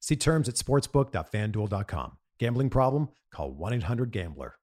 See 0.00 0.16
terms 0.16 0.48
at 0.48 0.54
sportsbook.fanduel.com. 0.56 2.12
Gambling 2.38 2.70
problem? 2.70 3.08
Call 3.32 3.52
1 3.52 3.72
800 3.74 4.10
Gambler. 4.10 4.54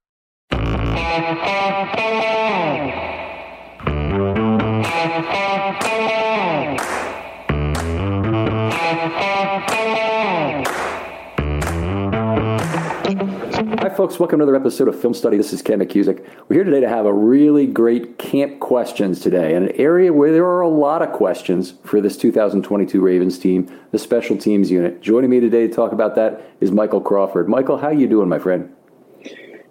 Folks. 13.96 14.20
Welcome 14.20 14.40
to 14.40 14.44
another 14.44 14.58
episode 14.58 14.90
of 14.90 15.00
Film 15.00 15.14
Study. 15.14 15.38
This 15.38 15.54
is 15.54 15.62
Ken 15.62 15.80
McKusick. 15.80 16.28
We're 16.50 16.56
here 16.56 16.64
today 16.66 16.82
to 16.82 16.90
have 16.90 17.06
a 17.06 17.14
really 17.14 17.66
great 17.66 18.18
camp 18.18 18.60
questions 18.60 19.22
today, 19.22 19.56
in 19.56 19.64
an 19.64 19.72
area 19.78 20.12
where 20.12 20.34
there 20.34 20.46
are 20.46 20.60
a 20.60 20.68
lot 20.68 21.02
of 21.02 21.14
questions 21.14 21.76
for 21.86 22.02
this 22.02 22.18
2022 22.18 23.00
Ravens 23.00 23.40
team, 23.40 23.72
the 23.92 23.98
special 23.98 24.36
teams 24.36 24.70
unit. 24.70 25.02
Joining 25.02 25.30
me 25.30 25.40
today 25.40 25.68
to 25.68 25.74
talk 25.74 25.94
about 25.94 26.16
that 26.16 26.42
is 26.60 26.72
Michael 26.72 27.00
Crawford. 27.00 27.48
Michael, 27.48 27.78
how 27.78 27.88
are 27.88 27.94
you 27.94 28.06
doing, 28.06 28.28
my 28.28 28.38
friend? 28.38 28.76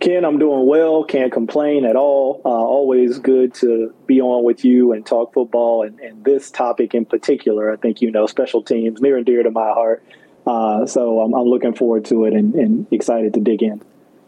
Ken, 0.01 0.25
I'm 0.25 0.39
doing 0.39 0.67
well. 0.67 1.05
Can't 1.05 1.31
complain 1.31 1.85
at 1.85 1.95
all. 1.95 2.41
Uh, 2.47 2.49
always 2.49 3.19
good 3.19 3.53
to 3.57 3.93
be 4.07 4.23
on 4.23 4.43
with 4.43 4.65
you 4.65 4.93
and 4.93 5.05
talk 5.05 5.35
football. 5.35 5.83
And, 5.83 6.01
and, 6.01 6.25
this 6.25 6.51
topic 6.51 6.95
in 6.95 7.05
particular, 7.05 7.71
I 7.71 7.77
think 7.77 8.01
you 8.01 8.11
know, 8.11 8.27
special 8.27 8.63
teams, 8.63 9.03
near 9.03 9.19
and 9.19 9.27
dear 9.27 9.43
to 9.43 9.51
my 9.51 9.69
heart. 9.69 10.03
Uh, 10.47 10.87
so 10.87 11.21
I'm, 11.21 11.35
I'm, 11.35 11.47
looking 11.47 11.75
forward 11.75 12.07
to 12.07 12.25
it 12.25 12.33
and, 12.33 12.55
and 12.55 12.87
excited 12.91 13.35
to 13.35 13.41
dig 13.41 13.63
in. 13.63 13.83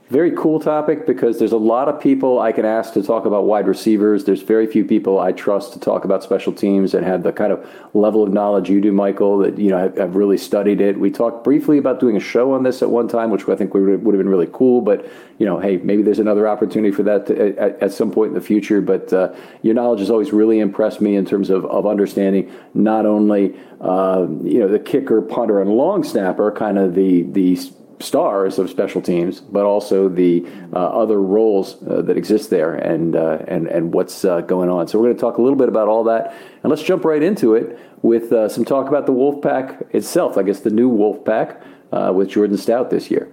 Very 0.08 0.30
cool 0.30 0.60
topic 0.60 1.04
because 1.04 1.40
there's 1.40 1.50
a 1.50 1.56
lot 1.56 1.88
of 1.88 2.00
people 2.00 2.38
I 2.38 2.52
can 2.52 2.64
ask 2.64 2.92
to 2.92 3.02
talk 3.02 3.24
about 3.24 3.44
wide 3.44 3.66
receivers. 3.66 4.24
There's 4.24 4.40
very 4.40 4.68
few 4.68 4.84
people 4.84 5.18
I 5.18 5.32
trust 5.32 5.72
to 5.72 5.80
talk 5.80 6.04
about 6.04 6.22
special 6.22 6.52
teams 6.52 6.94
and 6.94 7.04
have 7.04 7.24
the 7.24 7.32
kind 7.32 7.52
of 7.52 7.68
level 7.92 8.22
of 8.22 8.32
knowledge 8.32 8.70
you 8.70 8.80
do, 8.80 8.92
Michael. 8.92 9.38
That 9.38 9.58
you 9.58 9.68
know 9.68 9.92
have 9.96 10.14
really 10.14 10.38
studied 10.38 10.80
it. 10.80 11.00
We 11.00 11.10
talked 11.10 11.42
briefly 11.42 11.76
about 11.78 11.98
doing 11.98 12.16
a 12.16 12.20
show 12.20 12.52
on 12.52 12.62
this 12.62 12.82
at 12.82 12.90
one 12.90 13.08
time, 13.08 13.30
which 13.30 13.48
I 13.48 13.56
think 13.56 13.74
would 13.74 13.90
have 13.90 14.04
been 14.04 14.28
really 14.28 14.48
cool. 14.52 14.80
But 14.80 15.10
you 15.38 15.46
know, 15.46 15.58
hey, 15.58 15.78
maybe 15.78 16.04
there's 16.04 16.20
another 16.20 16.46
opportunity 16.46 16.94
for 16.94 17.02
that 17.02 17.26
to, 17.26 17.58
at, 17.58 17.82
at, 17.82 17.92
some 17.92 18.12
point 18.12 18.28
in 18.28 18.34
the 18.34 18.40
future. 18.40 18.80
But 18.80 19.12
uh, 19.12 19.34
your 19.62 19.74
knowledge 19.74 19.98
has 19.98 20.10
always 20.10 20.32
really 20.32 20.60
impressed 20.60 21.00
me 21.00 21.16
in 21.16 21.24
terms 21.24 21.50
of, 21.50 21.64
of 21.64 21.84
understanding 21.84 22.48
not 22.74 23.06
only 23.06 23.58
uh, 23.80 24.28
you 24.44 24.60
know 24.60 24.68
the 24.68 24.78
kicker, 24.78 25.20
punter, 25.20 25.60
and 25.60 25.68
long 25.68 26.04
snapper, 26.04 26.52
kind 26.52 26.78
of 26.78 26.94
the 26.94 27.22
the 27.22 27.58
stars 28.00 28.58
of 28.58 28.68
special 28.68 29.00
teams, 29.00 29.40
but 29.40 29.64
also 29.64 30.08
the 30.08 30.46
uh, 30.72 30.76
other 30.76 31.20
roles 31.20 31.82
uh, 31.86 32.02
that 32.02 32.16
exist 32.16 32.50
there 32.50 32.74
and 32.74 33.16
uh, 33.16 33.38
and 33.48 33.66
and 33.68 33.92
what's 33.94 34.24
uh, 34.24 34.40
going 34.42 34.68
on. 34.68 34.88
So 34.88 34.98
we're 34.98 35.06
going 35.06 35.16
to 35.16 35.20
talk 35.20 35.38
a 35.38 35.42
little 35.42 35.58
bit 35.58 35.68
about 35.68 35.88
all 35.88 36.04
that, 36.04 36.34
and 36.62 36.70
let's 36.70 36.82
jump 36.82 37.04
right 37.04 37.22
into 37.22 37.54
it 37.54 37.78
with 38.02 38.32
uh, 38.32 38.48
some 38.48 38.64
talk 38.64 38.88
about 38.88 39.06
the 39.06 39.12
Wolfpack 39.12 39.94
itself. 39.94 40.36
I 40.36 40.42
guess 40.42 40.60
the 40.60 40.70
new 40.70 40.90
Wolfpack 40.90 41.62
uh, 41.92 42.12
with 42.14 42.28
Jordan 42.28 42.56
Stout 42.56 42.90
this 42.90 43.10
year. 43.10 43.30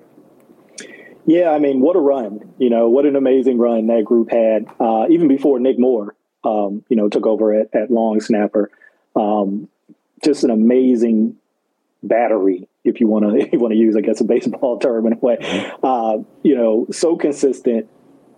Yeah, 1.25 1.51
I 1.51 1.59
mean, 1.59 1.79
what 1.79 1.95
a 1.95 1.99
run! 1.99 2.53
You 2.57 2.69
know, 2.69 2.89
what 2.89 3.05
an 3.05 3.15
amazing 3.15 3.57
run 3.57 3.87
that 3.87 4.05
group 4.05 4.31
had, 4.31 4.65
even 5.09 5.27
before 5.27 5.59
Nick 5.59 5.79
Moore, 5.79 6.15
um, 6.43 6.83
you 6.89 6.97
know, 6.97 7.09
took 7.09 7.25
over 7.25 7.53
at, 7.53 7.73
at 7.73 7.91
long 7.91 8.19
snapper. 8.19 8.71
Um, 9.15 9.69
just 10.23 10.43
an 10.43 10.49
amazing 10.49 11.35
battery 12.01 12.67
if 12.83 12.99
you 12.99 13.07
want 13.07 13.25
to 13.25 13.49
you 13.51 13.59
want 13.59 13.71
to 13.71 13.77
use 13.77 13.95
I 13.95 14.01
guess 14.01 14.21
a 14.21 14.23
baseball 14.23 14.79
term 14.79 15.07
in 15.07 15.13
a 15.13 15.17
way. 15.17 15.37
Mm-hmm. 15.37 15.85
Uh, 15.85 16.23
you 16.43 16.55
know, 16.55 16.87
so 16.91 17.15
consistent. 17.15 17.89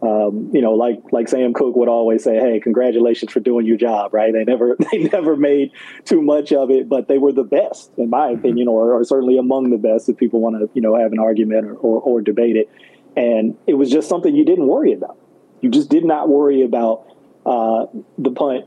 Um, 0.02 0.52
you 0.54 0.62
know, 0.62 0.74
like 0.74 1.00
like 1.12 1.28
Sam 1.30 1.54
Koch 1.54 1.76
would 1.76 1.88
always 1.88 2.24
say, 2.24 2.36
"Hey, 2.36 2.60
congratulations 2.60 3.32
for 3.32 3.40
doing 3.40 3.66
your 3.66 3.78
job." 3.78 4.14
Right? 4.14 4.32
They 4.34 4.44
never 4.44 4.76
they 4.92 5.04
never 5.04 5.36
made 5.36 5.72
too 6.04 6.22
much 6.22 6.52
of 6.52 6.70
it, 6.70 6.88
but 6.90 7.08
they 7.08 7.18
were 7.18 7.32
the 7.32 7.44
best, 7.44 7.92
in 7.98 8.10
my 8.10 8.28
mm-hmm. 8.28 8.40
opinion, 8.40 8.68
or, 8.68 8.94
or 8.94 9.04
certainly 9.04 9.38
among 9.38 9.72
the 9.72 9.78
best. 9.78 10.10
If 10.10 10.18
people 10.18 10.42
want 10.42 10.58
to 10.60 10.70
you 10.74 10.82
know 10.82 10.96
have 10.96 11.12
an 11.12 11.20
argument 11.20 11.66
or, 11.66 11.76
or, 11.76 12.02
or 12.02 12.22
debate 12.22 12.56
it, 12.56 12.70
and 13.16 13.58
it 13.66 13.76
was 13.76 13.90
just 13.90 14.10
something 14.10 14.36
you 14.36 14.46
didn't 14.46 14.68
worry 14.68 14.94
about. 14.94 15.18
You 15.62 15.72
just 15.72 15.90
did 15.90 16.04
not 16.04 16.30
worry 16.30 16.62
about 16.62 17.08
uh, 17.46 17.86
the 18.18 18.32
punt 18.32 18.66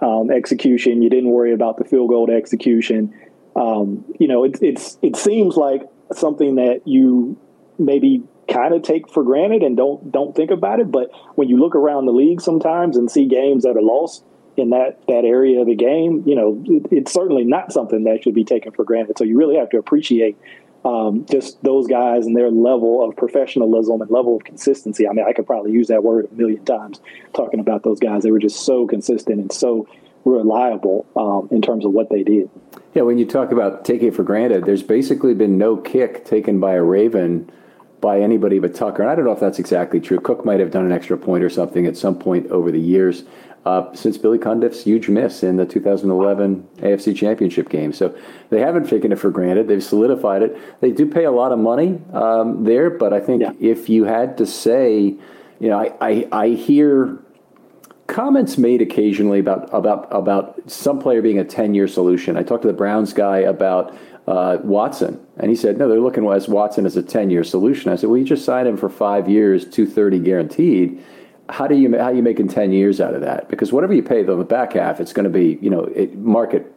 um, 0.00 0.30
execution. 0.30 1.02
You 1.02 1.10
didn't 1.10 1.30
worry 1.30 1.52
about 1.52 1.76
the 1.76 1.84
field 1.84 2.08
goal 2.08 2.28
execution 2.30 3.14
um, 3.56 4.04
you 4.18 4.28
know, 4.28 4.44
it, 4.44 4.58
it's 4.62 4.98
it 5.02 5.16
seems 5.16 5.56
like 5.56 5.82
something 6.12 6.56
that 6.56 6.82
you 6.86 7.36
maybe 7.78 8.22
kind 8.48 8.74
of 8.74 8.82
take 8.82 9.08
for 9.08 9.22
granted 9.22 9.62
and 9.62 9.76
don't 9.76 10.10
don't 10.10 10.34
think 10.34 10.50
about 10.50 10.80
it. 10.80 10.90
But 10.90 11.10
when 11.36 11.48
you 11.48 11.58
look 11.58 11.74
around 11.74 12.06
the 12.06 12.12
league 12.12 12.40
sometimes 12.40 12.96
and 12.96 13.10
see 13.10 13.26
games 13.26 13.64
that 13.64 13.76
are 13.76 13.82
lost 13.82 14.24
in 14.56 14.70
that 14.70 15.00
that 15.08 15.24
area 15.24 15.60
of 15.60 15.66
the 15.66 15.74
game, 15.74 16.22
you 16.26 16.34
know, 16.34 16.62
it, 16.66 16.86
it's 16.90 17.12
certainly 17.12 17.44
not 17.44 17.72
something 17.72 18.04
that 18.04 18.22
should 18.22 18.34
be 18.34 18.44
taken 18.44 18.72
for 18.72 18.84
granted. 18.84 19.18
So 19.18 19.24
you 19.24 19.38
really 19.38 19.56
have 19.56 19.70
to 19.70 19.78
appreciate 19.78 20.36
um, 20.84 21.26
just 21.30 21.62
those 21.62 21.86
guys 21.86 22.26
and 22.26 22.36
their 22.36 22.50
level 22.50 23.06
of 23.06 23.16
professionalism 23.16 24.00
and 24.00 24.10
level 24.10 24.36
of 24.36 24.44
consistency. 24.44 25.06
I 25.06 25.12
mean, 25.12 25.24
I 25.28 25.32
could 25.32 25.46
probably 25.46 25.72
use 25.72 25.88
that 25.88 26.02
word 26.02 26.28
a 26.30 26.34
million 26.34 26.64
times 26.64 27.00
talking 27.34 27.60
about 27.60 27.84
those 27.84 28.00
guys. 28.00 28.24
They 28.24 28.32
were 28.32 28.40
just 28.40 28.64
so 28.64 28.86
consistent 28.86 29.40
and 29.40 29.52
so 29.52 29.86
reliable 30.24 31.06
um, 31.16 31.48
in 31.50 31.62
terms 31.62 31.84
of 31.84 31.92
what 31.92 32.10
they 32.10 32.22
did. 32.22 32.48
Yeah, 32.94 33.02
when 33.02 33.18
you 33.18 33.26
talk 33.26 33.52
about 33.52 33.84
taking 33.84 34.08
it 34.08 34.14
for 34.14 34.22
granted, 34.22 34.64
there's 34.64 34.82
basically 34.82 35.34
been 35.34 35.58
no 35.58 35.76
kick 35.76 36.24
taken 36.24 36.60
by 36.60 36.74
a 36.74 36.82
Raven 36.82 37.50
by 38.00 38.20
anybody 38.20 38.58
but 38.58 38.74
Tucker. 38.74 39.02
And 39.02 39.10
I 39.10 39.14
don't 39.14 39.24
know 39.24 39.32
if 39.32 39.40
that's 39.40 39.58
exactly 39.58 40.00
true. 40.00 40.18
Koch 40.18 40.44
might 40.44 40.60
have 40.60 40.70
done 40.70 40.84
an 40.84 40.92
extra 40.92 41.16
point 41.16 41.44
or 41.44 41.48
something 41.48 41.86
at 41.86 41.96
some 41.96 42.18
point 42.18 42.50
over 42.50 42.70
the 42.70 42.80
years 42.80 43.24
uh, 43.64 43.94
since 43.94 44.18
Billy 44.18 44.38
Cundiff's 44.38 44.82
huge 44.82 45.08
miss 45.08 45.42
in 45.42 45.56
the 45.56 45.64
2011 45.64 46.68
AFC 46.78 47.16
Championship 47.16 47.68
game. 47.68 47.92
So 47.92 48.14
they 48.50 48.60
haven't 48.60 48.88
taken 48.88 49.12
it 49.12 49.20
for 49.20 49.30
granted. 49.30 49.68
They've 49.68 49.82
solidified 49.82 50.42
it. 50.42 50.80
They 50.80 50.90
do 50.90 51.06
pay 51.06 51.24
a 51.24 51.30
lot 51.30 51.52
of 51.52 51.60
money 51.60 52.00
um, 52.12 52.64
there, 52.64 52.90
but 52.90 53.12
I 53.12 53.20
think 53.20 53.42
yeah. 53.42 53.52
if 53.60 53.88
you 53.88 54.04
had 54.04 54.36
to 54.38 54.46
say, 54.46 55.14
you 55.60 55.68
know, 55.68 55.78
I, 55.78 55.92
I, 56.00 56.28
I 56.32 56.48
hear 56.48 57.18
comments 58.12 58.58
made 58.58 58.82
occasionally 58.82 59.38
about 59.38 59.68
about 59.72 60.06
about 60.10 60.70
some 60.70 60.98
player 60.98 61.22
being 61.22 61.38
a 61.38 61.44
10 61.44 61.74
year 61.74 61.88
solution. 61.88 62.36
I 62.36 62.42
talked 62.42 62.62
to 62.62 62.68
the 62.68 62.74
Browns 62.74 63.12
guy 63.12 63.38
about 63.38 63.96
uh, 64.26 64.58
Watson, 64.62 65.18
and 65.38 65.50
he 65.50 65.56
said, 65.56 65.78
no, 65.78 65.88
they're 65.88 65.98
looking 65.98 66.28
at 66.28 66.48
Watson 66.48 66.86
as 66.86 66.96
a 66.96 67.02
10 67.02 67.30
year 67.30 67.42
solution. 67.42 67.90
I 67.90 67.96
said, 67.96 68.10
well, 68.10 68.18
you 68.18 68.24
just 68.24 68.44
signed 68.44 68.68
him 68.68 68.76
for 68.76 68.88
five 68.88 69.28
years, 69.28 69.64
230 69.64 70.18
guaranteed 70.20 71.02
how 71.50 71.66
do 71.66 71.74
you 71.74 71.96
how 71.98 72.04
are 72.04 72.14
you 72.14 72.22
making 72.22 72.48
10 72.48 72.72
years 72.72 73.00
out 73.00 73.14
of 73.14 73.20
that 73.20 73.48
because 73.48 73.72
whatever 73.72 73.92
you 73.92 74.02
pay 74.02 74.26
on 74.26 74.38
the 74.38 74.44
back 74.44 74.72
half 74.74 75.00
it's 75.00 75.12
going 75.12 75.24
to 75.24 75.30
be 75.30 75.58
you 75.60 75.68
know 75.68 75.84
it, 75.84 76.16
market 76.16 76.72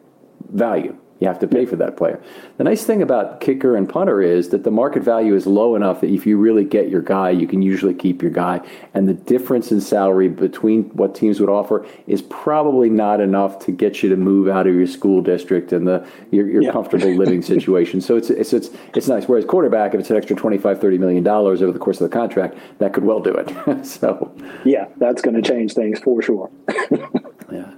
value 0.52 0.96
you 1.20 1.26
have 1.26 1.38
to 1.38 1.48
pay 1.48 1.64
for 1.64 1.76
that 1.76 1.96
player. 1.96 2.20
The 2.58 2.64
nice 2.64 2.84
thing 2.84 3.00
about 3.00 3.40
kicker 3.40 3.74
and 3.74 3.88
punter 3.88 4.20
is 4.20 4.50
that 4.50 4.64
the 4.64 4.70
market 4.70 5.02
value 5.02 5.34
is 5.34 5.46
low 5.46 5.74
enough 5.74 6.00
that 6.02 6.10
if 6.10 6.26
you 6.26 6.36
really 6.36 6.64
get 6.64 6.90
your 6.90 7.00
guy, 7.00 7.30
you 7.30 7.46
can 7.46 7.62
usually 7.62 7.94
keep 7.94 8.20
your 8.20 8.30
guy. 8.30 8.60
And 8.92 9.08
the 9.08 9.14
difference 9.14 9.72
in 9.72 9.80
salary 9.80 10.28
between 10.28 10.84
what 10.90 11.14
teams 11.14 11.40
would 11.40 11.48
offer 11.48 11.86
is 12.06 12.22
probably 12.22 12.90
not 12.90 13.20
enough 13.20 13.58
to 13.60 13.72
get 13.72 14.02
you 14.02 14.10
to 14.10 14.16
move 14.16 14.48
out 14.48 14.66
of 14.66 14.74
your 14.74 14.86
school 14.86 15.22
district 15.22 15.72
and 15.72 15.86
the 15.86 16.06
your, 16.30 16.48
your 16.48 16.62
yeah. 16.62 16.72
comfortable 16.72 17.14
living 17.14 17.42
situation. 17.54 18.00
So 18.00 18.16
it's, 18.16 18.30
it's 18.30 18.52
it's 18.52 18.70
it's 18.94 19.08
nice. 19.08 19.26
Whereas 19.26 19.44
quarterback, 19.44 19.94
if 19.94 20.00
it's 20.00 20.10
an 20.10 20.16
extra 20.16 20.36
25 20.36 20.80
30 20.80 20.98
million 20.98 21.22
dollars 21.22 21.62
over 21.62 21.72
the 21.72 21.78
course 21.78 22.00
of 22.00 22.10
the 22.10 22.14
contract, 22.14 22.58
that 22.78 22.92
could 22.92 23.04
well 23.04 23.20
do 23.20 23.32
it. 23.32 23.86
so 23.86 24.34
yeah, 24.64 24.86
that's 24.98 25.22
going 25.22 25.40
to 25.40 25.42
change 25.42 25.72
things 25.72 25.98
for 26.00 26.20
sure. 26.20 26.50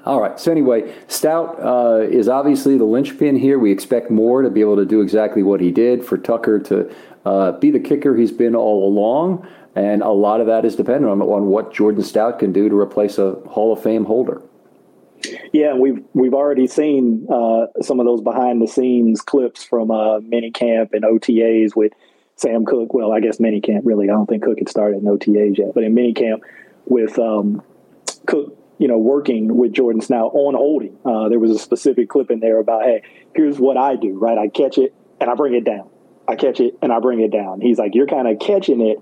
All 0.09 0.23
right. 0.23 0.41
So 0.41 0.51
anyway, 0.51 0.91
Stout 1.07 1.63
uh, 1.63 1.99
is 2.01 2.31
obviously 2.31 2.79
the 2.79 2.85
linchpin 2.85 3.37
here. 3.37 3.59
We 3.59 3.71
expect 3.71 4.11
Moore 4.11 4.41
to 4.41 4.49
be 4.49 4.63
able 4.63 4.77
to 4.77 4.87
do 4.87 5.03
exactly 5.03 5.43
what 5.43 5.61
he 5.61 5.71
did 5.71 6.03
for 6.03 6.17
Tucker 6.17 6.59
to 6.61 6.91
uh, 7.27 7.53
be 7.53 7.71
the 7.71 7.79
kicker 7.79 8.17
he's 8.17 8.33
been 8.33 8.57
all 8.57 8.89
along, 8.89 9.47
and 9.77 10.01
a 10.01 10.09
lot 10.09 10.41
of 10.41 10.47
that 10.47 10.65
is 10.65 10.77
dependent 10.77 11.13
on, 11.13 11.21
on 11.21 11.49
what 11.49 11.75
Jordan 11.75 12.03
Stout 12.03 12.39
can 12.39 12.55
do 12.55 12.71
to 12.71 12.75
replace 12.75 13.19
a 13.19 13.35
Hall 13.51 13.71
of 13.71 13.83
Fame 13.83 14.07
holder. 14.07 14.41
Yeah, 15.53 15.75
we've 15.75 16.03
we've 16.15 16.33
already 16.33 16.69
seen 16.69 17.27
uh, 17.31 17.67
some 17.83 18.01
of 18.01 18.07
those 18.07 18.23
behind 18.23 18.63
the 18.63 18.67
scenes 18.67 19.21
clips 19.21 19.63
from 19.63 19.91
uh, 19.91 20.21
minicamp 20.21 20.95
and 20.95 21.05
OTAs 21.05 21.77
with 21.77 21.93
Sam 22.37 22.65
Koch. 22.65 22.95
Well, 22.95 23.13
I 23.13 23.21
guess 23.21 23.37
minicamp 23.37 23.83
really. 23.85 24.09
I 24.09 24.13
don't 24.15 24.27
think 24.27 24.43
Koch 24.43 24.59
had 24.59 24.71
started 24.71 25.03
in 25.03 25.05
OTAs 25.05 25.59
yet, 25.59 25.75
but 25.75 25.85
in 25.85 25.95
minicamp 25.95 26.41
with 26.87 27.19
um, 27.19 27.63
Koch 28.27 28.57
you 28.79 28.89
know, 28.89 28.99
working 28.99 29.57
with 29.57 29.73
Jordan 29.73 30.01
Stout 30.01 30.31
on 30.35 30.55
holding. 30.55 30.97
Uh, 31.05 31.29
there 31.29 31.39
was 31.39 31.51
a 31.51 31.59
specific 31.59 32.09
clip 32.09 32.31
in 32.31 32.41
there 32.41 32.59
about, 32.59 32.85
hey, 32.85 33.03
here's 33.35 33.59
what 33.59 33.77
I 33.77 33.97
do, 33.97 34.17
right? 34.19 34.39
I 34.39 34.49
catch 34.49 34.79
it 34.79 34.95
and 35.21 35.29
I 35.29 35.35
bring 35.35 35.55
it 35.55 35.65
down. 35.65 35.91
I 36.27 36.37
catch 36.37 36.61
it 36.61 36.79
and 36.81 36.93
I 36.93 37.01
bring 37.01 37.21
it 37.21 37.33
down. 37.33 37.61
He's 37.61 37.79
like, 37.79 37.95
you're 37.95 38.07
kind 38.07 38.29
of 38.29 38.39
catching 38.39 38.81
it, 38.81 38.99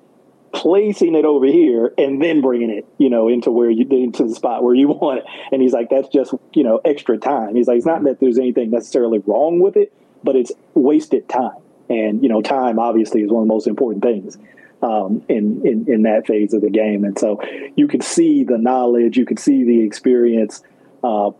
placing 0.53 1.15
it 1.15 1.25
over 1.25 1.47
here, 1.47 1.93
and 1.99 2.23
then 2.23 2.41
bringing 2.41 2.71
it, 2.71 2.87
you 2.99 3.11
know, 3.11 3.29
into 3.29 3.51
where 3.51 3.69
you 3.69 3.87
into 3.91 4.25
the 4.25 4.35
spot 4.35 4.63
where 4.65 4.75
you 4.75 4.89
want 5.03 5.19
it. 5.19 5.25
And 5.53 5.61
he's 5.61 5.73
like, 5.73 5.91
that's 5.91 6.09
just, 6.09 6.33
you 6.55 6.65
know, 6.65 6.81
extra 6.85 7.19
time. 7.19 7.55
He's 7.55 7.69
like, 7.69 7.77
it's 7.77 7.87
not 7.87 8.03
that 8.05 8.21
there's 8.21 8.39
anything 8.39 8.71
necessarily 8.71 9.19
wrong 9.27 9.61
with 9.61 9.77
it, 9.77 9.93
but 10.25 10.37
it's 10.37 10.53
wasted 10.75 11.29
time. 11.29 11.59
And 11.89 12.23
you 12.23 12.29
know, 12.29 12.43
time 12.43 12.79
obviously 12.79 13.23
is 13.23 13.31
one 13.31 13.43
of 13.43 13.49
the 13.49 13.55
most 13.55 13.67
important 13.67 14.03
things 14.03 14.39
um, 14.83 15.23
in, 15.29 15.67
in 15.67 15.93
in 15.93 16.03
that 16.03 16.27
phase 16.27 16.55
of 16.55 16.61
the 16.61 16.71
game. 16.71 17.05
And 17.05 17.19
so 17.19 17.41
you 17.77 17.89
could 17.89 18.03
see 18.03 18.45
the 18.45 18.59
knowledge, 18.59 19.17
you 19.17 19.27
could 19.27 19.39
see 19.39 19.65
the 19.65 19.85
experience. 19.85 20.63
Uh, 21.03 21.31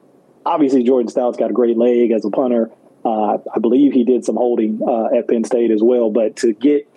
obviously, 0.45 0.83
Jordan 0.83 1.09
Stout's 1.09 1.37
got 1.37 1.51
a 1.51 1.55
great 1.55 1.77
leg 1.77 2.11
as 2.11 2.25
a 2.25 2.31
punter. 2.31 2.71
Uh, 3.05 3.39
I 3.55 3.59
believe 3.61 3.93
he 3.93 4.05
did 4.05 4.25
some 4.25 4.37
holding 4.37 4.81
uh, 4.87 5.17
at 5.17 5.29
Penn 5.29 5.45
State 5.45 5.71
as 5.71 5.83
well. 5.83 6.11
But 6.11 6.37
to 6.37 6.53
get 6.53 6.89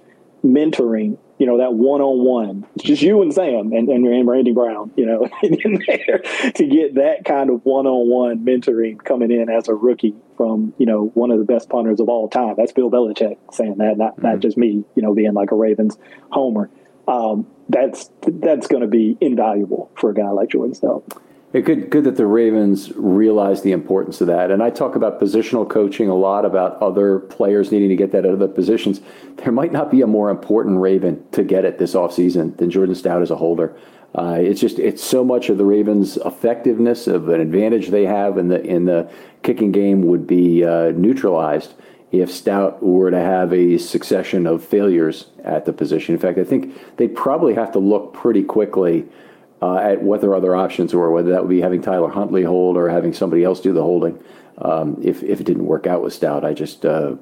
mentoring 0.43 1.17
you 1.39 1.45
know, 1.45 1.57
that 1.57 1.73
one 1.73 2.01
on 2.01 2.23
one, 2.23 2.67
just 2.77 3.01
you 3.01 3.21
and 3.21 3.33
Sam 3.33 3.71
and, 3.71 3.87
and 3.87 4.27
Randy 4.27 4.51
Brown, 4.51 4.91
you 4.97 5.05
know, 5.05 5.27
in 5.41 5.81
there 5.87 6.19
to 6.53 6.67
get 6.67 6.95
that 6.95 7.23
kind 7.25 7.49
of 7.49 7.65
one 7.65 7.87
on 7.87 8.09
one 8.09 8.45
mentoring 8.45 9.01
coming 9.03 9.31
in 9.31 9.49
as 9.49 9.69
a 9.69 9.73
rookie 9.73 10.15
from, 10.35 10.73
you 10.77 10.85
know, 10.85 11.05
one 11.13 11.31
of 11.31 11.39
the 11.39 11.45
best 11.45 11.69
punters 11.69 12.01
of 12.01 12.09
all 12.09 12.27
time. 12.27 12.55
That's 12.57 12.73
Bill 12.73 12.91
Belichick 12.91 13.37
saying 13.53 13.77
that, 13.77 13.97
not, 13.97 14.17
mm-hmm. 14.17 14.27
not 14.27 14.39
just 14.39 14.57
me, 14.57 14.83
you 14.95 15.01
know, 15.01 15.13
being 15.13 15.33
like 15.33 15.51
a 15.51 15.55
Ravens 15.55 15.97
homer. 16.29 16.69
Um, 17.07 17.47
that's 17.69 18.11
that's 18.27 18.67
going 18.67 18.81
to 18.81 18.87
be 18.87 19.17
invaluable 19.21 19.91
for 19.95 20.11
a 20.11 20.13
guy 20.13 20.29
like 20.29 20.49
Jordan 20.49 20.75
Stout. 20.75 21.03
It 21.51 21.65
good, 21.65 21.89
good 21.89 22.03
that 22.03 22.15
the 22.15 22.27
Ravens 22.27 22.91
realize 22.95 23.63
the 23.63 23.71
importance 23.71 24.21
of 24.21 24.27
that. 24.27 24.51
And 24.51 24.61
I 24.61 24.69
talk 24.69 24.95
about 24.95 25.19
positional 25.19 25.67
coaching 25.67 26.07
a 26.07 26.15
lot 26.15 26.45
about 26.45 26.79
other 26.79 27.19
players 27.19 27.71
needing 27.71 27.89
to 27.89 27.95
get 27.95 28.11
that 28.11 28.23
out 28.23 28.33
of 28.33 28.39
the 28.39 28.47
positions. 28.47 29.01
There 29.37 29.51
might 29.51 29.71
not 29.71 29.89
be 29.89 30.01
a 30.01 30.07
more 30.07 30.29
important 30.29 30.79
Raven 30.79 31.25
to 31.31 31.43
get 31.43 31.65
it 31.65 31.79
this 31.79 31.95
offseason 31.95 32.55
than 32.57 32.69
Jordan 32.69 32.93
Stout 32.93 33.23
as 33.23 33.31
a 33.31 33.35
holder. 33.35 33.75
Uh, 34.13 34.37
it's 34.39 34.61
just 34.61 34.77
it's 34.77 35.03
so 35.03 35.23
much 35.23 35.49
of 35.49 35.57
the 35.57 35.65
Ravens' 35.65 36.17
effectiveness 36.17 37.07
of 37.07 37.29
an 37.29 37.41
advantage 37.41 37.89
they 37.89 38.05
have 38.05 38.37
in 38.37 38.47
the 38.47 38.61
in 38.63 38.85
the 38.85 39.09
kicking 39.43 39.71
game 39.71 40.03
would 40.03 40.27
be 40.27 40.63
uh, 40.63 40.91
neutralized 40.91 41.73
if 42.11 42.31
Stout 42.31 42.81
were 42.81 43.11
to 43.11 43.19
have 43.19 43.53
a 43.53 43.77
succession 43.77 44.47
of 44.47 44.63
failures 44.63 45.27
at 45.43 45.65
the 45.65 45.73
position. 45.73 46.15
In 46.15 46.21
fact, 46.21 46.39
I 46.39 46.43
think 46.43 46.97
they'd 46.97 47.15
probably 47.15 47.53
have 47.53 47.71
to 47.73 47.79
look 47.79 48.13
pretty 48.13 48.43
quickly 48.43 49.07
uh, 49.61 49.77
at 49.77 50.01
what 50.01 50.21
their 50.21 50.35
other 50.35 50.55
options 50.55 50.93
were, 50.93 51.11
whether 51.11 51.31
that 51.31 51.41
would 51.41 51.49
be 51.49 51.61
having 51.61 51.81
Tyler 51.81 52.09
Huntley 52.09 52.43
hold 52.43 52.77
or 52.77 52.89
having 52.89 53.13
somebody 53.13 53.43
else 53.43 53.59
do 53.59 53.73
the 53.73 53.83
holding. 53.83 54.21
Um, 54.57 54.97
if, 55.01 55.23
if 55.23 55.39
it 55.39 55.45
didn't 55.45 55.65
work 55.65 55.87
out 55.87 56.03
with 56.03 56.13
Stout, 56.13 56.43
I 56.43 56.53
just 56.53 56.85
uh, 56.85 57.15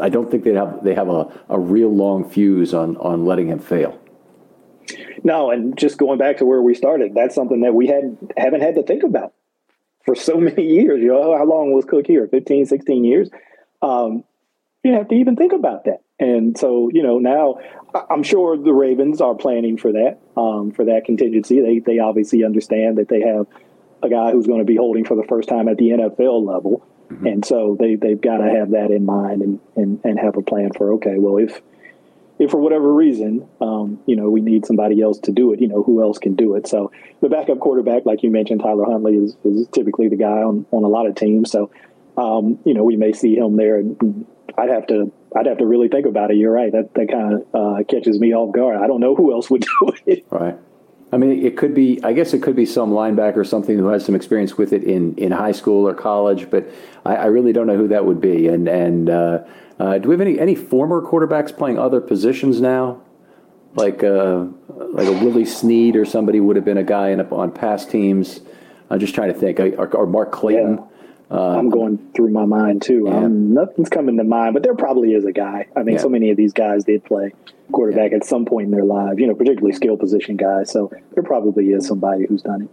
I 0.00 0.08
don't 0.08 0.30
think 0.30 0.42
they 0.44 0.54
have 0.54 0.82
they 0.82 0.94
have 0.94 1.08
a, 1.08 1.28
a 1.48 1.58
real 1.58 1.94
long 1.94 2.28
fuse 2.28 2.74
on 2.74 2.96
on 2.96 3.24
letting 3.24 3.48
him 3.48 3.60
fail. 3.60 3.98
No, 5.22 5.50
and 5.50 5.76
just 5.78 5.98
going 5.98 6.18
back 6.18 6.38
to 6.38 6.44
where 6.44 6.62
we 6.62 6.74
started, 6.74 7.14
that's 7.14 7.34
something 7.34 7.60
that 7.60 7.74
we 7.74 7.86
had 7.86 8.16
haven't 8.36 8.62
had 8.62 8.74
to 8.74 8.82
think 8.82 9.04
about 9.04 9.32
for 10.04 10.14
so 10.14 10.36
many 10.40 10.64
years. 10.64 11.00
You 11.00 11.08
know, 11.08 11.36
how 11.36 11.44
long 11.44 11.72
was 11.72 11.84
Koch 11.84 12.06
here? 12.06 12.26
15, 12.26 12.66
16 12.66 13.04
years. 13.04 13.30
Um, 13.82 14.24
you 14.82 14.94
have 14.94 15.08
to 15.08 15.14
even 15.14 15.36
think 15.36 15.52
about 15.52 15.84
that. 15.84 16.02
And 16.20 16.56
so, 16.56 16.90
you 16.92 17.02
know, 17.02 17.18
now 17.18 17.58
I'm 18.10 18.22
sure 18.22 18.56
the 18.56 18.74
Ravens 18.74 19.20
are 19.20 19.34
planning 19.34 19.78
for 19.78 19.92
that, 19.92 20.18
um, 20.36 20.70
for 20.70 20.84
that 20.84 21.06
contingency. 21.06 21.60
They 21.60 21.78
they 21.78 21.98
obviously 21.98 22.44
understand 22.44 22.98
that 22.98 23.08
they 23.08 23.22
have 23.22 23.46
a 24.02 24.08
guy 24.08 24.30
who's 24.30 24.46
going 24.46 24.60
to 24.60 24.64
be 24.64 24.76
holding 24.76 25.04
for 25.04 25.16
the 25.16 25.24
first 25.24 25.48
time 25.48 25.66
at 25.68 25.78
the 25.78 25.90
NFL 25.90 26.46
level, 26.46 26.86
mm-hmm. 27.10 27.26
and 27.26 27.44
so 27.44 27.76
they 27.80 27.96
they've 27.96 28.20
got 28.20 28.38
to 28.38 28.50
have 28.50 28.72
that 28.72 28.90
in 28.90 29.06
mind 29.06 29.42
and, 29.42 29.60
and 29.76 30.00
and 30.04 30.20
have 30.20 30.36
a 30.36 30.42
plan 30.42 30.72
for 30.76 30.94
okay, 30.94 31.16
well 31.16 31.38
if 31.38 31.60
if 32.38 32.50
for 32.50 32.60
whatever 32.60 32.92
reason, 32.92 33.48
um, 33.60 34.00
you 34.06 34.16
know, 34.16 34.30
we 34.30 34.40
need 34.40 34.64
somebody 34.64 35.02
else 35.02 35.18
to 35.20 35.32
do 35.32 35.52
it, 35.52 35.60
you 35.60 35.68
know, 35.68 35.82
who 35.82 36.02
else 36.02 36.18
can 36.18 36.36
do 36.36 36.54
it? 36.54 36.66
So 36.66 36.90
the 37.20 37.28
backup 37.28 37.60
quarterback, 37.60 38.06
like 38.06 38.22
you 38.22 38.30
mentioned, 38.30 38.60
Tyler 38.60 38.86
Huntley 38.86 39.16
is, 39.16 39.36
is 39.44 39.68
typically 39.68 40.08
the 40.08 40.16
guy 40.16 40.42
on 40.42 40.66
on 40.70 40.84
a 40.84 40.88
lot 40.88 41.06
of 41.06 41.14
teams. 41.14 41.50
So 41.50 41.70
um, 42.16 42.58
you 42.64 42.74
know, 42.74 42.84
we 42.84 42.96
may 42.96 43.12
see 43.12 43.36
him 43.36 43.56
there. 43.56 43.78
And 43.78 44.26
I'd 44.58 44.70
have 44.70 44.86
to 44.88 45.12
I'd 45.36 45.46
have 45.46 45.58
to 45.58 45.66
really 45.66 45.88
think 45.88 46.06
about 46.06 46.30
it. 46.30 46.36
You're 46.36 46.52
right. 46.52 46.72
That 46.72 46.94
that 46.94 47.08
kind 47.10 47.34
of 47.34 47.46
uh, 47.54 47.84
catches 47.84 48.18
me 48.18 48.34
off 48.34 48.52
guard. 48.54 48.76
I 48.76 48.86
don't 48.86 49.00
know 49.00 49.14
who 49.14 49.32
else 49.32 49.50
would 49.50 49.62
do 49.80 49.92
it. 50.06 50.26
Right. 50.30 50.56
I 51.12 51.16
mean, 51.16 51.44
it 51.44 51.56
could 51.56 51.74
be. 51.74 52.00
I 52.04 52.12
guess 52.12 52.34
it 52.34 52.42
could 52.42 52.56
be 52.56 52.66
some 52.66 52.90
linebacker 52.90 53.36
or 53.36 53.44
something 53.44 53.76
who 53.76 53.88
has 53.88 54.04
some 54.04 54.14
experience 54.14 54.56
with 54.56 54.72
it 54.72 54.84
in, 54.84 55.14
in 55.16 55.32
high 55.32 55.52
school 55.52 55.86
or 55.88 55.94
college, 55.94 56.50
but 56.50 56.68
I, 57.04 57.16
I 57.16 57.26
really 57.26 57.52
don't 57.52 57.66
know 57.66 57.76
who 57.76 57.88
that 57.88 58.04
would 58.04 58.20
be. 58.20 58.46
And 58.46 58.68
and 58.68 59.10
uh, 59.10 59.44
uh, 59.78 59.98
do 59.98 60.08
we 60.08 60.14
have 60.14 60.20
any 60.20 60.38
any 60.38 60.54
former 60.54 61.02
quarterbacks 61.02 61.56
playing 61.56 61.78
other 61.78 62.00
positions 62.00 62.60
now? 62.60 63.02
Like 63.74 64.04
uh, 64.04 64.46
like 64.68 65.08
a 65.08 65.12
Willie 65.12 65.44
Snead 65.44 65.96
or 65.96 66.04
somebody 66.04 66.38
would 66.38 66.56
have 66.56 66.64
been 66.64 66.78
a 66.78 66.84
guy 66.84 67.10
in 67.10 67.20
a, 67.20 67.34
on 67.34 67.50
past 67.50 67.90
teams. 67.90 68.40
I'm 68.88 69.00
just 69.00 69.14
trying 69.14 69.32
to 69.32 69.38
think. 69.38 69.58
Or, 69.58 69.86
or 69.96 70.06
Mark 70.06 70.32
Clayton. 70.32 70.78
Yeah. 70.78 70.84
Uh, 71.30 71.56
I'm 71.56 71.70
going 71.70 72.10
through 72.14 72.30
my 72.30 72.44
mind 72.44 72.82
too. 72.82 73.04
Yeah. 73.06 73.18
Um, 73.18 73.54
nothing's 73.54 73.88
coming 73.88 74.16
to 74.16 74.24
mind, 74.24 74.54
but 74.54 74.62
there 74.62 74.74
probably 74.74 75.12
is 75.12 75.24
a 75.24 75.32
guy. 75.32 75.68
I 75.76 75.82
mean, 75.82 75.94
yeah. 75.94 76.00
so 76.00 76.08
many 76.08 76.30
of 76.30 76.36
these 76.36 76.52
guys 76.52 76.84
did 76.84 77.04
play 77.04 77.32
quarterback 77.70 78.10
yeah. 78.10 78.16
at 78.16 78.24
some 78.24 78.44
point 78.44 78.66
in 78.66 78.70
their 78.72 78.84
lives, 78.84 79.20
you 79.20 79.26
know, 79.28 79.34
particularly 79.34 79.72
skill 79.72 79.96
position 79.96 80.36
guys. 80.36 80.72
So 80.72 80.90
there 81.14 81.22
probably 81.22 81.66
is 81.70 81.86
somebody 81.86 82.26
who's 82.26 82.42
done 82.42 82.62
it. 82.62 82.70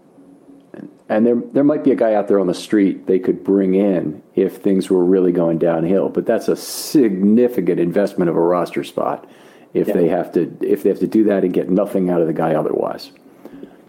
And 1.10 1.26
there, 1.26 1.36
there 1.36 1.64
might 1.64 1.84
be 1.84 1.92
a 1.92 1.96
guy 1.96 2.14
out 2.16 2.28
there 2.28 2.40
on 2.40 2.48
the 2.48 2.54
street 2.54 3.08
they 3.08 3.20
could 3.20 3.44
bring 3.44 3.76
in 3.76 4.22
if 4.36 4.58
things 4.58 4.90
were 4.90 5.06
really 5.06 5.32
going 5.32 5.58
downhill. 5.58 6.10
But 6.10 6.26
that's 6.26 6.48
a 6.48 6.56
significant 6.56 7.80
investment 7.80 8.30
of 8.30 8.36
a 8.36 8.42
roster 8.42 8.84
spot 8.84 9.30
if 9.74 9.88
they 9.88 10.08
have 10.08 10.32
to 10.34 10.58
if 10.62 10.84
they 10.84 10.90
have 10.90 11.00
to 11.00 11.08
do 11.08 11.24
that 11.26 11.44
and 11.44 11.54
get 11.54 11.70
nothing 11.70 12.10
out 12.10 12.22
of 12.22 12.28
the 12.28 12.34
guy 12.34 12.56
otherwise. 12.56 13.12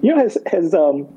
You 0.02 0.14
know, 0.14 0.22
has 0.22 0.38
has 0.46 0.74
um, 0.74 1.08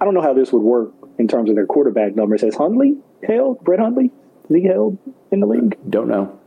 I 0.00 0.04
don't 0.04 0.14
know 0.14 0.22
how 0.22 0.32
this 0.32 0.52
would 0.52 0.62
work 0.62 0.92
in 1.18 1.28
terms 1.28 1.50
of 1.50 1.56
their 1.56 1.66
quarterback 1.66 2.14
numbers. 2.14 2.42
Has 2.42 2.54
Hundley 2.54 2.96
held? 3.26 3.62
Brett 3.64 3.80
Hundley? 3.80 4.10
Is 4.48 4.56
he 4.56 4.64
held 4.64 4.98
in 5.30 5.40
the 5.40 5.46
league? 5.46 5.76
Don't 5.88 6.08
know. 6.08 6.38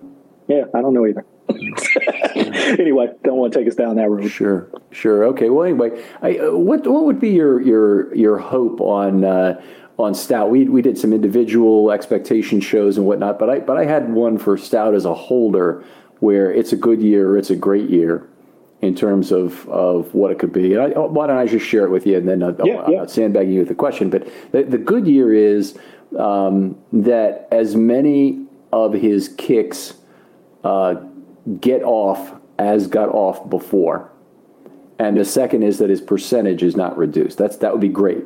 Yeah, 0.47 0.65
I 0.73 0.81
don't 0.81 0.93
know 0.93 1.07
either. 1.07 1.25
anyway, 2.79 3.07
don't 3.23 3.37
want 3.37 3.53
to 3.53 3.59
take 3.59 3.67
us 3.67 3.75
down 3.75 3.95
that 3.95 4.09
road. 4.09 4.29
Sure, 4.29 4.67
sure. 4.91 5.25
Okay. 5.25 5.49
Well, 5.49 5.65
anyway, 5.65 6.03
I, 6.21 6.37
uh, 6.37 6.51
what 6.51 6.85
what 6.87 7.05
would 7.05 7.19
be 7.19 7.29
your 7.29 7.61
your 7.61 8.13
your 8.15 8.37
hope 8.37 8.81
on? 8.81 9.23
Uh, 9.23 9.61
on 9.97 10.13
Stout, 10.13 10.49
we 10.49 10.65
we 10.65 10.81
did 10.81 10.97
some 10.97 11.13
individual 11.13 11.91
expectation 11.91 12.59
shows 12.59 12.97
and 12.97 13.05
whatnot, 13.05 13.39
but 13.39 13.49
I 13.49 13.59
but 13.59 13.77
I 13.77 13.85
had 13.85 14.11
one 14.11 14.37
for 14.37 14.57
Stout 14.57 14.93
as 14.93 15.05
a 15.05 15.13
holder, 15.13 15.85
where 16.19 16.51
it's 16.51 16.73
a 16.73 16.75
good 16.75 17.01
year, 17.01 17.29
or 17.29 17.37
it's 17.37 17.49
a 17.49 17.55
great 17.55 17.89
year, 17.89 18.27
in 18.85 18.95
terms 18.95 19.31
of, 19.31 19.67
of 19.69 20.13
what 20.13 20.31
it 20.31 20.39
could 20.39 20.53
be. 20.53 20.77
I, 20.77 20.87
why 20.87 21.27
don't 21.27 21.37
I 21.37 21.45
just 21.45 21.65
share 21.65 21.85
it 21.85 21.89
with 21.89 22.05
you, 22.05 22.17
and 22.17 22.27
then 22.27 22.43
I'll, 22.43 22.55
yeah, 22.63 22.81
I'm 22.83 22.91
yeah. 22.91 22.97
not 22.99 23.11
sandbagging 23.11 23.53
you 23.53 23.59
with 23.59 23.69
the 23.69 23.75
question. 23.75 24.09
But 24.09 24.27
the, 24.51 24.63
the 24.63 24.77
good 24.77 25.07
year 25.07 25.33
is 25.33 25.77
um, 26.17 26.77
that 26.93 27.47
as 27.51 27.75
many 27.75 28.45
of 28.71 28.93
his 28.93 29.29
kicks 29.29 29.95
uh, 30.63 30.95
get 31.59 31.83
off 31.83 32.33
as 32.57 32.87
got 32.87 33.09
off 33.09 33.49
before. 33.49 34.11
And 34.97 35.17
the 35.17 35.25
second 35.25 35.63
is 35.63 35.79
that 35.79 35.89
his 35.89 36.01
percentage 36.01 36.63
is 36.63 36.75
not 36.75 36.97
reduced. 36.97 37.37
That's 37.37 37.57
that 37.57 37.71
would 37.71 37.81
be 37.81 37.89
great. 37.89 38.23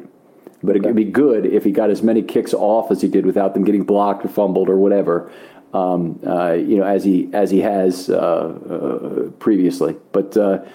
But 0.62 0.76
it 0.76 0.84
would 0.84 0.96
be 0.96 1.06
good 1.06 1.46
if 1.46 1.64
he 1.64 1.72
got 1.72 1.90
as 1.90 2.04
many 2.04 2.22
kicks 2.22 2.54
off 2.54 2.92
as 2.92 3.02
he 3.02 3.08
did 3.08 3.26
without 3.26 3.54
them 3.54 3.64
getting 3.64 3.84
blocked 3.84 4.26
or 4.26 4.28
fumbled 4.28 4.70
or 4.70 4.78
whatever. 4.78 5.32
Um, 5.72 6.20
uh, 6.26 6.54
you 6.54 6.78
know, 6.78 6.84
as 6.84 7.04
he 7.04 7.30
as 7.32 7.52
he 7.52 7.62
has 7.62 8.10
uh, 8.10 8.16
uh, 8.16 9.30
previously. 9.38 9.96
But 10.12 10.36
uh, 10.36 10.66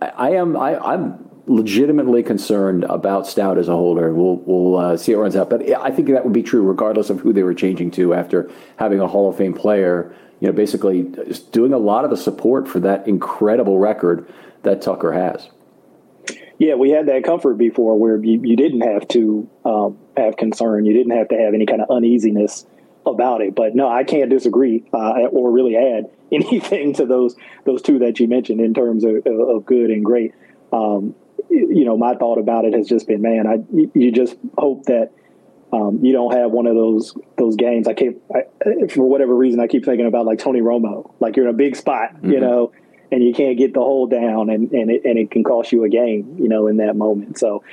I 0.00 0.32
am 0.32 0.56
I, 0.56 0.78
I'm 0.78 1.30
legitimately 1.46 2.22
concerned 2.22 2.84
about 2.84 3.26
Stout 3.26 3.58
as 3.58 3.68
a 3.68 3.72
holder. 3.72 4.12
We'll 4.12 4.36
we'll 4.36 4.76
uh, 4.76 4.96
see 4.96 5.12
how 5.12 5.18
it 5.18 5.22
runs 5.22 5.36
out. 5.36 5.48
But 5.48 5.70
I 5.72 5.90
think 5.90 6.08
that 6.08 6.24
would 6.24 6.32
be 6.32 6.42
true 6.42 6.62
regardless 6.62 7.10
of 7.10 7.20
who 7.20 7.32
they 7.32 7.42
were 7.42 7.54
changing 7.54 7.90
to 7.92 8.14
after 8.14 8.50
having 8.76 9.00
a 9.00 9.08
Hall 9.08 9.30
of 9.30 9.36
Fame 9.36 9.54
player. 9.54 10.14
You 10.40 10.48
know, 10.48 10.52
basically 10.52 11.04
doing 11.52 11.72
a 11.72 11.78
lot 11.78 12.04
of 12.04 12.10
the 12.10 12.16
support 12.16 12.66
for 12.66 12.80
that 12.80 13.06
incredible 13.06 13.78
record 13.78 14.28
that 14.64 14.82
Tucker 14.82 15.12
has. 15.12 15.48
Yeah, 16.58 16.74
we 16.74 16.90
had 16.90 17.06
that 17.06 17.24
comfort 17.24 17.54
before 17.54 17.98
where 17.98 18.22
you, 18.22 18.40
you 18.42 18.56
didn't 18.56 18.82
have 18.82 19.08
to 19.08 19.48
um, 19.64 19.98
have 20.16 20.36
concern. 20.36 20.84
You 20.84 20.92
didn't 20.92 21.16
have 21.16 21.28
to 21.28 21.36
have 21.36 21.54
any 21.54 21.66
kind 21.66 21.80
of 21.80 21.90
uneasiness 21.90 22.66
about 23.06 23.40
it. 23.40 23.54
But 23.54 23.74
no, 23.74 23.88
I 23.88 24.04
can't 24.04 24.30
disagree 24.30 24.84
uh, 24.92 25.26
or 25.30 25.50
really 25.50 25.76
add 25.76 26.10
anything 26.32 26.94
to 26.94 27.06
those 27.06 27.36
those 27.64 27.82
two 27.82 28.00
that 28.00 28.20
you 28.20 28.28
mentioned 28.28 28.60
in 28.60 28.74
terms 28.74 29.04
of, 29.04 29.26
of 29.26 29.64
good 29.66 29.90
and 29.90 30.04
great. 30.04 30.34
Um, 30.72 31.14
you 31.50 31.84
know, 31.84 31.96
my 31.96 32.14
thought 32.14 32.38
about 32.38 32.64
it 32.64 32.74
has 32.74 32.88
just 32.88 33.06
been, 33.06 33.20
man, 33.20 33.46
I 33.46 33.58
you 33.94 34.10
just 34.10 34.36
hope 34.56 34.84
that 34.86 35.12
um, 35.72 36.00
you 36.02 36.12
don't 36.12 36.32
have 36.32 36.50
one 36.50 36.66
of 36.66 36.74
those 36.74 37.14
those 37.36 37.56
games. 37.56 37.88
I 37.88 37.94
keep 37.94 38.22
I, 38.34 38.86
for 38.88 39.08
whatever 39.08 39.34
reason 39.34 39.60
I 39.60 39.66
keep 39.66 39.84
thinking 39.84 40.06
about 40.06 40.26
like 40.26 40.38
Tony 40.38 40.60
Romo, 40.60 41.12
like 41.20 41.36
you're 41.36 41.48
in 41.48 41.54
a 41.54 41.56
big 41.56 41.76
spot, 41.76 42.14
mm-hmm. 42.14 42.30
you 42.30 42.40
know, 42.40 42.72
and 43.10 43.22
you 43.22 43.32
can't 43.32 43.56
get 43.56 43.74
the 43.74 43.80
hole 43.80 44.06
down, 44.06 44.50
and 44.50 44.70
and 44.72 44.90
it, 44.90 45.04
and 45.04 45.18
it 45.18 45.30
can 45.30 45.44
cost 45.44 45.72
you 45.72 45.84
a 45.84 45.88
game, 45.88 46.36
you 46.38 46.48
know, 46.48 46.66
in 46.66 46.76
that 46.78 46.96
moment. 46.96 47.38
So 47.38 47.64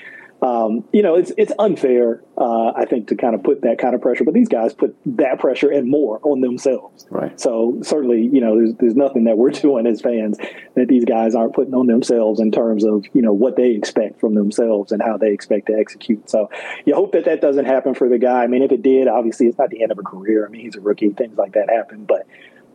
um, 0.41 0.85
you 0.93 1.01
know, 1.01 1.15
it's 1.15 1.31
it's 1.37 1.51
unfair, 1.59 2.23
uh, 2.37 2.71
I 2.75 2.85
think, 2.85 3.09
to 3.09 3.15
kind 3.15 3.35
of 3.35 3.43
put 3.43 3.61
that 3.63 3.77
kind 3.77 3.93
of 3.93 4.01
pressure. 4.01 4.23
But 4.23 4.33
these 4.33 4.47
guys 4.47 4.73
put 4.73 4.95
that 5.05 5.39
pressure 5.39 5.69
and 5.69 5.89
more 5.89 6.19
on 6.23 6.39
themselves. 6.39 7.05
Right. 7.09 7.37
So 7.39 7.79
certainly, 7.81 8.21
you 8.21 8.39
know, 8.39 8.55
there's 8.55 8.73
there's 8.75 8.95
nothing 8.95 9.25
that 9.25 9.37
we're 9.37 9.49
doing 9.51 9.85
as 9.85 10.01
fans 10.01 10.37
that 10.75 10.87
these 10.87 11.03
guys 11.03 11.35
aren't 11.35 11.53
putting 11.53 11.73
on 11.73 11.87
themselves 11.87 12.39
in 12.39 12.51
terms 12.51 12.85
of 12.85 13.05
you 13.13 13.21
know 13.21 13.33
what 13.33 13.57
they 13.57 13.71
expect 13.71 14.21
from 14.21 14.35
themselves 14.35 14.93
and 14.93 15.01
how 15.01 15.17
they 15.17 15.31
expect 15.31 15.67
to 15.67 15.73
execute. 15.73 16.29
So 16.29 16.49
you 16.85 16.95
hope 16.95 17.11
that 17.11 17.25
that 17.25 17.41
doesn't 17.41 17.65
happen 17.65 17.93
for 17.93 18.07
the 18.07 18.17
guy. 18.17 18.43
I 18.43 18.47
mean, 18.47 18.63
if 18.63 18.71
it 18.71 18.81
did, 18.81 19.09
obviously, 19.09 19.47
it's 19.47 19.57
not 19.57 19.69
the 19.69 19.83
end 19.83 19.91
of 19.91 19.99
a 19.99 20.03
career. 20.03 20.45
I 20.45 20.49
mean, 20.49 20.61
he's 20.61 20.75
a 20.75 20.81
rookie. 20.81 21.09
Things 21.09 21.37
like 21.37 21.53
that 21.53 21.69
happen, 21.69 22.05
but 22.05 22.25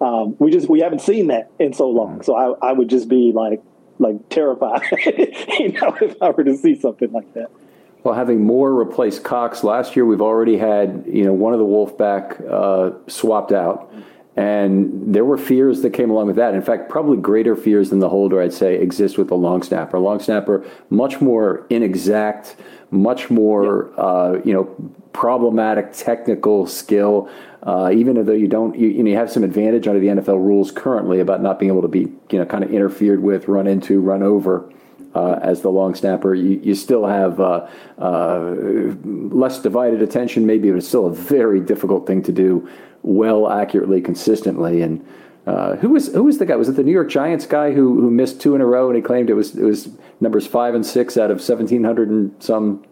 um, 0.02 0.36
we 0.38 0.50
just 0.50 0.68
we 0.68 0.80
haven't 0.80 1.00
seen 1.00 1.28
that 1.28 1.50
in 1.58 1.72
so 1.72 1.88
long. 1.88 2.22
So 2.22 2.34
I, 2.34 2.68
I 2.68 2.72
would 2.72 2.90
just 2.90 3.08
be 3.08 3.32
like 3.34 3.62
like 3.98 4.28
terrified, 4.28 4.82
you 5.58 5.72
know, 5.72 5.96
if 6.00 6.20
I 6.22 6.30
were 6.30 6.44
to 6.44 6.56
see 6.56 6.74
something 6.78 7.12
like 7.12 7.32
that. 7.34 7.50
Well, 8.02 8.14
having 8.14 8.44
Moore 8.44 8.78
replace 8.78 9.18
Cox 9.18 9.64
last 9.64 9.96
year, 9.96 10.04
we've 10.04 10.20
already 10.20 10.58
had 10.58 11.04
you 11.06 11.24
know 11.24 11.32
one 11.32 11.54
of 11.54 11.58
the 11.58 11.64
Wolfpack 11.64 12.44
uh, 12.50 12.98
swapped 13.08 13.52
out, 13.52 13.90
and 14.36 15.14
there 15.14 15.24
were 15.24 15.38
fears 15.38 15.82
that 15.82 15.90
came 15.90 16.10
along 16.10 16.26
with 16.26 16.36
that. 16.36 16.54
In 16.54 16.62
fact, 16.62 16.88
probably 16.88 17.16
greater 17.18 17.54
fears 17.54 17.90
than 17.90 18.00
the 18.00 18.08
holder, 18.08 18.42
I'd 18.42 18.52
say, 18.52 18.74
exist 18.74 19.16
with 19.16 19.28
the 19.28 19.36
long 19.36 19.62
snapper. 19.62 19.98
Long 19.98 20.18
snapper, 20.18 20.64
much 20.90 21.20
more 21.20 21.66
inexact, 21.70 22.56
much 22.90 23.30
more 23.30 23.98
uh, 23.98 24.40
you 24.44 24.52
know 24.52 24.64
problematic 25.12 25.92
technical 25.92 26.66
skill. 26.66 27.28
Uh, 27.62 27.90
even 27.94 28.22
though 28.26 28.32
you 28.32 28.48
don't, 28.48 28.78
you, 28.78 28.88
you, 28.88 29.02
know, 29.02 29.10
you 29.10 29.16
have 29.16 29.30
some 29.30 29.42
advantage 29.42 29.86
under 29.86 30.00
the 30.00 30.08
NFL 30.08 30.36
rules 30.36 30.70
currently 30.70 31.20
about 31.20 31.40
not 31.40 31.58
being 31.58 31.70
able 31.70 31.80
to 31.80 31.88
be, 31.88 32.00
you 32.30 32.38
know, 32.38 32.44
kind 32.44 32.62
of 32.62 32.70
interfered 32.70 33.22
with, 33.22 33.48
run 33.48 33.66
into, 33.66 34.00
run 34.00 34.22
over 34.22 34.70
uh, 35.14 35.38
as 35.42 35.62
the 35.62 35.70
long 35.70 35.94
snapper. 35.94 36.34
You, 36.34 36.60
you 36.62 36.74
still 36.74 37.06
have 37.06 37.40
uh, 37.40 37.68
uh, 37.98 38.54
less 39.04 39.60
divided 39.60 40.02
attention, 40.02 40.46
maybe, 40.46 40.70
but 40.70 40.78
it's 40.78 40.88
still 40.88 41.06
a 41.06 41.14
very 41.14 41.60
difficult 41.60 42.06
thing 42.06 42.22
to 42.22 42.32
do 42.32 42.68
well, 43.02 43.50
accurately, 43.50 44.00
consistently. 44.00 44.82
And 44.82 45.06
uh, 45.46 45.76
who 45.76 45.90
was 45.90 46.08
who 46.08 46.24
was 46.24 46.38
the 46.38 46.46
guy? 46.46 46.56
Was 46.56 46.68
it 46.68 46.76
the 46.76 46.82
New 46.82 46.92
York 46.92 47.10
Giants 47.10 47.46
guy 47.46 47.72
who 47.72 48.00
who 48.00 48.10
missed 48.10 48.40
two 48.40 48.54
in 48.54 48.60
a 48.60 48.66
row 48.66 48.88
and 48.88 48.96
he 48.96 49.02
claimed 49.02 49.28
it 49.28 49.34
was 49.34 49.54
it 49.54 49.64
was 49.64 49.88
numbers 50.20 50.46
five 50.46 50.74
and 50.74 50.84
six 50.84 51.16
out 51.16 51.30
of 51.30 51.42
seventeen 51.42 51.84
hundred 51.84 52.08
and 52.08 52.34
some 52.42 52.84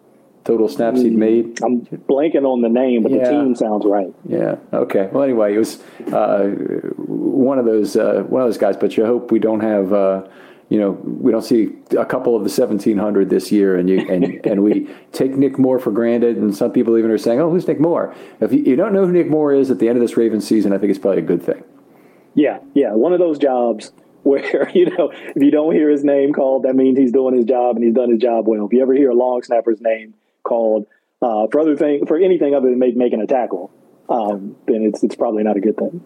total 0.44 0.68
snaps 0.68 1.00
he'd 1.00 1.14
made? 1.14 1.62
I'm 1.62 1.80
blanking 1.80 2.44
on 2.44 2.60
the 2.60 2.68
name, 2.68 3.04
but 3.04 3.12
yeah. 3.12 3.24
the 3.24 3.30
team 3.30 3.54
sounds 3.54 3.84
right. 3.86 4.12
Yeah. 4.28 4.56
Okay. 4.72 5.08
Well, 5.12 5.22
anyway, 5.22 5.54
it 5.54 5.58
was 5.58 5.80
uh, 6.12 6.48
one 7.06 7.58
of 7.58 7.64
those 7.64 7.96
uh, 7.96 8.24
one 8.28 8.42
of 8.42 8.48
those 8.48 8.58
guys. 8.58 8.76
But 8.76 8.96
you 8.96 9.06
hope 9.06 9.32
we 9.32 9.38
don't 9.38 9.60
have 9.60 9.92
uh, 9.92 10.28
you 10.72 10.78
know, 10.78 10.92
we 11.02 11.30
don't 11.30 11.42
see 11.42 11.68
a 11.98 12.06
couple 12.06 12.34
of 12.34 12.44
the 12.44 12.48
1700 12.48 13.28
this 13.28 13.52
year, 13.52 13.76
and 13.76 13.90
you 13.90 13.98
and 14.08 14.40
and 14.46 14.64
we 14.64 14.88
take 15.12 15.32
Nick 15.32 15.58
Moore 15.58 15.78
for 15.78 15.90
granted, 15.90 16.38
and 16.38 16.56
some 16.56 16.72
people 16.72 16.96
even 16.96 17.10
are 17.10 17.18
saying, 17.18 17.40
"Oh, 17.40 17.50
who's 17.50 17.68
Nick 17.68 17.78
Moore?" 17.78 18.14
If 18.40 18.54
you, 18.54 18.60
you 18.60 18.74
don't 18.74 18.94
know 18.94 19.04
who 19.04 19.12
Nick 19.12 19.28
Moore 19.28 19.52
is 19.52 19.70
at 19.70 19.80
the 19.80 19.88
end 19.90 19.98
of 19.98 20.02
this 20.02 20.16
Ravens 20.16 20.48
season, 20.48 20.72
I 20.72 20.78
think 20.78 20.88
it's 20.88 20.98
probably 20.98 21.18
a 21.18 21.26
good 21.26 21.42
thing. 21.42 21.62
Yeah, 22.34 22.60
yeah, 22.72 22.94
one 22.94 23.12
of 23.12 23.18
those 23.18 23.36
jobs 23.36 23.92
where 24.22 24.70
you 24.70 24.86
know 24.86 25.12
if 25.12 25.42
you 25.42 25.50
don't 25.50 25.74
hear 25.74 25.90
his 25.90 26.04
name 26.04 26.32
called, 26.32 26.62
that 26.62 26.74
means 26.74 26.96
he's 26.96 27.12
doing 27.12 27.36
his 27.36 27.44
job 27.44 27.76
and 27.76 27.84
he's 27.84 27.94
done 27.94 28.10
his 28.10 28.20
job 28.20 28.48
well. 28.48 28.64
If 28.64 28.72
you 28.72 28.80
ever 28.80 28.94
hear 28.94 29.10
a 29.10 29.14
long 29.14 29.42
snapper's 29.42 29.82
name 29.82 30.14
called 30.42 30.86
uh, 31.20 31.48
for 31.48 31.60
other 31.60 31.76
thing 31.76 32.06
for 32.06 32.16
anything 32.16 32.54
other 32.54 32.70
than 32.70 32.78
make, 32.78 32.96
making 32.96 33.20
a 33.20 33.26
tackle, 33.26 33.70
um, 34.08 34.56
then 34.66 34.84
it's 34.84 35.02
it's 35.02 35.16
probably 35.16 35.42
not 35.42 35.58
a 35.58 35.60
good 35.60 35.76
thing. 35.76 36.02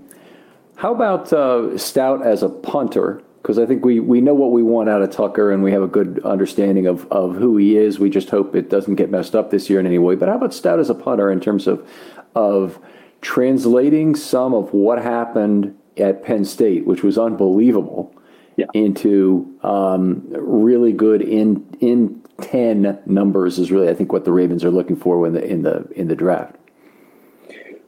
How 0.75 0.93
about 0.93 1.33
uh, 1.33 1.79
Stout 1.79 2.27
as 2.27 2.43
a 2.43 2.49
punter? 2.49 3.23
Because 3.47 3.61
I 3.61 3.67
think 3.67 3.85
we, 3.85 4.01
we 4.01 4.21
know 4.21 4.35
what 4.35 4.51
we 4.51 4.65
want 4.65 4.89
out 4.89 5.03
of 5.03 5.11
Tucker 5.11 5.53
and 5.53 5.63
we 5.63 5.71
have 5.71 5.81
a 5.81 5.87
good 5.87 6.21
understanding 6.25 6.89
of, 6.89 7.07
of 7.13 7.37
who 7.37 7.57
he 7.57 7.77
is. 7.77 7.97
We 7.97 8.11
just 8.11 8.29
hope 8.29 8.57
it 8.57 8.69
doesn't 8.69 8.97
get 8.97 9.09
messed 9.09 9.37
up 9.37 9.53
this 9.53 9.71
year 9.71 9.79
in 9.79 9.87
any 9.87 9.99
way. 9.99 10.17
But 10.17 10.29
how 10.29 10.35
about 10.35 10.53
Stout 10.53 10.81
as 10.81 10.91
a 10.91 10.97
punter 10.97 11.31
in 11.31 11.39
terms 11.39 11.69
of 11.69 11.89
of 12.35 12.81
translating 13.21 14.17
some 14.17 14.53
of 14.53 14.73
what 14.73 15.01
happened 15.01 15.79
at 15.97 16.25
Penn 16.25 16.45
State, 16.45 16.87
which 16.87 17.05
was 17.05 17.17
unbelievable, 17.17 18.13
yeah. 18.57 18.67
into 18.75 19.57
um, 19.63 20.27
really 20.31 20.93
good 20.93 21.23
in 21.23 21.65
in 21.79 22.21
ten 22.41 22.99
numbers 23.07 23.61
is 23.61 23.71
really 23.71 23.89
I 23.89 23.95
think 23.95 24.13
what 24.13 24.25
the 24.25 24.33
Ravens 24.33 24.65
are 24.65 24.73
looking 24.73 24.97
for 24.97 25.25
in 25.25 25.35
the 25.35 25.45
in 25.45 25.63
the 25.63 25.87
in 25.95 26.09
the 26.09 26.17
draft. 26.17 26.57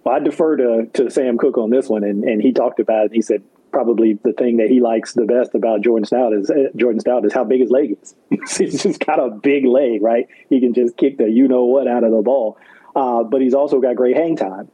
Well, 0.04 0.14
I 0.14 0.20
defer 0.20 0.56
to, 0.56 0.86
to 0.94 1.10
Sam 1.10 1.36
Koch 1.36 1.58
on 1.58 1.70
this 1.70 1.88
one, 1.88 2.04
and, 2.04 2.22
and 2.22 2.40
he 2.40 2.52
talked 2.52 2.78
about 2.78 3.06
it. 3.06 3.12
He 3.12 3.22
said 3.22 3.42
probably 3.78 4.18
the 4.24 4.32
thing 4.32 4.56
that 4.56 4.68
he 4.68 4.80
likes 4.80 5.12
the 5.12 5.24
best 5.24 5.54
about 5.54 5.82
Jordan 5.82 6.04
Stout 6.04 6.32
is 6.32 6.50
uh, 6.50 6.64
Jordan 6.74 6.98
Stout 6.98 7.24
is 7.24 7.32
how 7.32 7.44
big 7.44 7.60
his 7.60 7.70
leg 7.70 7.96
is. 8.02 8.12
he's 8.58 8.82
just 8.82 8.98
got 8.98 9.20
a 9.20 9.30
big 9.30 9.64
leg, 9.64 10.02
right? 10.02 10.26
He 10.50 10.58
can 10.58 10.74
just 10.74 10.96
kick 10.96 11.16
the 11.16 11.30
you 11.30 11.46
know 11.46 11.64
what 11.66 11.86
out 11.86 12.02
of 12.02 12.10
the 12.10 12.20
ball. 12.20 12.58
Uh, 12.96 13.22
but 13.22 13.40
he's 13.40 13.54
also 13.54 13.80
got 13.80 13.94
great 13.94 14.16
hang 14.16 14.34
time. 14.34 14.68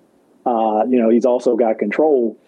Uh, 0.46 0.84
you 0.88 0.98
know, 0.98 1.10
he's 1.10 1.26
also 1.26 1.54
got 1.54 1.78
control. 1.78 2.38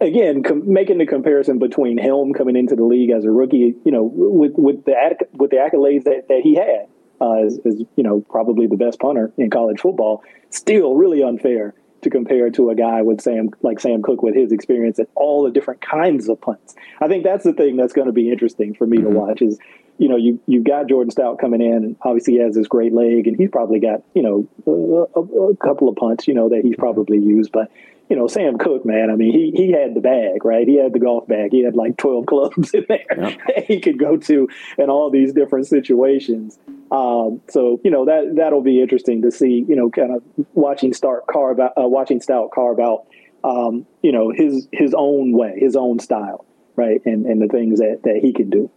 Again, 0.00 0.42
com- 0.42 0.72
making 0.72 0.96
the 0.96 1.04
comparison 1.04 1.58
between 1.58 1.98
Helm 1.98 2.32
coming 2.32 2.56
into 2.56 2.74
the 2.74 2.84
league 2.84 3.10
as 3.10 3.26
a 3.26 3.30
rookie, 3.30 3.74
you 3.84 3.92
know, 3.92 4.02
with 4.02 4.52
with 4.56 4.86
the 4.86 4.94
with 5.34 5.50
the 5.50 5.58
accolades 5.58 6.04
that, 6.04 6.28
that 6.28 6.40
he 6.42 6.54
had 6.54 6.86
uh, 7.20 7.44
as, 7.44 7.60
as 7.66 7.80
you 7.96 8.02
know 8.02 8.24
probably 8.30 8.66
the 8.66 8.78
best 8.78 8.98
punter 8.98 9.30
in 9.36 9.50
college 9.50 9.80
football, 9.80 10.22
still 10.48 10.94
really 10.94 11.22
unfair 11.22 11.74
to 12.02 12.10
compare 12.10 12.50
to 12.50 12.70
a 12.70 12.74
guy 12.74 13.02
with 13.02 13.20
Sam 13.20 13.50
like 13.62 13.80
Sam 13.80 14.02
Koch 14.02 14.22
with 14.22 14.34
his 14.34 14.52
experience 14.52 14.98
at 14.98 15.08
all 15.14 15.44
the 15.44 15.50
different 15.50 15.80
kinds 15.80 16.28
of 16.28 16.40
punts. 16.40 16.74
I 17.00 17.08
think 17.08 17.24
that's 17.24 17.44
the 17.44 17.52
thing 17.52 17.76
that's 17.76 17.92
going 17.92 18.08
to 18.08 18.12
be 18.12 18.30
interesting 18.30 18.74
for 18.74 18.86
me 18.86 18.98
mm-hmm. 18.98 19.12
to 19.12 19.18
watch 19.18 19.42
is 19.42 19.58
you 19.98 20.08
know 20.08 20.16
you 20.16 20.40
you've 20.46 20.64
got 20.64 20.88
Jordan 20.88 21.10
Stout 21.10 21.38
coming 21.38 21.60
in 21.60 21.72
and 21.72 21.96
obviously 22.02 22.34
he 22.34 22.40
has 22.40 22.54
this 22.54 22.66
great 22.66 22.92
leg 22.92 23.26
and 23.26 23.36
he's 23.36 23.50
probably 23.50 23.78
got 23.78 24.02
you 24.14 24.22
know 24.22 24.48
a, 24.66 25.20
a, 25.20 25.50
a 25.50 25.56
couple 25.56 25.88
of 25.88 25.96
punts 25.96 26.26
you 26.26 26.34
know 26.34 26.48
that 26.48 26.62
he's 26.64 26.76
probably 26.76 27.18
used 27.18 27.52
but 27.52 27.70
you 28.12 28.18
know, 28.18 28.26
Sam 28.26 28.58
Koch, 28.58 28.84
man, 28.84 29.08
I 29.10 29.16
mean, 29.16 29.32
he 29.32 29.52
he 29.56 29.72
had 29.72 29.94
the 29.94 30.02
bag, 30.02 30.44
right? 30.44 30.68
He 30.68 30.76
had 30.76 30.92
the 30.92 30.98
golf 30.98 31.26
bag. 31.26 31.50
He 31.50 31.64
had 31.64 31.74
like 31.74 31.96
12 31.96 32.26
clubs 32.32 32.74
in 32.74 32.84
there 32.86 33.06
yep. 33.16 33.38
he 33.66 33.80
could 33.80 33.98
go 33.98 34.18
to 34.18 34.50
in 34.76 34.90
all 34.90 35.10
these 35.10 35.32
different 35.32 35.66
situations. 35.66 36.58
Um, 36.90 37.40
so, 37.48 37.80
you 37.82 37.90
know, 37.90 38.04
that 38.04 38.34
that'll 38.36 38.60
be 38.60 38.82
interesting 38.82 39.22
to 39.22 39.30
see, 39.30 39.64
you 39.66 39.74
know, 39.74 39.88
kind 39.88 40.14
of 40.14 40.22
watching 40.52 40.92
Start 40.92 41.26
carve 41.26 41.58
out, 41.58 41.72
uh, 41.78 41.88
watching 41.88 42.20
Stout 42.20 42.50
carve 42.54 42.78
out, 42.80 43.06
um, 43.44 43.86
you 44.02 44.12
know, 44.12 44.30
his 44.30 44.68
his 44.72 44.92
own 44.94 45.32
way, 45.32 45.54
his 45.58 45.74
own 45.74 45.98
style. 45.98 46.44
right? 46.76 47.00
And 47.06 47.24
and 47.24 47.40
the 47.40 47.48
things 47.48 47.78
that 47.78 48.00
that 48.04 48.18
he 48.20 48.34
can 48.34 48.50
do. 48.50 48.70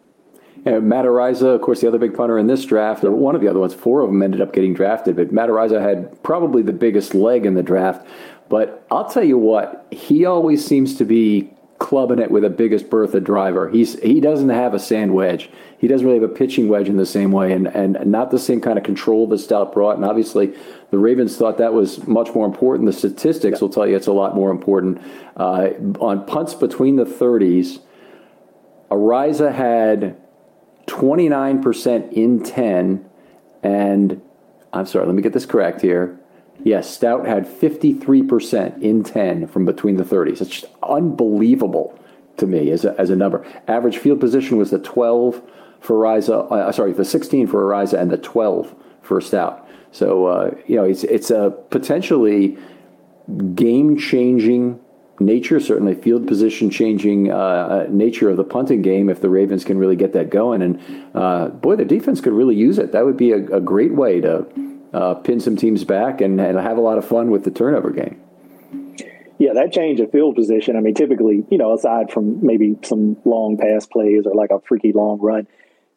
Yeah, 0.65 0.79
Matt 0.79 1.05
Araiza, 1.05 1.53
of 1.53 1.61
course, 1.61 1.81
the 1.81 1.87
other 1.87 1.99
big 1.99 2.15
punter 2.15 2.39
in 2.39 2.47
this 2.47 2.65
draft, 2.65 3.03
or 3.03 3.11
one 3.11 3.35
of 3.35 3.41
the 3.41 3.47
other 3.47 3.59
ones, 3.59 3.73
four 3.73 4.01
of 4.01 4.09
them 4.09 4.23
ended 4.23 4.41
up 4.41 4.53
getting 4.53 4.73
drafted, 4.73 5.15
but 5.15 5.31
Matt 5.31 5.49
Araiza 5.49 5.81
had 5.81 6.23
probably 6.23 6.63
the 6.63 6.73
biggest 6.73 7.13
leg 7.13 7.45
in 7.45 7.53
the 7.53 7.61
draft. 7.61 8.07
But 8.55 8.87
I'll 8.89 9.09
tell 9.09 9.25
you 9.25 9.37
what, 9.37 9.85
he 9.91 10.23
always 10.23 10.65
seems 10.65 10.95
to 10.99 11.03
be 11.03 11.51
clubbing 11.79 12.19
it 12.19 12.31
with 12.31 12.45
a 12.45 12.49
biggest 12.49 12.89
Bertha 12.89 13.19
driver. 13.19 13.67
He's 13.67 13.99
he 13.99 14.21
doesn't 14.21 14.47
have 14.47 14.73
a 14.73 14.79
sand 14.79 15.13
wedge. 15.13 15.49
He 15.77 15.89
doesn't 15.89 16.07
really 16.07 16.21
have 16.21 16.31
a 16.31 16.33
pitching 16.33 16.69
wedge 16.69 16.87
in 16.87 16.95
the 16.95 17.05
same 17.05 17.33
way, 17.33 17.51
and 17.51 17.67
and 17.67 18.05
not 18.05 18.31
the 18.31 18.39
same 18.39 18.61
kind 18.61 18.77
of 18.77 18.85
control 18.85 19.27
that 19.27 19.39
Stout 19.39 19.73
brought. 19.73 19.97
And 19.97 20.05
obviously, 20.05 20.53
the 20.89 20.97
Ravens 20.97 21.35
thought 21.35 21.57
that 21.57 21.73
was 21.73 22.07
much 22.07 22.33
more 22.33 22.45
important. 22.45 22.85
The 22.85 22.93
statistics 22.93 23.59
will 23.59 23.67
tell 23.67 23.85
you 23.85 23.97
it's 23.97 24.07
a 24.07 24.13
lot 24.13 24.35
more 24.35 24.51
important. 24.51 25.01
Uh, 25.35 25.71
on 25.99 26.25
punts 26.25 26.53
between 26.53 26.95
the 26.95 27.03
30s, 27.03 27.81
Araiza 28.89 29.53
had 29.53 30.15
29% 30.87 32.13
in 32.13 32.41
10, 32.41 33.09
and 33.63 34.21
I'm 34.71 34.85
sorry, 34.85 35.07
let 35.07 35.13
me 35.13 35.21
get 35.21 35.33
this 35.33 35.45
correct 35.45 35.81
here. 35.81 36.21
Yes, 36.63 36.89
Stout 36.89 37.27
had 37.27 37.45
53% 37.45 38.81
in 38.81 39.03
10 39.03 39.47
from 39.47 39.65
between 39.65 39.97
the 39.97 40.03
30s. 40.03 40.41
It's 40.41 40.49
just 40.49 40.65
unbelievable 40.81 41.99
to 42.37 42.47
me 42.47 42.71
as 42.71 42.85
a, 42.85 42.99
as 42.99 43.09
a 43.09 43.15
number. 43.15 43.45
Average 43.67 43.97
field 43.97 44.19
position 44.19 44.57
was 44.57 44.71
the 44.71 44.79
12 44.79 45.41
for 45.79 46.03
Araiza, 46.03 46.51
uh, 46.51 46.71
sorry, 46.71 46.93
the 46.93 47.05
16 47.05 47.47
for 47.47 47.63
Araiza 47.63 47.99
and 47.99 48.09
the 48.09 48.17
12 48.17 48.73
for 49.01 49.21
Stout. 49.21 49.67
So, 49.91 50.25
uh, 50.25 50.51
you 50.65 50.75
know, 50.75 50.83
it's, 50.83 51.03
it's 51.03 51.29
a 51.29 51.55
potentially 51.69 52.57
game 53.53 53.97
changing 53.97 54.79
nature, 55.19 55.59
certainly 55.59 55.95
field 55.95 56.27
position 56.27 56.69
changing 56.69 57.31
uh, 57.31 57.35
uh, 57.35 57.87
nature 57.89 58.29
of 58.29 58.37
the 58.37 58.43
punting 58.43 58.81
game 58.81 59.09
if 59.09 59.21
the 59.21 59.29
Ravens 59.29 59.63
can 59.63 59.77
really 59.77 59.95
get 59.95 60.13
that 60.13 60.29
going. 60.29 60.61
And 60.61 60.81
uh, 61.13 61.47
boy, 61.47 61.75
the 61.75 61.85
defense 61.85 62.19
could 62.19 62.33
really 62.33 62.55
use 62.55 62.77
it. 62.77 62.91
That 62.91 63.05
would 63.05 63.17
be 63.17 63.31
a, 63.31 63.37
a 63.37 63.61
great 63.61 63.93
way 63.93 64.19
to 64.21 64.45
uh, 64.95 65.13
pin 65.15 65.41
some 65.41 65.57
teams 65.57 65.83
back 65.83 66.21
and, 66.21 66.39
and 66.39 66.57
have 66.57 66.77
a 66.77 66.81
lot 66.81 66.97
of 66.97 67.05
fun 67.05 67.29
with 67.29 67.43
the 67.43 67.51
turnover 67.51 67.91
game. 67.91 68.21
Yeah, 69.37 69.51
that 69.53 69.73
change 69.73 69.99
of 69.99 70.11
field 70.11 70.35
position. 70.35 70.77
I 70.77 70.79
mean, 70.79 70.93
typically, 70.93 71.43
you 71.51 71.57
know, 71.57 71.73
aside 71.73 72.09
from 72.09 72.45
maybe 72.45 72.77
some 72.83 73.17
long 73.25 73.57
pass 73.57 73.85
plays 73.85 74.23
or 74.25 74.33
like 74.33 74.51
a 74.51 74.61
freaky 74.61 74.93
long 74.93 75.19
run, 75.19 75.47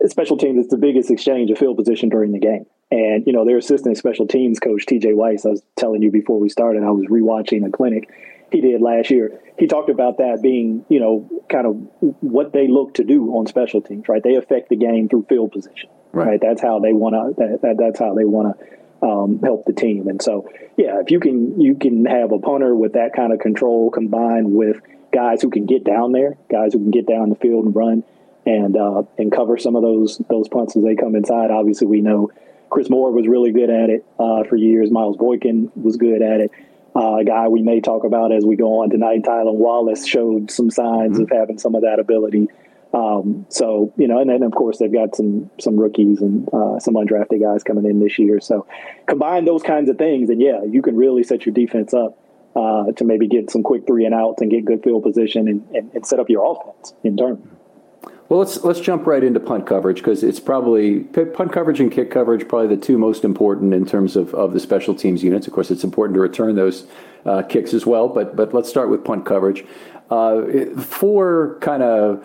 special 0.07 0.37
teams 0.37 0.65
is 0.65 0.71
the 0.71 0.77
biggest 0.77 1.13
exchange 1.13 1.49
of 1.53 1.59
field 1.59 1.77
position 1.77 2.09
during 2.09 2.33
the 2.33 2.41
game. 2.41 2.67
And, 2.91 3.25
you 3.27 3.33
know, 3.33 3.45
their 3.45 3.59
assistant 3.59 3.97
special 3.97 4.27
teams 4.27 4.59
coach, 4.59 4.87
TJ 4.87 5.15
Weist, 5.15 5.47
I 5.47 5.51
was 5.51 5.63
telling 5.77 6.03
you 6.03 6.11
before 6.11 6.41
we 6.41 6.49
started, 6.49 6.83
I 6.83 6.91
was 6.91 7.07
rewatching 7.07 7.65
a 7.65 7.71
clinic 7.71 8.11
he 8.51 8.61
did 8.61 8.81
last 8.81 9.11
year. 9.11 9.41
He 9.59 9.67
talked 9.67 9.91
about 9.91 10.19
that 10.19 10.41
being, 10.43 10.85
you 10.89 11.01
know, 11.01 11.29
kind 11.49 11.67
of 11.67 11.75
what 12.21 12.53
they 12.53 12.67
look 12.67 12.95
to 12.95 13.05
do 13.05 13.31
on 13.37 13.47
special 13.47 13.83
teams, 13.83 14.09
right? 14.09 14.23
They 14.23 14.37
affect 14.37 14.71
the 14.71 14.77
game 14.77 15.09
through 15.09 15.27
field 15.29 15.53
position, 15.53 15.91
right? 16.13 16.27
right? 16.27 16.41
That's 16.41 16.63
how 16.63 16.81
they 16.81 16.93
want 16.93 17.15
to. 17.15 17.43
That, 17.43 17.63
that, 17.63 17.77
that's 17.79 17.99
how 17.99 18.15
they 18.15 18.25
want 18.25 18.59
to 18.59 18.78
um, 19.03 19.41
help 19.43 19.65
the 19.65 19.73
team. 19.73 20.09
And 20.09 20.21
so, 20.21 20.51
yeah, 20.77 21.01
if 21.01 21.11
you 21.11 21.21
can 21.21 21.61
you 21.61 21.75
can 21.75 22.05
have 22.05 22.33
a 22.33 22.39
punter 22.39 22.75
with 22.75 22.95
that 22.95 23.13
kind 23.15 23.33
of 23.33 23.39
control 23.39 23.91
combined 23.91 24.53
with 24.53 24.81
guys 25.13 25.43
who 25.43 25.51
can 25.51 25.67
get 25.67 25.85
down 25.85 26.13
there, 26.13 26.37
guys 26.51 26.73
who 26.73 26.81
can 26.81 26.91
get 26.91 27.07
down 27.07 27.31
the 27.31 27.37
field 27.37 27.67
and 27.67 27.75
run 27.75 28.05
and 28.47 28.77
uh, 28.77 29.03
and 29.17 29.31
cover 29.33 29.59
some 29.59 29.77
of 29.77 29.83
those 29.83 30.21
those 30.29 30.49
punts 30.49 30.77
as 30.77 30.83
they 30.83 30.97
come 30.97 31.15
inside. 31.15 31.51
Obviously, 31.51 31.87
we 31.87 32.01
know 32.01 32.31
Chris 32.71 32.91
Moore 32.91 33.13
was 33.13 33.27
really 33.27 33.53
good 33.53 33.71
at 33.71 33.91
it 33.91 34.05
uh, 34.19 34.45
for 34.45 34.57
years. 34.57 34.91
Miles 34.91 35.17
Boykin 35.17 35.71
was 35.77 35.97
good 35.97 36.23
at 36.23 36.41
it. 36.41 36.51
Uh, 36.97 37.17
a 37.17 37.25
guy 37.25 37.49
we 37.49 37.63
may 37.63 37.81
talk 37.81 38.05
about 38.05 38.33
as 38.33 38.45
we 38.45 38.57
go 38.57 38.81
on 38.81 38.91
tonight, 38.91 39.23
Tylan 39.23 39.55
Wallace, 39.55 40.07
showed 40.07 40.51
some 40.51 40.71
signs 40.71 41.13
mm-hmm. 41.13 41.23
of 41.23 41.31
having 41.31 41.59
some 41.59 41.75
of 41.75 41.83
that 41.83 41.99
ability. 42.01 42.49
Um, 42.93 43.47
so 43.51 43.93
you 43.97 44.09
know, 44.09 44.21
and 44.21 44.31
then 44.31 44.43
of 44.43 44.53
course 44.53 44.79
they've 44.79 44.93
got 44.93 45.15
some 45.15 45.51
some 45.61 45.79
rookies 45.79 46.21
and 46.23 46.49
uh, 46.53 46.79
some 46.81 46.95
undrafted 46.95 47.41
guys 47.41 47.63
coming 47.63 47.85
in 47.85 48.01
this 48.01 48.19
year. 48.19 48.41
So 48.41 48.67
combine 49.07 49.45
those 49.45 49.63
kinds 49.63 49.91
of 49.91 49.99
things, 49.99 50.31
and 50.31 50.41
yeah, 50.41 50.65
you 50.65 50.81
can 50.81 50.97
really 50.97 51.23
set 51.23 51.45
your 51.45 51.55
defense 51.55 51.93
up 51.93 52.19
uh, 52.57 52.93
to 52.93 53.05
maybe 53.05 53.29
get 53.29 53.51
some 53.51 53.63
quick 53.63 53.87
three 53.87 54.05
and 54.05 54.15
outs 54.15 54.41
and 54.41 54.51
get 54.51 54.65
good 54.65 54.83
field 54.83 55.03
position 55.03 55.49
and, 55.49 55.69
and, 55.75 55.93
and 55.95 56.07
set 56.07 56.19
up 56.19 56.31
your 56.31 56.51
offense 56.51 56.95
in 57.05 57.17
turn. 57.17 57.57
Well, 58.29 58.41
let's 58.41 58.63
let's 58.63 58.81
jump 58.81 59.07
right 59.07 59.25
into 59.25 59.41
punt 59.41 59.67
coverage 59.67 59.99
because 59.99 60.23
it's 60.23 60.41
probably 60.41 61.01
punt 61.01 61.53
coverage 61.53 61.81
and 61.81 61.91
kick 61.91 62.11
coverage 62.11 62.47
probably 62.47 62.75
the 62.75 62.83
two 62.83 62.99
most 62.99 63.25
important 63.25 63.73
in 63.73 63.87
terms 63.87 64.17
of, 64.17 64.35
of 64.35 64.53
the 64.53 64.61
special 64.61 64.95
teams 64.95 65.23
units. 65.23 65.47
Of 65.47 65.55
course, 65.55 65.71
it's 65.71 65.85
important 65.85 66.15
to 66.15 66.21
return 66.21 66.55
those 66.55 66.87
uh, 67.25 67.43
kicks 67.43 67.73
as 67.73 67.87
well, 67.87 68.09
but 68.09 68.37
but 68.37 68.53
let's 68.53 68.69
start 68.69 68.91
with 68.91 69.03
punt 69.03 69.25
coverage. 69.25 69.65
Uh, 70.11 70.43
four 70.77 71.59
kind 71.61 71.83
of 71.83 72.25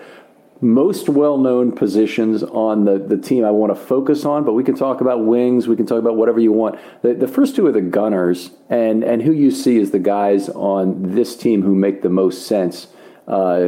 most 0.64 1.10
well-known 1.10 1.72
positions 1.74 2.42
on 2.44 2.86
the, 2.86 2.98
the 2.98 3.18
team 3.18 3.46
I 3.46 3.52
want 3.52 3.72
to 3.72 3.80
focus 3.80 4.26
on, 4.26 4.44
but 4.44 4.54
we 4.54 4.64
can 4.64 4.76
talk 4.76 5.02
about 5.02 5.26
wings, 5.26 5.68
we 5.68 5.76
can 5.76 5.86
talk 5.86 6.00
about 6.00 6.16
whatever 6.16 6.40
you 6.40 6.52
want. 6.52 6.80
The, 7.02 7.14
the 7.14 7.28
first 7.28 7.56
two 7.56 7.68
are 7.68 7.72
the 7.72 7.82
gunners, 7.82 8.52
and 8.70 9.04
and 9.04 9.22
who 9.22 9.32
you 9.32 9.52
see 9.52 9.80
as 9.80 9.92
the 9.92 10.00
guys 10.00 10.50
on 10.50 11.14
this 11.14 11.36
team 11.36 11.62
who 11.62 11.76
make 11.76 12.02
the 12.02 12.10
most 12.10 12.48
sense 12.48 12.88
uh, 13.28 13.60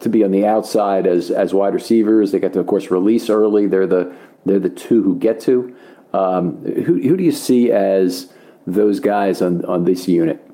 to 0.00 0.08
be 0.10 0.24
on 0.24 0.30
the 0.30 0.46
outside 0.46 1.06
as 1.06 1.30
as 1.30 1.54
wide 1.54 1.74
receivers. 1.74 2.32
They 2.32 2.40
get 2.40 2.52
to, 2.54 2.60
of 2.60 2.66
course, 2.66 2.90
release 2.90 3.30
early. 3.30 3.66
They're 3.66 3.86
the 3.86 4.14
they're 4.44 4.58
the 4.58 4.70
two 4.70 5.02
who 5.02 5.18
get 5.18 5.40
to. 5.42 5.74
Um, 6.12 6.64
who 6.64 7.00
who 7.00 7.16
do 7.16 7.24
you 7.24 7.32
see 7.32 7.70
as 7.70 8.32
those 8.66 9.00
guys 9.00 9.40
on 9.40 9.64
on 9.64 9.84
this 9.84 10.08
unit? 10.08 10.44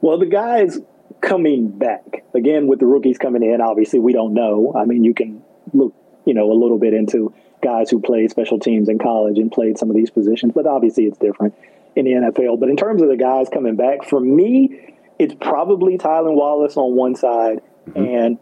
Well, 0.00 0.18
the 0.18 0.26
guys 0.26 0.78
coming 1.22 1.68
back 1.68 2.24
again 2.34 2.66
with 2.66 2.80
the 2.80 2.86
rookies 2.86 3.16
coming 3.16 3.42
in. 3.42 3.60
Obviously, 3.62 3.98
we 3.98 4.12
don't 4.12 4.34
know. 4.34 4.74
I 4.76 4.84
mean, 4.84 5.04
you 5.04 5.14
can 5.14 5.42
look, 5.72 5.94
you 6.26 6.34
know, 6.34 6.52
a 6.52 6.58
little 6.58 6.78
bit 6.78 6.92
into 6.92 7.32
guys 7.62 7.88
who 7.88 8.00
played 8.00 8.30
special 8.30 8.58
teams 8.58 8.88
in 8.88 8.98
college 8.98 9.38
and 9.38 9.50
played 9.50 9.78
some 9.78 9.88
of 9.88 9.96
these 9.96 10.10
positions, 10.10 10.52
but 10.54 10.66
obviously 10.66 11.04
it's 11.04 11.16
different 11.16 11.54
in 11.96 12.04
the 12.04 12.10
NFL. 12.10 12.60
But 12.60 12.68
in 12.68 12.76
terms 12.76 13.00
of 13.00 13.08
the 13.08 13.16
guys 13.16 13.48
coming 13.48 13.76
back, 13.76 14.04
for 14.04 14.20
me, 14.20 14.94
it's 15.18 15.34
probably 15.40 15.96
Tylan 15.96 16.34
Wallace 16.34 16.76
on 16.76 16.96
one 16.96 17.14
side, 17.14 17.62
mm-hmm. 17.88 18.04
and 18.04 18.38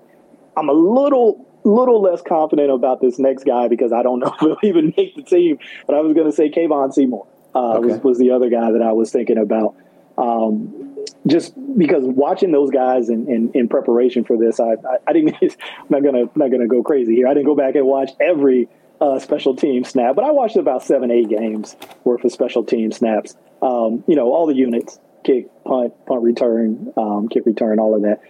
I'm 0.57 0.69
a 0.69 0.75
little 0.75 1.47
little 1.62 2.01
less 2.01 2.23
confident 2.23 2.71
about 2.71 3.03
this 3.03 3.19
next 3.19 3.45
guy 3.45 3.69
because 3.69 3.93
I 3.93 4.03
don't 4.03 4.21
know 4.21 4.35
if 4.40 4.40
he'll 4.40 4.57
even 4.62 4.95
make 4.97 5.14
the 5.14 5.23
team. 5.23 5.59
But 5.87 5.97
I 5.97 6.01
was 6.01 6.14
going 6.14 6.27
to 6.27 6.33
say 6.33 6.51
Kevon 6.51 6.93
Seymour 6.93 7.27
uh, 7.55 7.75
okay. 7.75 7.87
was, 7.87 8.03
was 8.03 8.19
the 8.19 8.31
other 8.31 8.49
guy 8.49 8.73
that 8.73 8.83
I 8.83 8.93
was 8.93 9.12
thinking 9.12 9.37
about. 9.37 9.75
Um, 10.16 10.89
just 11.27 11.55
because 11.77 12.03
watching 12.05 12.53
those 12.53 12.71
guys 12.71 13.09
in, 13.09 13.29
in, 13.29 13.51
in 13.55 13.69
preparation 13.69 14.25
for 14.25 14.37
this, 14.37 14.61
I, 14.61 14.73
I, 14.73 14.99
I 15.07 15.13
didn't. 15.13 15.37
I'm 15.43 15.87
not 15.89 16.03
gonna 16.03 16.25
not 16.35 16.51
gonna 16.51 16.67
go 16.67 16.83
crazy 16.83 17.15
here. 17.15 17.29
I 17.29 17.35
didn't 17.35 17.47
go 17.47 17.57
back 17.57 17.75
and 17.75 17.87
watch 17.87 18.11
every 18.21 18.69
uh, 19.01 19.19
special 19.19 19.57
team 19.57 19.85
snap, 19.85 20.15
but 20.15 20.25
I 20.25 20.31
watched 20.31 20.57
about 20.57 20.83
seven 20.83 21.11
eight 21.11 21.29
games 21.29 21.77
worth 22.05 22.25
of 22.25 22.33
special 22.33 22.65
team 22.65 22.93
snaps. 22.93 23.37
Um, 23.63 24.05
you 24.07 24.17
know 24.17 24.33
all 24.33 24.47
the 24.47 24.55
units 24.55 24.99
kick, 25.25 25.49
punt, 25.65 25.95
punt 26.07 26.23
return, 26.23 26.93
um, 26.97 27.29
kick 27.29 27.47
return, 27.47 27.79
all 27.79 27.95
of 27.95 28.03
that. 28.03 28.21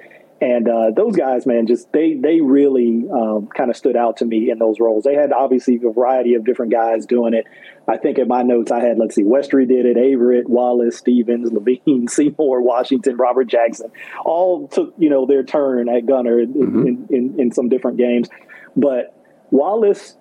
And 0.40 0.68
uh, 0.68 0.90
those 0.96 1.16
guys, 1.16 1.44
man, 1.44 1.66
just 1.66 1.92
they 1.92 2.14
they 2.14 2.40
really 2.40 3.04
um, 3.12 3.48
kind 3.54 3.70
of 3.70 3.76
stood 3.76 3.94
out 3.94 4.16
to 4.18 4.24
me 4.24 4.50
in 4.50 4.58
those 4.58 4.80
roles. 4.80 5.04
They 5.04 5.14
had 5.14 5.32
obviously 5.32 5.78
a 5.84 5.92
variety 5.92 6.32
of 6.34 6.44
different 6.46 6.72
guys 6.72 7.04
doing 7.04 7.34
it. 7.34 7.44
I 7.86 7.98
think 7.98 8.18
in 8.18 8.26
my 8.26 8.42
notes 8.42 8.70
I 8.70 8.80
had, 8.80 8.98
let's 8.98 9.14
see, 9.14 9.22
Westry 9.22 9.68
did 9.68 9.84
it, 9.84 9.96
Averett, 9.96 10.46
Wallace, 10.46 10.96
Stephens, 10.96 11.52
Levine, 11.52 12.08
Seymour, 12.08 12.62
Washington, 12.62 13.16
Robert 13.16 13.48
Jackson, 13.48 13.92
all 14.24 14.68
took 14.68 14.94
you 14.96 15.10
know 15.10 15.26
their 15.26 15.42
turn 15.42 15.90
at 15.90 16.06
gunner 16.06 16.40
in, 16.40 16.54
mm-hmm. 16.54 16.86
in, 16.86 17.06
in, 17.10 17.40
in 17.40 17.52
some 17.52 17.68
different 17.68 17.98
games. 17.98 18.28
But 18.76 19.14
Wallace 19.50 20.16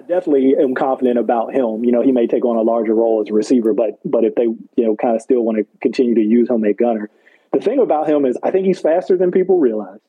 I 0.00 0.02
definitely 0.02 0.54
am 0.58 0.74
confident 0.74 1.18
about 1.18 1.52
him. 1.52 1.84
You 1.84 1.92
know, 1.92 2.00
he 2.00 2.10
may 2.10 2.26
take 2.26 2.46
on 2.46 2.56
a 2.56 2.62
larger 2.62 2.94
role 2.94 3.20
as 3.20 3.28
a 3.28 3.34
receiver, 3.34 3.74
but 3.74 3.98
but 4.04 4.24
if 4.24 4.34
they 4.34 4.44
you 4.44 4.84
know 4.84 4.96
kind 4.96 5.14
of 5.14 5.20
still 5.20 5.42
want 5.42 5.58
to 5.58 5.66
continue 5.82 6.14
to 6.14 6.22
use 6.22 6.48
him 6.48 6.64
at 6.64 6.78
gunner, 6.78 7.10
the 7.52 7.60
thing 7.60 7.80
about 7.80 8.08
him 8.08 8.24
is 8.24 8.38
I 8.42 8.50
think 8.50 8.66
he's 8.66 8.80
faster 8.80 9.16
than 9.16 9.30
people 9.30 9.58
realize. 9.58 10.00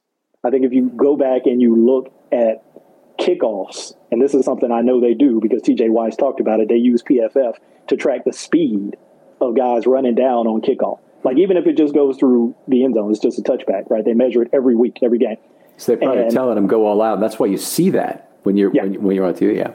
I 0.43 0.49
think 0.49 0.65
if 0.65 0.73
you 0.73 0.89
go 0.89 1.15
back 1.15 1.45
and 1.45 1.61
you 1.61 1.75
look 1.75 2.11
at 2.31 2.63
kickoffs, 3.19 3.93
and 4.11 4.21
this 4.21 4.33
is 4.33 4.45
something 4.45 4.71
I 4.71 4.81
know 4.81 4.99
they 4.99 5.13
do 5.13 5.39
because 5.41 5.61
TJ 5.61 5.89
Weist 5.89 6.17
talked 6.17 6.39
about 6.39 6.59
it. 6.59 6.69
They 6.69 6.75
use 6.75 7.03
PFF 7.03 7.55
to 7.87 7.95
track 7.95 8.25
the 8.25 8.33
speed 8.33 8.97
of 9.39 9.55
guys 9.55 9.85
running 9.85 10.15
down 10.15 10.47
on 10.47 10.61
kickoff. 10.61 10.99
Like 11.23 11.37
even 11.37 11.57
if 11.57 11.67
it 11.67 11.77
just 11.77 11.93
goes 11.93 12.17
through 12.17 12.55
the 12.67 12.83
end 12.83 12.95
zone, 12.95 13.11
it's 13.11 13.19
just 13.19 13.37
a 13.37 13.43
touchback, 13.43 13.89
right? 13.89 14.03
They 14.03 14.13
measure 14.13 14.41
it 14.41 14.49
every 14.53 14.75
week, 14.75 14.99
every 15.03 15.19
game. 15.19 15.37
So 15.77 15.91
they're 15.91 15.97
probably 15.97 16.23
and, 16.23 16.31
telling 16.31 16.55
them 16.55 16.67
go 16.67 16.85
all 16.85 17.01
out. 17.01 17.15
And 17.15 17.23
that's 17.23 17.39
why 17.39 17.47
you 17.47 17.57
see 17.57 17.91
that 17.91 18.31
when 18.43 18.57
you're 18.57 18.71
yeah. 18.73 18.83
when, 18.83 19.03
when, 19.03 19.15
you're 19.15 19.25
on 19.25 19.33
TV. 19.33 19.55
Yeah. 19.57 19.73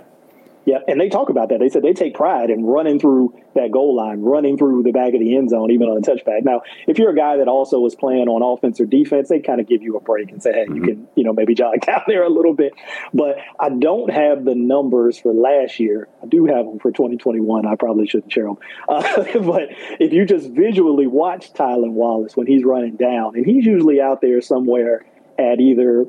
Yeah, 0.66 0.78
and 0.88 1.00
they 1.00 1.08
talk 1.08 1.30
about 1.30 1.50
that. 1.50 1.60
They 1.60 1.68
said 1.68 1.82
they 1.82 1.92
take 1.92 2.14
pride 2.14 2.50
in 2.50 2.66
running 2.66 2.98
through 2.98 3.40
that 3.54 3.70
goal 3.70 3.94
line, 3.94 4.22
running 4.22 4.58
through 4.58 4.82
the 4.82 4.90
back 4.90 5.14
of 5.14 5.20
the 5.20 5.36
end 5.36 5.50
zone, 5.50 5.70
even 5.70 5.88
on 5.88 5.96
a 5.96 6.00
touchback. 6.00 6.42
Now, 6.42 6.62
if 6.88 6.98
you're 6.98 7.10
a 7.10 7.16
guy 7.16 7.36
that 7.36 7.46
also 7.46 7.78
was 7.78 7.94
playing 7.94 8.26
on 8.26 8.42
offense 8.42 8.80
or 8.80 8.84
defense, 8.84 9.28
they 9.28 9.38
kind 9.38 9.60
of 9.60 9.68
give 9.68 9.82
you 9.82 9.96
a 9.96 10.00
break 10.00 10.32
and 10.32 10.42
say, 10.42 10.52
hey, 10.52 10.64
mm-hmm. 10.64 10.74
you 10.74 10.82
can, 10.82 11.08
you 11.14 11.22
know, 11.22 11.32
maybe 11.32 11.54
jog 11.54 11.80
down 11.86 12.02
there 12.08 12.24
a 12.24 12.28
little 12.28 12.52
bit. 12.52 12.74
But 13.14 13.36
I 13.60 13.68
don't 13.68 14.10
have 14.10 14.44
the 14.44 14.56
numbers 14.56 15.16
for 15.18 15.32
last 15.32 15.78
year. 15.78 16.08
I 16.20 16.26
do 16.26 16.46
have 16.46 16.66
them 16.66 16.80
for 16.80 16.90
2021. 16.90 17.64
I 17.64 17.76
probably 17.76 18.08
shouldn't 18.08 18.32
share 18.32 18.46
them. 18.46 18.58
Uh, 18.88 19.24
but 19.40 19.70
if 20.00 20.12
you 20.12 20.24
just 20.24 20.50
visually 20.50 21.06
watch 21.06 21.52
Tylan 21.52 21.92
Wallace 21.92 22.36
when 22.36 22.46
he's 22.46 22.64
running 22.64 22.96
down, 22.96 23.34
and 23.36 23.44
he's 23.44 23.64
usually 23.64 24.00
out 24.00 24.20
there 24.20 24.40
somewhere 24.40 25.04
at 25.38 25.60
either 25.60 26.06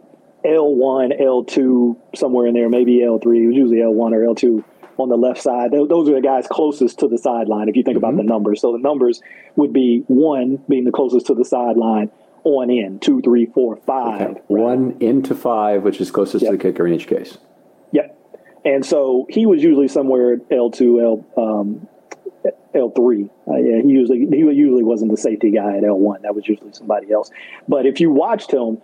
L1, 0.47 1.21
L2, 1.21 1.97
somewhere 2.15 2.47
in 2.47 2.53
there, 2.53 2.69
maybe 2.69 2.99
L3. 2.99 3.43
It 3.43 3.47
was 3.47 3.55
usually 3.55 3.77
L1 3.77 4.13
or 4.13 4.33
L2 4.33 4.63
on 4.97 5.09
the 5.09 5.17
left 5.17 5.41
side. 5.41 5.71
Those 5.71 6.09
are 6.09 6.15
the 6.15 6.21
guys 6.21 6.47
closest 6.47 6.99
to 6.99 7.07
the 7.07 7.17
sideline 7.17 7.69
if 7.69 7.75
you 7.75 7.83
think 7.83 7.97
mm-hmm. 7.97 8.05
about 8.05 8.17
the 8.17 8.23
numbers. 8.23 8.61
So 8.61 8.71
the 8.71 8.79
numbers 8.79 9.21
would 9.55 9.73
be 9.73 10.03
one 10.07 10.63
being 10.67 10.85
the 10.85 10.91
closest 10.91 11.27
to 11.27 11.35
the 11.35 11.45
sideline 11.45 12.11
on 12.43 12.69
in, 12.69 12.99
two, 12.99 13.21
three, 13.21 13.45
four, 13.47 13.75
five. 13.75 14.21
Okay. 14.21 14.41
Right? 14.49 14.63
One 14.63 14.97
into 14.99 15.35
five, 15.35 15.83
which 15.83 15.99
is 15.99 16.11
closest 16.11 16.43
yep. 16.43 16.51
to 16.51 16.57
the 16.57 16.63
kicker 16.63 16.87
in 16.87 16.93
each 16.93 17.07
case. 17.07 17.37
Yep. 17.91 18.17
And 18.65 18.85
so 18.85 19.27
he 19.29 19.45
was 19.45 19.61
usually 19.61 19.87
somewhere 19.87 20.33
at 20.33 20.49
L2, 20.49 21.03
L, 21.03 21.25
um, 21.37 21.87
L3. 22.73 23.29
Uh, 23.47 23.55
yeah, 23.55 23.81
he 23.81 23.89
usually 23.89 24.19
he 24.19 24.37
usually 24.37 24.83
wasn't 24.83 25.11
the 25.11 25.17
safety 25.17 25.51
guy 25.51 25.77
at 25.77 25.83
L1. 25.83 26.21
That 26.21 26.35
was 26.35 26.47
usually 26.47 26.73
somebody 26.73 27.11
else. 27.11 27.31
But 27.67 27.85
if 27.85 27.99
you 27.99 28.11
watched 28.11 28.51
him, 28.51 28.81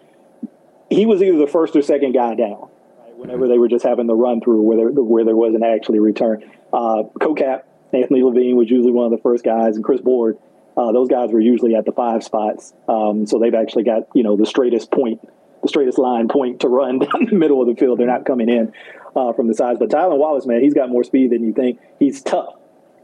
he 0.90 1.06
was 1.06 1.22
either 1.22 1.38
the 1.38 1.48
first 1.48 1.76
or 1.76 1.82
second 1.82 2.14
guy 2.14 2.36
down. 2.36 2.70
Right? 3.00 3.18
Whenever 3.18 3.48
they 3.48 3.58
were 3.58 3.68
just 3.68 3.86
having 3.86 4.08
the 4.08 4.16
run 4.16 4.42
through 4.42 4.62
where 4.62 4.78
there, 4.78 4.90
where 4.90 5.26
there 5.26 5.36
wasn't 5.36 5.64
actually 5.64 6.00
return. 6.00 6.44
Uh, 6.72 7.04
CoCap 7.20 7.64
Anthony 7.94 8.24
Levine 8.24 8.56
was 8.56 8.70
usually 8.70 8.92
one 8.92 9.06
of 9.06 9.12
the 9.12 9.22
first 9.22 9.44
guys, 9.44 9.76
and 9.76 9.84
Chris 9.84 10.02
Board. 10.02 10.38
Uh, 10.76 10.92
those 10.92 11.08
guys 11.08 11.32
were 11.32 11.40
usually 11.40 11.76
at 11.76 11.86
the 11.86 11.92
five 11.92 12.24
spots. 12.24 12.74
Um, 12.88 13.28
so 13.28 13.38
they've 13.38 13.54
actually 13.54 13.84
got 13.84 14.08
you 14.14 14.24
know 14.24 14.36
the 14.36 14.46
straightest 14.46 14.92
point, 14.92 15.22
the 15.62 15.68
straightest 15.68 15.98
line 15.98 16.28
point 16.28 16.62
to 16.62 16.68
run 16.68 17.00
down 17.00 17.28
the 17.30 17.36
middle 17.36 17.62
of 17.62 17.68
the 17.68 17.76
field. 17.76 18.00
They're 18.00 18.08
not 18.08 18.26
coming 18.26 18.50
in 18.50 18.74
uh, 19.16 19.34
from 19.34 19.48
the 19.48 19.54
sides. 19.54 19.80
But 19.80 19.90
Tylan 19.90 20.18
Wallace, 20.18 20.46
man, 20.46 20.62
he's 20.62 20.74
got 20.74 20.90
more 20.90 21.04
speed 21.04 21.32
than 21.32 21.44
you 21.44 21.54
think. 21.54 21.80
He's 22.00 22.22
tough 22.22 22.56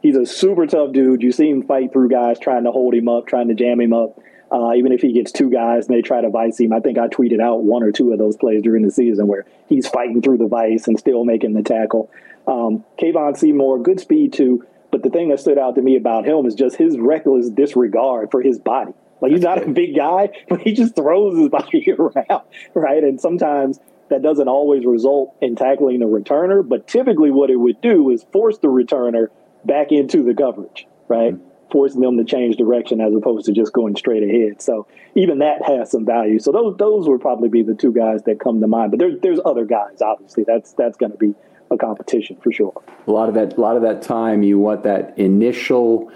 he's 0.01 0.15
a 0.15 0.25
super 0.25 0.65
tough 0.65 0.93
dude. 0.93 1.21
You 1.21 1.31
see 1.31 1.49
him 1.49 1.63
fight 1.63 1.91
through 1.91 2.09
guys 2.09 2.39
trying 2.39 2.63
to 2.63 2.71
hold 2.71 2.93
him 2.93 3.07
up, 3.07 3.27
trying 3.27 3.47
to 3.49 3.53
jam 3.53 3.79
him 3.79 3.93
up. 3.93 4.19
Uh, 4.51 4.73
even 4.73 4.91
if 4.91 5.01
he 5.01 5.13
gets 5.13 5.31
two 5.31 5.49
guys 5.49 5.87
and 5.87 5.95
they 5.95 6.01
try 6.01 6.21
to 6.21 6.29
vice 6.29 6.59
him, 6.59 6.73
I 6.73 6.79
think 6.79 6.97
I 6.97 7.07
tweeted 7.07 7.39
out 7.39 7.63
one 7.63 7.83
or 7.83 7.91
two 7.91 8.11
of 8.11 8.19
those 8.19 8.35
plays 8.35 8.63
during 8.63 8.83
the 8.83 8.91
season 8.91 9.27
where 9.27 9.45
he's 9.67 9.87
fighting 9.87 10.21
through 10.21 10.39
the 10.39 10.47
vice 10.47 10.87
and 10.87 10.97
still 10.97 11.23
making 11.23 11.53
the 11.53 11.61
tackle. 11.61 12.09
Um, 12.47 12.83
Kevon 12.99 13.37
Seymour, 13.37 13.79
good 13.83 13.99
speed 13.99 14.33
too, 14.33 14.65
but 14.91 15.03
the 15.03 15.09
thing 15.09 15.29
that 15.29 15.39
stood 15.39 15.59
out 15.59 15.75
to 15.75 15.81
me 15.81 15.95
about 15.95 16.25
him 16.25 16.45
is 16.45 16.55
just 16.55 16.77
his 16.77 16.97
reckless 16.97 17.49
disregard 17.49 18.31
for 18.31 18.41
his 18.41 18.57
body. 18.57 18.93
Like 19.21 19.33
he's 19.33 19.41
not 19.41 19.61
a 19.61 19.67
big 19.67 19.95
guy, 19.95 20.29
but 20.49 20.61
he 20.61 20.73
just 20.73 20.95
throws 20.95 21.37
his 21.37 21.49
body 21.49 21.91
around, 21.91 22.43
right? 22.73 23.03
And 23.03 23.21
sometimes 23.21 23.79
that 24.09 24.23
doesn't 24.23 24.47
always 24.47 24.85
result 24.85 25.35
in 25.41 25.55
tackling 25.55 25.99
the 25.99 26.07
returner, 26.07 26.67
but 26.67 26.87
typically 26.87 27.29
what 27.31 27.49
it 27.49 27.57
would 27.57 27.81
do 27.81 28.09
is 28.09 28.25
force 28.31 28.57
the 28.57 28.67
returner 28.67 29.27
back 29.65 29.91
into 29.91 30.23
the 30.23 30.33
coverage, 30.33 30.87
right? 31.07 31.35
Mm-hmm. 31.35 31.48
Forcing 31.71 32.01
them 32.01 32.17
to 32.17 32.23
change 32.23 32.55
direction 32.55 32.99
as 32.99 33.13
opposed 33.13 33.45
to 33.45 33.51
just 33.51 33.73
going 33.73 33.95
straight 33.95 34.23
ahead. 34.23 34.61
So 34.61 34.87
even 35.15 35.39
that 35.39 35.61
has 35.65 35.91
some 35.91 36.05
value. 36.05 36.39
So 36.39 36.51
those 36.51 36.77
those 36.77 37.07
would 37.07 37.21
probably 37.21 37.49
be 37.49 37.61
the 37.61 37.75
two 37.75 37.93
guys 37.93 38.23
that 38.23 38.39
come 38.39 38.59
to 38.61 38.67
mind. 38.67 38.91
But 38.91 38.99
there's 38.99 39.19
there's 39.21 39.39
other 39.45 39.65
guys. 39.65 40.01
Obviously, 40.01 40.43
that's 40.43 40.73
that's 40.73 40.97
going 40.97 41.11
to 41.11 41.17
be 41.17 41.35
a 41.71 41.77
competition 41.77 42.37
for 42.37 42.51
sure. 42.51 42.73
A 43.07 43.11
lot 43.11 43.29
of 43.29 43.35
that, 43.35 43.57
a 43.57 43.61
lot 43.61 43.75
of 43.75 43.83
that 43.83 44.01
time, 44.01 44.43
you 44.43 44.57
want 44.57 44.83
that 44.83 45.17
initial 45.17 46.11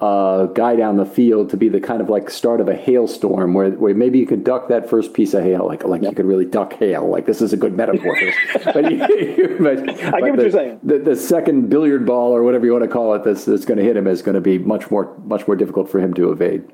uh, 0.00 0.44
guy 0.46 0.76
down 0.76 0.96
the 0.98 1.06
field 1.06 1.48
to 1.50 1.56
be 1.56 1.70
the 1.70 1.80
kind 1.80 2.02
of 2.02 2.10
like 2.10 2.28
start 2.28 2.60
of 2.60 2.68
a 2.68 2.74
hailstorm 2.74 3.54
where, 3.54 3.70
where 3.70 3.94
maybe 3.94 4.18
you 4.18 4.26
could 4.26 4.44
duck 4.44 4.68
that 4.68 4.90
first 4.90 5.14
piece 5.14 5.32
of 5.32 5.42
hail, 5.42 5.66
like 5.66 5.84
like 5.84 6.02
yep. 6.02 6.12
you 6.12 6.16
could 6.16 6.26
really 6.26 6.44
duck 6.44 6.74
hail. 6.74 7.08
Like 7.08 7.24
this 7.24 7.40
is 7.40 7.54
a 7.54 7.56
good 7.56 7.74
metaphor. 7.74 8.14
but, 8.64 8.90
you, 8.90 8.98
but, 9.60 9.78
I 9.78 10.20
get 10.20 10.22
what 10.22 10.36
the, 10.36 10.42
you're 10.42 10.50
saying. 10.50 10.80
The, 10.82 10.98
the, 10.98 11.16
second 11.16 11.70
billiard 11.70 12.04
ball 12.04 12.32
or 12.32 12.42
whatever 12.42 12.66
you 12.66 12.72
want 12.72 12.84
to 12.84 12.90
call 12.90 13.14
it 13.14 13.24
that's, 13.24 13.46
that's 13.46 13.64
going 13.64 13.78
to 13.78 13.84
hit 13.84 13.96
him 13.96 14.06
is 14.06 14.20
going 14.20 14.34
to 14.34 14.40
be 14.40 14.58
much 14.58 14.90
more 14.90 15.16
much 15.24 15.46
more 15.46 15.56
difficult 15.56 15.90
for 15.90 15.98
him 15.98 16.12
to 16.14 16.30
evade. 16.30 16.70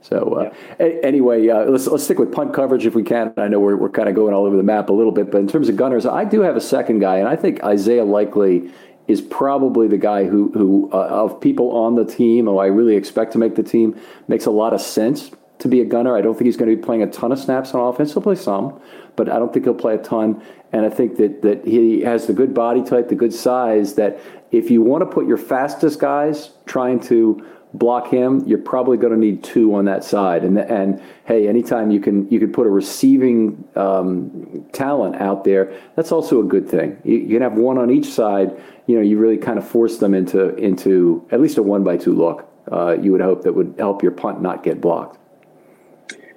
So 0.00 0.34
uh, 0.34 0.50
yeah. 0.80 0.86
a- 0.86 1.04
anyway, 1.04 1.48
uh, 1.48 1.64
let's 1.66 1.86
let's 1.86 2.02
stick 2.02 2.18
with 2.18 2.32
punt 2.32 2.54
coverage 2.54 2.86
if 2.86 2.94
we 2.94 3.04
can. 3.04 3.32
I 3.36 3.46
know 3.46 3.60
we're 3.60 3.76
we're 3.76 3.88
kind 3.88 4.08
of 4.08 4.16
going 4.16 4.34
all 4.34 4.46
over 4.46 4.56
the 4.56 4.64
map 4.64 4.88
a 4.88 4.92
little 4.92 5.12
bit, 5.12 5.30
but 5.30 5.38
in 5.38 5.46
terms 5.46 5.68
of 5.68 5.76
gunners, 5.76 6.06
I 6.06 6.24
do 6.24 6.40
have 6.40 6.56
a 6.56 6.60
second 6.60 6.98
guy, 6.98 7.18
and 7.18 7.28
I 7.28 7.36
think 7.36 7.62
Isaiah 7.62 8.04
Likely 8.04 8.72
is 9.08 9.22
probably 9.22 9.88
the 9.88 9.98
guy 9.98 10.24
who, 10.24 10.52
who 10.52 10.90
uh, 10.92 11.06
of 11.06 11.40
people 11.40 11.72
on 11.72 11.94
the 11.94 12.04
team, 12.04 12.44
who 12.44 12.58
I 12.58 12.66
really 12.66 12.94
expect 12.94 13.32
to 13.32 13.38
make 13.38 13.56
the 13.56 13.62
team, 13.62 13.98
makes 14.28 14.46
a 14.46 14.50
lot 14.50 14.74
of 14.74 14.80
sense 14.80 15.30
to 15.60 15.68
be 15.68 15.80
a 15.80 15.84
gunner. 15.84 16.16
I 16.16 16.20
don't 16.20 16.34
think 16.34 16.46
he's 16.46 16.56
going 16.56 16.70
to 16.70 16.76
be 16.76 16.82
playing 16.82 17.02
a 17.02 17.10
ton 17.10 17.32
of 17.32 17.38
snaps 17.38 17.74
on 17.74 17.80
offense. 17.80 18.12
He'll 18.12 18.22
play 18.22 18.36
some, 18.36 18.80
but 19.16 19.28
I 19.28 19.38
don't 19.38 19.52
think 19.52 19.64
he'll 19.64 19.74
play 19.74 19.94
a 19.94 19.98
ton. 19.98 20.42
And 20.72 20.84
I 20.84 20.90
think 20.90 21.16
that, 21.16 21.42
that 21.42 21.66
he 21.66 22.02
has 22.02 22.26
the 22.26 22.34
good 22.34 22.52
body 22.54 22.84
type, 22.84 23.08
the 23.08 23.14
good 23.14 23.32
size, 23.32 23.94
that 23.94 24.20
if 24.52 24.70
you 24.70 24.82
want 24.82 25.02
to 25.02 25.06
put 25.06 25.26
your 25.26 25.38
fastest 25.38 25.98
guys 25.98 26.50
trying 26.66 27.00
to 27.00 27.44
block 27.74 28.08
him, 28.08 28.42
you're 28.46 28.58
probably 28.58 28.96
going 28.96 29.12
to 29.12 29.18
need 29.18 29.44
two 29.44 29.74
on 29.74 29.84
that 29.86 30.04
side. 30.04 30.44
And 30.44 30.58
and 30.58 31.02
hey, 31.24 31.48
anytime 31.48 31.90
you 31.90 32.00
can 32.00 32.28
you 32.30 32.38
can 32.40 32.52
put 32.52 32.66
a 32.66 32.70
receiving 32.70 33.64
um, 33.76 34.66
talent 34.72 35.16
out 35.16 35.44
there, 35.44 35.72
that's 35.96 36.12
also 36.12 36.40
a 36.40 36.44
good 36.44 36.68
thing. 36.68 36.98
You, 37.04 37.18
you, 37.18 37.28
can 37.28 37.42
have 37.42 37.54
one 37.54 37.78
on 37.78 37.90
each 37.90 38.06
side. 38.06 38.60
You 38.86 38.96
know, 38.96 39.02
you 39.02 39.18
really 39.18 39.36
kind 39.36 39.58
of 39.58 39.68
force 39.68 39.98
them 39.98 40.14
into 40.14 40.54
into 40.56 41.26
at 41.30 41.40
least 41.40 41.58
a 41.58 41.62
one 41.62 41.84
by 41.84 41.96
two 41.96 42.14
look. 42.14 42.48
Uh, 42.70 42.96
you 43.00 43.12
would 43.12 43.20
hope 43.20 43.42
that 43.42 43.54
would 43.54 43.74
help 43.78 44.02
your 44.02 44.12
punt 44.12 44.40
not 44.42 44.62
get 44.62 44.80
blocked. 44.80 45.18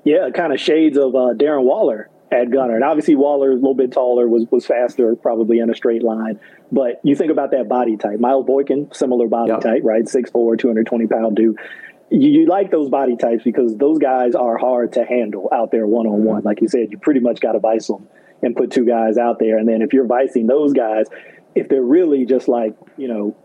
Yeah, 0.03 0.29
kind 0.31 0.51
of 0.51 0.59
shades 0.59 0.97
of 0.97 1.15
uh, 1.15 1.33
Darren 1.35 1.63
Waller 1.63 2.09
at 2.31 2.49
gunner. 2.49 2.75
And 2.75 2.83
obviously 2.83 3.15
Waller, 3.15 3.51
a 3.51 3.55
little 3.55 3.75
bit 3.75 3.91
taller, 3.91 4.27
was 4.27 4.45
was 4.49 4.65
faster, 4.65 5.15
probably 5.15 5.59
in 5.59 5.69
a 5.69 5.75
straight 5.75 6.03
line. 6.03 6.39
But 6.71 7.01
you 7.03 7.15
think 7.15 7.31
about 7.31 7.51
that 7.51 7.67
body 7.67 7.97
type. 7.97 8.19
Miles 8.19 8.45
Boykin, 8.45 8.93
similar 8.93 9.27
body 9.27 9.51
yep. 9.51 9.61
type, 9.61 9.81
right? 9.83 10.03
6'4", 10.03 10.57
220 10.57 11.07
pound 11.07 11.35
dude. 11.35 11.57
You, 12.09 12.29
you, 12.29 12.45
like 12.45 12.71
those 12.71 12.89
body 12.89 13.15
types 13.17 13.43
because 13.43 13.75
those 13.77 13.97
guys 13.97 14.35
are 14.35 14.57
hard 14.57 14.93
to 14.93 15.05
handle 15.05 15.49
out 15.51 15.71
there 15.71 15.87
one 15.87 16.07
on 16.07 16.23
one. 16.23 16.43
Like 16.43 16.61
you 16.61 16.67
said, 16.67 16.91
you 16.91 16.97
pretty 16.97 17.19
much 17.19 17.39
got 17.39 17.53
to 17.53 17.59
vice 17.59 17.87
them 17.87 18.07
and 18.41 18.55
put 18.55 18.71
two 18.71 18.85
guys 18.85 19.17
out 19.17 19.39
there. 19.39 19.57
And 19.57 19.67
then 19.67 19.81
if 19.81 19.93
you're 19.93 20.05
vicing 20.05 20.47
those 20.47 20.73
guys, 20.73 21.07
if 21.55 21.69
they're 21.69 21.81
really 21.81 22.25
just 22.25 22.47
like 22.47 22.75
you 22.97 23.07
know 23.07 23.35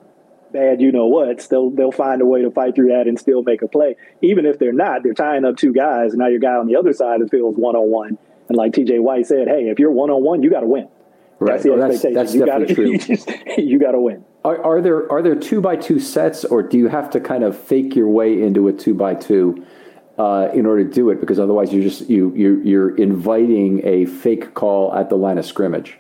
bad 0.52 0.80
you 0.80 0.90
know 0.90 1.06
what, 1.06 1.46
they'll 1.48 1.70
they'll 1.70 1.92
find 1.92 2.22
a 2.22 2.26
way 2.26 2.42
to 2.42 2.50
fight 2.50 2.74
through 2.74 2.88
that 2.88 3.06
and 3.06 3.18
still 3.18 3.42
make 3.42 3.62
a 3.62 3.68
play. 3.68 3.96
Even 4.20 4.46
if 4.46 4.58
they're 4.58 4.72
not, 4.72 5.02
they're 5.04 5.14
tying 5.14 5.44
up 5.44 5.56
two 5.56 5.72
guys, 5.72 6.12
and 6.12 6.18
now 6.18 6.28
your 6.28 6.40
guy 6.40 6.54
on 6.54 6.66
the 6.66 6.76
other 6.76 6.92
side 6.92 7.20
of 7.20 7.28
the 7.28 7.36
field 7.36 7.54
is 7.54 7.58
one 7.58 7.76
on 7.76 7.88
one 7.88 8.18
and 8.48 8.56
like 8.56 8.72
TJ 8.72 9.00
White 9.00 9.26
said, 9.26 9.48
hey, 9.48 9.68
if 9.68 9.78
you're 9.78 9.90
one 9.90 10.10
on 10.10 10.22
one, 10.22 10.42
you 10.42 10.50
got 10.50 10.60
to 10.60 10.66
win. 10.66 10.88
Right. 11.38 11.52
That's 11.52 11.64
the 11.64 11.72
expectation. 11.72 12.14
That's, 12.14 12.32
that's 12.32 12.34
you 12.34 12.44
definitely 12.46 12.74
gotta, 12.74 12.74
true. 12.74 12.92
You, 12.92 12.98
just, 12.98 13.58
you 13.58 13.78
got 13.78 13.92
to 13.92 14.00
win. 14.00 14.24
Are, 14.44 14.62
are, 14.62 14.80
there 14.80 15.10
are 15.12 15.22
there 15.22 15.34
two 15.34 15.60
by 15.60 15.76
two 15.76 15.98
sets, 15.98 16.44
or 16.44 16.62
do 16.62 16.78
you 16.78 16.88
have 16.88 17.10
to 17.10 17.20
kind 17.20 17.44
of 17.44 17.58
fake 17.58 17.94
your 17.94 18.08
way 18.08 18.40
into 18.40 18.68
a 18.68 18.72
two 18.72 18.94
by 18.94 19.14
two 19.14 19.66
uh, 20.18 20.48
in 20.54 20.66
order 20.66 20.84
to 20.84 20.90
do 20.90 21.10
it? 21.10 21.20
Because 21.20 21.38
otherwise, 21.38 21.72
you're 21.72 21.82
just 21.82 22.08
you 22.08 22.32
you're, 22.34 22.62
you're 22.62 22.96
inviting 22.96 23.86
a 23.86 24.06
fake 24.06 24.54
call 24.54 24.94
at 24.94 25.10
the 25.10 25.16
line 25.16 25.36
of 25.36 25.44
scrimmage. 25.44 25.98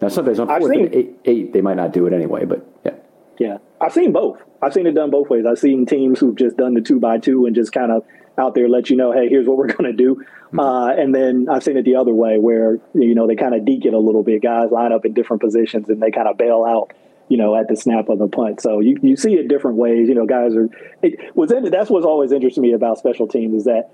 Now, 0.00 0.08
sometimes 0.08 0.40
on 0.40 0.48
fourth 0.48 0.72
seen, 0.72 0.86
and 0.86 0.94
eight, 0.94 1.20
eight, 1.26 1.52
they 1.52 1.60
might 1.60 1.76
not 1.76 1.92
do 1.92 2.06
it 2.06 2.12
anyway, 2.12 2.44
but 2.44 2.66
yeah. 2.84 2.94
Yeah, 3.38 3.58
I've 3.80 3.92
seen 3.92 4.12
both. 4.12 4.42
I've 4.60 4.72
seen 4.72 4.86
it 4.86 4.92
done 4.92 5.10
both 5.10 5.30
ways. 5.30 5.44
I've 5.46 5.58
seen 5.58 5.86
teams 5.86 6.18
who've 6.18 6.34
just 6.34 6.56
done 6.56 6.74
the 6.74 6.80
two 6.80 6.98
by 6.98 7.18
two 7.18 7.46
and 7.46 7.54
just 7.54 7.72
kind 7.72 7.92
of 7.92 8.04
out 8.38 8.54
there 8.54 8.68
let 8.68 8.90
you 8.90 8.96
know, 8.96 9.12
hey, 9.12 9.28
here's 9.28 9.46
what 9.46 9.56
we're 9.56 9.66
going 9.72 9.84
to 9.84 9.92
do. 9.92 10.16
Mm-hmm. 10.16 10.60
Uh, 10.60 10.92
and 10.92 11.14
then 11.14 11.48
I've 11.50 11.62
seen 11.62 11.76
it 11.76 11.84
the 11.84 11.96
other 11.96 12.12
way 12.12 12.38
where, 12.38 12.78
you 12.94 13.14
know, 13.14 13.26
they 13.26 13.36
kind 13.36 13.54
of 13.54 13.64
deke 13.64 13.86
it 13.86 13.94
a 13.94 13.98
little 13.98 14.22
bit. 14.22 14.42
Guys 14.42 14.70
line 14.70 14.92
up 14.92 15.04
in 15.04 15.14
different 15.14 15.42
positions 15.42 15.88
and 15.88 16.02
they 16.02 16.10
kind 16.10 16.28
of 16.28 16.36
bail 16.36 16.64
out, 16.64 16.92
you 17.28 17.36
know, 17.36 17.54
at 17.56 17.68
the 17.68 17.76
snap 17.76 18.08
of 18.08 18.18
the 18.18 18.28
punt. 18.28 18.60
So 18.60 18.80
you, 18.80 18.98
you 19.02 19.16
see 19.16 19.34
it 19.34 19.48
different 19.48 19.76
ways. 19.76 20.08
You 20.08 20.14
know, 20.14 20.26
guys 20.26 20.54
are, 20.54 20.68
it 21.02 21.34
was, 21.36 21.52
that's 21.70 21.90
what's 21.90 22.06
always 22.06 22.32
interested 22.32 22.60
me 22.60 22.72
about 22.72 22.98
special 22.98 23.28
teams 23.28 23.54
is 23.54 23.64
that 23.64 23.90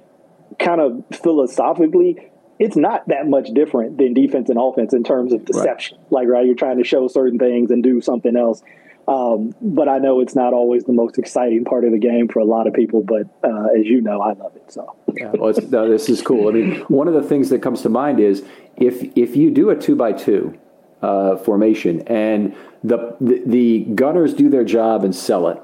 kind 0.58 0.80
of 0.80 1.04
philosophically, 1.12 2.30
it's 2.58 2.76
not 2.76 3.06
that 3.08 3.28
much 3.28 3.48
different 3.54 3.98
than 3.98 4.14
defense 4.14 4.48
and 4.48 4.58
offense 4.58 4.92
in 4.92 5.04
terms 5.04 5.32
of 5.32 5.44
deception. 5.44 5.98
Right. 5.98 6.12
Like, 6.12 6.28
right, 6.28 6.46
you're 6.46 6.56
trying 6.56 6.78
to 6.78 6.84
show 6.84 7.06
certain 7.06 7.38
things 7.38 7.70
and 7.70 7.82
do 7.82 8.00
something 8.00 8.36
else. 8.36 8.62
Um, 9.08 9.54
but 9.62 9.88
I 9.88 9.98
know 9.98 10.20
it's 10.20 10.36
not 10.36 10.52
always 10.52 10.84
the 10.84 10.92
most 10.92 11.18
exciting 11.18 11.64
part 11.64 11.84
of 11.84 11.92
the 11.92 11.98
game 11.98 12.28
for 12.28 12.40
a 12.40 12.44
lot 12.44 12.66
of 12.66 12.74
people. 12.74 13.02
But 13.02 13.26
uh, 13.42 13.68
as 13.78 13.86
you 13.86 14.02
know, 14.02 14.20
I 14.20 14.34
love 14.34 14.54
it. 14.54 14.70
So 14.70 14.96
yeah, 15.16 15.32
well, 15.32 15.54
no, 15.70 15.88
this 15.88 16.10
is 16.10 16.20
cool. 16.20 16.48
I 16.48 16.52
mean, 16.52 16.80
one 16.82 17.08
of 17.08 17.14
the 17.14 17.22
things 17.22 17.48
that 17.48 17.62
comes 17.62 17.80
to 17.82 17.88
mind 17.88 18.20
is 18.20 18.44
if 18.76 19.02
if 19.16 19.34
you 19.34 19.50
do 19.50 19.70
a 19.70 19.76
two 19.76 19.96
by 19.96 20.12
two 20.12 20.58
uh, 21.00 21.36
formation 21.38 22.02
and 22.02 22.54
the, 22.84 23.16
the 23.18 23.42
the 23.46 23.78
gunners 23.94 24.34
do 24.34 24.50
their 24.50 24.64
job 24.64 25.04
and 25.04 25.16
sell 25.16 25.48
it, 25.48 25.58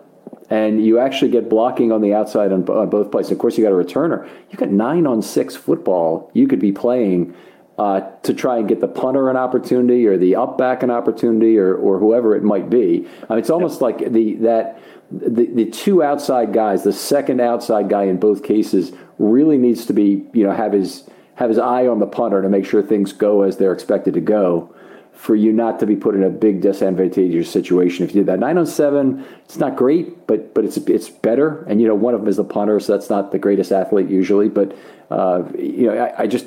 and 0.48 0.82
you 0.82 0.98
actually 0.98 1.30
get 1.30 1.50
blocking 1.50 1.92
on 1.92 2.00
the 2.00 2.14
outside 2.14 2.50
on, 2.50 2.66
on 2.70 2.88
both 2.88 3.10
places. 3.10 3.32
Of 3.32 3.38
course, 3.38 3.58
you 3.58 3.64
got 3.64 3.72
a 3.72 3.76
returner. 3.76 4.26
You 4.50 4.56
got 4.56 4.70
nine 4.70 5.06
on 5.06 5.20
six 5.20 5.54
football. 5.54 6.30
You 6.32 6.48
could 6.48 6.60
be 6.60 6.72
playing 6.72 7.34
uh, 7.78 8.00
to 8.22 8.32
try 8.32 8.58
and 8.58 8.68
get 8.68 8.80
the 8.80 8.88
punter 8.88 9.28
an 9.30 9.36
opportunity 9.36 10.06
or 10.06 10.16
the 10.16 10.36
up 10.36 10.56
back 10.56 10.82
an 10.82 10.90
opportunity 10.90 11.58
or, 11.58 11.74
or 11.74 11.98
whoever 11.98 12.36
it 12.36 12.42
might 12.42 12.70
be. 12.70 13.06
I 13.28 13.34
mean, 13.34 13.38
it's 13.38 13.50
almost 13.50 13.80
like 13.80 14.12
the 14.12 14.34
that 14.36 14.78
the, 15.10 15.46
the 15.46 15.66
two 15.66 16.02
outside 16.02 16.52
guys, 16.52 16.84
the 16.84 16.92
second 16.92 17.40
outside 17.40 17.88
guy 17.88 18.04
in 18.04 18.18
both 18.18 18.42
cases, 18.42 18.92
really 19.18 19.58
needs 19.58 19.86
to 19.86 19.92
be 19.92 20.24
you 20.32 20.44
know 20.44 20.52
have 20.52 20.72
his 20.72 21.08
have 21.34 21.48
his 21.48 21.58
eye 21.58 21.86
on 21.86 21.98
the 21.98 22.06
punter 22.06 22.42
to 22.42 22.48
make 22.48 22.64
sure 22.64 22.82
things 22.82 23.12
go 23.12 23.42
as 23.42 23.56
they're 23.56 23.72
expected 23.72 24.14
to 24.14 24.20
go. 24.20 24.73
For 25.14 25.34
you 25.34 25.52
not 25.52 25.78
to 25.80 25.86
be 25.86 25.96
put 25.96 26.14
in 26.14 26.22
a 26.22 26.30
big 26.30 26.60
disadvantageous 26.60 27.50
situation 27.50 28.04
if 28.04 28.14
you 28.14 28.20
did 28.20 28.26
that. 28.26 28.40
Nine 28.40 28.58
on 28.58 28.66
seven, 28.66 29.24
it's 29.44 29.56
not 29.56 29.76
great, 29.76 30.26
but 30.26 30.54
but 30.54 30.64
it's 30.64 30.76
it's 30.76 31.08
better. 31.08 31.64
And 31.64 31.80
you 31.80 31.88
know, 31.88 31.94
one 31.94 32.14
of 32.14 32.20
them 32.20 32.28
is 32.28 32.36
the 32.36 32.44
punter, 32.44 32.78
so 32.80 32.92
that's 32.92 33.10
not 33.10 33.32
the 33.32 33.38
greatest 33.38 33.72
athlete 33.72 34.08
usually. 34.08 34.48
But 34.48 34.76
uh, 35.10 35.44
you 35.56 35.86
know, 35.86 35.96
I, 35.96 36.22
I, 36.22 36.26
just 36.26 36.46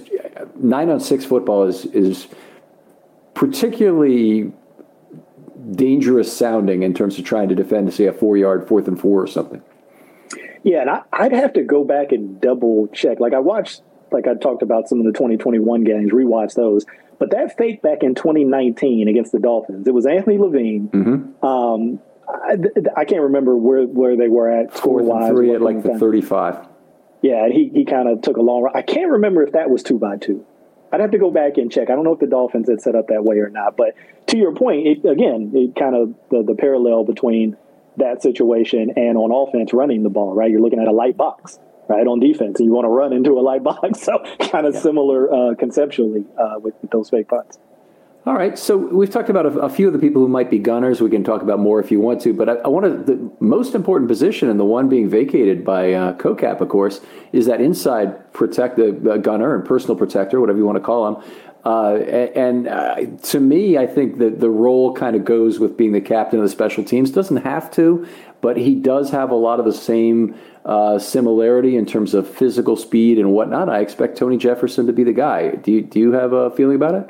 nine 0.56 0.90
on 0.90 1.00
six 1.00 1.26
football 1.26 1.64
is 1.64 1.86
is 1.86 2.28
particularly 3.34 4.52
dangerous 5.72 6.36
sounding 6.36 6.84
in 6.84 6.94
terms 6.94 7.18
of 7.20 7.26
trying 7.26 7.50
to 7.50 7.56
defend, 7.56 7.94
say, 7.94 8.06
a 8.06 8.14
four 8.14 8.38
yard 8.38 8.68
fourth 8.68 8.88
and 8.88 9.00
four 9.00 9.22
or 9.22 9.28
something. 9.28 9.62
Yeah, 10.64 10.82
and 10.82 10.90
I, 10.90 11.24
would 11.24 11.32
have 11.32 11.54
to 11.54 11.64
go 11.64 11.84
back 11.84 12.12
and 12.12 12.42
double 12.42 12.88
check. 12.88 13.20
Like 13.20 13.34
I 13.34 13.40
watched, 13.40 13.82
like 14.12 14.28
I 14.28 14.36
talked 14.36 14.62
about 14.62 14.90
some 14.90 15.00
of 15.00 15.06
the 15.06 15.12
2021 15.12 15.84
games, 15.84 16.12
rewatch 16.12 16.56
those. 16.56 16.86
But 17.20 17.32
that 17.32 17.58
fake 17.58 17.82
back 17.82 18.04
in 18.04 18.16
2019 18.16 19.08
against 19.08 19.32
the 19.32 19.40
Dolphins, 19.40 19.88
it 19.88 19.94
was 19.94 20.06
Anthony 20.06 20.38
Levine. 20.38 20.90
Mm-hmm. 20.90 21.46
Um, 21.46 22.00
I, 22.28 22.58
I, 23.02 23.06
can't 23.06 23.22
remember 23.22 23.56
where, 23.56 23.84
where 23.84 24.16
they 24.16 24.28
were 24.28 24.52
at 24.52 24.76
score 24.76 25.02
wise. 25.02 25.30
Three 25.30 25.54
at 25.54 25.62
like 25.62 25.82
the 25.82 25.98
35. 25.98 26.68
Yeah, 27.22 27.46
and 27.46 27.54
he, 27.54 27.70
he 27.74 27.86
kind 27.86 28.08
of 28.08 28.22
took 28.22 28.38
a 28.38 28.42
long 28.42 28.64
run. 28.64 28.74
I 28.76 28.82
can't 28.82 29.12
remember 29.12 29.44
if 29.44 29.54
that 29.54 29.70
was 29.70 29.82
two 29.82 29.98
by 29.98 30.18
two. 30.18 30.46
I'd 30.92 31.00
have 31.00 31.12
to 31.12 31.18
go 31.18 31.32
back 31.32 31.58
and 31.58 31.72
check. 31.72 31.90
I 31.90 31.96
don't 31.96 32.04
know 32.04 32.14
if 32.14 32.20
the 32.20 32.28
Dolphins 32.28 32.70
had 32.70 32.82
set 32.82 32.96
up 32.96 33.08
that 33.08 33.24
way 33.24 33.38
or 33.38 33.50
not. 33.50 33.76
But 33.76 33.96
to 34.28 34.38
your 34.38 34.54
point, 34.54 34.88
it, 34.88 35.06
again, 35.10 35.52
it 35.54 35.76
kind 35.76 35.96
of 35.96 36.14
the, 36.30 36.44
the 36.44 36.56
parallel 36.56 37.04
between 37.04 37.58
that 37.98 38.22
situation 38.22 38.94
and 38.96 39.18
on 39.18 39.32
offense 39.32 39.74
running 39.74 40.04
the 40.04 40.10
ball, 40.10 40.34
right? 40.34 40.50
You're 40.50 40.62
looking 40.62 40.80
at 40.80 40.88
a 40.88 40.92
light 40.92 41.18
box 41.18 41.60
right 41.88 42.06
on 42.06 42.20
defense, 42.20 42.60
and 42.60 42.68
you 42.68 42.74
want 42.74 42.86
to 42.86 42.90
run 42.90 43.14
into 43.14 43.40
a 43.40 43.42
light 43.42 43.64
box. 43.64 44.00
So 44.08 44.20
kind 44.52 44.66
of 44.66 44.74
yeah. 44.74 44.80
similar 44.80 45.34
uh, 45.34 45.56
conceptually 45.56 46.24
uh, 46.38 46.60
with, 46.60 46.76
with, 46.82 46.92
those 46.92 47.10
fake 47.10 47.28
punts. 47.28 47.58
All 48.26 48.34
right, 48.34 48.58
so 48.58 48.78
we've 48.78 49.10
talked 49.10 49.30
about 49.30 49.46
a, 49.46 49.60
a, 49.60 49.70
few 49.70 49.88
of 49.88 49.94
the 49.94 50.00
people 50.00 50.22
who 50.22 50.28
might 50.28 50.50
be 50.50 50.60
gunners. 50.60 51.02
We 51.02 51.10
can 51.10 51.24
talk 51.24 51.42
about 51.42 51.60
more 51.60 51.80
if 51.80 51.92
you 51.92 52.00
want 52.00 52.22
to, 52.22 52.34
but 52.34 52.48
I, 52.48 52.54
I 52.56 52.68
want 52.68 52.86
to. 52.86 53.14
The 53.16 53.32
most 53.40 53.76
important 53.76 54.08
position, 54.08 54.50
and 54.50 54.60
the 54.60 54.66
one 54.66 54.88
being 54.88 55.10
vacated 55.10 55.66
by 55.66 55.94
uh, 55.94 56.14
COCAP, 56.14 56.62
of 56.62 56.70
course, 56.70 57.02
is 57.34 57.46
that 57.48 57.60
inside 57.60 58.32
protect 58.34 58.78
the 58.78 58.92
gunner 59.22 59.56
and 59.56 59.66
personal 59.66 59.96
protector, 59.96 60.40
whatever 60.40 60.58
you 60.58 60.66
want 60.66 60.78
to 60.78 60.84
call 60.84 61.08
him. 61.08 61.24
Uh, 61.68 61.96
and 62.34 62.70
uh, 62.70 62.96
to 63.24 63.42
me, 63.42 63.78
I 63.78 63.88
think 63.88 64.20
that 64.20 64.40
the 64.40 64.50
role 64.50 64.94
kind 64.94 65.18
of 65.18 65.26
goes 65.26 65.60
with 65.60 65.76
being 65.76 65.92
the 65.92 66.00
captain 66.00 66.40
of 66.40 66.44
the 66.44 66.50
special 66.50 66.82
teams. 66.82 67.12
Doesn't 67.12 67.44
have 67.44 67.70
to, 67.72 68.08
but 68.40 68.56
he 68.56 68.74
does 68.74 69.10
have 69.10 69.32
a 69.32 69.36
lot 69.36 69.60
of 69.60 69.66
the 69.66 69.74
same 69.74 70.34
uh, 70.68 71.00
similarity 71.00 71.78
in 71.78 71.86
terms 71.86 72.14
of 72.14 72.30
physical 72.30 72.76
speed 72.76 73.18
and 73.18 73.32
whatnot. 73.32 73.70
I 73.70 73.80
expect 73.80 74.18
Tony 74.18 74.38
Jefferson 74.38 74.86
to 74.88 74.94
be 74.94 75.06
the 75.06 75.14
guy. 75.14 75.52
Do 75.52 75.72
you, 75.72 75.82
do 75.82 75.98
you 75.98 76.12
have 76.12 76.34
a 76.34 76.52
feeling 76.52 76.76
about 76.76 76.96
it? 76.96 77.10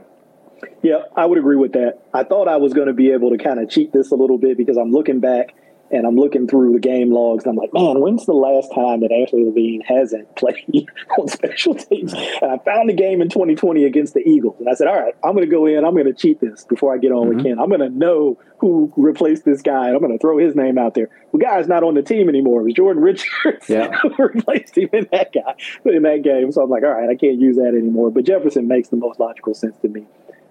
Yeah, 0.84 1.00
I 1.15 1.26
would 1.26 1.39
agree 1.39 1.56
with 1.56 1.74
that. 1.74 2.04
I 2.13 2.24
thought 2.24 2.48
I 2.48 2.58
was 2.58 2.74
going 2.74 2.88
to 2.88 2.93
be 2.93 3.12
able 3.12 3.32
to 3.32 3.38
kind 3.38 3.60
of 3.60 3.70
cheat 3.70 3.91
this 3.91 4.12
a 4.12 4.15
little 4.15 4.38
bit 4.38 4.58
because 4.58 4.78
I'm 4.78 4.91
looking 4.91 5.20
back 5.20 5.56
and 5.91 6.06
I'm 6.06 6.15
looking 6.15 6.47
through 6.47 6.73
the 6.73 6.80
game 6.80 7.12
logs 7.12 7.45
and 7.45 7.52
I'm 7.52 7.58
like, 7.58 7.73
man, 7.73 8.02
when's 8.02 8.26
the 8.26 8.34
last 8.34 8.73
time 8.73 9.02
that 9.02 9.12
Ashley 9.12 9.43
Levine 9.43 9.82
hasn't 9.82 10.36
played 10.36 10.89
on 11.19 11.28
special 11.28 11.76
teams? 11.76 12.13
And 12.13 12.52
I 12.52 12.58
found 12.60 12.89
the 12.89 12.93
game 12.93 13.21
in 13.21 13.30
2020 13.30 13.86
against 13.86 14.13
the 14.13 14.28
Eagles. 14.28 14.58
And 14.60 14.69
I 14.69 14.73
said, 14.73 14.88
all 14.88 15.00
right, 15.00 15.13
I'm 15.23 15.34
going 15.34 15.45
to 15.45 15.52
go 15.52 15.65
in, 15.65 15.86
I'm 15.86 15.93
going 15.93 16.06
to 16.06 16.13
cheat 16.13 16.41
this 16.41 16.65
before 16.65 16.93
I 16.93 16.97
get 16.97 17.12
on 17.12 17.28
mm-hmm. 17.28 17.38
with 17.38 17.45
Ken. 17.45 17.60
I'm 17.60 17.69
going 17.69 17.82
to 17.82 17.89
know 17.89 18.38
who 18.60 18.91
replaced 18.97 19.45
this 19.45 19.62
guy 19.62 19.88
and 19.88 19.95
I'm 19.95 20.02
going 20.02 20.12
to 20.12 20.19
throw 20.19 20.38
his 20.38 20.56
name 20.56 20.78
out 20.78 20.93
there. 20.93 21.10
The 21.32 21.39
guy's 21.39 21.67
not 21.67 21.84
on 21.84 21.93
the 21.93 22.02
team 22.02 22.28
anymore. 22.28 22.62
It 22.62 22.65
was 22.65 22.73
Jordan 22.73 23.04
Richards 23.04 23.69
yeah. 23.69 23.91
who 24.02 24.12
replaced 24.17 24.78
him 24.78 24.89
in 24.93 25.08
that 25.12 25.32
guy, 25.32 25.56
in 25.86 26.04
that 26.04 26.23
game. 26.23 26.52
So 26.52 26.63
I'm 26.63 26.69
like, 26.69 26.84
all 26.84 26.93
right, 26.93 27.10
I 27.10 27.15
can't 27.15 27.39
use 27.39 27.56
that 27.58 27.73
anymore. 27.78 28.12
But 28.12 28.26
Jefferson 28.26 28.67
makes 28.67 28.89
the 28.89 28.97
most 28.97 29.19
logical 29.19 29.54
sense 29.54 29.78
to 29.84 29.88
me. 29.88 30.06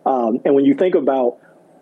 Um, 0.07 0.41
and 0.45 0.55
when 0.55 0.65
you 0.65 0.75
think 0.75 0.95
about 0.95 1.39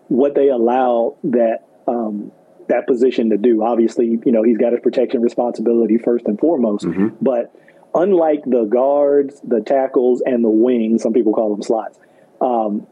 what 0.09 0.35
they 0.35 0.49
allow 0.49 1.17
that 1.25 1.59
um, 1.87 2.33
that 2.69 2.87
position 2.87 3.31
to 3.31 3.37
do. 3.37 3.63
Obviously, 3.63 4.19
you 4.25 4.33
know, 4.33 4.43
he's 4.43 4.59
got 4.59 4.73
his 4.73 4.81
protection 4.81 5.23
responsibility 5.23 5.99
first 5.99 6.27
and 6.27 6.39
foremost. 6.39 6.85
Mm-hmm. 6.85 7.09
But 7.21 7.55
unlike 7.95 8.45
the 8.45 8.65
guards, 8.65 9.41
the 9.43 9.61
tackles, 9.61 10.23
and 10.25 10.45
the 10.45 10.51
wings, 10.51 11.03
some 11.03 11.13
people 11.13 11.33
call 11.33 11.51
them 11.51 11.63
slots, 11.63 11.99
um, 12.41 12.87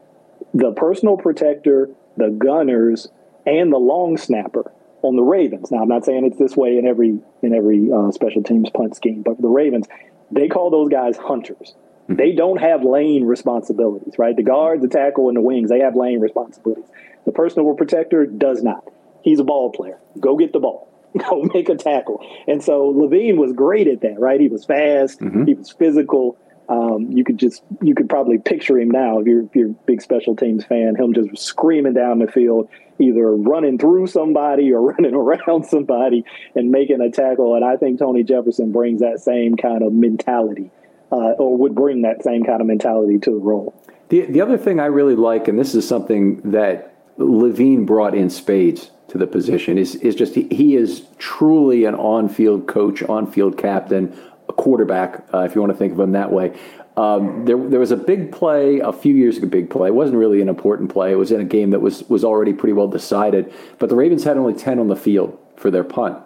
the 0.55 0.73
personal 0.73 1.17
protector, 1.17 1.91
the 2.17 2.29
gunners, 2.29 3.09
and 3.47 3.73
the 3.73 3.79
long 3.79 4.17
snapper 4.17 4.71
on 5.03 5.17
the 5.17 5.23
Ravens. 5.23 5.71
Now, 5.71 5.79
I'm 5.83 5.89
not 5.89 6.05
saying 6.05 6.25
it's 6.25 6.39
this 6.39 6.57
way 6.57 6.79
in 6.79 6.87
every 6.87 7.19
in 7.43 7.55
every 7.55 7.91
uh, 7.93 8.13
special 8.13 8.43
teams 8.43 8.71
punt 8.71 8.95
scheme, 8.97 9.23
but 9.23 9.41
the 9.41 9.49
Ravens, 9.49 9.87
they 10.31 10.49
call 10.49 10.71
those 10.71 10.91
guys 10.91 11.17
hunters. 11.17 11.75
Mm-hmm. 12.05 12.17
They 12.17 12.33
don't 12.33 12.61
have 12.61 12.85
lane 12.85 13.25
responsibilities, 13.25 14.15
right? 14.19 14.37
The 14.37 14.43
guard, 14.43 14.83
the 14.83 14.89
tackle, 14.89 15.29
and 15.29 15.37
the 15.37 15.41
wings, 15.41 15.71
they 15.71 15.81
have 15.81 15.97
lane 15.97 16.21
responsibilities. 16.21 16.91
The 17.25 17.33
personal 17.33 17.75
protector 17.75 18.27
does 18.27 18.63
not 18.63 18.85
he's 19.23 19.41
a 19.41 19.45
ball 19.45 19.71
player. 19.71 19.99
Go 20.21 20.37
get 20.37 20.53
the 20.53 20.61
ball. 20.61 20.89
Go 21.19 21.43
make 21.53 21.69
a 21.69 21.77
tackle. 21.77 22.25
And 22.47 22.63
so 22.63 22.87
Levine 22.87 23.37
was 23.37 23.53
great 23.53 23.87
at 23.87 24.01
that, 24.01 24.19
right? 24.19 24.41
He 24.41 24.49
was 24.49 24.65
fast. 24.65 25.21
Mm-hmm. 25.21 25.45
He 25.45 25.55
was 25.55 25.71
physical. 25.71 26.39
Um, 26.69 27.11
you 27.11 27.25
could 27.25 27.39
just 27.39 27.63
you 27.83 27.95
could 27.95 28.09
probably 28.09 28.39
picture 28.39 28.79
him 28.79 28.91
now 28.91 29.19
if 29.19 29.27
you're 29.27 29.43
if 29.43 29.55
you're 29.55 29.71
a 29.71 29.75
big 29.85 30.01
special 30.01 30.37
teams 30.37 30.65
fan, 30.65 30.95
him 30.97 31.13
just 31.13 31.37
screaming 31.37 31.93
down 31.93 32.19
the 32.21 32.29
field, 32.29 32.69
either 32.99 33.35
running 33.35 33.79
through 33.79 34.07
somebody 34.07 34.73
or 34.73 34.81
running 34.93 35.15
around 35.15 35.65
somebody 35.65 36.25
and 36.55 36.71
making 36.71 37.01
a 37.01 37.11
tackle. 37.11 37.57
And 37.57 37.65
I 37.65 37.77
think 37.77 37.99
Tony 37.99 38.23
Jefferson 38.23 38.73
brings 38.73 39.01
that 39.01 39.21
same 39.21 39.57
kind 39.57 39.83
of 39.83 39.93
mentality, 39.93 40.71
uh, 41.11 41.33
or 41.33 41.59
would 41.59 41.75
bring 41.75 42.03
that 42.03 42.23
same 42.23 42.45
kind 42.45 42.61
of 42.61 42.67
mentality 42.67 43.19
to 43.19 43.31
the 43.31 43.37
role. 43.37 43.75
The 44.09 44.23
the 44.23 44.41
other 44.41 44.57
thing 44.57 44.81
I 44.81 44.87
really 44.87 45.17
like, 45.17 45.49
and 45.49 45.59
this 45.59 45.75
is 45.75 45.87
something 45.87 46.53
that 46.53 46.92
Levine 47.25 47.85
brought 47.85 48.15
in 48.15 48.31
spades 48.31 48.91
to 49.09 49.19
the 49.19 49.27
position 49.27 49.77
is 49.77 49.95
is 49.97 50.15
just 50.15 50.35
he, 50.35 50.77
is 50.77 51.07
truly 51.19 51.85
an 51.85 51.95
on 51.95 52.29
field 52.29 52.67
coach, 52.67 53.03
on 53.03 53.31
field 53.31 53.59
captain, 53.59 54.17
a 54.49 54.53
quarterback, 54.53 55.25
uh, 55.35 55.41
if 55.41 55.55
you 55.55 55.61
want 55.61 55.73
to 55.73 55.79
think 55.79 55.93
of 55.93 56.01
him 56.01 56.13
that 56.13 56.33
way. 56.33 56.59
Um, 56.97 57.47
there, 57.47 57.57
there 57.57 57.81
was 57.81 57.91
a 57.91 57.97
big 57.97 58.33
play 58.33 58.81
a 58.81 58.93
few 58.93 59.15
years 59.15 59.39
ago. 59.39 59.47
Big 59.47 59.71
play. 59.71 59.89
It 59.89 59.95
wasn't 59.95 60.19
really 60.19 60.43
an 60.43 60.49
important 60.49 60.91
play. 60.91 61.13
It 61.13 61.17
was 61.17 61.33
in 61.33 61.41
a 61.41 61.45
game 61.45 61.71
that 61.71 61.81
was 61.81 62.05
was 62.09 62.25
already 62.25 62.53
pretty 62.53 62.75
well 62.75 62.89
decided. 62.89 63.53
But 63.79 63.89
the 63.89 63.97
Ravens 63.97 64.25
had 64.25 64.37
only 64.37 64.55
ten 64.55 64.79
on 64.79 64.89
the 64.89 64.97
field 64.97 65.39
for 65.57 65.71
their 65.71 65.85
punt, 65.85 66.19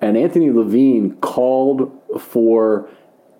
and 0.00 0.16
Anthony 0.16 0.50
Levine 0.50 1.16
called 1.16 1.92
for 2.20 2.88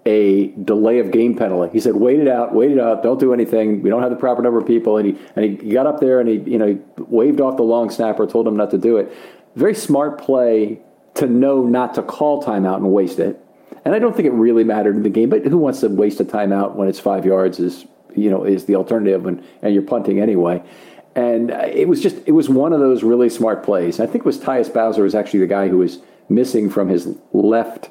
a 0.08 0.46
delay 0.64 1.00
of 1.00 1.10
game 1.10 1.36
penalty. 1.36 1.70
He 1.70 1.80
said, 1.80 1.94
"Wait 1.96 2.18
it 2.18 2.28
out, 2.28 2.54
wait 2.54 2.70
it 2.70 2.80
out. 2.80 3.02
Don't 3.02 3.20
do 3.20 3.34
anything. 3.34 3.82
We 3.82 3.90
don't 3.90 4.00
have 4.00 4.10
the 4.10 4.16
proper 4.16 4.40
number 4.40 4.58
of 4.58 4.66
people." 4.66 4.96
And 4.96 5.06
he 5.08 5.18
and 5.36 5.60
he 5.60 5.70
got 5.70 5.86
up 5.86 6.00
there 6.00 6.18
and 6.18 6.28
he 6.28 6.36
you 6.50 6.58
know 6.58 6.66
he 6.66 6.78
waved 6.96 7.42
off 7.42 7.58
the 7.58 7.62
long 7.62 7.90
snapper, 7.90 8.26
told 8.26 8.48
him 8.48 8.56
not 8.56 8.70
to 8.70 8.78
do 8.78 8.96
it. 8.96 9.12
Very 9.54 9.74
smart 9.74 10.18
play 10.18 10.80
to 11.14 11.26
know 11.26 11.62
not 11.62 11.94
to 11.94 12.02
call 12.02 12.42
timeout 12.42 12.76
and 12.76 12.90
waste 12.90 13.18
it. 13.18 13.44
And 13.84 13.94
I 13.94 13.98
don't 13.98 14.16
think 14.16 14.26
it 14.26 14.32
really 14.32 14.64
mattered 14.64 14.96
in 14.96 15.02
the 15.02 15.10
game. 15.10 15.28
But 15.28 15.44
who 15.44 15.58
wants 15.58 15.80
to 15.80 15.88
waste 15.88 16.20
a 16.20 16.24
timeout 16.24 16.74
when 16.74 16.88
it's 16.88 17.00
five 17.00 17.26
yards? 17.26 17.60
Is 17.60 17.84
you 18.16 18.30
know 18.30 18.44
is 18.44 18.64
the 18.64 18.76
alternative 18.76 19.26
and 19.26 19.44
and 19.60 19.74
you're 19.74 19.82
punting 19.82 20.20
anyway. 20.20 20.62
And 21.14 21.50
it 21.50 21.86
was 21.86 22.00
just 22.00 22.16
it 22.24 22.32
was 22.32 22.48
one 22.48 22.72
of 22.72 22.80
those 22.80 23.02
really 23.02 23.28
smart 23.28 23.62
plays. 23.62 24.00
I 24.00 24.06
think 24.06 24.22
it 24.22 24.24
was 24.24 24.38
Tyus 24.38 24.72
Bowser 24.72 25.02
was 25.02 25.14
actually 25.14 25.40
the 25.40 25.48
guy 25.48 25.68
who 25.68 25.78
was 25.78 25.98
missing 26.30 26.70
from 26.70 26.88
his 26.88 27.14
left 27.32 27.90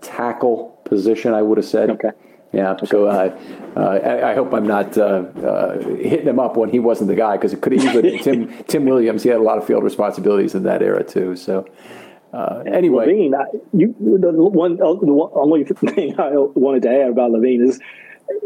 tackle 0.00 0.71
position, 0.92 1.32
I 1.32 1.40
would 1.40 1.58
have 1.58 1.66
said. 1.66 1.90
Okay. 1.90 2.10
Yeah, 2.52 2.76
so 2.84 3.06
uh, 3.06 3.34
uh, 3.74 3.80
I, 3.80 4.32
I, 4.32 4.34
hope 4.34 4.52
I'm 4.52 4.66
not 4.66 4.98
uh, 4.98 5.24
uh, 5.42 5.78
hitting 5.78 6.26
him 6.26 6.38
up 6.38 6.58
when 6.58 6.68
he 6.68 6.80
wasn't 6.80 7.08
the 7.08 7.14
guy 7.14 7.38
because 7.38 7.54
it 7.54 7.62
could 7.62 7.72
have 7.72 7.82
easily 7.82 8.02
been 8.02 8.22
Tim 8.22 8.64
Tim 8.68 8.84
Williams. 8.84 9.22
He 9.22 9.30
had 9.30 9.38
a 9.38 9.42
lot 9.42 9.56
of 9.56 9.66
field 9.66 9.82
responsibilities 9.82 10.54
in 10.54 10.64
that 10.64 10.82
era 10.82 11.02
too. 11.02 11.34
So 11.34 11.66
uh, 12.34 12.62
anyway, 12.66 13.06
Levine, 13.06 13.34
I, 13.34 13.44
you 13.72 13.96
the 13.98 14.32
one, 14.32 14.74
uh, 14.74 14.92
the 14.92 15.14
one 15.14 15.30
only 15.32 15.64
thing 15.64 16.20
I 16.20 16.32
wanted 16.34 16.82
to 16.82 16.90
add 16.90 17.08
about 17.08 17.30
Levine 17.30 17.66
is 17.66 17.80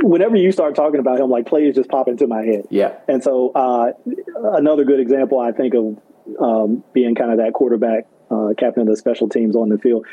whenever 0.04 0.36
you 0.36 0.52
start 0.52 0.76
talking 0.76 1.00
about 1.00 1.18
him, 1.18 1.28
like 1.28 1.46
plays 1.46 1.74
just 1.74 1.88
pop 1.88 2.06
into 2.06 2.28
my 2.28 2.44
head. 2.44 2.66
Yeah, 2.70 2.94
and 3.08 3.24
so 3.24 3.50
another 4.54 4.84
good 4.84 5.00
example 5.00 5.40
I 5.40 5.50
think 5.50 5.74
of 5.74 6.00
um, 6.40 6.84
being 6.92 7.16
kind 7.16 7.32
of 7.32 7.38
that 7.38 7.54
quarterback 7.54 8.06
captain 8.56 8.82
of 8.82 8.86
the 8.86 8.96
special 8.96 9.28
teams 9.28 9.56
on 9.56 9.68
the 9.68 9.78
field 9.78 10.06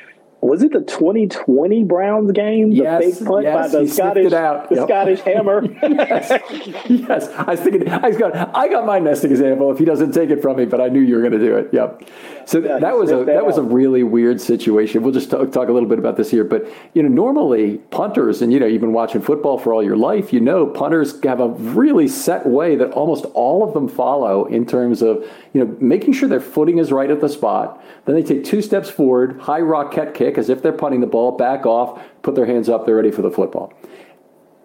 was 0.44 0.64
it 0.64 0.74
the 0.74 0.82
2020 0.82 1.84
Browns 1.84 2.32
game? 2.32 2.72
The 2.72 2.78
yes, 2.78 3.04
fake 3.04 3.28
punt 3.28 3.44
yes, 3.44 3.72
by 3.72 3.80
the 3.80 3.88
Scottish, 3.88 4.30
the 4.32 4.68
yep. 4.72 4.88
Scottish 4.88 5.20
Hammer. 5.26 5.64
yes. 5.82 6.42
yes, 6.90 7.28
I 7.30 7.52
was 7.52 7.60
thinking. 7.60 7.90
I 7.90 8.12
got. 8.12 8.56
I 8.56 8.68
got 8.68 8.86
my 8.86 9.00
nesting 9.00 9.32
example. 9.32 9.72
If 9.72 9.80
he 9.80 9.86
doesn't 9.86 10.12
take 10.12 10.30
it 10.30 10.42
from 10.42 10.58
me, 10.58 10.66
but 10.66 10.82
I 10.82 10.90
knew 10.90 11.02
you 11.02 11.16
were 11.16 11.22
going 11.22 11.34
to 11.34 11.40
do 11.40 11.56
it. 11.56 11.70
Yep. 11.72 12.04
So 12.46 12.60
yeah, 12.60 12.80
that 12.80 12.98
was 12.98 13.12
a 13.12 13.18
that, 13.18 13.26
that 13.28 13.46
was 13.46 13.58
a 13.58 13.62
really 13.62 14.04
weird 14.04 14.40
situation. 14.42 15.04
We'll 15.04 15.14
just 15.14 15.30
talk, 15.30 15.52
talk, 15.52 15.70
a 15.70 15.72
little 15.72 15.88
bit 15.88 16.00
about 16.00 16.18
this 16.18 16.30
here. 16.32 16.44
But 16.44 16.68
you 16.94 17.04
know, 17.04 17.10
normally 17.10 17.78
punters, 17.90 18.42
and 18.42 18.52
you 18.52 18.60
know, 18.60 18.66
you've 18.66 18.82
been 18.82 18.94
watching 18.94 19.22
football 19.22 19.58
for 19.58 19.74
all 19.74 19.84
your 19.84 19.98
life. 19.98 20.34
You 20.34 20.40
know, 20.40 20.66
punters 20.66 21.22
have 21.24 21.40
a 21.40 21.50
really 21.50 22.08
set 22.08 22.46
way 22.46 22.76
that 22.76 22.92
almost 22.92 23.26
all 23.34 23.64
of 23.64 23.74
them 23.74 23.88
follow 23.88 24.46
in 24.46 24.66
terms 24.66 25.02
of 25.02 25.26
you 25.54 25.64
know 25.64 25.78
making 25.80 26.14
sure 26.14 26.28
their 26.28 26.42
footing 26.42 26.78
is 26.78 26.92
right 26.92 27.10
at 27.10 27.22
the 27.22 27.30
spot. 27.30 27.84
Then 28.06 28.16
they 28.16 28.24
take 28.24 28.44
two 28.44 28.62
steps 28.62 28.90
forward, 28.90 29.40
high 29.42 29.62
rocket 29.62 30.14
kick 30.14 30.38
as 30.38 30.50
if 30.50 30.62
they're 30.62 30.74
punting 30.74 31.02
the 31.02 31.08
ball, 31.08 31.32
back 31.32 31.66
off, 31.66 32.02
put 32.22 32.36
their 32.36 32.46
hands 32.46 32.70
up, 32.70 32.86
they're 32.86 32.96
ready 32.96 33.12
for 33.12 33.22
the 33.22 33.32
football. 33.32 33.74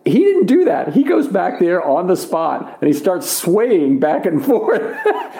He 0.08 0.20
didn't 0.20 0.46
do 0.46 0.64
that. 0.64 0.94
He 0.94 1.02
goes 1.02 1.28
back 1.28 1.58
there 1.58 1.82
on 1.82 2.06
the 2.06 2.16
spot 2.16 2.78
and 2.80 2.88
he 2.88 2.98
starts 2.98 3.30
swaying 3.30 4.00
back 4.00 4.26
and 4.26 4.44
forth. 4.44 4.80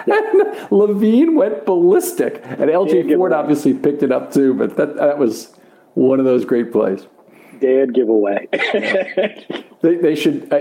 and 0.07 0.71
Levine 0.71 1.35
went 1.35 1.65
ballistic. 1.65 2.41
And 2.43 2.69
LJ 2.69 3.15
Fort 3.15 3.33
obviously 3.33 3.73
picked 3.73 4.03
it 4.03 4.11
up 4.11 4.31
too, 4.33 4.53
but 4.53 4.77
that, 4.77 4.95
that 4.95 5.17
was 5.17 5.55
one 5.93 6.19
of 6.19 6.25
those 6.25 6.45
great 6.45 6.71
plays. 6.71 7.07
Dead 7.59 7.93
giveaway. 7.93 8.47
they, 9.81 9.95
they 9.95 10.15
should. 10.15 10.51
Uh, 10.51 10.57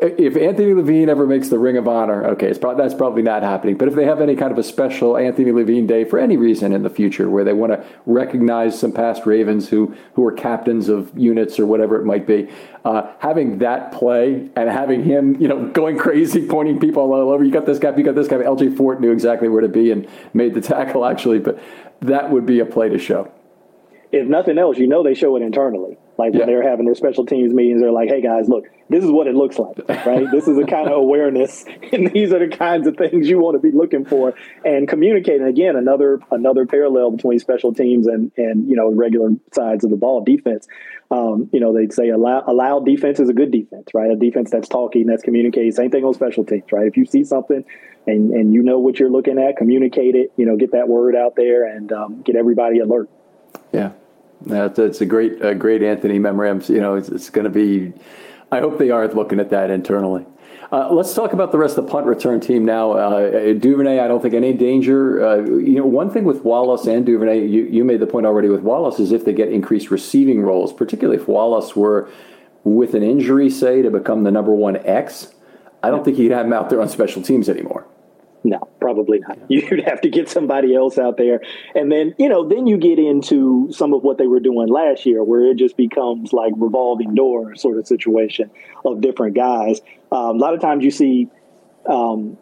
if 0.00 0.34
Anthony 0.34 0.72
Levine 0.72 1.10
ever 1.10 1.26
makes 1.26 1.50
the 1.50 1.58
Ring 1.58 1.76
of 1.76 1.86
Honor, 1.86 2.24
okay, 2.28 2.46
it's 2.46 2.58
probably, 2.58 2.82
that's 2.82 2.94
probably 2.94 3.20
not 3.20 3.42
happening. 3.42 3.76
But 3.76 3.88
if 3.88 3.94
they 3.94 4.06
have 4.06 4.22
any 4.22 4.34
kind 4.34 4.50
of 4.50 4.56
a 4.56 4.62
special 4.62 5.18
Anthony 5.18 5.52
Levine 5.52 5.86
Day 5.86 6.04
for 6.04 6.18
any 6.18 6.38
reason 6.38 6.72
in 6.72 6.82
the 6.82 6.88
future, 6.88 7.28
where 7.28 7.44
they 7.44 7.52
want 7.52 7.72
to 7.72 7.84
recognize 8.06 8.78
some 8.78 8.90
past 8.90 9.26
Ravens 9.26 9.68
who 9.68 9.94
who 10.14 10.24
are 10.24 10.32
captains 10.32 10.88
of 10.88 11.16
units 11.18 11.58
or 11.58 11.66
whatever 11.66 12.00
it 12.00 12.06
might 12.06 12.26
be, 12.26 12.48
uh, 12.86 13.12
having 13.18 13.58
that 13.58 13.92
play 13.92 14.48
and 14.56 14.70
having 14.70 15.04
him, 15.04 15.38
you 15.38 15.48
know, 15.48 15.68
going 15.68 15.98
crazy, 15.98 16.46
pointing 16.48 16.80
people 16.80 17.02
all 17.02 17.30
over. 17.30 17.44
You 17.44 17.52
got 17.52 17.66
this 17.66 17.78
guy. 17.78 17.94
You 17.94 18.02
got 18.02 18.14
this 18.14 18.28
guy. 18.28 18.36
LJ 18.36 18.74
Fort 18.74 19.02
knew 19.02 19.12
exactly 19.12 19.50
where 19.50 19.60
to 19.60 19.68
be 19.68 19.90
and 19.90 20.08
made 20.32 20.54
the 20.54 20.62
tackle 20.62 21.04
actually, 21.04 21.40
but 21.40 21.62
that 22.00 22.30
would 22.30 22.46
be 22.46 22.60
a 22.60 22.64
play 22.64 22.88
to 22.88 22.98
show. 22.98 23.30
If 24.12 24.26
nothing 24.26 24.56
else, 24.56 24.78
you 24.78 24.86
know 24.86 25.02
they 25.02 25.14
show 25.14 25.36
it 25.36 25.42
internally 25.42 25.98
like 26.18 26.32
when 26.32 26.40
yeah. 26.40 26.46
they're 26.46 26.68
having 26.68 26.84
their 26.84 26.94
special 26.94 27.24
teams 27.24 27.54
meetings, 27.54 27.80
they're 27.80 27.92
like, 27.92 28.08
"Hey 28.08 28.20
guys, 28.20 28.48
look, 28.48 28.64
this 28.88 29.02
is 29.02 29.10
what 29.10 29.26
it 29.26 29.34
looks 29.34 29.58
like, 29.58 29.78
right? 30.06 30.30
this 30.30 30.46
is 30.46 30.56
the 30.56 30.66
kind 30.66 30.88
of 30.88 30.94
awareness, 30.98 31.64
and 31.92 32.12
these 32.12 32.32
are 32.32 32.46
the 32.46 32.54
kinds 32.54 32.86
of 32.86 32.96
things 32.96 33.28
you 33.28 33.38
want 33.38 33.54
to 33.54 33.60
be 33.60 33.76
looking 33.76 34.04
for 34.04 34.34
and 34.64 34.88
communicating." 34.88 35.46
Again, 35.46 35.76
another 35.76 36.20
another 36.30 36.66
parallel 36.66 37.12
between 37.12 37.38
special 37.38 37.72
teams 37.72 38.06
and 38.06 38.30
and 38.36 38.68
you 38.68 38.76
know 38.76 38.92
regular 38.92 39.30
sides 39.52 39.84
of 39.84 39.90
the 39.90 39.96
ball 39.96 40.22
defense. 40.22 40.66
Um, 41.10 41.50
you 41.52 41.60
know, 41.60 41.74
they'd 41.74 41.92
say 41.92 42.08
a 42.08 42.16
loud 42.16 42.86
defense 42.86 43.20
is 43.20 43.28
a 43.28 43.34
good 43.34 43.50
defense, 43.50 43.88
right? 43.92 44.10
A 44.10 44.16
defense 44.16 44.50
that's 44.50 44.66
talking, 44.66 45.06
that's 45.06 45.22
communicating. 45.22 45.70
Same 45.70 45.90
thing 45.90 46.04
on 46.04 46.14
special 46.14 46.42
teams, 46.42 46.72
right? 46.72 46.86
If 46.86 46.96
you 46.96 47.04
see 47.04 47.22
something 47.22 47.66
and 48.06 48.32
and 48.32 48.54
you 48.54 48.62
know 48.62 48.78
what 48.78 48.98
you're 48.98 49.10
looking 49.10 49.38
at, 49.38 49.56
communicate 49.56 50.14
it. 50.14 50.32
You 50.36 50.46
know, 50.46 50.56
get 50.56 50.72
that 50.72 50.88
word 50.88 51.14
out 51.14 51.36
there 51.36 51.64
and 51.64 51.92
um, 51.92 52.22
get 52.22 52.36
everybody 52.36 52.78
alert. 52.78 53.08
Yeah, 53.72 53.92
that's, 54.46 54.76
that's 54.76 55.00
a 55.00 55.06
great, 55.06 55.44
a 55.44 55.54
great 55.54 55.82
Anthony 55.82 56.18
memorandum. 56.18 56.74
You 56.74 56.80
know, 56.80 56.96
it's, 56.96 57.08
it's 57.08 57.30
going 57.30 57.44
to 57.44 57.50
be. 57.50 57.92
I 58.50 58.60
hope 58.60 58.78
they 58.78 58.90
are 58.90 59.08
looking 59.08 59.40
at 59.40 59.50
that 59.50 59.70
internally. 59.70 60.26
Uh, 60.70 60.90
let's 60.90 61.12
talk 61.12 61.34
about 61.34 61.52
the 61.52 61.58
rest 61.58 61.76
of 61.76 61.84
the 61.84 61.90
punt 61.90 62.06
return 62.06 62.40
team 62.40 62.64
now. 62.64 62.92
Uh, 62.92 63.52
Duvernay, 63.52 63.98
I 63.98 64.08
don't 64.08 64.22
think 64.22 64.32
any 64.32 64.54
danger. 64.54 65.26
Uh, 65.26 65.36
you 65.36 65.74
know, 65.74 65.84
one 65.84 66.10
thing 66.10 66.24
with 66.24 66.44
Wallace 66.44 66.86
and 66.86 67.04
Duvernay, 67.04 67.46
you, 67.46 67.64
you 67.64 67.84
made 67.84 68.00
the 68.00 68.06
point 68.06 68.24
already 68.24 68.48
with 68.48 68.62
Wallace, 68.62 68.98
is 68.98 69.12
if 69.12 69.24
they 69.26 69.34
get 69.34 69.52
increased 69.52 69.90
receiving 69.90 70.40
roles, 70.40 70.72
particularly 70.72 71.20
if 71.20 71.28
Wallace 71.28 71.76
were 71.76 72.08
with 72.64 72.94
an 72.94 73.02
injury, 73.02 73.50
say, 73.50 73.82
to 73.82 73.90
become 73.90 74.22
the 74.22 74.30
number 74.30 74.54
one 74.54 74.76
X, 74.86 75.34
I 75.82 75.90
don't 75.90 76.04
think 76.04 76.16
he'd 76.16 76.30
have 76.30 76.46
him 76.46 76.54
out 76.54 76.70
there 76.70 76.80
on 76.80 76.88
special 76.88 77.20
teams 77.20 77.50
anymore. 77.50 77.86
No, 78.44 78.58
probably 78.80 79.20
not. 79.20 79.38
You'd 79.48 79.84
have 79.84 80.00
to 80.00 80.08
get 80.08 80.28
somebody 80.28 80.74
else 80.74 80.98
out 80.98 81.16
there. 81.16 81.40
And 81.74 81.90
then, 81.92 82.14
you 82.18 82.28
know, 82.28 82.48
then 82.48 82.66
you 82.66 82.76
get 82.76 82.98
into 82.98 83.68
some 83.72 83.94
of 83.94 84.02
what 84.02 84.18
they 84.18 84.26
were 84.26 84.40
doing 84.40 84.68
last 84.68 85.06
year 85.06 85.22
where 85.22 85.46
it 85.46 85.56
just 85.56 85.76
becomes 85.76 86.32
like 86.32 86.52
revolving 86.56 87.14
door 87.14 87.54
sort 87.54 87.78
of 87.78 87.86
situation 87.86 88.50
of 88.84 89.00
different 89.00 89.36
guys. 89.36 89.80
Um, 90.10 90.36
a 90.36 90.38
lot 90.38 90.54
of 90.54 90.60
times 90.60 90.84
you 90.84 90.90
see 90.90 91.28
um, 91.88 92.36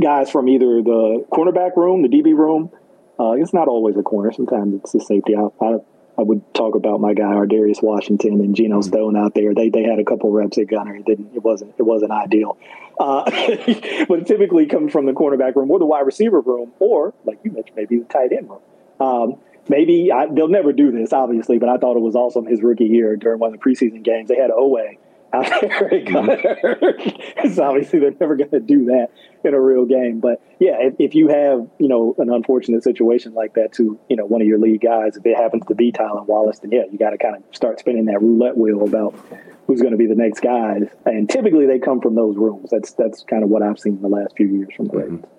guys 0.00 0.30
from 0.30 0.48
either 0.48 0.82
the 0.82 1.24
cornerback 1.32 1.76
room, 1.76 2.02
the 2.02 2.08
DB 2.08 2.36
room. 2.36 2.70
Uh, 3.18 3.32
it's 3.32 3.54
not 3.54 3.68
always 3.68 3.96
a 3.96 4.02
corner. 4.02 4.32
Sometimes 4.32 4.74
it's 4.74 4.92
the 4.92 5.00
safety. 5.00 5.34
I, 5.34 5.48
I, 5.64 5.76
I 6.18 6.22
would 6.22 6.42
talk 6.54 6.74
about 6.74 7.00
my 7.00 7.14
guy 7.14 7.24
Ar'Darius 7.24 7.82
Washington 7.82 8.40
and 8.40 8.54
Geno 8.54 8.80
mm-hmm. 8.80 8.88
Stone 8.88 9.16
out 9.16 9.34
there. 9.34 9.54
They 9.54 9.70
they 9.70 9.84
had 9.84 9.98
a 9.98 10.04
couple 10.04 10.30
reps 10.30 10.58
at 10.58 10.66
gunner. 10.66 10.96
It 10.96 11.06
didn't. 11.06 11.34
It 11.34 11.42
wasn't. 11.42 11.74
It 11.78 11.82
wasn't 11.82 12.12
ideal. 12.12 12.58
Uh, 12.98 13.24
but 14.08 14.26
typically 14.26 14.66
come 14.66 14.88
from 14.88 15.06
the 15.06 15.12
cornerback 15.12 15.54
room 15.54 15.70
or 15.70 15.78
the 15.78 15.84
wide 15.84 16.06
receiver 16.06 16.40
room, 16.40 16.72
or 16.78 17.12
like 17.24 17.38
you 17.44 17.50
mentioned, 17.50 17.76
maybe 17.76 17.98
the 17.98 18.04
tight 18.06 18.32
end 18.32 18.48
room. 18.48 18.60
Um, 18.98 19.36
maybe 19.68 20.10
I, 20.10 20.26
they'll 20.26 20.48
never 20.48 20.72
do 20.72 20.90
this, 20.90 21.12
obviously, 21.12 21.58
but 21.58 21.68
I 21.68 21.76
thought 21.76 21.96
it 21.96 22.00
was 22.00 22.16
awesome 22.16 22.46
his 22.46 22.62
rookie 22.62 22.86
year 22.86 23.16
during 23.16 23.38
one 23.38 23.52
of 23.52 23.60
the 23.60 23.64
preseason 23.64 24.02
games. 24.02 24.28
They 24.28 24.36
had 24.36 24.50
Oweh 24.50 24.96
out 25.44 25.46
there 25.60 25.94
at 25.94 26.04
mm-hmm. 26.04 27.48
so 27.54 27.64
obviously 27.64 27.98
they're 27.98 28.14
never 28.20 28.36
going 28.36 28.50
to 28.50 28.60
do 28.60 28.86
that 28.86 29.08
in 29.44 29.54
a 29.54 29.60
real 29.60 29.84
game. 29.84 30.20
But 30.20 30.42
yeah, 30.58 30.76
if, 30.80 30.94
if, 30.98 31.14
you 31.14 31.28
have 31.28 31.68
you 31.78 31.88
know 31.88 32.14
an 32.18 32.30
unfortunate 32.30 32.82
situation 32.82 33.34
like 33.34 33.54
that 33.54 33.72
to 33.74 33.98
you 34.08 34.16
know 34.16 34.26
one 34.26 34.40
of 34.40 34.46
your 34.46 34.58
lead 34.58 34.80
guys, 34.80 35.16
if 35.16 35.24
it 35.24 35.36
happens 35.36 35.64
to 35.66 35.74
be 35.74 35.92
Tylan 35.92 36.26
Wallace, 36.26 36.58
then 36.60 36.72
yeah, 36.72 36.82
you 36.90 36.98
got 36.98 37.10
to 37.10 37.18
kind 37.18 37.36
of 37.36 37.42
start 37.52 37.78
spinning 37.78 38.06
that 38.06 38.20
roulette 38.20 38.56
wheel 38.56 38.82
about 38.82 39.14
who's 39.66 39.80
going 39.80 39.92
to 39.92 39.98
be 39.98 40.06
the 40.06 40.14
next 40.14 40.40
guys. 40.40 40.84
And 41.04 41.28
typically 41.28 41.66
they 41.66 41.78
come 41.78 42.00
from 42.00 42.14
those 42.14 42.36
rooms. 42.36 42.70
That's 42.70 42.92
that's 42.92 43.24
kind 43.24 43.42
of 43.42 43.50
what 43.50 43.62
I've 43.62 43.78
seen 43.78 43.96
in 43.96 44.02
the 44.02 44.08
last 44.08 44.36
few 44.36 44.46
years 44.46 44.68
from 44.76 44.86
the 44.86 44.96
Ravens. 44.96 45.20
Mm-hmm. 45.20 45.32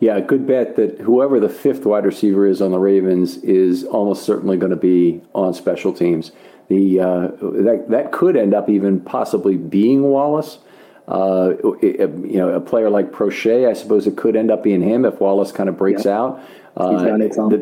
Yeah, 0.00 0.18
good 0.18 0.48
bet 0.48 0.74
that 0.76 0.98
whoever 1.00 1.38
the 1.38 1.48
fifth 1.48 1.86
wide 1.86 2.04
receiver 2.04 2.44
is 2.44 2.60
on 2.60 2.72
the 2.72 2.78
Ravens 2.78 3.36
is 3.36 3.84
almost 3.84 4.24
certainly 4.24 4.56
going 4.56 4.70
to 4.70 4.76
be 4.76 5.22
on 5.32 5.54
special 5.54 5.92
teams. 5.92 6.32
The 6.68 7.00
uh, 7.00 7.20
that 7.40 7.86
that 7.88 8.12
could 8.12 8.36
end 8.36 8.54
up 8.54 8.68
even 8.68 9.00
possibly 9.00 9.56
being 9.56 10.02
Wallace. 10.04 10.58
Uh, 11.08 11.54
you 11.82 12.36
know, 12.38 12.50
a 12.50 12.60
player 12.60 12.88
like 12.88 13.10
Proche, 13.10 13.68
I 13.68 13.72
suppose 13.72 14.06
it 14.06 14.16
could 14.16 14.36
end 14.36 14.52
up 14.52 14.62
being 14.62 14.80
him 14.80 15.04
if 15.04 15.20
Wallace 15.20 15.50
kind 15.50 15.68
of 15.68 15.76
breaks 15.76 16.04
yeah. 16.04 16.16
out. 16.16 16.42
Uh, 16.74 17.18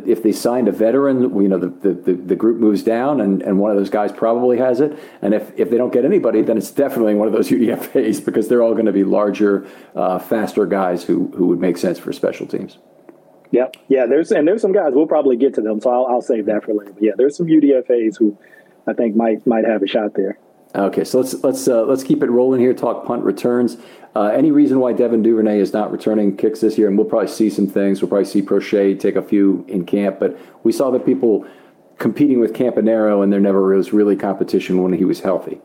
if 0.06 0.22
they 0.22 0.30
signed 0.30 0.68
a 0.68 0.72
veteran, 0.72 1.34
you 1.42 1.48
know, 1.48 1.58
the, 1.58 1.66
the, 1.66 2.12
the, 2.12 2.36
group 2.36 2.60
moves 2.60 2.84
down 2.84 3.20
and, 3.20 3.42
and 3.42 3.58
one 3.58 3.72
of 3.72 3.76
those 3.76 3.90
guys 3.90 4.12
probably 4.12 4.56
has 4.56 4.80
it. 4.80 4.96
And 5.20 5.34
if, 5.34 5.50
if 5.58 5.68
they 5.68 5.76
don't 5.76 5.92
get 5.92 6.04
anybody, 6.04 6.42
then 6.42 6.56
it's 6.56 6.70
definitely 6.70 7.16
one 7.16 7.26
of 7.26 7.34
those 7.34 7.48
UDFAs 7.50 8.24
because 8.24 8.46
they're 8.46 8.62
all 8.62 8.74
going 8.74 8.86
to 8.86 8.92
be 8.92 9.02
larger, 9.02 9.66
uh, 9.96 10.20
faster 10.20 10.64
guys 10.64 11.02
who, 11.02 11.26
who 11.34 11.48
would 11.48 11.58
make 11.58 11.76
sense 11.76 11.98
for 11.98 12.12
special 12.12 12.46
teams. 12.46 12.78
Yeah, 13.50 13.66
Yeah. 13.88 14.06
There's 14.06 14.30
and 14.30 14.46
there's 14.46 14.62
some 14.62 14.70
guys 14.70 14.92
we'll 14.94 15.08
probably 15.08 15.36
get 15.36 15.54
to 15.54 15.60
them, 15.60 15.80
so 15.80 15.90
I'll, 15.90 16.06
I'll 16.06 16.22
save 16.22 16.46
that 16.46 16.62
for 16.62 16.72
later. 16.72 16.92
But 16.92 17.02
yeah, 17.02 17.12
there's 17.16 17.36
some 17.36 17.46
UDFA's 17.46 18.16
who 18.16 18.38
I 18.90 18.94
think 18.94 19.14
might 19.14 19.46
might 19.46 19.64
have 19.64 19.82
a 19.82 19.86
shot 19.86 20.14
there. 20.14 20.38
Okay, 20.74 21.04
so 21.04 21.20
let's 21.20 21.34
let's 21.42 21.68
uh, 21.68 21.82
let's 21.82 22.04
keep 22.04 22.22
it 22.22 22.30
rolling 22.30 22.60
here. 22.60 22.74
Talk 22.74 23.06
punt 23.06 23.24
returns. 23.24 23.76
Uh, 24.14 24.26
any 24.26 24.50
reason 24.50 24.80
why 24.80 24.92
Devin 24.92 25.22
Duvernay 25.22 25.58
is 25.60 25.72
not 25.72 25.92
returning 25.92 26.36
kicks 26.36 26.60
this 26.60 26.76
year? 26.76 26.88
And 26.88 26.98
we'll 26.98 27.06
probably 27.06 27.28
see 27.28 27.50
some 27.50 27.66
things. 27.66 28.02
We'll 28.02 28.08
probably 28.08 28.26
see 28.26 28.42
Proche 28.42 28.98
take 28.98 29.16
a 29.16 29.22
few 29.22 29.64
in 29.68 29.84
camp, 29.86 30.18
but 30.18 30.38
we 30.64 30.72
saw 30.72 30.90
that 30.90 31.06
people 31.06 31.46
competing 31.98 32.40
with 32.40 32.52
Campanaro, 32.52 33.22
and 33.22 33.32
there 33.32 33.40
never 33.40 33.74
was 33.74 33.92
really 33.92 34.16
competition 34.16 34.82
when 34.82 34.92
he 34.92 35.04
was 35.04 35.20
healthy. 35.20 35.60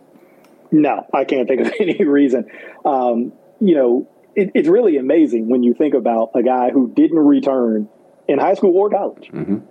No, 0.72 1.06
I 1.14 1.24
can't 1.24 1.48
think 1.48 1.62
of 1.62 1.74
any 1.80 2.04
reason. 2.04 2.46
Um, 2.84 3.34
you 3.60 3.76
know, 3.76 4.10
it, 4.36 4.52
it's 4.54 4.68
really 4.68 4.98
amazing 4.98 5.50
when 5.50 5.64
you 5.64 5.74
think 5.74 5.94
about 5.94 6.32
a 6.36 6.44
guy 6.44 6.72
who 6.72 6.92
didn't 6.94 7.20
return 7.20 7.90
in 8.28 8.40
high 8.40 8.56
school 8.56 8.76
or 8.76 8.90
college. 8.90 9.30
Mm-hmm 9.32 9.66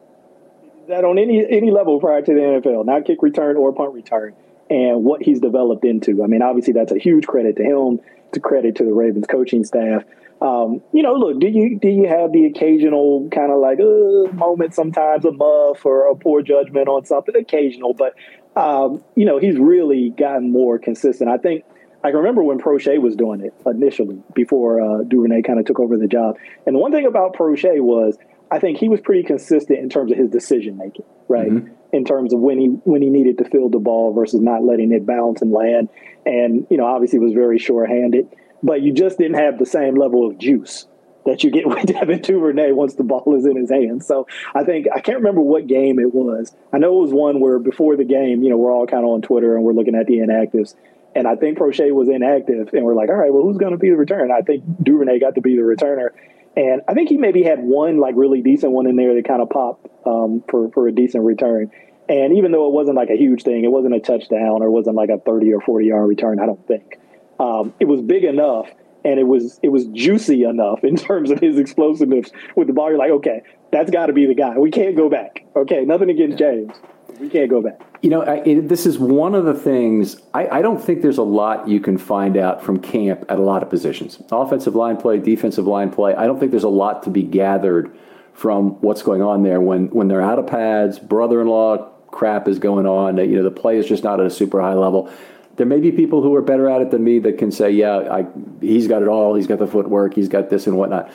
that 0.88 1.04
on 1.04 1.18
any 1.18 1.44
any 1.48 1.70
level 1.70 2.00
prior 2.00 2.22
to 2.22 2.32
the 2.32 2.40
NFL, 2.40 2.86
not 2.86 3.04
kick 3.04 3.22
return 3.22 3.56
or 3.56 3.72
punt 3.72 3.92
return, 3.92 4.34
and 4.70 5.04
what 5.04 5.22
he's 5.22 5.40
developed 5.40 5.84
into. 5.84 6.22
I 6.22 6.26
mean, 6.26 6.42
obviously 6.42 6.72
that's 6.72 6.92
a 6.92 6.98
huge 6.98 7.26
credit 7.26 7.56
to 7.56 7.62
him, 7.62 8.00
to 8.32 8.40
credit 8.40 8.76
to 8.76 8.84
the 8.84 8.92
Ravens 8.92 9.26
coaching 9.26 9.64
staff. 9.64 10.04
Um, 10.40 10.82
you 10.92 11.02
know, 11.02 11.14
look, 11.14 11.40
do 11.40 11.48
you 11.48 11.78
do 11.78 11.88
you 11.88 12.06
have 12.08 12.32
the 12.32 12.46
occasional 12.46 13.28
kind 13.30 13.50
of 13.50 13.60
like 13.60 13.78
uh, 13.80 14.32
moment 14.34 14.74
sometimes 14.74 15.24
a 15.24 15.32
muff 15.32 15.84
or 15.86 16.08
a 16.10 16.16
poor 16.16 16.42
judgment 16.42 16.88
on 16.88 17.04
something 17.04 17.34
occasional, 17.36 17.94
but 17.94 18.14
um, 18.56 19.02
you 19.14 19.24
know 19.24 19.38
he's 19.38 19.56
really 19.56 20.10
gotten 20.10 20.50
more 20.50 20.78
consistent. 20.78 21.30
I 21.30 21.38
think 21.38 21.64
I 22.02 22.10
can 22.10 22.18
remember 22.18 22.42
when 22.42 22.58
Proche 22.58 23.00
was 23.00 23.16
doing 23.16 23.40
it 23.40 23.54
initially 23.64 24.22
before 24.34 24.80
uh, 24.80 25.04
Duvernay 25.04 25.40
kind 25.42 25.58
of 25.58 25.64
took 25.64 25.80
over 25.80 25.96
the 25.96 26.08
job. 26.08 26.36
And 26.66 26.76
the 26.76 26.78
one 26.78 26.92
thing 26.92 27.06
about 27.06 27.34
Proche 27.34 27.80
was 27.80 28.18
I 28.50 28.58
think 28.58 28.78
he 28.78 28.88
was 28.88 29.00
pretty 29.00 29.22
consistent 29.22 29.78
in 29.78 29.88
terms 29.88 30.12
of 30.12 30.18
his 30.18 30.30
decision 30.30 30.76
making, 30.76 31.04
right? 31.28 31.50
Mm-hmm. 31.50 31.72
In 31.92 32.04
terms 32.04 32.32
of 32.32 32.40
when 32.40 32.58
he 32.58 32.66
when 32.84 33.02
he 33.02 33.10
needed 33.10 33.38
to 33.38 33.44
field 33.44 33.72
the 33.72 33.78
ball 33.78 34.12
versus 34.12 34.40
not 34.40 34.64
letting 34.64 34.92
it 34.92 35.06
bounce 35.06 35.42
and 35.42 35.52
land, 35.52 35.88
and 36.26 36.66
you 36.70 36.76
know 36.76 36.86
obviously 36.86 37.18
was 37.18 37.32
very 37.32 37.58
sure 37.58 37.86
handed, 37.86 38.28
but 38.62 38.82
you 38.82 38.92
just 38.92 39.18
didn't 39.18 39.38
have 39.38 39.58
the 39.58 39.66
same 39.66 39.94
level 39.94 40.28
of 40.28 40.38
juice 40.38 40.86
that 41.24 41.42
you 41.42 41.50
get 41.50 41.66
with 41.68 41.86
Devin 41.86 42.20
Duvernay 42.20 42.72
once 42.72 42.94
the 42.94 43.04
ball 43.04 43.34
is 43.36 43.46
in 43.46 43.56
his 43.56 43.70
hands. 43.70 44.06
So 44.06 44.26
I 44.54 44.64
think 44.64 44.86
I 44.94 45.00
can't 45.00 45.18
remember 45.18 45.40
what 45.40 45.66
game 45.66 45.98
it 45.98 46.14
was. 46.14 46.54
I 46.72 46.78
know 46.78 46.98
it 46.98 47.02
was 47.02 47.12
one 47.12 47.40
where 47.40 47.58
before 47.58 47.96
the 47.96 48.04
game, 48.04 48.42
you 48.42 48.50
know, 48.50 48.56
we're 48.56 48.72
all 48.72 48.86
kind 48.86 49.04
of 49.04 49.10
on 49.10 49.22
Twitter 49.22 49.56
and 49.56 49.64
we're 49.64 49.72
looking 49.72 49.94
at 49.94 50.06
the 50.06 50.18
inactives. 50.18 50.74
And 51.14 51.28
I 51.28 51.36
think 51.36 51.58
Proche 51.58 51.92
was 51.92 52.08
inactive, 52.08 52.74
and 52.74 52.84
we're 52.84 52.96
like, 52.96 53.08
all 53.08 53.14
right, 53.14 53.32
well, 53.32 53.44
who's 53.44 53.56
going 53.56 53.70
to 53.70 53.78
be 53.78 53.88
the 53.88 53.96
return? 53.96 54.32
I 54.32 54.40
think 54.40 54.64
Duvernay 54.82 55.20
got 55.20 55.36
to 55.36 55.40
be 55.40 55.54
the 55.54 55.62
returner, 55.62 56.08
and 56.56 56.82
I 56.88 56.94
think 56.94 57.08
he 57.08 57.16
maybe 57.16 57.42
had 57.42 57.60
one 57.60 57.98
like 57.98 58.14
really 58.16 58.42
decent 58.42 58.72
one 58.72 58.86
in 58.86 58.96
there 58.96 59.14
that 59.14 59.26
kind 59.26 59.42
of 59.42 59.50
popped 59.50 59.88
um, 60.06 60.42
for 60.48 60.70
for 60.70 60.88
a 60.88 60.92
decent 60.92 61.24
return. 61.24 61.70
And 62.08 62.36
even 62.36 62.52
though 62.52 62.66
it 62.66 62.72
wasn't 62.72 62.96
like 62.96 63.08
a 63.08 63.16
huge 63.16 63.42
thing, 63.42 63.64
it 63.64 63.72
wasn't 63.72 63.94
a 63.94 64.00
touchdown 64.00 64.62
or 64.62 64.66
it 64.66 64.70
wasn't 64.70 64.96
like 64.96 65.08
a 65.08 65.18
thirty 65.18 65.52
or 65.52 65.60
forty 65.60 65.86
yard 65.86 66.06
return. 66.08 66.38
I 66.38 66.46
don't 66.46 66.66
think 66.66 66.98
um, 67.40 67.74
it 67.80 67.86
was 67.86 68.00
big 68.02 68.24
enough, 68.24 68.68
and 69.04 69.18
it 69.18 69.26
was 69.26 69.58
it 69.62 69.68
was 69.68 69.86
juicy 69.86 70.44
enough 70.44 70.84
in 70.84 70.96
terms 71.08 71.30
of 71.30 71.40
his 71.40 71.58
explosiveness 71.58 72.30
with 72.56 72.66
the 72.66 72.72
ball. 72.72 72.90
You're 72.90 72.98
like, 72.98 73.10
okay, 73.10 73.42
that's 73.72 73.90
got 73.90 74.06
to 74.06 74.12
be 74.12 74.26
the 74.26 74.34
guy. 74.34 74.58
We 74.58 74.70
can't 74.70 74.96
go 74.96 75.08
back. 75.08 75.44
Okay, 75.56 75.84
nothing 75.84 76.10
against 76.10 76.38
James. 76.38 76.72
We 77.20 77.28
can't 77.28 77.50
go 77.50 77.62
back. 77.62 77.80
You 78.02 78.10
know, 78.10 78.22
I, 78.22 78.36
it, 78.44 78.68
this 78.68 78.86
is 78.86 78.98
one 78.98 79.34
of 79.34 79.44
the 79.44 79.54
things. 79.54 80.20
I, 80.34 80.48
I, 80.58 80.62
don't 80.62 80.82
think 80.82 81.02
there's 81.02 81.18
a 81.18 81.22
lot 81.22 81.68
you 81.68 81.80
can 81.80 81.96
find 81.96 82.36
out 82.36 82.62
from 82.62 82.78
camp 82.80 83.24
at 83.28 83.38
a 83.38 83.42
lot 83.42 83.62
of 83.62 83.70
positions. 83.70 84.20
Offensive 84.30 84.74
line 84.74 84.96
play, 84.96 85.18
defensive 85.18 85.66
line 85.66 85.90
play. 85.90 86.14
I 86.14 86.26
don't 86.26 86.38
think 86.38 86.50
there's 86.50 86.64
a 86.64 86.68
lot 86.68 87.02
to 87.04 87.10
be 87.10 87.22
gathered 87.22 87.96
from 88.34 88.80
what's 88.80 89.02
going 89.02 89.22
on 89.22 89.42
there 89.42 89.60
when 89.60 89.88
when 89.88 90.08
they're 90.08 90.22
out 90.22 90.38
of 90.38 90.46
pads. 90.46 90.98
Brother-in-law 90.98 91.90
crap 92.08 92.48
is 92.48 92.58
going 92.58 92.86
on. 92.86 93.16
You 93.16 93.36
know, 93.36 93.42
the 93.42 93.50
play 93.50 93.78
is 93.78 93.86
just 93.86 94.04
not 94.04 94.20
at 94.20 94.26
a 94.26 94.30
super 94.30 94.60
high 94.60 94.74
level. 94.74 95.10
There 95.56 95.66
may 95.66 95.78
be 95.78 95.92
people 95.92 96.20
who 96.20 96.34
are 96.34 96.42
better 96.42 96.68
at 96.68 96.80
it 96.80 96.90
than 96.90 97.04
me 97.04 97.20
that 97.20 97.38
can 97.38 97.50
say, 97.50 97.70
"Yeah, 97.70 97.96
I, 98.10 98.26
he's 98.60 98.88
got 98.88 99.02
it 99.02 99.08
all. 99.08 99.34
He's 99.34 99.46
got 99.46 99.60
the 99.60 99.66
footwork. 99.66 100.14
He's 100.14 100.28
got 100.28 100.50
this 100.50 100.66
and 100.66 100.76
whatnot." 100.76 101.10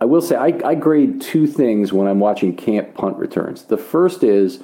I 0.00 0.04
will 0.04 0.22
say 0.22 0.36
I, 0.36 0.58
I 0.64 0.74
grade 0.74 1.20
two 1.20 1.46
things 1.46 1.92
when 1.92 2.06
I'm 2.06 2.20
watching 2.20 2.54
camp 2.54 2.94
punt 2.94 3.16
returns. 3.16 3.64
The 3.64 3.76
first 3.76 4.22
is 4.22 4.62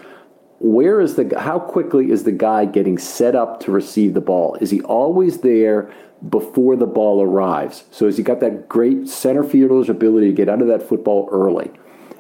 where 0.59 1.01
is 1.01 1.17
the 1.17 1.39
how 1.39 1.59
quickly 1.59 2.11
is 2.11 2.25
the 2.25 2.33
guy 2.33 2.65
getting 2.65 2.99
set 2.99 3.35
up 3.35 3.61
to 3.61 3.71
receive 3.71 4.15
the 4.15 4.21
ball? 4.21 4.57
Is 4.61 4.71
he 4.71 4.81
always 4.83 5.39
there 5.39 5.93
before 6.29 6.77
the 6.77 6.87
ball 6.87 7.23
arrives? 7.23 7.85
So 7.91 8.07
has 8.07 8.17
he 8.17 8.23
got 8.23 8.41
that 8.41 8.69
great 8.69 9.09
center 9.09 9.45
fielder's 9.45 9.89
ability 9.89 10.29
to 10.29 10.33
get 10.33 10.49
under 10.49 10.65
that 10.67 10.83
football 10.89 11.29
early? 11.31 11.71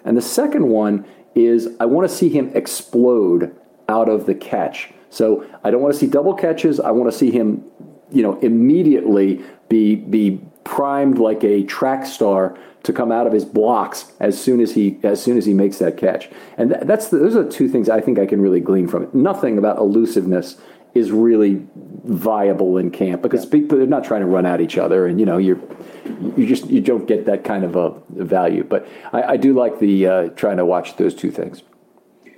And 0.04 0.16
the 0.16 0.22
second 0.22 0.68
one 0.68 1.06
is 1.34 1.68
I 1.80 1.86
want 1.86 2.08
to 2.08 2.14
see 2.14 2.28
him 2.28 2.50
explode 2.54 3.54
out 3.88 4.08
of 4.08 4.26
the 4.26 4.34
catch. 4.34 4.92
So 5.10 5.46
I 5.62 5.70
don't 5.70 5.80
want 5.80 5.94
to 5.94 6.00
see 6.00 6.06
double 6.06 6.34
catches. 6.34 6.80
I 6.80 6.90
want 6.90 7.10
to 7.10 7.16
see 7.16 7.30
him, 7.30 7.64
you 8.10 8.22
know, 8.22 8.38
immediately 8.40 9.44
be 9.74 9.96
be 9.96 10.40
primed 10.62 11.18
like 11.18 11.42
a 11.42 11.64
track 11.64 12.06
star 12.06 12.56
to 12.84 12.92
come 12.92 13.10
out 13.10 13.26
of 13.26 13.32
his 13.32 13.44
blocks 13.44 14.12
as 14.20 14.40
soon 14.40 14.60
as 14.60 14.74
he 14.74 14.98
as 15.02 15.20
soon 15.20 15.36
as 15.36 15.44
he 15.46 15.54
makes 15.54 15.78
that 15.78 15.96
catch. 15.96 16.28
And 16.56 16.70
th- 16.70 16.84
that's 16.84 17.08
the, 17.08 17.18
those 17.18 17.34
are 17.34 17.42
the 17.42 17.50
two 17.50 17.68
things 17.68 17.88
I 17.88 18.00
think 18.00 18.18
I 18.18 18.26
can 18.26 18.40
really 18.40 18.60
glean 18.60 18.86
from 18.86 19.02
it. 19.02 19.14
Nothing 19.14 19.58
about 19.58 19.78
elusiveness 19.78 20.56
is 20.94 21.10
really 21.10 21.66
viable 22.04 22.78
in 22.78 22.92
camp 22.92 23.20
because 23.20 23.44
people 23.44 23.78
they're 23.78 23.86
not 23.86 24.04
trying 24.04 24.20
to 24.20 24.28
run 24.28 24.46
at 24.46 24.60
each 24.60 24.78
other, 24.78 25.06
and 25.08 25.18
you 25.18 25.26
know 25.26 25.38
you're 25.38 25.60
you 26.36 26.46
just 26.46 26.66
you 26.66 26.80
don't 26.80 27.06
get 27.06 27.26
that 27.26 27.42
kind 27.42 27.64
of 27.64 27.74
a 27.74 28.00
value. 28.10 28.62
But 28.62 28.86
I, 29.12 29.22
I 29.22 29.36
do 29.36 29.54
like 29.54 29.80
the 29.80 30.06
uh, 30.06 30.28
trying 30.42 30.58
to 30.58 30.64
watch 30.64 30.96
those 30.96 31.14
two 31.14 31.32
things. 31.32 31.62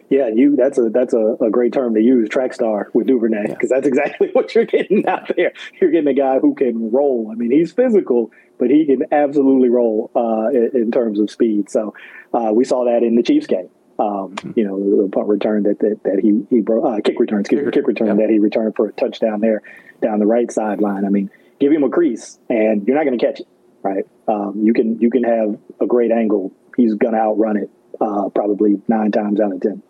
Yeah, 0.08 0.28
you 0.28 0.54
that's 0.54 0.78
a 0.78 0.88
that's 0.88 1.14
a, 1.14 1.36
a 1.40 1.50
great 1.50 1.72
term 1.72 1.94
to 1.94 2.00
use, 2.00 2.28
track 2.28 2.54
star 2.54 2.90
with 2.94 3.06
Duvernay, 3.08 3.48
because 3.48 3.70
yeah. 3.70 3.76
that's 3.76 3.88
exactly 3.88 4.30
what 4.32 4.54
you're 4.54 4.64
getting 4.64 5.06
out 5.06 5.30
there. 5.36 5.52
You're 5.80 5.90
getting 5.90 6.08
a 6.08 6.14
guy 6.14 6.38
who 6.38 6.54
can 6.54 6.92
roll. 6.92 7.30
I 7.32 7.34
mean, 7.34 7.50
he's 7.50 7.72
physical, 7.72 8.30
but 8.58 8.70
he 8.70 8.86
can 8.86 9.06
absolutely 9.10 9.68
roll 9.68 10.10
uh, 10.14 10.48
in, 10.50 10.70
in, 10.74 10.90
terms 10.92 11.18
of 11.18 11.30
speed. 11.30 11.70
So 11.70 11.94
uh, 12.32 12.52
we 12.54 12.64
saw 12.64 12.84
that 12.84 13.02
in 13.02 13.16
the 13.16 13.22
Chiefs 13.22 13.48
game. 13.48 13.68
Um, 13.98 14.36
mm-hmm. 14.36 14.52
You 14.54 14.64
know, 14.66 15.02
the 15.02 15.08
punt 15.08 15.26
return 15.26 15.64
that 15.64 15.80
that, 15.80 16.00
that 16.04 16.20
he 16.22 16.46
he 16.54 16.60
broke, 16.60 16.84
uh, 16.84 17.00
kick 17.02 17.18
return, 17.18 17.40
excuse 17.40 17.64
kick, 17.64 17.72
kick 17.72 17.86
return 17.88 18.16
that 18.18 18.30
he 18.30 18.38
returned 18.38 18.76
for 18.76 18.86
a 18.86 18.92
touchdown 18.92 19.40
there 19.40 19.62
down 20.00 20.20
the 20.20 20.26
right 20.26 20.50
sideline. 20.52 21.04
I 21.04 21.08
mean, 21.08 21.30
give 21.58 21.72
him 21.72 21.82
a 21.82 21.90
crease, 21.90 22.38
and 22.48 22.86
you're 22.86 22.96
not 22.96 23.06
going 23.06 23.18
to 23.18 23.26
catch 23.26 23.40
it, 23.40 23.48
right? 23.82 24.04
Um, 24.28 24.62
you 24.62 24.72
can 24.72 25.00
you 25.00 25.10
can 25.10 25.24
have 25.24 25.58
a 25.80 25.86
great 25.86 26.12
angle. 26.12 26.52
He's 26.76 26.94
going 26.94 27.14
to 27.14 27.20
outrun 27.20 27.56
it 27.56 27.70
uh, 28.00 28.28
probably 28.28 28.80
nine 28.86 29.10
times 29.10 29.40
out 29.40 29.52
of 29.52 29.60
10 29.60 29.82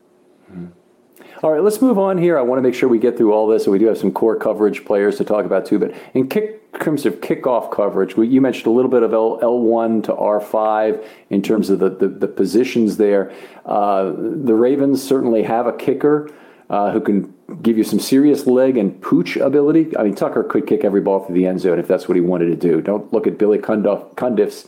All 1.43 1.53
right, 1.53 1.63
let's 1.63 1.83
move 1.83 1.99
on 1.99 2.19
here. 2.19 2.39
I 2.39 2.43
want 2.43 2.59
to 2.59 2.63
make 2.63 2.75
sure 2.75 2.89
we 2.89 2.99
get 2.99 3.17
through 3.17 3.33
all 3.33 3.47
this, 3.47 3.65
and 3.65 3.73
we 3.73 3.79
do 3.79 3.87
have 3.87 3.99
some 3.99 4.11
core 4.11 4.37
coverage 4.37 4.85
players 4.85 5.17
to 5.19 5.25
talk 5.25 5.45
about 5.45 5.67
too. 5.67 5.79
But 5.79 5.95
in 6.15 6.29
kick, 6.29 6.67
terms 6.81 7.07
of 7.07 7.21
kickoff 7.21 7.71
coverage, 7.71 8.17
we, 8.17 8.29
you 8.29 8.41
mentioned 8.41 8.67
a 8.67 8.71
little 8.71 8.91
bit 8.91 9.03
of 9.03 9.13
L, 9.13 9.39
L1 9.41 10.05
to 10.05 10.13
R5 10.13 11.05
in 11.31 11.43
terms 11.43 11.71
of 11.71 11.79
the, 11.79 11.91
the, 11.91 12.09
the 12.09 12.29
positions 12.29 12.97
there. 12.97 13.33
Uh, 13.65 14.13
the 14.17 14.55
Ravens 14.55 15.03
certainly 15.03 15.43
have 15.43 15.67
a 15.67 15.73
kicker 15.73 16.31
uh, 16.69 16.91
who 16.91 17.01
can 17.01 17.35
give 17.63 17.79
you 17.79 17.85
some 17.85 18.01
serious 18.01 18.47
leg 18.47 18.77
and 18.77 19.01
pooch 19.01 19.37
ability. 19.37 19.97
I 19.97 20.03
mean, 20.03 20.15
Tucker 20.15 20.43
could 20.43 20.67
kick 20.67 20.85
every 20.85 21.01
ball 21.01 21.25
through 21.25 21.37
the 21.37 21.47
end 21.47 21.61
zone 21.61 21.79
if 21.79 21.87
that's 21.87 22.09
what 22.09 22.17
he 22.17 22.21
wanted 22.21 22.47
to 22.47 22.57
do. 22.57 22.81
Don't 22.81 23.13
look 23.13 23.27
at 23.27 23.39
Billy 23.39 23.59
Cundiff, 23.59 24.15
Cundiff's 24.15 24.67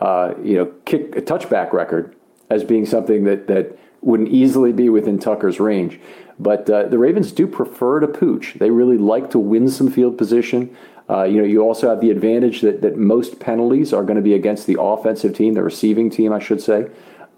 uh, 0.00 0.34
you 0.42 0.56
know 0.56 0.72
kick 0.84 1.16
a 1.16 1.22
touchback 1.22 1.72
record 1.72 2.14
as 2.50 2.62
being 2.62 2.84
something 2.84 3.24
that 3.24 3.46
that 3.46 3.78
wouldn't 4.04 4.28
easily 4.28 4.72
be 4.72 4.88
within 4.88 5.18
Tucker's 5.18 5.58
range. 5.58 5.98
But 6.38 6.68
uh, 6.68 6.84
the 6.88 6.98
Ravens 6.98 7.32
do 7.32 7.46
prefer 7.46 8.00
to 8.00 8.08
pooch. 8.08 8.54
They 8.54 8.70
really 8.70 8.98
like 8.98 9.30
to 9.30 9.38
win 9.38 9.68
some 9.68 9.90
field 9.90 10.18
position. 10.18 10.76
Uh, 11.08 11.24
you 11.24 11.38
know, 11.38 11.44
you 11.44 11.60
also 11.60 11.88
have 11.88 12.00
the 12.00 12.10
advantage 12.10 12.60
that, 12.62 12.82
that 12.82 12.96
most 12.96 13.38
penalties 13.38 13.92
are 13.92 14.02
going 14.02 14.16
to 14.16 14.22
be 14.22 14.34
against 14.34 14.66
the 14.66 14.76
offensive 14.80 15.34
team, 15.34 15.54
the 15.54 15.62
receiving 15.62 16.10
team, 16.10 16.32
I 16.32 16.38
should 16.38 16.60
say, 16.60 16.88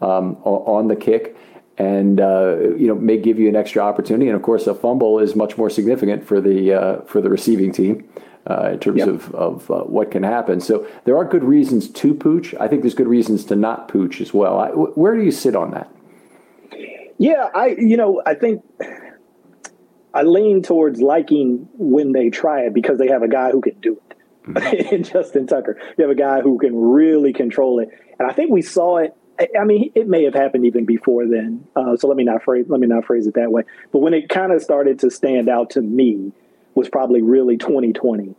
um, 0.01 0.37
on 0.45 0.89
the 0.89 0.97
kick, 0.97 1.37
and 1.79 2.21
uh, 2.21 2.57
you 2.77 2.87
know 2.87 2.95
may 2.95 3.19
give 3.19 3.39
you 3.39 3.49
an 3.49 3.57
extra 3.57 3.83
opportunity. 3.83 4.29
And 4.29 4.37
of 4.37 4.43
course, 4.43 4.67
a 4.67 4.75
fumble 4.75 5.19
is 5.19 5.35
much 5.35 5.59
more 5.59 5.69
significant 5.69 6.25
for 6.25 6.41
the 6.41 6.73
uh, 6.73 7.01
for 7.03 7.21
the 7.21 7.29
receiving 7.29 7.73
team. 7.73 8.09
Uh, 8.49 8.71
in 8.75 8.79
terms 8.79 8.99
yep. 8.99 9.09
of, 9.09 9.35
of 9.35 9.71
uh, 9.73 9.81
what 9.81 10.12
can 10.12 10.23
happen. 10.23 10.61
So 10.61 10.87
there 11.05 11.17
are 11.17 11.25
good 11.25 11.43
reasons 11.43 11.89
to 11.89 12.14
pooch. 12.14 12.55
I 12.61 12.69
think 12.69 12.83
there's 12.83 12.95
good 12.95 13.09
reasons 13.09 13.45
to 13.47 13.57
not 13.57 13.89
pooch 13.89 14.21
as 14.21 14.33
well. 14.33 14.61
I, 14.61 14.69
where 14.69 15.17
do 15.17 15.25
you 15.25 15.33
sit 15.33 15.57
on 15.57 15.73
that? 15.73 15.91
Yeah, 17.19 17.49
I 17.55 17.77
you 17.79 17.97
know 17.97 18.23
I 18.25 18.35
think 18.35 18.64
I 20.12 20.23
lean 20.23 20.62
towards 20.62 21.01
liking 21.01 21.69
when 21.75 22.12
they 22.12 22.31
try 22.31 22.62
it 22.62 22.75
because 22.75 22.99
they 22.99 23.09
have 23.09 23.23
a 23.23 23.29
guy 23.29 23.51
who 23.51 23.61
can 23.61 23.79
do 23.81 23.95
it. 24.11 24.17
Mm-hmm. 24.47 24.95
in 24.95 25.03
Justin 25.03 25.47
Tucker, 25.47 25.79
you 25.99 26.03
have 26.03 26.11
a 26.11 26.19
guy 26.19 26.41
who 26.41 26.59
can 26.59 26.75
really 26.75 27.33
control 27.33 27.81
it, 27.81 27.89
and 28.19 28.31
I 28.31 28.33
think 28.33 28.51
we 28.51 28.62
saw 28.62 28.99
it. 28.99 29.17
I 29.59 29.64
mean, 29.64 29.93
it 29.95 30.09
may 30.09 30.25
have 30.25 30.33
happened 30.33 30.64
even 30.64 30.87
before 30.87 31.27
then. 31.27 31.67
Uh, 31.77 31.97
so 31.97 32.09
let 32.09 32.17
me 32.17 32.25
not 32.25 32.43
phrase 32.43 32.67
let 32.69 32.81
me 32.81 32.87
not 32.87 33.05
phrase 33.05 33.27
it 33.27 33.35
that 33.35 33.51
way. 33.51 33.62
But 33.93 33.99
when 33.99 34.14
it 34.14 34.29
kind 34.29 34.53
of 34.53 34.62
started 34.62 35.01
to 35.01 35.11
stand 35.11 35.49
out 35.49 35.71
to 35.71 35.83
me 35.83 36.33
was 36.75 36.89
probably 36.89 37.23
really 37.23 37.57
2020, 37.57 38.35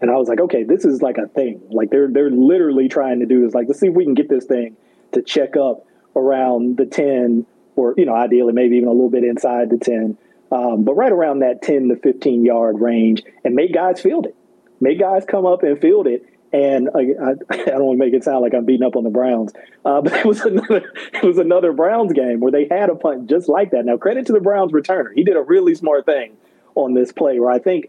and 0.00 0.10
I 0.10 0.16
was 0.16 0.28
like, 0.28 0.40
okay, 0.40 0.64
this 0.64 0.84
is 0.84 1.00
like 1.00 1.18
a 1.18 1.28
thing. 1.28 1.62
Like 1.70 1.90
they're 1.90 2.08
they're 2.08 2.30
literally 2.30 2.88
trying 2.88 3.20
to 3.20 3.26
do 3.26 3.44
this. 3.44 3.54
Like 3.54 3.68
let's 3.68 3.80
see 3.80 3.88
if 3.88 3.94
we 3.94 4.04
can 4.04 4.14
get 4.14 4.28
this 4.28 4.46
thing 4.46 4.76
to 5.12 5.22
check 5.22 5.56
up 5.56 5.86
around 6.16 6.76
the 6.76 6.86
10 6.86 7.46
or 7.76 7.94
you 7.96 8.04
know 8.04 8.14
ideally 8.14 8.52
maybe 8.52 8.76
even 8.76 8.88
a 8.88 8.92
little 8.92 9.10
bit 9.10 9.24
inside 9.24 9.70
the 9.70 9.78
10 9.78 10.16
um, 10.52 10.84
but 10.84 10.92
right 10.94 11.10
around 11.10 11.38
that 11.38 11.62
10 11.62 11.88
to 11.88 11.96
15 11.96 12.44
yard 12.44 12.78
range 12.78 13.22
and 13.42 13.54
make 13.54 13.72
guys 13.72 14.00
field 14.00 14.26
it. 14.26 14.36
Make 14.80 15.00
guys 15.00 15.24
come 15.26 15.46
up 15.46 15.62
and 15.62 15.80
field 15.80 16.06
it. 16.06 16.26
And 16.52 16.90
I, 16.94 16.98
I, 16.98 17.30
I 17.50 17.64
don't 17.64 17.84
want 17.84 17.98
to 17.98 18.04
make 18.04 18.12
it 18.12 18.22
sound 18.22 18.42
like 18.42 18.52
I'm 18.52 18.66
beating 18.66 18.86
up 18.86 18.94
on 18.94 19.04
the 19.04 19.10
Browns, 19.10 19.52
uh, 19.86 20.00
but 20.02 20.12
it 20.12 20.26
was 20.26 20.42
another 20.42 20.92
it 21.14 21.24
was 21.24 21.38
another 21.38 21.72
Browns 21.72 22.12
game 22.12 22.40
where 22.40 22.52
they 22.52 22.68
had 22.70 22.90
a 22.90 22.94
punt 22.94 23.30
just 23.30 23.48
like 23.48 23.70
that. 23.70 23.86
Now 23.86 23.96
credit 23.96 24.26
to 24.26 24.34
the 24.34 24.40
Browns 24.40 24.72
returner; 24.72 25.14
he 25.14 25.24
did 25.24 25.36
a 25.36 25.42
really 25.42 25.74
smart 25.74 26.04
thing 26.04 26.36
on 26.74 26.92
this 26.92 27.12
play 27.12 27.40
where 27.40 27.50
I 27.50 27.58
think 27.58 27.88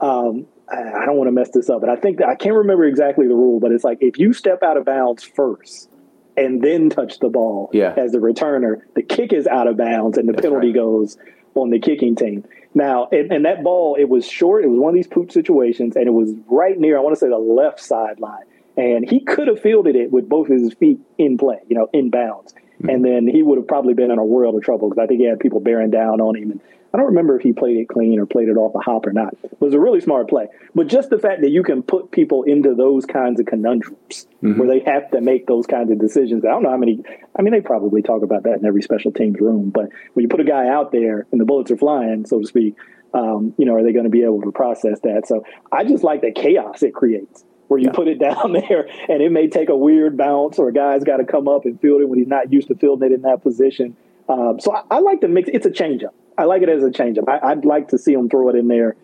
um, 0.00 0.46
I 0.68 1.04
don't 1.06 1.16
want 1.16 1.26
to 1.26 1.32
mess 1.32 1.50
this 1.52 1.68
up, 1.68 1.80
but 1.80 1.90
I 1.90 1.96
think 1.96 2.22
I 2.22 2.36
can't 2.36 2.54
remember 2.54 2.84
exactly 2.84 3.26
the 3.26 3.34
rule, 3.34 3.58
but 3.58 3.72
it's 3.72 3.82
like 3.82 3.98
if 4.00 4.20
you 4.20 4.32
step 4.32 4.62
out 4.62 4.76
of 4.76 4.84
bounds 4.84 5.24
first, 5.24 5.90
and 6.36 6.62
then 6.62 6.90
touch 6.90 7.18
the 7.18 7.28
ball 7.28 7.70
yeah. 7.72 7.94
as 7.96 8.12
the 8.12 8.18
returner, 8.18 8.82
the 8.94 9.02
kick 9.02 9.32
is 9.32 9.46
out 9.46 9.66
of 9.66 9.76
bounds 9.76 10.18
and 10.18 10.28
the 10.28 10.32
That's 10.32 10.44
penalty 10.44 10.68
right. 10.68 10.74
goes 10.74 11.16
on 11.54 11.70
the 11.70 11.78
kicking 11.78 12.16
team. 12.16 12.44
Now, 12.74 13.08
and, 13.12 13.32
and, 13.32 13.44
that 13.44 13.62
ball, 13.62 13.96
it 13.98 14.08
was 14.08 14.26
short. 14.26 14.64
It 14.64 14.68
was 14.68 14.80
one 14.80 14.90
of 14.90 14.94
these 14.96 15.06
pooch 15.06 15.30
situations, 15.30 15.94
and 15.94 16.08
it 16.08 16.12
was 16.12 16.32
right 16.48 16.76
near, 16.76 16.98
I 16.98 17.00
want 17.00 17.14
to 17.14 17.20
say, 17.20 17.28
the 17.28 17.38
left 17.38 17.78
sideline. 17.78 18.42
And 18.76 19.08
he 19.08 19.20
could 19.20 19.46
have 19.46 19.60
fielded 19.60 19.94
it 19.94 20.10
with 20.10 20.28
both 20.28 20.50
of 20.50 20.60
his 20.60 20.74
feet 20.74 20.98
in 21.16 21.38
play, 21.38 21.58
you 21.68 21.76
know, 21.76 21.88
in 21.92 22.10
bounds. 22.10 22.52
Mm-hmm. 22.52 22.88
And 22.88 23.04
then 23.04 23.28
he 23.28 23.44
would 23.44 23.58
have 23.58 23.68
probably 23.68 23.94
been 23.94 24.10
in 24.10 24.18
a 24.18 24.24
world 24.24 24.56
of 24.56 24.62
trouble 24.62 24.88
because 24.90 25.00
I 25.00 25.06
think 25.06 25.20
he 25.20 25.26
had 25.26 25.38
people 25.38 25.60
bearing 25.60 25.90
down 25.90 26.20
on 26.20 26.34
him. 26.34 26.50
And 26.50 26.60
I 26.94 26.96
don't 26.96 27.06
remember 27.06 27.36
if 27.36 27.42
he 27.42 27.52
played 27.52 27.76
it 27.76 27.88
clean 27.88 28.20
or 28.20 28.26
played 28.26 28.48
it 28.48 28.56
off 28.56 28.72
a 28.76 28.78
hop 28.78 29.04
or 29.04 29.12
not. 29.12 29.34
It 29.42 29.60
was 29.60 29.74
a 29.74 29.80
really 29.80 30.00
smart 30.00 30.28
play. 30.28 30.46
But 30.76 30.86
just 30.86 31.10
the 31.10 31.18
fact 31.18 31.40
that 31.40 31.50
you 31.50 31.64
can 31.64 31.82
put 31.82 32.12
people 32.12 32.44
into 32.44 32.76
those 32.76 33.04
kinds 33.04 33.40
of 33.40 33.46
conundrums 33.46 34.28
mm-hmm. 34.40 34.56
where 34.56 34.68
they 34.68 34.78
have 34.88 35.10
to 35.10 35.20
make 35.20 35.48
those 35.48 35.66
kinds 35.66 35.90
of 35.90 35.98
decisions. 35.98 36.44
I 36.44 36.50
don't 36.50 36.62
know 36.62 36.70
how 36.70 36.76
many, 36.76 37.02
I 37.36 37.42
mean, 37.42 37.52
they 37.52 37.60
probably 37.60 38.00
talk 38.00 38.22
about 38.22 38.44
that 38.44 38.58
in 38.60 38.64
every 38.64 38.80
special 38.80 39.10
teams 39.10 39.40
room. 39.40 39.70
But 39.70 39.88
when 40.12 40.22
you 40.22 40.28
put 40.28 40.38
a 40.38 40.44
guy 40.44 40.68
out 40.68 40.92
there 40.92 41.26
and 41.32 41.40
the 41.40 41.44
bullets 41.44 41.72
are 41.72 41.76
flying, 41.76 42.26
so 42.26 42.40
to 42.40 42.46
speak, 42.46 42.76
um, 43.12 43.54
you 43.58 43.66
know, 43.66 43.74
are 43.74 43.82
they 43.82 43.92
going 43.92 44.04
to 44.04 44.10
be 44.10 44.22
able 44.22 44.42
to 44.42 44.52
process 44.52 45.00
that? 45.00 45.26
So 45.26 45.44
I 45.72 45.82
just 45.82 46.04
like 46.04 46.20
the 46.20 46.30
chaos 46.30 46.84
it 46.84 46.94
creates 46.94 47.44
where 47.66 47.80
you 47.80 47.86
yeah. 47.86 47.92
put 47.92 48.06
it 48.06 48.18
down 48.20 48.52
there 48.52 48.88
and 49.08 49.20
it 49.20 49.32
may 49.32 49.48
take 49.48 49.68
a 49.68 49.76
weird 49.76 50.16
bounce 50.16 50.60
or 50.60 50.68
a 50.68 50.72
guy's 50.72 51.02
got 51.02 51.16
to 51.16 51.24
come 51.24 51.48
up 51.48 51.64
and 51.64 51.80
field 51.80 52.02
it 52.02 52.08
when 52.08 52.20
he's 52.20 52.28
not 52.28 52.52
used 52.52 52.68
to 52.68 52.76
fielding 52.76 53.10
it 53.10 53.12
in 53.12 53.22
that 53.22 53.42
position. 53.42 53.96
Um, 54.28 54.58
so 54.60 54.74
I, 54.74 54.82
I, 54.90 55.00
like 55.00 55.20
to 55.20 55.28
mix. 55.28 55.50
It's 55.52 55.66
a 55.66 55.70
changeup. 55.70 56.14
I 56.38 56.44
like 56.44 56.62
it 56.62 56.68
as 56.68 56.82
a 56.82 56.90
changeup. 56.90 57.28
I, 57.28 57.54
would 57.54 57.64
like 57.64 57.88
to 57.88 57.98
see 57.98 58.14
them 58.14 58.28
throw 58.28 58.48
it 58.48 58.56
in 58.56 58.68
there. 58.68 58.96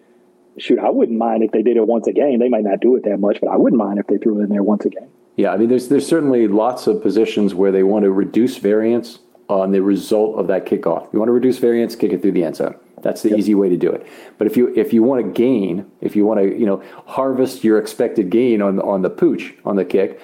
Shoot, 0.59 0.79
I 0.79 0.91
wouldn't 0.91 1.18
mind 1.18 1.43
if 1.43 1.53
they 1.53 1.62
did 1.62 1.77
it 1.77 1.87
once 1.87 2.07
a 2.07 2.12
game. 2.12 2.39
They 2.39 2.49
might 2.49 2.64
not 2.64 2.81
do 2.81 2.97
it 2.97 3.05
that 3.05 3.18
much, 3.18 3.39
but 3.41 3.49
I 3.49 3.57
wouldn't 3.57 3.79
mind 3.79 3.99
if 3.99 4.07
they 4.07 4.18
threw 4.18 4.41
it 4.41 4.45
in 4.45 4.49
there 4.49 4.62
once 4.62 4.85
a 4.85 4.91
game. 4.91 5.09
Yeah, 5.37 5.53
I 5.53 5.57
mean, 5.57 5.68
there's 5.68 5.89
there's 5.89 6.07
certainly 6.07 6.49
lots 6.49 6.87
of 6.87 7.01
positions 7.01 7.55
where 7.55 7.71
they 7.71 7.83
want 7.83 8.05
to 8.05 8.11
reduce 8.11 8.57
variance 8.57 9.21
on 9.49 9.73
the 9.73 9.81
result 9.81 10.39
of 10.39 10.47
that 10.49 10.66
kickoff. 10.66 11.12
You 11.12 11.18
want 11.18 11.29
to 11.29 11.33
reduce 11.33 11.59
variance, 11.59 11.97
kick 11.97 12.12
it 12.12 12.23
through 12.23 12.33
the 12.33 12.45
end 12.45 12.57
zone. 12.57 12.77
That's 13.03 13.23
the 13.23 13.31
yep. 13.31 13.39
easy 13.39 13.55
way 13.55 13.68
to 13.68 13.77
do 13.77 13.91
it. 13.91 14.07
But 14.39 14.47
if 14.47 14.57
you 14.57 14.73
if 14.77 14.93
you 14.93 15.03
want 15.03 15.25
to 15.25 15.31
gain, 15.31 15.91
if 16.01 16.16
you 16.16 16.27
want 16.27 16.41
to 16.41 16.59
you 16.59 16.66
know 16.66 16.83
harvest 17.07 17.64
your 17.64 17.79
expected 17.79 18.31
gain 18.31 18.61
on 18.61 18.81
on 18.81 19.03
the 19.03 19.11
pooch 19.11 19.55
on 19.64 19.77
the 19.77 19.85
kick, 19.85 20.21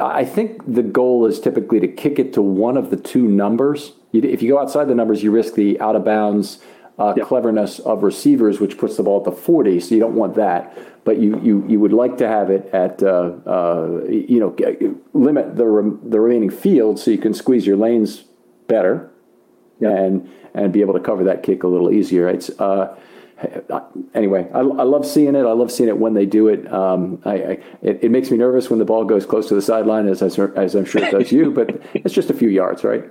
I 0.00 0.24
think 0.24 0.62
the 0.72 0.82
goal 0.82 1.26
is 1.26 1.38
typically 1.38 1.80
to 1.80 1.88
kick 1.88 2.18
it 2.18 2.32
to 2.34 2.42
one 2.42 2.76
of 2.76 2.90
the 2.90 2.96
two 2.96 3.26
numbers 3.28 3.92
You, 4.12 4.22
if 4.22 4.42
you 4.42 4.50
go 4.50 4.58
outside 4.58 4.86
the 4.86 4.94
numbers, 4.94 5.22
you 5.22 5.30
risk 5.30 5.54
the 5.54 5.80
out 5.80 5.96
of 5.96 6.04
bounds 6.04 6.58
uh, 6.98 7.14
yep. 7.16 7.26
cleverness 7.26 7.78
of 7.80 8.02
receivers, 8.02 8.60
which 8.60 8.78
puts 8.78 8.96
the 8.96 9.02
ball 9.02 9.18
at 9.18 9.24
the 9.24 9.32
40. 9.32 9.80
So 9.80 9.94
you 9.94 10.00
don't 10.00 10.14
want 10.14 10.34
that. 10.36 10.76
But 11.04 11.18
you, 11.18 11.40
you, 11.40 11.64
you 11.68 11.78
would 11.78 11.92
like 11.92 12.18
to 12.18 12.26
have 12.26 12.50
it 12.50 12.68
at, 12.72 13.02
uh, 13.02 13.34
uh, 13.46 14.04
you 14.08 14.40
know, 14.40 14.56
limit 15.12 15.56
the, 15.56 15.66
re- 15.66 15.98
the 16.02 16.20
remaining 16.20 16.50
field 16.50 16.98
so 16.98 17.10
you 17.10 17.18
can 17.18 17.32
squeeze 17.32 17.66
your 17.66 17.76
lanes 17.76 18.24
better 18.66 19.10
yep. 19.78 19.96
and, 19.96 20.30
and 20.54 20.72
be 20.72 20.80
able 20.80 20.94
to 20.94 21.00
cover 21.00 21.22
that 21.24 21.42
kick 21.42 21.62
a 21.62 21.68
little 21.68 21.92
easier. 21.92 22.28
It's, 22.28 22.50
uh, 22.58 22.96
anyway, 24.14 24.48
I, 24.52 24.60
I, 24.60 24.82
love 24.82 25.06
seeing 25.06 25.36
it. 25.36 25.44
I 25.44 25.52
love 25.52 25.70
seeing 25.70 25.88
it 25.88 25.98
when 25.98 26.14
they 26.14 26.26
do 26.26 26.48
it. 26.48 26.72
Um, 26.72 27.20
I, 27.24 27.34
I 27.34 27.50
it, 27.82 28.04
it, 28.04 28.10
makes 28.10 28.30
me 28.30 28.38
nervous 28.38 28.70
when 28.70 28.78
the 28.78 28.84
ball 28.84 29.04
goes 29.04 29.26
close 29.26 29.48
to 29.48 29.54
the 29.54 29.62
sideline, 29.62 30.08
as, 30.08 30.22
as, 30.22 30.38
as 30.38 30.74
I'm 30.74 30.86
sure 30.86 31.04
it 31.04 31.12
does 31.12 31.30
you, 31.30 31.52
but 31.52 31.80
it's 31.94 32.14
just 32.14 32.30
a 32.30 32.34
few 32.34 32.48
yards, 32.48 32.82
right? 32.82 33.04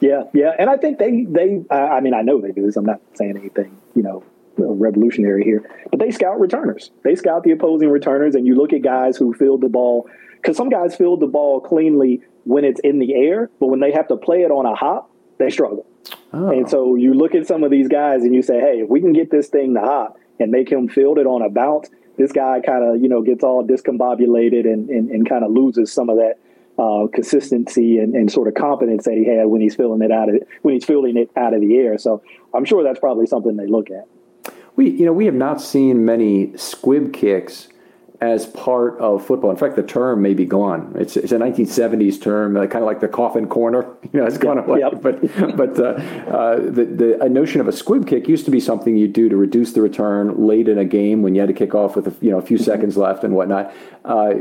Yeah, 0.00 0.24
yeah, 0.32 0.52
and 0.58 0.68
I 0.68 0.76
think 0.76 0.98
they 0.98 1.24
they. 1.24 1.64
I 1.70 2.00
mean, 2.00 2.14
I 2.14 2.22
know 2.22 2.40
they 2.40 2.52
do 2.52 2.66
this. 2.66 2.76
I'm 2.76 2.84
not 2.84 3.00
saying 3.14 3.36
anything, 3.36 3.76
you 3.94 4.02
know, 4.02 4.22
revolutionary 4.56 5.44
here, 5.44 5.68
but 5.90 6.00
they 6.00 6.10
scout 6.10 6.40
returners. 6.40 6.90
They 7.02 7.14
scout 7.14 7.42
the 7.42 7.52
opposing 7.52 7.88
returners, 7.88 8.34
and 8.34 8.46
you 8.46 8.54
look 8.54 8.72
at 8.72 8.82
guys 8.82 9.16
who 9.16 9.32
field 9.34 9.60
the 9.60 9.68
ball 9.68 10.08
because 10.36 10.56
some 10.56 10.68
guys 10.68 10.94
field 10.94 11.20
the 11.20 11.26
ball 11.26 11.60
cleanly 11.60 12.22
when 12.44 12.64
it's 12.64 12.80
in 12.80 12.98
the 12.98 13.14
air, 13.14 13.50
but 13.60 13.68
when 13.68 13.80
they 13.80 13.92
have 13.92 14.08
to 14.08 14.16
play 14.16 14.42
it 14.42 14.50
on 14.50 14.66
a 14.66 14.74
hop, 14.74 15.10
they 15.38 15.48
struggle. 15.48 15.86
Oh. 16.34 16.50
And 16.50 16.68
so 16.68 16.96
you 16.96 17.14
look 17.14 17.34
at 17.34 17.46
some 17.46 17.64
of 17.64 17.70
these 17.70 17.88
guys 17.88 18.22
and 18.24 18.34
you 18.34 18.42
say, 18.42 18.60
hey, 18.60 18.80
if 18.80 18.88
we 18.90 19.00
can 19.00 19.14
get 19.14 19.30
this 19.30 19.48
thing 19.48 19.72
to 19.74 19.80
hop 19.80 20.18
and 20.38 20.50
make 20.50 20.70
him 20.70 20.88
field 20.88 21.16
it 21.18 21.26
on 21.26 21.40
a 21.40 21.48
bounce, 21.48 21.88
this 22.18 22.30
guy 22.32 22.60
kind 22.60 22.84
of 22.84 23.02
you 23.02 23.08
know 23.08 23.22
gets 23.22 23.42
all 23.42 23.66
discombobulated 23.66 24.66
and, 24.70 24.88
and, 24.90 25.10
and 25.10 25.28
kind 25.28 25.44
of 25.44 25.50
loses 25.50 25.92
some 25.92 26.08
of 26.08 26.16
that 26.16 26.34
uh, 26.78 27.06
consistency 27.12 27.98
and, 27.98 28.14
and, 28.14 28.30
sort 28.30 28.48
of 28.48 28.54
confidence 28.54 29.04
that 29.04 29.14
he 29.14 29.24
had 29.24 29.46
when 29.46 29.60
he's 29.60 29.76
filling 29.76 30.02
it 30.02 30.10
out 30.10 30.28
of 30.28 30.36
when 30.62 30.74
he's 30.74 30.84
filling 30.84 31.16
it 31.16 31.30
out 31.36 31.54
of 31.54 31.60
the 31.60 31.76
air. 31.76 31.96
So 31.98 32.22
I'm 32.52 32.64
sure 32.64 32.82
that's 32.82 32.98
probably 32.98 33.26
something 33.26 33.56
they 33.56 33.66
look 33.66 33.90
at. 33.90 34.08
We 34.76 34.90
you 34.90 35.06
know 35.06 35.12
we 35.12 35.26
have 35.26 35.34
not 35.34 35.60
seen 35.60 36.04
many 36.04 36.56
squib 36.56 37.12
kicks 37.12 37.68
as 38.20 38.46
part 38.46 38.98
of 38.98 39.24
football. 39.24 39.50
In 39.50 39.56
fact, 39.56 39.76
the 39.76 39.82
term 39.82 40.22
may 40.22 40.34
be 40.34 40.46
gone. 40.46 40.94
It's, 40.96 41.16
it's 41.16 41.32
a 41.32 41.36
1970s 41.36 42.20
term, 42.22 42.54
kind 42.54 42.76
of 42.76 42.84
like 42.84 43.00
the 43.00 43.08
coffin 43.08 43.46
corner. 43.46 43.86
You 44.12 44.20
know, 44.20 44.26
it's 44.26 44.36
of 44.36 44.68
like, 44.68 44.80
yep. 44.80 45.02
but 45.02 45.56
but 45.56 45.76
uh, 45.76 45.82
uh, 46.30 46.56
the 46.56 46.84
the 47.18 47.28
notion 47.28 47.60
of 47.60 47.66
a 47.66 47.72
squib 47.72 48.06
kick 48.06 48.28
used 48.28 48.44
to 48.44 48.52
be 48.52 48.60
something 48.60 48.96
you 48.96 49.08
do 49.08 49.28
to 49.28 49.36
reduce 49.36 49.72
the 49.72 49.82
return 49.82 50.46
late 50.46 50.68
in 50.68 50.78
a 50.78 50.84
game 50.84 51.22
when 51.22 51.34
you 51.34 51.40
had 51.40 51.48
to 51.48 51.52
kick 51.52 51.74
off 51.74 51.96
with 51.96 52.06
a, 52.06 52.24
you 52.24 52.30
know 52.30 52.38
a 52.38 52.42
few 52.42 52.56
mm-hmm. 52.56 52.64
seconds 52.64 52.96
left 52.96 53.24
and 53.24 53.34
whatnot. 53.34 53.74
Uh, 54.04 54.34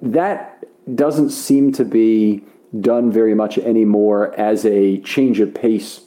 that 0.00 0.59
doesn't 0.96 1.30
seem 1.30 1.72
to 1.72 1.84
be 1.84 2.42
done 2.80 3.10
very 3.10 3.34
much 3.34 3.58
anymore 3.58 4.34
as 4.38 4.64
a 4.64 4.98
change 5.00 5.40
of 5.40 5.52
pace 5.54 6.02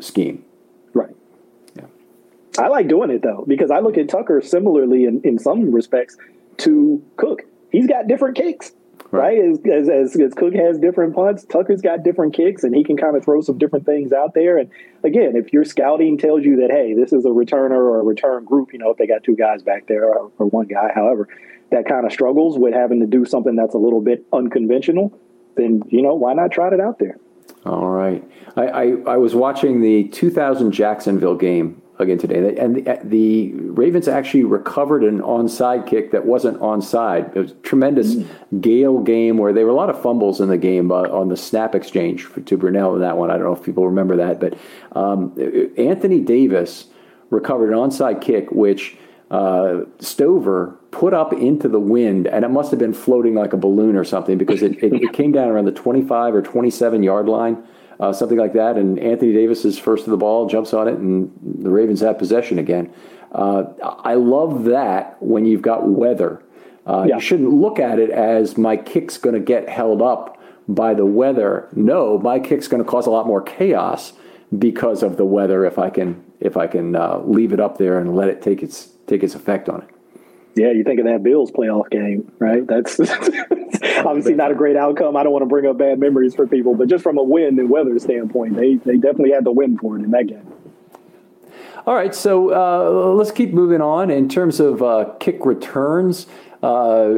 scheme. 0.00 0.44
Right. 0.94 1.14
Yeah. 1.76 1.86
I 2.58 2.68
like 2.68 2.88
doing 2.88 3.10
it 3.10 3.22
though, 3.22 3.44
because 3.46 3.70
I 3.70 3.80
look 3.80 3.98
at 3.98 4.08
Tucker 4.08 4.40
similarly 4.40 5.04
in, 5.04 5.20
in 5.22 5.38
some 5.38 5.70
respects 5.72 6.16
to 6.58 7.02
Koch. 7.16 7.42
He's 7.70 7.86
got 7.86 8.08
different 8.08 8.36
kicks. 8.36 8.72
Right, 9.10 9.38
right? 9.38 9.72
As, 9.72 9.88
as, 9.88 10.20
as 10.20 10.34
Koch 10.34 10.52
has 10.54 10.78
different 10.78 11.14
punts, 11.14 11.44
Tucker's 11.44 11.80
got 11.80 12.02
different 12.02 12.34
kicks, 12.34 12.62
and 12.62 12.74
he 12.74 12.84
can 12.84 12.98
kind 12.98 13.16
of 13.16 13.24
throw 13.24 13.40
some 13.40 13.56
different 13.56 13.86
things 13.86 14.12
out 14.12 14.34
there. 14.34 14.58
And 14.58 14.70
again, 15.02 15.34
if 15.34 15.50
your 15.50 15.64
scouting 15.64 16.18
tells 16.18 16.44
you 16.44 16.56
that, 16.56 16.70
hey, 16.70 16.92
this 16.92 17.12
is 17.14 17.24
a 17.24 17.28
returner 17.28 17.70
or 17.70 18.00
a 18.00 18.02
return 18.02 18.44
group, 18.44 18.72
you 18.72 18.78
know, 18.78 18.90
if 18.90 18.98
they 18.98 19.06
got 19.06 19.24
two 19.24 19.34
guys 19.34 19.62
back 19.62 19.86
there 19.86 20.04
or, 20.08 20.30
or 20.38 20.46
one 20.46 20.66
guy, 20.66 20.90
however, 20.94 21.26
that 21.70 21.86
kind 21.86 22.06
of 22.06 22.12
struggles 22.12 22.58
with 22.58 22.74
having 22.74 23.00
to 23.00 23.06
do 23.06 23.24
something 23.24 23.56
that's 23.56 23.74
a 23.74 23.78
little 23.78 24.00
bit 24.00 24.24
unconventional, 24.32 25.18
then 25.56 25.82
you 25.88 26.02
know 26.02 26.14
why 26.14 26.32
not 26.32 26.50
try 26.50 26.68
it 26.68 26.80
out 26.80 26.98
there? 26.98 27.18
All 27.64 27.88
right. 27.88 28.24
I, 28.56 28.66
I, 28.66 28.82
I 29.06 29.16
was 29.16 29.34
watching 29.34 29.80
the 29.80 30.04
2000 30.08 30.72
Jacksonville 30.72 31.34
game 31.34 31.82
again 31.98 32.18
today, 32.18 32.56
and 32.56 32.76
the, 32.76 33.00
the, 33.02 33.52
Ravens 33.54 34.06
actually 34.06 34.44
recovered 34.44 35.02
an 35.02 35.20
onside 35.20 35.86
kick 35.86 36.12
that 36.12 36.24
wasn't 36.24 36.58
onside. 36.60 37.34
It 37.34 37.40
was 37.40 37.50
a 37.50 37.54
tremendous 37.56 38.14
mm. 38.14 38.60
Gale 38.60 39.00
game 39.00 39.36
where 39.36 39.52
there 39.52 39.64
were 39.64 39.72
a 39.72 39.74
lot 39.74 39.90
of 39.90 40.00
fumbles 40.00 40.40
in 40.40 40.48
the 40.48 40.56
game 40.56 40.92
uh, 40.92 41.02
on 41.02 41.28
the 41.28 41.36
snap 41.36 41.74
exchange 41.74 42.22
for, 42.22 42.40
to 42.40 42.56
Brunell 42.56 42.94
in 42.94 43.00
that 43.00 43.16
one. 43.16 43.30
I 43.30 43.34
don't 43.34 43.44
know 43.44 43.52
if 43.52 43.64
people 43.64 43.84
remember 43.86 44.16
that, 44.16 44.38
but 44.38 44.56
um, 44.92 45.34
Anthony 45.76 46.20
Davis 46.20 46.86
recovered 47.30 47.70
an 47.70 47.78
onside 47.78 48.20
kick, 48.20 48.52
which 48.52 48.96
uh, 49.30 49.80
Stover 49.98 50.78
put 50.90 51.12
up 51.12 51.32
into 51.32 51.68
the 51.68 51.80
wind, 51.80 52.26
and 52.26 52.44
it 52.44 52.48
must 52.48 52.70
have 52.70 52.78
been 52.78 52.94
floating 52.94 53.34
like 53.34 53.52
a 53.52 53.56
balloon 53.56 53.96
or 53.96 54.04
something 54.04 54.38
because 54.38 54.62
it, 54.62 54.82
it, 54.82 54.92
it 54.94 55.12
came 55.12 55.32
down 55.32 55.48
around 55.48 55.66
the 55.66 55.72
25 55.72 56.34
or 56.34 56.42
27 56.42 57.02
yard 57.02 57.28
line, 57.28 57.62
uh, 58.00 58.12
something 58.12 58.38
like 58.38 58.54
that. 58.54 58.76
And 58.76 58.98
Anthony 58.98 59.32
Davis 59.32 59.64
is 59.64 59.78
first 59.78 60.04
to 60.04 60.10
the 60.10 60.16
ball, 60.16 60.46
jumps 60.46 60.72
on 60.72 60.88
it, 60.88 60.94
and 60.94 61.30
the 61.42 61.70
Ravens 61.70 62.00
have 62.00 62.18
possession 62.18 62.58
again. 62.58 62.92
Uh, 63.32 63.64
I 63.82 64.14
love 64.14 64.64
that 64.64 65.22
when 65.22 65.44
you've 65.44 65.62
got 65.62 65.86
weather. 65.86 66.42
Uh, 66.86 67.04
yeah. 67.06 67.16
You 67.16 67.20
shouldn't 67.20 67.50
look 67.50 67.78
at 67.78 67.98
it 67.98 68.08
as 68.08 68.56
my 68.56 68.78
kick's 68.78 69.18
going 69.18 69.34
to 69.34 69.40
get 69.40 69.68
held 69.68 70.00
up 70.00 70.40
by 70.68 70.94
the 70.94 71.04
weather. 71.04 71.68
No, 71.74 72.18
my 72.18 72.38
kick's 72.38 72.66
going 72.66 72.82
to 72.82 72.88
cause 72.88 73.06
a 73.06 73.10
lot 73.10 73.26
more 73.26 73.42
chaos 73.42 74.14
because 74.58 75.02
of 75.02 75.18
the 75.18 75.26
weather 75.26 75.66
if 75.66 75.78
I 75.78 75.90
can 75.90 76.24
if 76.40 76.56
I 76.56 76.66
can 76.66 76.96
uh, 76.96 77.18
leave 77.24 77.52
it 77.52 77.60
up 77.60 77.76
there 77.76 77.98
and 77.98 78.16
let 78.16 78.28
it 78.28 78.40
take 78.40 78.62
its 78.62 78.88
take 79.08 79.22
its 79.22 79.34
effect 79.34 79.68
on 79.68 79.82
it. 79.82 79.88
Yeah, 80.54 80.72
you 80.72 80.82
think 80.82 80.98
of 80.98 81.06
that 81.06 81.22
Bills 81.22 81.52
playoff 81.52 81.88
game, 81.90 82.32
right? 82.38 82.66
That's 82.66 82.98
obviously 84.04 84.34
not 84.34 84.50
a 84.50 84.54
great 84.54 84.76
outcome. 84.76 85.16
I 85.16 85.22
don't 85.22 85.32
want 85.32 85.42
to 85.42 85.46
bring 85.46 85.66
up 85.66 85.78
bad 85.78 86.00
memories 86.00 86.34
for 86.34 86.46
people, 86.46 86.74
but 86.74 86.88
just 86.88 87.04
from 87.04 87.16
a 87.16 87.22
wind 87.22 87.58
and 87.60 87.70
weather 87.70 87.96
standpoint, 87.98 88.56
they 88.56 88.74
they 88.74 88.96
definitely 88.96 89.30
had 89.30 89.44
the 89.44 89.52
win 89.52 89.78
for 89.78 89.96
it 89.96 90.02
in 90.02 90.10
that 90.10 90.26
game. 90.26 90.52
All 91.86 91.94
right, 91.94 92.14
so 92.14 92.52
uh, 92.52 93.14
let's 93.14 93.30
keep 93.30 93.54
moving 93.54 93.80
on 93.80 94.10
in 94.10 94.28
terms 94.28 94.60
of 94.60 94.82
uh, 94.82 95.14
kick 95.20 95.46
returns. 95.46 96.26
Uh, 96.62 97.10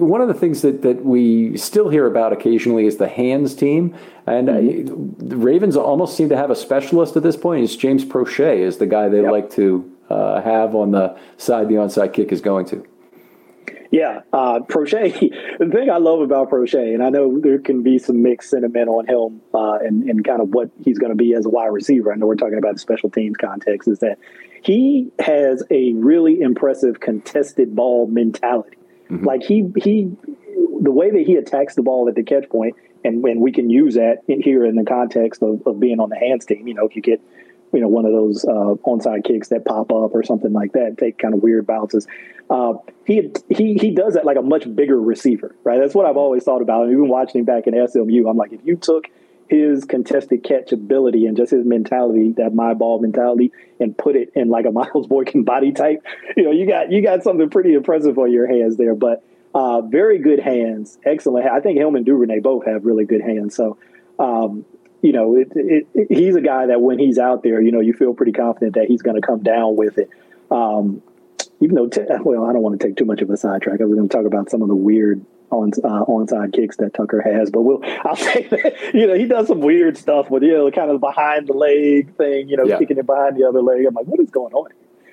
one 0.00 0.20
of 0.20 0.26
the 0.26 0.34
things 0.34 0.62
that, 0.62 0.82
that 0.82 1.04
we 1.04 1.56
still 1.56 1.88
hear 1.88 2.04
about 2.06 2.32
occasionally 2.32 2.84
is 2.86 2.96
the 2.96 3.08
hands 3.08 3.54
team, 3.54 3.94
and 4.26 4.50
uh, 4.50 4.54
mm-hmm. 4.54 5.28
the 5.28 5.36
Ravens 5.36 5.76
almost 5.76 6.16
seem 6.16 6.28
to 6.30 6.36
have 6.36 6.50
a 6.50 6.56
specialist 6.56 7.16
at 7.16 7.22
this 7.22 7.36
point. 7.36 7.62
It's 7.62 7.76
James 7.76 8.04
Proche 8.04 8.58
is 8.58 8.78
the 8.78 8.86
guy 8.86 9.08
they 9.08 9.22
yep. 9.22 9.30
like 9.30 9.50
to 9.52 9.90
uh, 10.10 10.40
have 10.42 10.74
on 10.74 10.92
the 10.92 11.18
side 11.36 11.68
the 11.68 11.74
onside 11.74 12.12
kick 12.12 12.32
is 12.32 12.40
going 12.40 12.66
to. 12.66 12.84
Yeah, 13.90 14.20
uh, 14.32 14.60
Proche. 14.60 15.34
The 15.58 15.66
thing 15.66 15.90
I 15.90 15.96
love 15.96 16.20
about 16.20 16.50
Proche, 16.50 16.94
and 16.94 17.02
I 17.02 17.08
know 17.08 17.40
there 17.40 17.58
can 17.58 17.82
be 17.82 17.98
some 17.98 18.22
mixed 18.22 18.50
sentiment 18.50 18.88
on 18.88 19.06
him 19.06 19.40
uh, 19.52 19.78
and, 19.84 20.04
and 20.04 20.24
kind 20.24 20.40
of 20.40 20.50
what 20.50 20.70
he's 20.84 20.98
going 20.98 21.10
to 21.10 21.16
be 21.16 21.34
as 21.34 21.46
a 21.46 21.48
wide 21.48 21.66
receiver. 21.66 22.12
I 22.12 22.16
know 22.16 22.26
we're 22.26 22.36
talking 22.36 22.58
about 22.58 22.74
the 22.74 22.78
special 22.78 23.10
teams 23.10 23.36
context, 23.36 23.88
is 23.88 23.98
that 23.98 24.18
he 24.62 25.10
has 25.18 25.64
a 25.70 25.94
really 25.94 26.40
impressive 26.40 27.00
contested 27.00 27.74
ball 27.74 28.06
mentality. 28.06 28.76
Mm-hmm. 29.10 29.24
Like 29.24 29.42
he 29.42 29.64
he, 29.76 30.12
the 30.80 30.92
way 30.92 31.10
that 31.10 31.24
he 31.26 31.34
attacks 31.34 31.74
the 31.74 31.82
ball 31.82 32.08
at 32.08 32.14
the 32.14 32.22
catch 32.22 32.48
point, 32.48 32.76
and 33.04 33.22
when 33.22 33.40
we 33.40 33.50
can 33.50 33.68
use 33.70 33.94
that 33.94 34.18
in, 34.28 34.40
here 34.42 34.64
in 34.64 34.76
the 34.76 34.84
context 34.84 35.42
of, 35.42 35.66
of 35.66 35.80
being 35.80 35.98
on 35.98 36.08
the 36.08 36.16
hands 36.16 36.44
team. 36.46 36.68
You 36.68 36.74
know, 36.74 36.86
if 36.86 36.94
you 36.94 37.02
get 37.02 37.20
you 37.72 37.80
know, 37.80 37.88
one 37.88 38.04
of 38.04 38.12
those 38.12 38.44
uh, 38.44 38.74
onside 38.86 39.24
kicks 39.24 39.48
that 39.48 39.64
pop 39.64 39.90
up 39.90 40.14
or 40.14 40.22
something 40.22 40.52
like 40.52 40.72
that, 40.72 40.96
take 40.98 41.18
kind 41.18 41.34
of 41.34 41.42
weird 41.42 41.66
bounces. 41.66 42.06
Uh, 42.50 42.74
he 43.06 43.30
he 43.48 43.74
he 43.74 43.90
does 43.90 44.14
that 44.14 44.24
like 44.24 44.36
a 44.36 44.42
much 44.42 44.74
bigger 44.74 45.00
receiver, 45.00 45.54
right? 45.64 45.78
That's 45.78 45.94
what 45.94 46.06
I've 46.06 46.16
always 46.16 46.44
thought 46.44 46.62
about. 46.62 46.84
And 46.84 46.92
even 46.92 47.08
watching 47.08 47.40
him 47.40 47.44
back 47.44 47.66
in 47.66 47.88
SMU, 47.88 48.26
I'm 48.28 48.36
like, 48.36 48.52
if 48.52 48.60
you 48.64 48.76
took 48.76 49.08
his 49.48 49.84
contested 49.84 50.44
catch 50.44 50.72
ability 50.72 51.26
and 51.26 51.36
just 51.36 51.50
his 51.50 51.64
mentality, 51.64 52.32
that 52.36 52.54
my 52.54 52.74
ball 52.74 53.00
mentality, 53.00 53.52
and 53.80 53.96
put 53.96 54.16
it 54.16 54.32
in 54.34 54.48
like 54.48 54.66
a 54.66 54.70
Miles 54.72 55.06
Boykin 55.06 55.44
body 55.44 55.72
type, 55.72 56.04
you 56.36 56.44
know, 56.44 56.52
you 56.52 56.66
got 56.66 56.90
you 56.90 57.02
got 57.02 57.22
something 57.22 57.50
pretty 57.50 57.74
impressive 57.74 58.18
on 58.18 58.32
your 58.32 58.46
hands 58.46 58.76
there. 58.76 58.94
But 58.94 59.24
uh, 59.54 59.82
very 59.82 60.18
good 60.18 60.40
hands, 60.40 60.98
excellent. 61.04 61.46
I 61.46 61.60
think 61.60 61.78
him 61.78 61.96
and 61.96 62.04
Duvernay 62.04 62.40
both 62.40 62.66
have 62.66 62.84
really 62.84 63.04
good 63.04 63.22
hands. 63.22 63.54
So 63.56 63.78
um, 64.18 64.64
you 65.02 65.12
know, 65.12 65.36
it, 65.36 65.52
it, 65.54 65.86
it, 65.94 66.06
he's 66.10 66.34
a 66.34 66.40
guy 66.40 66.66
that 66.66 66.80
when 66.80 66.98
he's 66.98 67.18
out 67.18 67.42
there, 67.42 67.60
you 67.60 67.72
know, 67.72 67.80
you 67.80 67.92
feel 67.92 68.14
pretty 68.14 68.32
confident 68.32 68.74
that 68.74 68.86
he's 68.86 69.02
going 69.02 69.20
to 69.20 69.26
come 69.26 69.42
down 69.42 69.76
with 69.76 69.98
it. 69.98 70.10
Um, 70.50 71.02
even 71.60 71.74
though, 71.76 71.88
t- 71.88 72.02
well, 72.22 72.44
I 72.44 72.52
don't 72.52 72.62
want 72.62 72.80
to 72.80 72.86
take 72.86 72.96
too 72.96 73.04
much 73.04 73.20
of 73.20 73.30
a 73.30 73.36
sidetrack. 73.36 73.80
I 73.80 73.84
was 73.84 73.96
going 73.96 74.08
to 74.08 74.16
talk 74.16 74.26
about 74.26 74.50
some 74.50 74.62
of 74.62 74.68
the 74.68 74.74
weird 74.74 75.24
on 75.50 75.72
uh, 75.82 76.04
onside 76.04 76.52
kicks 76.52 76.76
that 76.76 76.94
Tucker 76.94 77.22
has, 77.22 77.50
but 77.50 77.62
we'll 77.62 77.80
I'll 78.04 78.16
say 78.16 78.46
that 78.48 78.94
you 78.94 79.06
know 79.06 79.14
he 79.14 79.24
does 79.24 79.46
some 79.48 79.60
weird 79.60 79.96
stuff 79.96 80.30
with 80.30 80.42
you 80.42 80.52
know 80.52 80.70
kind 80.70 80.90
of 80.90 81.00
behind 81.00 81.46
the 81.46 81.54
leg 81.54 82.14
thing, 82.16 82.48
you 82.48 82.56
know, 82.56 82.64
yeah. 82.64 82.78
kicking 82.78 82.98
it 82.98 83.06
behind 83.06 83.36
the 83.36 83.48
other 83.48 83.62
leg. 83.62 83.86
I'm 83.86 83.94
like, 83.94 84.06
what 84.06 84.20
is 84.20 84.30
going 84.30 84.52
on? 84.52 84.70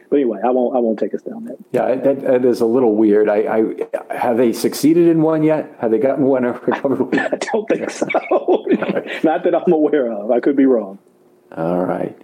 But 0.10 0.18
anyway, 0.18 0.40
I 0.44 0.50
won't. 0.50 0.76
I 0.76 0.80
won't 0.80 1.00
take 1.00 1.14
us 1.14 1.22
down 1.22 1.46
that. 1.46 1.58
Yeah, 1.72 1.96
that, 1.96 2.22
that 2.22 2.46
is 2.46 2.62
a 2.62 2.66
little 2.66 2.96
weird. 2.96 3.30
I, 3.30 3.38
I 4.10 4.16
have 4.16 4.38
they 4.38 4.54
succeeded 4.54 5.08
in 5.08 5.22
one 5.22 5.44
yet? 5.44 5.76
Have 5.80 5.92
they 5.92 6.00
gotten 6.00 6.26
one 6.26 6.44
recovered? 6.66 7.16
I 7.18 7.38
don't 7.38 7.68
think 7.68 7.90
so. 7.90 8.08
Not 9.24 9.44
that 9.44 9.54
I'm 9.56 9.72
aware 9.72 10.12
of. 10.12 10.32
I 10.32 10.40
could 10.40 10.56
be 10.56 10.66
wrong. 10.66 11.00
All 11.52 11.86
right. 11.86 12.18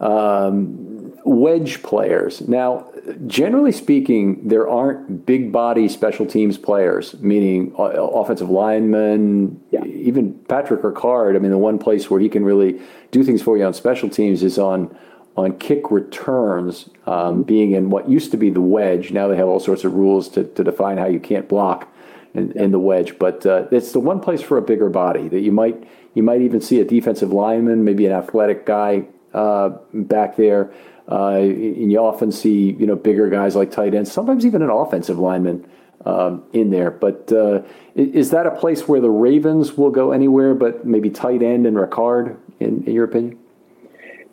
Um, 0.00 1.12
wedge 1.24 1.82
players. 1.82 2.46
Now, 2.48 2.90
generally 3.26 3.72
speaking, 3.72 4.46
there 4.48 4.68
aren't 4.68 5.26
big 5.26 5.52
body 5.52 5.88
special 5.88 6.26
teams 6.26 6.56
players, 6.56 7.18
meaning 7.20 7.74
uh, 7.78 7.82
offensive 7.82 8.50
linemen, 8.50 9.60
yeah. 9.70 9.84
even 9.84 10.34
Patrick 10.48 10.82
Ricard. 10.82 11.36
I 11.36 11.38
mean, 11.38 11.50
the 11.50 11.58
one 11.58 11.78
place 11.78 12.08
where 12.08 12.20
he 12.20 12.28
can 12.28 12.44
really 12.44 12.80
do 13.10 13.24
things 13.24 13.42
for 13.42 13.56
you 13.56 13.64
on 13.64 13.74
special 13.74 14.08
teams 14.08 14.42
is 14.42 14.58
on 14.58 14.96
on 15.38 15.56
kick 15.56 15.92
returns, 15.92 16.90
um, 17.06 17.44
being 17.44 17.70
in 17.70 17.90
what 17.90 18.08
used 18.08 18.32
to 18.32 18.36
be 18.36 18.50
the 18.50 18.60
wedge. 18.60 19.12
Now 19.12 19.28
they 19.28 19.36
have 19.36 19.46
all 19.46 19.60
sorts 19.60 19.84
of 19.84 19.94
rules 19.94 20.28
to, 20.30 20.42
to 20.42 20.64
define 20.64 20.98
how 20.98 21.06
you 21.06 21.20
can't 21.20 21.48
block 21.48 21.88
in, 22.34 22.50
in 22.58 22.72
the 22.72 22.80
wedge. 22.80 23.18
But 23.20 23.46
uh, 23.46 23.66
it's 23.70 23.92
the 23.92 24.00
one 24.00 24.18
place 24.18 24.42
for 24.42 24.58
a 24.58 24.62
bigger 24.62 24.90
body 24.90 25.28
that 25.28 25.40
you 25.40 25.52
might 25.52 25.88
you 26.14 26.24
might 26.24 26.40
even 26.40 26.60
see 26.60 26.80
a 26.80 26.84
defensive 26.84 27.32
lineman, 27.32 27.84
maybe 27.84 28.04
an 28.06 28.12
athletic 28.12 28.66
guy 28.66 29.04
uh, 29.32 29.70
back 29.94 30.36
there. 30.36 30.72
Uh, 31.08 31.36
and 31.36 31.92
you 31.92 31.98
often 31.98 32.32
see 32.32 32.72
you 32.72 32.86
know 32.86 32.96
bigger 32.96 33.30
guys 33.30 33.54
like 33.54 33.70
tight 33.70 33.94
ends, 33.94 34.10
sometimes 34.10 34.44
even 34.44 34.60
an 34.60 34.70
offensive 34.70 35.20
lineman 35.20 35.64
um, 36.04 36.42
in 36.52 36.70
there. 36.70 36.90
But 36.90 37.30
uh, 37.30 37.62
is 37.94 38.30
that 38.30 38.46
a 38.46 38.50
place 38.50 38.88
where 38.88 39.00
the 39.00 39.10
Ravens 39.10 39.74
will 39.74 39.90
go 39.90 40.10
anywhere, 40.10 40.54
but 40.54 40.84
maybe 40.84 41.10
tight 41.10 41.42
end 41.42 41.64
and 41.64 41.76
Ricard, 41.76 42.36
in, 42.58 42.82
in 42.84 42.92
your 42.92 43.04
opinion? 43.04 43.38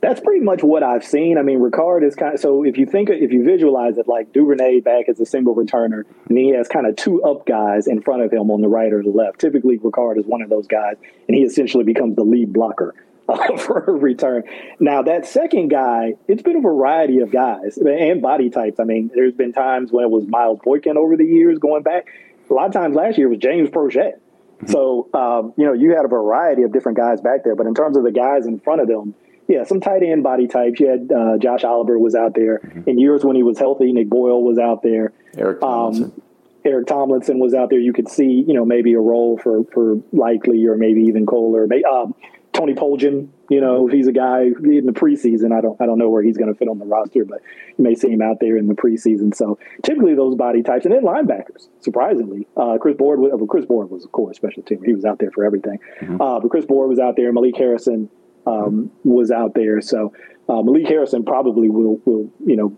That's 0.06 0.22
pretty 0.22 0.42
much 0.46 0.62
what 0.62 0.84
I've 0.84 1.04
seen. 1.04 1.40
I 1.40 1.42
mean, 1.42 1.60
Ricard 1.60 2.06
is 2.06 2.14
kind 2.14 2.36
of 2.36 2.40
so 2.40 2.64
if 2.64 2.78
you 2.78 2.86
think 2.86 3.10
if 3.10 3.32
you 3.32 3.44
visualize 3.44 3.98
it 3.98 4.08
like 4.08 4.32
Duvernay 4.34 4.82
back 4.82 5.10
as 5.10 5.20
a 5.20 5.26
single 5.26 5.56
returner, 5.56 6.04
and 6.30 6.38
he 6.38 6.50
has 6.50 6.68
kind 6.68 6.86
of 6.86 6.96
two 6.96 7.24
up 7.24 7.48
guys 7.48 7.88
in 7.88 8.04
front 8.04 8.22
of 8.22 8.32
him 8.32 8.52
on 8.52 8.62
the 8.62 8.68
right 8.68 8.94
or 8.94 9.02
the 9.02 9.10
left. 9.10 9.40
Typically, 9.40 9.80
Ricard 9.80 10.20
is 10.20 10.28
one 10.28 10.44
of 10.44 10.50
those 10.52 10.68
guys, 10.68 10.98
and 11.28 11.36
he 11.36 11.42
essentially 11.42 11.84
becomes 11.84 12.16
the 12.18 12.24
lead 12.24 12.54
blocker. 12.54 12.94
for 13.58 13.80
a 13.86 13.92
return. 13.92 14.44
Now, 14.80 15.02
that 15.02 15.26
second 15.26 15.70
guy, 15.70 16.14
it's 16.28 16.44
been 16.44 16.58
a 16.58 16.62
variety 16.62 17.22
of 17.22 17.32
guys 17.32 17.76
and 17.80 18.22
body 18.22 18.52
types. 18.52 18.80
I 18.80 18.84
mean, 18.84 19.10
there's 19.16 19.34
been 19.34 19.52
times 19.52 19.92
when 19.92 20.04
it 20.04 20.12
was 20.12 20.28
Miles 20.28 20.60
Boykin 20.64 20.96
over 20.96 21.18
the 21.18 21.26
years 21.26 21.58
going 21.58 21.82
back. 21.82 22.06
A 22.48 22.54
lot 22.54 22.68
of 22.68 22.74
times 22.74 22.96
last 22.96 23.18
year 23.18 23.28
was 23.28 23.40
James 23.40 23.72
Proche. 23.72 23.96
Mm-hmm. 23.96 24.68
So, 24.68 25.10
um, 25.16 25.54
you 25.58 25.66
know, 25.66 25.74
you 25.74 25.96
had 25.96 26.06
a 26.06 26.08
variety 26.08 26.62
of 26.62 26.72
different 26.72 27.00
guys 27.00 27.20
back 27.20 27.44
there. 27.44 27.56
But 27.56 27.66
in 27.66 27.74
terms 27.74 27.98
of 27.98 28.04
the 28.04 28.12
guys 28.12 28.46
in 28.46 28.60
front 28.60 28.82
of 28.82 28.88
them, 28.88 29.16
yeah, 29.48 29.64
some 29.64 29.80
tight 29.80 30.04
end 30.04 30.24
body 30.24 30.48
types. 30.48 30.80
You 30.80 30.88
had 30.88 31.12
uh, 31.12 31.38
Josh 31.38 31.64
Oliver 31.64 32.00
was 32.00 32.16
out 32.16 32.34
there 32.34 32.60
mm-hmm. 32.60 32.90
in 32.90 33.00
years 33.00 33.24
when 33.24 33.36
he 33.36 33.44
was 33.44 33.60
healthy. 33.60 33.92
Nick 33.92 34.10
Boyle 34.10 34.44
was 34.44 34.58
out 34.58 34.82
there. 34.82 35.14
Eric 35.38 35.62
um, 35.62 35.70
Tomlinson. 35.70 36.04
Um, 36.06 36.22
Eric 36.66 36.88
Tomlinson 36.88 37.40
was 37.40 37.54
out 37.54 37.70
there. 37.70 37.80
You 37.80 37.94
could 37.94 38.10
see, 38.10 38.44
you 38.48 38.54
know, 38.54 38.66
maybe 38.66 38.94
a 38.94 39.00
role 39.00 39.38
for 39.38 39.64
for 39.66 40.02
Likely 40.12 40.66
or 40.66 40.76
maybe 40.78 41.02
even 41.02 41.26
Kolar. 41.26 41.68
Um, 41.88 42.16
Tony 42.54 42.74
Poljan, 42.74 43.28
you 43.50 43.60
know, 43.60 43.86
he's 43.88 44.08
a 44.08 44.14
guy 44.14 44.44
in 44.44 44.86
the 44.86 44.94
preseason. 44.94 45.56
I 45.56 45.62
don't 45.62 45.80
I 45.80 45.86
don't 45.86 46.00
know 46.00 46.10
where 46.10 46.24
he's 46.24 46.38
going 46.38 46.52
to 46.52 46.58
fit 46.58 46.68
on 46.68 46.80
the 46.80 46.86
roster, 46.86 47.24
but 47.26 47.42
you 47.78 47.84
may 47.84 47.94
see 47.94 48.10
him 48.10 48.22
out 48.22 48.40
there 48.40 48.58
in 48.58 48.68
the 48.68 48.74
preseason. 48.74 49.36
So 49.36 49.60
typically 49.84 50.16
those 50.16 50.36
body 50.36 50.64
types, 50.64 50.86
and 50.86 50.94
then 50.94 51.04
linebackers. 51.04 51.68
Surprisingly, 51.82 52.48
uh, 52.58 52.78
Chris 52.82 52.96
Board. 52.98 53.20
Was, 53.20 53.32
Chris 53.50 53.66
Board 53.66 53.92
was 53.92 54.06
of 54.06 54.12
course 54.12 54.38
special 54.38 54.64
team. 54.64 54.82
He 54.84 54.94
was 54.94 55.06
out 55.06 55.20
there 55.20 55.32
for 55.32 55.44
everything. 55.46 55.80
Mm-hmm. 56.02 56.20
Uh, 56.20 56.40
but 56.40 56.50
Chris 56.50 56.66
Board 56.66 56.90
was 56.90 56.98
out 56.98 57.16
there. 57.16 57.32
Malik 57.32 57.58
Harrison 57.58 58.10
um, 58.46 58.92
was 59.04 59.32
out 59.32 59.54
there. 59.54 59.82
So 59.82 60.14
uh, 60.48 60.62
Malik 60.62 60.88
Harrison 60.88 61.24
probably 61.24 61.70
will 61.70 62.00
will 62.06 62.32
you 62.46 62.56
know 62.56 62.78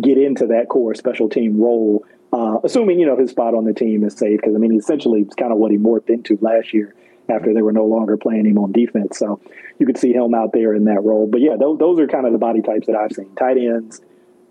get 0.00 0.18
into 0.18 0.46
that 0.48 0.68
core 0.68 0.94
special 0.94 1.28
team 1.28 1.60
role, 1.60 2.04
uh, 2.32 2.58
assuming 2.64 2.98
you 2.98 3.06
know 3.06 3.16
his 3.16 3.30
spot 3.30 3.54
on 3.54 3.64
the 3.64 3.74
team 3.74 4.04
is 4.04 4.14
safe. 4.14 4.40
Because 4.40 4.54
I 4.54 4.58
mean, 4.58 4.76
essentially, 4.76 5.20
it's 5.22 5.34
kind 5.34 5.52
of 5.52 5.58
what 5.58 5.70
he 5.70 5.78
morphed 5.78 6.10
into 6.10 6.38
last 6.40 6.72
year 6.72 6.94
after 7.28 7.52
they 7.52 7.62
were 7.62 7.72
no 7.72 7.84
longer 7.84 8.16
playing 8.16 8.46
him 8.46 8.58
on 8.58 8.72
defense. 8.72 9.18
So 9.18 9.40
you 9.78 9.86
could 9.86 9.98
see 9.98 10.12
him 10.12 10.34
out 10.34 10.52
there 10.52 10.74
in 10.74 10.84
that 10.84 11.02
role. 11.02 11.26
But 11.26 11.40
yeah, 11.40 11.56
those, 11.58 11.78
those 11.78 12.00
are 12.00 12.06
kind 12.06 12.26
of 12.26 12.32
the 12.32 12.38
body 12.38 12.62
types 12.62 12.86
that 12.86 12.96
I've 12.96 13.12
seen. 13.12 13.34
Tight 13.36 13.58
ends, 13.58 14.00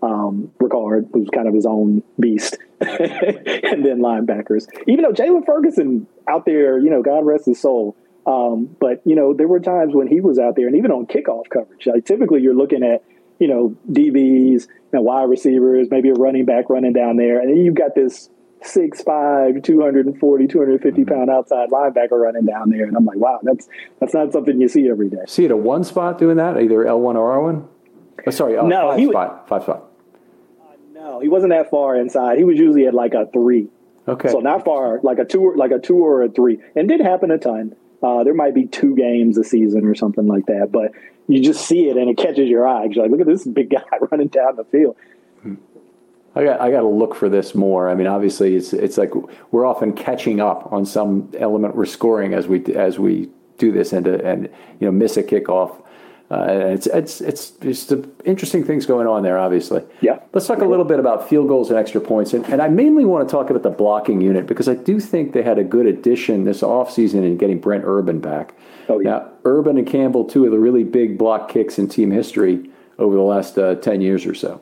um, 0.02 0.52
Ricard, 0.60 1.08
who's 1.12 1.28
kind 1.30 1.48
of 1.48 1.54
his 1.54 1.66
own 1.66 2.02
beast, 2.20 2.56
and 2.80 3.84
then 3.84 3.98
linebackers. 4.00 4.66
Even 4.86 5.04
though 5.04 5.12
Jaylon 5.12 5.44
Ferguson 5.44 6.06
out 6.28 6.46
there, 6.46 6.78
you 6.78 6.90
know, 6.90 7.02
God 7.02 7.26
rest 7.26 7.46
his 7.46 7.60
soul. 7.60 7.96
Um, 8.28 8.76
but 8.78 9.00
you 9.06 9.16
know, 9.16 9.32
there 9.32 9.48
were 9.48 9.58
times 9.58 9.94
when 9.94 10.06
he 10.06 10.20
was 10.20 10.38
out 10.38 10.54
there, 10.54 10.66
and 10.66 10.76
even 10.76 10.90
on 10.90 11.06
kickoff 11.06 11.48
coverage. 11.48 11.86
Like 11.86 12.04
typically, 12.04 12.42
you're 12.42 12.54
looking 12.54 12.82
at 12.82 13.02
you 13.38 13.48
know 13.48 13.74
DBs, 13.90 14.66
you 14.66 14.92
know, 14.92 15.00
wide 15.00 15.30
receivers, 15.30 15.88
maybe 15.90 16.10
a 16.10 16.12
running 16.12 16.44
back 16.44 16.68
running 16.68 16.92
down 16.92 17.16
there, 17.16 17.40
and 17.40 17.48
then 17.48 17.56
you've 17.64 17.74
got 17.74 17.94
this 17.94 18.28
6'5", 18.62 19.64
240, 19.64 20.46
250 20.46 21.00
mm-hmm. 21.00 21.14
pound 21.14 21.30
outside 21.30 21.70
linebacker 21.70 22.20
running 22.20 22.44
down 22.44 22.68
there. 22.68 22.84
And 22.84 22.96
I'm 22.96 23.06
like, 23.06 23.16
wow, 23.16 23.40
that's 23.42 23.66
that's 23.98 24.12
not 24.12 24.32
something 24.32 24.60
you 24.60 24.68
see 24.68 24.90
every 24.90 25.08
day. 25.08 25.24
See 25.26 25.46
it 25.46 25.50
at 25.50 25.58
one 25.58 25.82
spot 25.82 26.18
doing 26.18 26.36
that, 26.36 26.60
either 26.60 26.84
L1 26.84 27.14
or 27.14 27.52
R1? 27.52 27.66
Oh, 28.26 28.30
sorry, 28.30 28.58
uh, 28.58 28.66
no, 28.66 28.90
five 28.90 28.98
he 28.98 29.08
spot. 29.08 29.48
Five 29.48 29.62
spot. 29.62 29.84
Uh, 30.60 30.74
no, 30.92 31.20
he 31.20 31.28
wasn't 31.28 31.52
that 31.52 31.70
far 31.70 31.96
inside. 31.96 32.36
He 32.36 32.44
was 32.44 32.58
usually 32.58 32.86
at 32.86 32.92
like 32.92 33.14
a 33.14 33.26
three. 33.32 33.68
Okay. 34.06 34.28
So 34.28 34.40
not 34.40 34.66
far, 34.66 35.00
like 35.02 35.18
a 35.18 35.24
two, 35.24 35.54
like 35.54 35.70
a 35.70 35.78
two 35.78 35.96
or 35.96 36.22
a 36.22 36.28
three, 36.28 36.58
and 36.76 36.86
did 36.88 37.00
happen 37.00 37.30
a 37.30 37.38
ton. 37.38 37.74
Uh, 38.02 38.24
there 38.24 38.34
might 38.34 38.54
be 38.54 38.66
two 38.66 38.94
games 38.94 39.36
a 39.38 39.44
season 39.44 39.84
or 39.84 39.94
something 39.94 40.26
like 40.26 40.46
that, 40.46 40.70
but 40.70 40.92
you 41.26 41.42
just 41.42 41.66
see 41.66 41.88
it 41.88 41.96
and 41.96 42.08
it 42.08 42.16
catches 42.16 42.48
your 42.48 42.66
eye. 42.66 42.84
You're 42.84 43.04
like, 43.04 43.10
look 43.10 43.20
at 43.20 43.26
this 43.26 43.46
big 43.46 43.70
guy 43.70 43.82
running 44.10 44.28
down 44.28 44.56
the 44.56 44.64
field. 44.64 44.96
I 46.34 46.44
got 46.44 46.60
I 46.60 46.70
got 46.70 46.80
to 46.80 46.88
look 46.88 47.14
for 47.14 47.28
this 47.28 47.54
more. 47.54 47.88
I 47.88 47.94
mean, 47.94 48.06
obviously, 48.06 48.54
it's 48.54 48.72
it's 48.72 48.96
like 48.96 49.12
we're 49.50 49.66
often 49.66 49.92
catching 49.92 50.40
up 50.40 50.72
on 50.72 50.86
some 50.86 51.32
element 51.38 51.74
we're 51.74 51.86
scoring 51.86 52.34
as 52.34 52.46
we 52.46 52.64
as 52.74 52.98
we 52.98 53.28
do 53.56 53.72
this 53.72 53.92
and 53.92 54.06
and 54.06 54.44
you 54.78 54.86
know 54.86 54.92
miss 54.92 55.16
a 55.16 55.22
kickoff. 55.22 55.82
Uh, 56.30 56.46
it's 56.50 56.86
it's 56.86 57.22
it's 57.22 57.50
just 57.50 57.90
interesting 58.24 58.62
things 58.62 58.84
going 58.84 59.06
on 59.06 59.22
there. 59.22 59.38
Obviously, 59.38 59.82
yeah. 60.02 60.20
Let's 60.34 60.46
talk 60.46 60.58
a 60.58 60.66
little 60.66 60.84
bit 60.84 61.00
about 61.00 61.26
field 61.26 61.48
goals 61.48 61.70
and 61.70 61.78
extra 61.78 62.02
points, 62.02 62.34
and, 62.34 62.44
and 62.46 62.60
I 62.60 62.68
mainly 62.68 63.06
want 63.06 63.26
to 63.26 63.32
talk 63.32 63.48
about 63.48 63.62
the 63.62 63.70
blocking 63.70 64.20
unit 64.20 64.46
because 64.46 64.68
I 64.68 64.74
do 64.74 65.00
think 65.00 65.32
they 65.32 65.42
had 65.42 65.58
a 65.58 65.64
good 65.64 65.86
addition 65.86 66.44
this 66.44 66.60
offseason 66.60 67.24
in 67.24 67.38
getting 67.38 67.58
Brent 67.58 67.84
Urban 67.86 68.20
back. 68.20 68.54
Oh 68.90 69.00
yeah. 69.00 69.10
Now, 69.10 69.30
Urban 69.46 69.78
and 69.78 69.86
Campbell, 69.86 70.26
two 70.26 70.44
of 70.44 70.50
the 70.50 70.58
really 70.58 70.84
big 70.84 71.16
block 71.16 71.48
kicks 71.48 71.78
in 71.78 71.88
team 71.88 72.10
history 72.10 72.70
over 72.98 73.16
the 73.16 73.22
last 73.22 73.56
uh, 73.56 73.76
ten 73.76 74.02
years 74.02 74.26
or 74.26 74.34
so. 74.34 74.60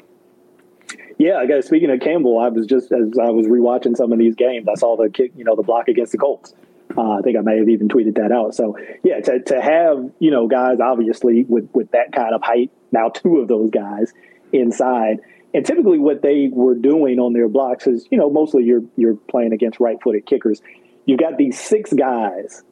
Yeah, 1.18 1.38
I 1.38 1.46
guess 1.46 1.66
speaking 1.66 1.90
of 1.90 1.98
Campbell, 2.00 2.38
I 2.38 2.48
was 2.48 2.66
just 2.66 2.92
as 2.92 3.18
I 3.18 3.30
was 3.30 3.46
rewatching 3.46 3.96
some 3.96 4.12
of 4.12 4.18
these 4.18 4.36
games, 4.36 4.68
I 4.68 4.74
saw 4.74 4.96
the 4.96 5.10
kick, 5.10 5.32
you 5.34 5.44
know, 5.44 5.56
the 5.56 5.62
block 5.62 5.88
against 5.88 6.12
the 6.12 6.18
Colts. 6.18 6.54
Uh, 6.96 7.12
I 7.12 7.20
think 7.22 7.36
I 7.36 7.40
may 7.40 7.58
have 7.58 7.68
even 7.68 7.88
tweeted 7.88 8.16
that 8.16 8.32
out. 8.32 8.54
So 8.54 8.76
yeah, 9.02 9.20
to, 9.20 9.40
to 9.40 9.60
have 9.60 10.10
you 10.18 10.30
know 10.30 10.46
guys 10.46 10.78
obviously 10.80 11.44
with 11.44 11.68
with 11.72 11.90
that 11.92 12.12
kind 12.12 12.34
of 12.34 12.42
height, 12.42 12.70
now 12.92 13.08
two 13.08 13.38
of 13.38 13.48
those 13.48 13.70
guys 13.70 14.12
inside, 14.52 15.18
and 15.52 15.64
typically 15.64 15.98
what 15.98 16.22
they 16.22 16.48
were 16.52 16.74
doing 16.74 17.18
on 17.18 17.32
their 17.32 17.48
blocks 17.48 17.86
is 17.86 18.06
you 18.10 18.18
know 18.18 18.30
mostly 18.30 18.64
you're 18.64 18.82
you're 18.96 19.16
playing 19.16 19.52
against 19.52 19.80
right-footed 19.80 20.26
kickers. 20.26 20.62
You've 21.06 21.20
got 21.20 21.38
these 21.38 21.58
six 21.58 21.92
guys, 21.92 22.62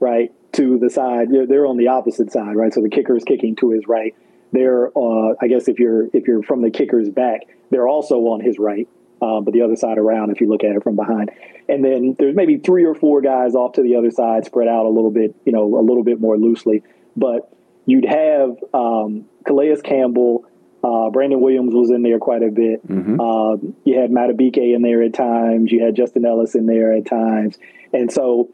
right, 0.00 0.32
to 0.52 0.78
the 0.78 0.88
side. 0.88 1.30
They're, 1.30 1.46
they're 1.46 1.66
on 1.66 1.76
the 1.76 1.88
opposite 1.88 2.32
side, 2.32 2.56
right. 2.56 2.72
So 2.72 2.80
the 2.80 2.88
kicker 2.88 3.16
is 3.16 3.24
kicking 3.24 3.56
to 3.56 3.70
his 3.70 3.86
right. 3.86 4.14
They're, 4.52 4.88
uh, 4.96 5.34
I 5.40 5.48
guess, 5.48 5.68
if 5.68 5.78
you're 5.78 6.06
if 6.14 6.26
you're 6.26 6.42
from 6.42 6.62
the 6.62 6.70
kicker's 6.70 7.10
back, 7.10 7.42
they're 7.70 7.86
also 7.88 8.16
on 8.28 8.40
his 8.40 8.58
right, 8.58 8.88
um, 9.20 9.44
but 9.44 9.52
the 9.52 9.62
other 9.62 9.76
side 9.76 9.98
around 9.98 10.30
if 10.30 10.40
you 10.40 10.48
look 10.48 10.64
at 10.64 10.76
it 10.76 10.82
from 10.82 10.96
behind. 10.96 11.30
And 11.68 11.84
then 11.84 12.16
there's 12.18 12.34
maybe 12.34 12.58
three 12.58 12.84
or 12.84 12.94
four 12.94 13.20
guys 13.20 13.54
off 13.54 13.72
to 13.72 13.82
the 13.82 13.96
other 13.96 14.10
side, 14.10 14.44
spread 14.44 14.68
out 14.68 14.86
a 14.86 14.88
little 14.88 15.10
bit, 15.10 15.34
you 15.44 15.52
know, 15.52 15.78
a 15.78 15.82
little 15.82 16.04
bit 16.04 16.20
more 16.20 16.36
loosely. 16.36 16.82
But 17.16 17.52
you'd 17.86 18.06
have 18.06 18.56
um, 18.72 19.26
Calais 19.46 19.76
Campbell, 19.82 20.46
uh, 20.82 21.10
Brandon 21.10 21.40
Williams 21.40 21.74
was 21.74 21.90
in 21.90 22.02
there 22.02 22.18
quite 22.18 22.42
a 22.42 22.50
bit. 22.50 22.86
Mm-hmm. 22.86 23.20
Uh, 23.20 23.56
you 23.84 23.98
had 24.00 24.10
Madubuike 24.10 24.74
in 24.74 24.82
there 24.82 25.02
at 25.02 25.14
times. 25.14 25.72
You 25.72 25.84
had 25.84 25.96
Justin 25.96 26.24
Ellis 26.24 26.54
in 26.54 26.66
there 26.66 26.92
at 26.92 27.06
times. 27.06 27.58
And 27.92 28.12
so 28.12 28.50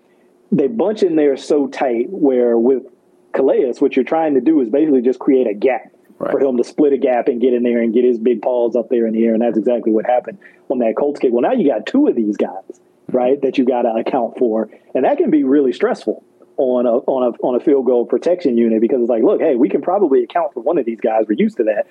they 0.50 0.68
bunch 0.68 1.02
in 1.02 1.16
there 1.16 1.36
so 1.36 1.66
tight 1.66 2.08
where 2.08 2.56
with 2.56 2.84
Calais, 3.32 3.74
what 3.78 3.96
you're 3.96 4.04
trying 4.04 4.34
to 4.34 4.40
do 4.40 4.60
is 4.60 4.68
basically 4.68 5.02
just 5.02 5.18
create 5.18 5.46
a 5.46 5.54
gap 5.54 5.92
right. 6.18 6.32
for 6.32 6.40
him 6.40 6.56
to 6.56 6.64
split 6.64 6.92
a 6.92 6.98
gap 6.98 7.28
and 7.28 7.40
get 7.40 7.54
in 7.54 7.62
there 7.62 7.80
and 7.80 7.92
get 7.92 8.04
his 8.04 8.18
big 8.18 8.42
paws 8.42 8.76
up 8.76 8.88
there 8.88 9.06
in 9.06 9.14
the 9.14 9.24
air. 9.24 9.34
And 9.34 9.42
that's 9.42 9.58
exactly 9.58 9.92
what 9.92 10.06
happened 10.06 10.38
on 10.68 10.78
that 10.78 10.94
Colts 10.96 11.20
kick. 11.20 11.32
Well, 11.32 11.42
now 11.42 11.52
you 11.52 11.68
got 11.68 11.86
two 11.86 12.06
of 12.08 12.16
these 12.16 12.36
guys, 12.36 12.48
mm-hmm. 12.68 13.16
right, 13.16 13.42
that 13.42 13.58
you 13.58 13.64
got 13.64 13.82
to 13.82 13.90
account 13.90 14.38
for. 14.38 14.68
And 14.94 15.04
that 15.04 15.18
can 15.18 15.30
be 15.30 15.44
really 15.44 15.72
stressful 15.72 16.24
on 16.56 16.86
a 16.86 16.90
on 16.90 17.34
a 17.34 17.46
on 17.46 17.56
a 17.56 17.60
field 17.60 17.84
goal 17.84 18.06
protection 18.06 18.56
unit 18.56 18.80
because 18.80 19.00
it's 19.00 19.10
like, 19.10 19.24
look, 19.24 19.40
hey, 19.40 19.56
we 19.56 19.68
can 19.68 19.82
probably 19.82 20.22
account 20.22 20.54
for 20.54 20.62
one 20.62 20.78
of 20.78 20.86
these 20.86 21.00
guys. 21.00 21.24
We're 21.28 21.34
used 21.34 21.56
to 21.56 21.64
that. 21.64 21.86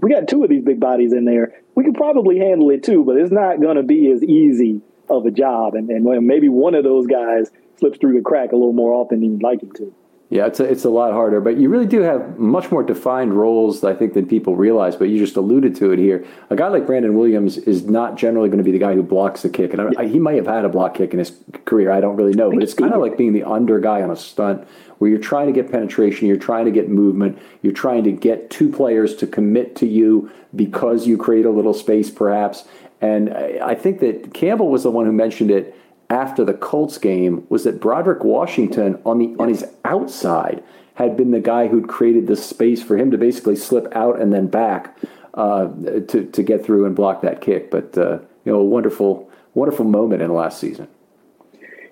We 0.00 0.10
got 0.10 0.28
two 0.28 0.44
of 0.44 0.50
these 0.50 0.62
big 0.62 0.78
bodies 0.78 1.12
in 1.12 1.24
there. 1.24 1.60
We 1.74 1.84
can 1.84 1.94
probably 1.94 2.38
handle 2.38 2.70
it 2.70 2.84
too, 2.84 3.04
but 3.04 3.16
it's 3.16 3.32
not 3.32 3.60
going 3.60 3.76
to 3.76 3.82
be 3.82 4.10
as 4.10 4.22
easy 4.22 4.80
of 5.08 5.26
a 5.26 5.30
job. 5.30 5.74
And, 5.74 5.90
and 5.90 6.04
maybe 6.26 6.48
one 6.48 6.74
of 6.74 6.84
those 6.84 7.06
guys 7.06 7.50
slips 7.78 7.98
through 7.98 8.14
the 8.14 8.22
crack 8.22 8.52
a 8.52 8.56
little 8.56 8.72
more 8.72 8.92
often 8.92 9.20
than 9.20 9.32
you'd 9.32 9.42
like 9.42 9.62
him 9.62 9.72
to. 9.72 9.94
Yeah, 10.30 10.44
it's 10.44 10.60
a, 10.60 10.64
it's 10.64 10.84
a 10.84 10.90
lot 10.90 11.14
harder, 11.14 11.40
but 11.40 11.56
you 11.56 11.70
really 11.70 11.86
do 11.86 12.02
have 12.02 12.38
much 12.38 12.70
more 12.70 12.82
defined 12.82 13.32
roles, 13.32 13.82
I 13.82 13.94
think, 13.94 14.12
than 14.12 14.26
people 14.26 14.56
realize. 14.56 14.94
But 14.94 15.04
you 15.04 15.18
just 15.18 15.36
alluded 15.36 15.74
to 15.76 15.90
it 15.92 15.98
here. 15.98 16.26
A 16.50 16.56
guy 16.56 16.68
like 16.68 16.86
Brandon 16.86 17.14
Williams 17.14 17.56
is 17.56 17.84
not 17.86 18.16
generally 18.16 18.50
going 18.50 18.58
to 18.58 18.64
be 18.64 18.70
the 18.70 18.78
guy 18.78 18.94
who 18.94 19.02
blocks 19.02 19.40
the 19.40 19.48
kick, 19.48 19.72
and 19.72 19.96
I, 19.96 20.06
he 20.06 20.18
might 20.18 20.36
have 20.36 20.46
had 20.46 20.66
a 20.66 20.68
block 20.68 20.94
kick 20.94 21.14
in 21.14 21.18
his 21.18 21.32
career. 21.64 21.90
I 21.90 22.02
don't 22.02 22.16
really 22.16 22.34
know, 22.34 22.50
but 22.50 22.62
it's 22.62 22.74
kind 22.74 22.92
of 22.92 23.00
like 23.00 23.16
being 23.16 23.32
the 23.32 23.44
under 23.44 23.80
guy 23.80 24.02
on 24.02 24.10
a 24.10 24.16
stunt, 24.16 24.68
where 24.98 25.10
you're 25.10 25.18
trying 25.18 25.46
to 25.46 25.52
get 25.52 25.72
penetration, 25.72 26.28
you're 26.28 26.36
trying 26.36 26.66
to 26.66 26.72
get 26.72 26.90
movement, 26.90 27.38
you're 27.62 27.72
trying 27.72 28.04
to 28.04 28.12
get 28.12 28.50
two 28.50 28.68
players 28.70 29.16
to 29.16 29.26
commit 29.26 29.76
to 29.76 29.86
you 29.86 30.30
because 30.54 31.06
you 31.06 31.16
create 31.16 31.46
a 31.46 31.50
little 31.50 31.72
space, 31.72 32.10
perhaps. 32.10 32.64
And 33.00 33.32
I, 33.32 33.60
I 33.62 33.74
think 33.74 34.00
that 34.00 34.34
Campbell 34.34 34.68
was 34.68 34.82
the 34.82 34.90
one 34.90 35.06
who 35.06 35.12
mentioned 35.12 35.50
it 35.50 35.74
after 36.10 36.44
the 36.44 36.54
Colts 36.54 36.98
game 36.98 37.46
was 37.48 37.64
that 37.64 37.80
Broderick 37.80 38.24
Washington 38.24 39.00
on 39.04 39.18
the 39.18 39.34
on 39.38 39.48
his 39.48 39.64
outside 39.84 40.62
had 40.94 41.16
been 41.16 41.30
the 41.30 41.40
guy 41.40 41.68
who'd 41.68 41.88
created 41.88 42.26
the 42.26 42.36
space 42.36 42.82
for 42.82 42.96
him 42.96 43.10
to 43.10 43.18
basically 43.18 43.56
slip 43.56 43.94
out 43.94 44.20
and 44.20 44.32
then 44.32 44.46
back 44.48 44.96
uh, 45.34 45.68
to 46.08 46.24
to 46.24 46.42
get 46.42 46.64
through 46.64 46.86
and 46.86 46.96
block 46.96 47.22
that 47.22 47.40
kick. 47.40 47.70
But 47.70 47.96
uh, 47.96 48.18
you 48.44 48.52
know, 48.52 48.58
a 48.58 48.64
wonderful 48.64 49.30
wonderful 49.54 49.84
moment 49.84 50.22
in 50.22 50.28
the 50.28 50.34
last 50.34 50.58
season. 50.58 50.88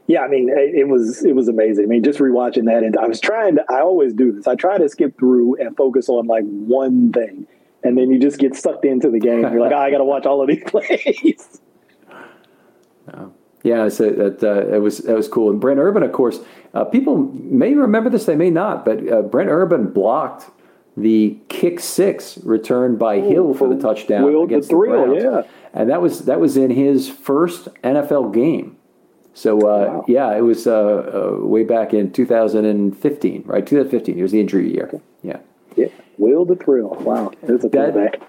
Yeah, 0.08 0.20
I 0.20 0.28
mean, 0.28 0.48
it 0.48 0.88
was 0.88 1.24
it 1.24 1.34
was 1.34 1.48
amazing. 1.48 1.84
I 1.84 1.88
mean, 1.88 2.04
just 2.04 2.20
rewatching 2.20 2.66
that, 2.66 2.84
and 2.84 2.96
I 2.96 3.06
was 3.06 3.20
trying 3.20 3.56
to. 3.56 3.64
I 3.68 3.80
always 3.80 4.12
do 4.12 4.32
this. 4.32 4.46
I 4.46 4.54
try 4.54 4.78
to 4.78 4.88
skip 4.88 5.18
through 5.18 5.60
and 5.60 5.76
focus 5.76 6.08
on 6.08 6.26
like 6.26 6.44
one 6.44 7.12
thing, 7.12 7.46
and 7.82 7.98
then 7.98 8.10
you 8.10 8.18
just 8.18 8.38
get 8.38 8.54
sucked 8.54 8.84
into 8.84 9.10
the 9.10 9.18
game. 9.18 9.40
You're 9.40 9.60
like, 9.60 9.72
oh, 9.72 9.78
I 9.78 9.90
got 9.90 9.98
to 9.98 10.04
watch 10.04 10.24
all 10.24 10.40
of 10.40 10.48
these 10.48 10.62
plays. 10.66 11.60
Yeah, 13.66 13.88
so 13.88 14.10
that 14.10 14.44
uh, 14.44 14.72
it 14.72 14.78
was 14.78 14.98
that 14.98 15.16
was 15.16 15.26
cool. 15.26 15.50
And 15.50 15.60
Brent 15.60 15.80
Urban, 15.80 16.04
of 16.04 16.12
course, 16.12 16.38
uh, 16.72 16.84
people 16.84 17.16
may 17.16 17.74
remember 17.74 18.08
this, 18.08 18.24
they 18.24 18.36
may 18.36 18.48
not, 18.48 18.84
but 18.84 19.10
uh, 19.10 19.22
Brent 19.22 19.50
Urban 19.50 19.88
blocked 19.88 20.48
the 20.96 21.36
kick 21.48 21.80
six 21.80 22.38
returned 22.44 23.00
by 23.00 23.18
Ooh, 23.18 23.28
Hill 23.28 23.54
for 23.54 23.68
the 23.68 23.80
touchdown 23.80 24.24
against 24.44 24.68
the, 24.68 24.74
thrill, 24.76 25.14
the 25.14 25.20
Browns. 25.20 25.46
Yeah, 25.46 25.52
and 25.80 25.90
that 25.90 26.00
was 26.00 26.26
that 26.26 26.38
was 26.38 26.56
in 26.56 26.70
his 26.70 27.08
first 27.08 27.66
NFL 27.82 28.32
game. 28.32 28.76
So 29.34 29.58
uh, 29.58 29.62
wow. 29.62 30.04
yeah, 30.06 30.36
it 30.36 30.42
was 30.42 30.68
uh, 30.68 31.34
uh, 31.42 31.44
way 31.44 31.64
back 31.64 31.92
in 31.92 32.12
2015, 32.12 33.42
right? 33.46 33.66
2015. 33.66 34.16
It 34.16 34.22
was 34.22 34.30
the 34.30 34.40
injury 34.40 34.72
year. 34.72 35.00
Yeah. 35.24 35.40
Yeah. 35.74 35.88
Will 36.18 36.44
the 36.44 36.54
thrill. 36.54 36.90
Wow. 37.00 37.32
that 37.42 38.20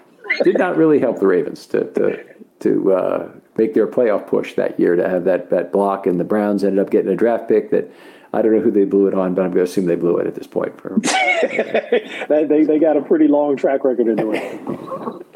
did 0.42 0.58
not 0.58 0.76
really 0.76 0.98
help 0.98 1.20
the 1.20 1.28
Ravens 1.28 1.64
to 1.66 1.84
to, 1.92 2.24
to 2.58 2.92
uh, 2.92 3.28
make 3.58 3.74
their 3.74 3.86
playoff 3.86 4.26
push 4.26 4.54
that 4.54 4.78
year 4.78 4.96
to 4.96 5.06
have 5.06 5.24
that, 5.24 5.50
that 5.50 5.72
block. 5.72 6.06
And 6.06 6.18
the 6.18 6.24
Browns 6.24 6.64
ended 6.64 6.78
up 6.78 6.90
getting 6.90 7.10
a 7.10 7.16
draft 7.16 7.48
pick 7.48 7.70
that 7.72 7.90
I 8.32 8.40
don't 8.40 8.54
know 8.54 8.60
who 8.60 8.70
they 8.70 8.84
blew 8.84 9.08
it 9.08 9.14
on, 9.14 9.34
but 9.34 9.42
I'm 9.42 9.50
going 9.50 9.64
to 9.64 9.70
assume 9.70 9.86
they 9.86 9.96
blew 9.96 10.18
it 10.18 10.26
at 10.26 10.34
this 10.34 10.46
point. 10.46 10.80
For, 10.80 10.98
they, 12.28 12.64
they 12.64 12.78
got 12.78 12.96
a 12.96 13.02
pretty 13.02 13.26
long 13.26 13.56
track 13.56 13.84
record 13.84 14.06
in 14.06 14.16
doing 14.16 14.40
it. 14.40 14.60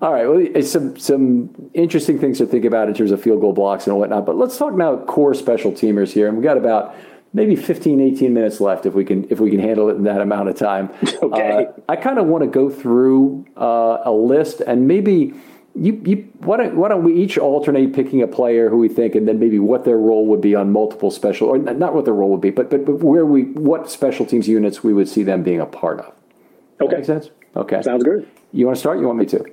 All 0.00 0.12
right. 0.12 0.26
Well, 0.26 0.62
some 0.64 0.96
some 0.98 1.70
interesting 1.74 2.18
things 2.18 2.38
to 2.38 2.46
think 2.46 2.64
about 2.64 2.88
in 2.88 2.94
terms 2.94 3.12
of 3.12 3.22
field 3.22 3.40
goal 3.40 3.52
blocks 3.52 3.86
and 3.86 3.96
whatnot. 3.96 4.26
But 4.26 4.36
let's 4.36 4.58
talk 4.58 4.74
now 4.74 4.96
core 5.04 5.32
special 5.32 5.70
teamers 5.70 6.10
here. 6.10 6.26
And 6.26 6.36
we've 6.36 6.42
got 6.42 6.56
about 6.56 6.96
maybe 7.32 7.54
15, 7.54 8.00
18 8.00 8.34
minutes 8.34 8.60
left 8.60 8.84
if 8.84 8.94
we 8.94 9.04
can 9.04 9.30
if 9.30 9.38
we 9.38 9.48
can 9.48 9.60
handle 9.60 9.90
it 9.90 9.94
in 9.94 10.02
that 10.04 10.20
amount 10.20 10.48
of 10.48 10.56
time. 10.56 10.90
Okay. 11.22 11.66
Uh, 11.66 11.80
I 11.88 11.94
kind 11.94 12.18
of 12.18 12.26
want 12.26 12.42
to 12.42 12.50
go 12.50 12.68
through 12.68 13.46
uh, 13.56 13.98
a 14.04 14.10
list 14.10 14.60
and 14.60 14.88
maybe– 14.88 15.34
you, 15.74 16.00
you 16.04 16.16
why 16.40 16.58
don't 16.58 16.76
why 16.76 16.88
don't 16.88 17.02
we 17.02 17.14
each 17.14 17.38
alternate 17.38 17.94
picking 17.94 18.22
a 18.22 18.26
player 18.26 18.68
who 18.68 18.76
we 18.76 18.88
think, 18.88 19.14
and 19.14 19.26
then 19.26 19.38
maybe 19.38 19.58
what 19.58 19.84
their 19.84 19.96
role 19.96 20.26
would 20.26 20.40
be 20.40 20.54
on 20.54 20.70
multiple 20.70 21.10
special, 21.10 21.48
or 21.48 21.58
not 21.58 21.94
what 21.94 22.04
their 22.04 22.14
role 22.14 22.30
would 22.30 22.40
be, 22.40 22.50
but 22.50 22.70
but, 22.70 22.84
but 22.84 22.96
where 22.96 23.24
we 23.24 23.44
what 23.44 23.90
special 23.90 24.26
teams 24.26 24.48
units 24.48 24.84
we 24.84 24.92
would 24.92 25.08
see 25.08 25.22
them 25.22 25.42
being 25.42 25.60
a 25.60 25.66
part 25.66 26.00
of. 26.00 26.12
Okay, 26.80 26.96
makes 26.96 27.06
sense. 27.06 27.30
Okay, 27.56 27.80
sounds 27.82 28.04
good. 28.04 28.28
You 28.52 28.66
want 28.66 28.76
to 28.76 28.80
start? 28.80 28.98
You 28.98 29.06
want 29.06 29.18
me 29.18 29.26
to? 29.26 29.44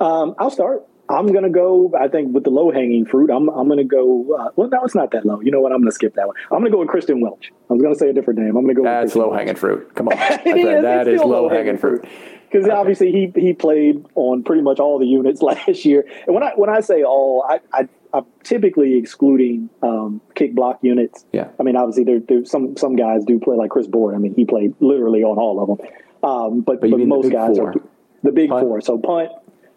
Um, 0.00 0.34
I'll 0.38 0.50
start. 0.50 0.86
I'm 1.10 1.32
gonna 1.32 1.50
go. 1.50 1.92
I 1.98 2.08
think 2.08 2.32
with 2.34 2.44
the 2.44 2.50
low 2.50 2.70
hanging 2.70 3.04
fruit, 3.04 3.30
I'm 3.30 3.48
I'm 3.48 3.68
gonna 3.68 3.84
go. 3.84 4.34
Uh, 4.34 4.50
well, 4.56 4.68
no, 4.68 4.84
it's 4.84 4.94
not 4.94 5.10
that 5.10 5.26
low. 5.26 5.40
You 5.40 5.50
know 5.50 5.60
what? 5.60 5.72
I'm 5.72 5.80
gonna 5.80 5.92
skip 5.92 6.14
that 6.14 6.26
one. 6.26 6.36
I'm 6.50 6.58
gonna 6.58 6.70
go 6.70 6.78
with 6.78 6.88
Christian 6.88 7.20
Welch. 7.20 7.52
I 7.68 7.72
was 7.72 7.82
gonna 7.82 7.94
say 7.94 8.10
a 8.10 8.12
different 8.12 8.38
name. 8.38 8.56
I'm 8.56 8.64
gonna 8.64 8.74
go. 8.74 8.84
That's 8.84 9.16
low 9.16 9.32
hanging 9.32 9.56
fruit. 9.56 9.94
Come 9.94 10.08
on, 10.08 10.16
that 10.44 11.08
is 11.08 11.20
low 11.20 11.48
hanging 11.48 11.78
fruit. 11.78 12.04
because 12.50 12.66
okay. 12.66 12.74
obviously 12.74 13.12
he 13.12 13.32
he 13.40 13.52
played 13.52 14.04
on 14.14 14.42
pretty 14.42 14.62
much 14.62 14.78
all 14.78 14.98
the 14.98 15.06
units 15.06 15.42
last 15.42 15.84
year. 15.84 16.04
And 16.26 16.34
when 16.34 16.42
I 16.42 16.52
when 16.54 16.70
I 16.70 16.80
say 16.80 17.02
all, 17.02 17.44
I, 17.48 17.60
I 17.72 17.88
am 18.14 18.26
typically 18.42 18.96
excluding 18.96 19.70
um, 19.82 20.20
kick 20.34 20.54
block 20.54 20.78
units. 20.82 21.24
Yeah. 21.32 21.48
I 21.58 21.62
mean, 21.62 21.76
obviously 21.76 22.04
there, 22.04 22.20
there's 22.20 22.50
some 22.50 22.76
some 22.76 22.96
guys 22.96 23.24
do 23.24 23.38
play 23.38 23.56
like 23.56 23.70
Chris 23.70 23.86
Board. 23.86 24.14
I 24.14 24.18
mean, 24.18 24.34
he 24.34 24.44
played 24.44 24.74
literally 24.80 25.22
on 25.22 25.38
all 25.38 25.60
of 25.60 25.78
them. 25.78 25.88
Um, 26.22 26.60
but 26.60 26.80
but, 26.80 26.90
but 26.90 27.00
most 27.00 27.30
guys 27.30 27.56
four. 27.56 27.70
are 27.70 27.74
the 28.22 28.32
big 28.32 28.50
punt. 28.50 28.62
four. 28.62 28.80
So 28.80 28.98
punt, 28.98 29.30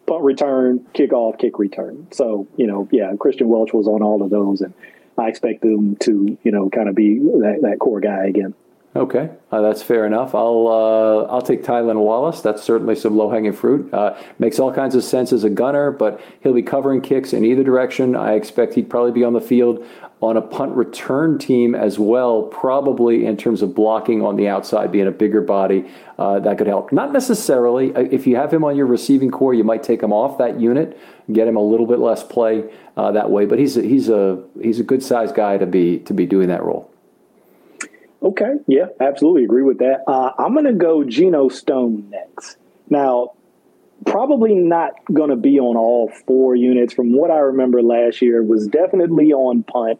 punt 0.05 0.23
return, 0.23 0.85
kick 0.93 1.13
off, 1.13 1.37
kick 1.37 1.59
return. 1.59 2.07
So 2.11 2.47
you 2.57 2.67
know, 2.67 2.87
yeah, 2.91 3.11
Christian 3.19 3.49
Welch 3.49 3.73
was 3.73 3.87
on 3.87 4.01
all 4.01 4.21
of 4.21 4.29
those, 4.29 4.61
and 4.61 4.73
I 5.17 5.29
expect 5.29 5.61
them 5.61 5.95
to 5.97 6.37
you 6.43 6.51
know 6.51 6.69
kind 6.69 6.89
of 6.89 6.95
be 6.95 7.19
that, 7.19 7.59
that 7.61 7.79
core 7.79 7.99
guy 7.99 8.25
again. 8.25 8.53
Okay, 8.95 9.31
uh, 9.51 9.61
that's 9.61 9.81
fair 9.81 10.05
enough. 10.05 10.35
I'll 10.35 10.67
uh, 10.67 11.33
I'll 11.33 11.41
take 11.41 11.63
Tylan 11.63 11.99
Wallace. 11.99 12.41
That's 12.41 12.61
certainly 12.61 12.95
some 12.95 13.17
low 13.17 13.31
hanging 13.31 13.53
fruit. 13.53 13.91
Uh, 13.91 14.15
makes 14.37 14.59
all 14.59 14.71
kinds 14.71 14.93
of 14.93 15.03
sense 15.03 15.33
as 15.33 15.43
a 15.43 15.49
gunner, 15.49 15.89
but 15.89 16.21
he'll 16.41 16.53
be 16.53 16.61
covering 16.61 17.01
kicks 17.01 17.33
in 17.33 17.43
either 17.43 17.63
direction. 17.63 18.15
I 18.15 18.33
expect 18.33 18.75
he'd 18.75 18.91
probably 18.91 19.11
be 19.11 19.23
on 19.23 19.33
the 19.33 19.41
field 19.41 19.83
on 20.21 20.37
a 20.37 20.41
punt 20.41 20.75
return 20.75 21.39
team 21.39 21.73
as 21.73 21.97
well, 21.97 22.43
probably 22.43 23.25
in 23.25 23.35
terms 23.35 23.63
of 23.63 23.73
blocking 23.73 24.21
on 24.21 24.35
the 24.35 24.47
outside, 24.47 24.91
being 24.91 25.07
a 25.07 25.11
bigger 25.11 25.41
body. 25.41 25.85
Uh, 26.19 26.39
that 26.39 26.59
could 26.59 26.67
help. 26.67 26.91
Not 26.91 27.11
necessarily. 27.11 27.95
Uh, 27.95 28.01
if 28.11 28.27
you 28.27 28.35
have 28.35 28.53
him 28.53 28.63
on 28.63 28.77
your 28.77 28.85
receiving 28.85 29.31
corps, 29.31 29.55
you 29.55 29.63
might 29.63 29.81
take 29.81 30.03
him 30.03 30.13
off 30.13 30.37
that 30.37 30.59
unit, 30.59 30.99
get 31.31 31.47
him 31.47 31.55
a 31.55 31.63
little 31.63 31.87
bit 31.87 31.97
less 31.97 32.23
play 32.23 32.63
uh, 32.95 33.11
that 33.11 33.31
way. 33.31 33.47
But 33.47 33.57
he's 33.57 33.75
a, 33.75 33.81
he's 33.81 34.07
a 34.07 34.43
he's 34.61 34.79
a 34.79 34.83
good 34.83 35.01
sized 35.01 35.33
guy 35.33 35.57
to 35.57 35.65
be 35.65 35.97
to 36.01 36.13
be 36.13 36.27
doing 36.27 36.49
that 36.49 36.61
role. 36.61 36.92
Okay, 38.23 38.53
yeah, 38.67 38.85
absolutely 39.01 39.43
agree 39.43 39.63
with 39.63 39.79
that. 39.79 40.03
Uh, 40.07 40.31
I'm 40.37 40.53
going 40.53 40.65
to 40.65 40.73
go 40.73 41.03
Geno 41.03 41.49
Stone 41.49 42.09
next. 42.09 42.57
Now, 42.89 43.33
probably 44.05 44.55
not 44.55 44.93
going 45.11 45.29
to 45.29 45.35
be 45.35 45.59
on 45.59 45.75
all 45.75 46.09
four 46.25 46.55
units. 46.55 46.93
From 46.93 47.13
what 47.13 47.31
I 47.31 47.39
remember 47.39 47.81
last 47.81 48.21
year, 48.21 48.41
was 48.41 48.67
definitely 48.67 49.33
on 49.33 49.63
punt, 49.63 49.99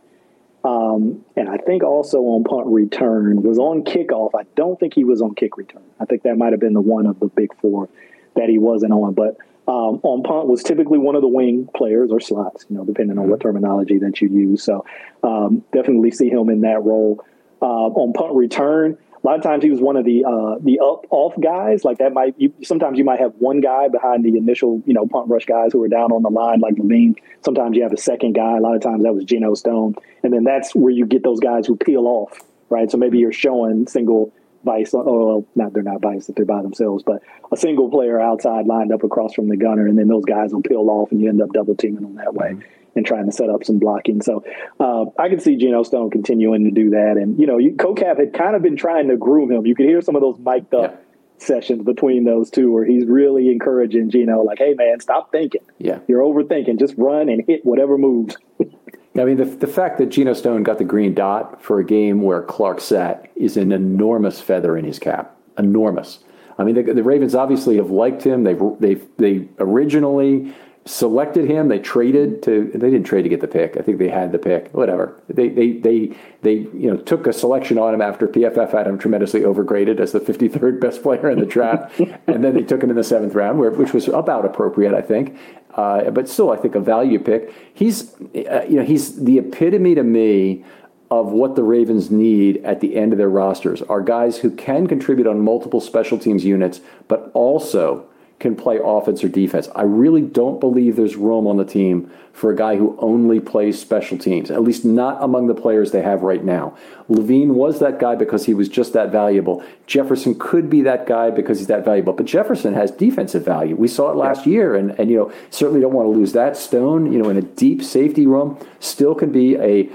um, 0.63 1.25
and 1.35 1.49
I 1.49 1.57
think 1.57 1.83
also 1.83 2.19
on 2.19 2.45
punt 2.45 2.67
return. 2.67 3.41
Was 3.43 3.59
on 3.59 3.83
kickoff. 3.83 4.31
I 4.33 4.43
don't 4.55 4.79
think 4.79 4.93
he 4.93 5.03
was 5.03 5.21
on 5.21 5.35
kick 5.35 5.57
return. 5.57 5.83
I 5.99 6.05
think 6.05 6.23
that 6.23 6.37
might 6.37 6.53
have 6.53 6.61
been 6.61 6.73
the 6.73 6.81
one 6.81 7.05
of 7.05 7.19
the 7.19 7.27
big 7.27 7.53
four 7.59 7.89
that 8.37 8.47
he 8.47 8.57
wasn't 8.57 8.93
on. 8.93 9.13
But 9.15 9.35
um, 9.67 9.99
on 10.03 10.23
punt 10.23 10.47
was 10.47 10.63
typically 10.63 10.97
one 10.97 11.15
of 11.15 11.21
the 11.21 11.27
wing 11.27 11.67
players 11.75 12.09
or 12.09 12.21
slots, 12.21 12.65
you 12.69 12.77
know, 12.77 12.85
depending 12.85 13.17
on 13.17 13.29
what 13.29 13.41
terminology 13.41 13.97
that 13.99 14.21
you 14.21 14.29
use. 14.29 14.63
So 14.63 14.85
um, 15.23 15.63
definitely 15.73 16.11
see 16.11 16.29
him 16.29 16.49
in 16.49 16.61
that 16.61 16.81
role 16.83 17.23
uh, 17.63 17.87
on 17.87 18.13
punt 18.13 18.35
return. 18.35 18.97
A 19.23 19.25
lot 19.25 19.37
of 19.37 19.43
times 19.43 19.63
he 19.63 19.71
was 19.71 19.79
one 19.79 19.95
of 19.95 20.03
the 20.03 20.25
uh, 20.25 20.59
the 20.59 20.79
up 20.79 21.05
off 21.09 21.33
guys. 21.41 21.85
Like 21.85 21.99
that 21.99 22.11
might 22.11 22.35
you, 22.37 22.53
sometimes 22.61 22.97
you 22.97 23.05
might 23.05 23.21
have 23.21 23.33
one 23.39 23.61
guy 23.61 23.87
behind 23.87 24.25
the 24.25 24.37
initial 24.37 24.83
you 24.85 24.93
know 24.93 25.07
punt 25.07 25.29
rush 25.29 25.45
guys 25.45 25.71
who 25.71 25.81
are 25.81 25.87
down 25.87 26.11
on 26.11 26.23
the 26.23 26.29
line 26.29 26.59
like 26.59 26.77
Levine. 26.77 27.15
Sometimes 27.41 27.77
you 27.77 27.83
have 27.83 27.93
a 27.93 27.97
second 27.97 28.33
guy. 28.33 28.57
A 28.57 28.59
lot 28.59 28.75
of 28.75 28.81
times 28.81 29.03
that 29.03 29.13
was 29.13 29.23
Geno 29.23 29.53
Stone, 29.53 29.95
and 30.23 30.33
then 30.33 30.43
that's 30.43 30.75
where 30.75 30.91
you 30.91 31.05
get 31.05 31.23
those 31.23 31.39
guys 31.39 31.65
who 31.65 31.77
peel 31.77 32.05
off, 32.05 32.37
right? 32.69 32.91
So 32.91 32.97
maybe 32.97 33.17
you're 33.17 33.31
showing 33.31 33.87
single 33.87 34.33
vice. 34.65 34.93
Oh, 34.93 35.47
not 35.55 35.71
they're 35.71 35.83
not 35.83 36.01
vice 36.01 36.27
if 36.27 36.35
they're 36.35 36.43
by 36.43 36.61
themselves, 36.61 37.03
but 37.03 37.21
a 37.49 37.55
single 37.55 37.89
player 37.89 38.19
outside 38.19 38.67
lined 38.67 38.91
up 38.91 39.05
across 39.05 39.35
from 39.35 39.47
the 39.47 39.55
gunner, 39.55 39.87
and 39.87 39.97
then 39.97 40.09
those 40.09 40.25
guys 40.25 40.53
will 40.53 40.63
peel 40.63 40.89
off, 40.89 41.13
and 41.13 41.21
you 41.21 41.29
end 41.29 41.41
up 41.41 41.53
double 41.53 41.75
teaming 41.75 42.01
them 42.01 42.15
that 42.15 42.33
way. 42.33 42.49
Mm-hmm 42.49 42.82
and 42.95 43.05
trying 43.05 43.25
to 43.25 43.31
set 43.31 43.49
up 43.49 43.63
some 43.63 43.79
blocking. 43.79 44.21
So 44.21 44.43
uh, 44.79 45.05
I 45.19 45.29
can 45.29 45.39
see 45.39 45.55
Geno 45.55 45.83
Stone 45.83 46.11
continuing 46.11 46.65
to 46.65 46.71
do 46.71 46.91
that. 46.91 47.17
And, 47.17 47.39
you 47.39 47.47
know, 47.47 47.57
you, 47.57 47.71
COCAP 47.73 48.19
had 48.19 48.33
kind 48.33 48.55
of 48.55 48.61
been 48.61 48.77
trying 48.77 49.09
to 49.09 49.17
groom 49.17 49.51
him. 49.51 49.65
You 49.65 49.75
could 49.75 49.85
hear 49.85 50.01
some 50.01 50.15
of 50.15 50.21
those 50.21 50.37
mic'd 50.39 50.73
up. 50.73 50.91
Yeah. 50.91 50.97
Sessions 51.39 51.83
between 51.83 52.23
those 52.23 52.49
two, 52.49 52.71
where 52.71 52.85
he's 52.85 53.05
really 53.05 53.49
encouraging 53.49 54.09
Geno, 54.11 54.43
like, 54.43 54.59
"Hey, 54.59 54.75
man, 54.75 55.01
stop 55.01 55.29
thinking. 55.31 55.61
Yeah, 55.77 55.99
you're 56.07 56.21
overthinking. 56.21 56.79
Just 56.79 56.93
run 56.95 57.27
and 57.27 57.43
hit 57.45 57.65
whatever 57.65 57.97
moves." 57.97 58.37
I 59.19 59.25
mean, 59.25 59.37
the, 59.37 59.45
the 59.45 59.67
fact 59.67 59.97
that 59.97 60.07
Geno 60.07 60.33
Stone 60.33 60.63
got 60.63 60.77
the 60.77 60.83
green 60.83 61.13
dot 61.13 61.61
for 61.61 61.79
a 61.79 61.85
game 61.85 62.21
where 62.21 62.41
Clark 62.41 62.79
sat 62.79 63.29
is 63.35 63.57
an 63.57 63.71
enormous 63.71 64.39
feather 64.39 64.77
in 64.77 64.85
his 64.85 64.99
cap. 64.99 65.37
Enormous. 65.57 66.19
I 66.57 66.63
mean, 66.63 66.75
the, 66.75 66.93
the 66.93 67.03
Ravens 67.03 67.35
obviously 67.35 67.77
have 67.77 67.91
liked 67.91 68.23
him. 68.23 68.43
They've 68.43 68.61
they 68.79 68.95
they 69.17 69.47
originally 69.59 70.53
selected 70.85 71.49
him. 71.49 71.69
They 71.69 71.79
traded 71.79 72.43
to. 72.43 72.69
They 72.73 72.89
didn't 72.89 73.05
trade 73.05 73.23
to 73.23 73.29
get 73.29 73.41
the 73.41 73.47
pick. 73.47 73.77
I 73.77 73.81
think 73.81 73.99
they 73.99 74.09
had 74.09 74.31
the 74.31 74.39
pick. 74.39 74.73
Whatever. 74.73 75.21
They 75.29 75.49
they 75.49 75.73
they 75.73 76.15
they 76.41 76.53
you 76.53 76.91
know 76.91 76.97
took 76.97 77.25
a 77.27 77.33
selection 77.33 77.77
on 77.77 77.93
him 77.93 78.01
after 78.01 78.27
PFF 78.27 78.71
had 78.71 78.87
him 78.87 78.97
tremendously 78.97 79.41
overgraded 79.41 79.99
as 79.99 80.11
the 80.11 80.19
53rd 80.19 80.79
best 80.79 81.01
player 81.01 81.29
in 81.29 81.39
the 81.39 81.45
draft, 81.45 81.97
and 82.27 82.43
then 82.43 82.53
they 82.53 82.63
took 82.63 82.83
him 82.83 82.89
in 82.89 82.95
the 82.95 83.03
seventh 83.03 83.33
round, 83.33 83.59
where, 83.59 83.71
which 83.71 83.93
was 83.93 84.07
about 84.07 84.45
appropriate, 84.45 84.93
I 84.93 85.01
think. 85.01 85.37
Uh, 85.75 86.11
but 86.11 86.27
still, 86.27 86.51
I 86.51 86.57
think 86.57 86.75
a 86.75 86.79
value 86.79 87.19
pick. 87.19 87.53
He's 87.73 88.13
uh, 88.35 88.65
you 88.67 88.77
know 88.77 88.83
he's 88.83 89.23
the 89.23 89.39
epitome 89.39 89.95
to 89.95 90.03
me 90.03 90.65
of 91.11 91.31
what 91.31 91.55
the 91.55 91.63
Ravens 91.63 92.09
need 92.09 92.57
at 92.65 92.79
the 92.79 92.95
end 92.95 93.11
of 93.11 93.19
their 93.19 93.29
rosters 93.29 93.83
are 93.83 94.01
guys 94.01 94.39
who 94.39 94.49
can 94.49 94.87
contribute 94.87 95.27
on 95.27 95.39
multiple 95.39 95.79
special 95.79 96.17
teams 96.17 96.43
units, 96.43 96.81
but 97.07 97.29
also 97.35 98.07
can 98.43 98.55
play 98.57 98.77
offense 98.83 99.23
or 99.23 99.29
defense. 99.29 99.69
I 99.73 99.83
really 99.83 100.21
don't 100.21 100.59
believe 100.59 100.97
there's 100.97 101.15
room 101.15 101.47
on 101.47 101.55
the 101.55 101.63
team 101.65 102.11
for 102.33 102.51
a 102.51 102.55
guy 102.55 102.75
who 102.75 102.95
only 102.99 103.39
plays 103.39 103.79
special 103.79 104.17
teams, 104.17 104.51
at 104.51 104.61
least 104.61 104.83
not 104.83 105.23
among 105.23 105.47
the 105.47 105.55
players 105.55 105.91
they 105.91 106.01
have 106.01 106.23
right 106.23 106.43
now. 106.43 106.75
Levine 107.07 107.55
was 107.55 107.79
that 107.79 107.99
guy 107.99 108.15
because 108.15 108.45
he 108.45 108.53
was 108.53 108.67
just 108.67 108.91
that 108.91 109.11
valuable. 109.11 109.63
Jefferson 109.87 110.37
could 110.37 110.69
be 110.69 110.81
that 110.81 111.07
guy 111.07 111.29
because 111.29 111.59
he's 111.59 111.67
that 111.67 111.85
valuable, 111.85 112.11
but 112.11 112.25
Jefferson 112.25 112.73
has 112.73 112.91
defensive 112.91 113.45
value. 113.45 113.75
We 113.77 113.87
saw 113.87 114.11
it 114.11 114.17
last 114.17 114.45
year, 114.45 114.75
and, 114.75 114.91
and 114.99 115.09
you 115.09 115.15
know, 115.15 115.31
certainly 115.49 115.79
don't 115.79 115.93
want 115.93 116.07
to 116.07 116.11
lose 116.11 116.33
that. 116.33 116.57
Stone, 116.57 117.13
you 117.13 117.19
know, 117.19 117.29
in 117.29 117.37
a 117.37 117.41
deep 117.41 117.81
safety 117.81 118.27
room, 118.27 118.57
still 118.81 119.15
can 119.15 119.31
be 119.31 119.55
a 119.55 119.89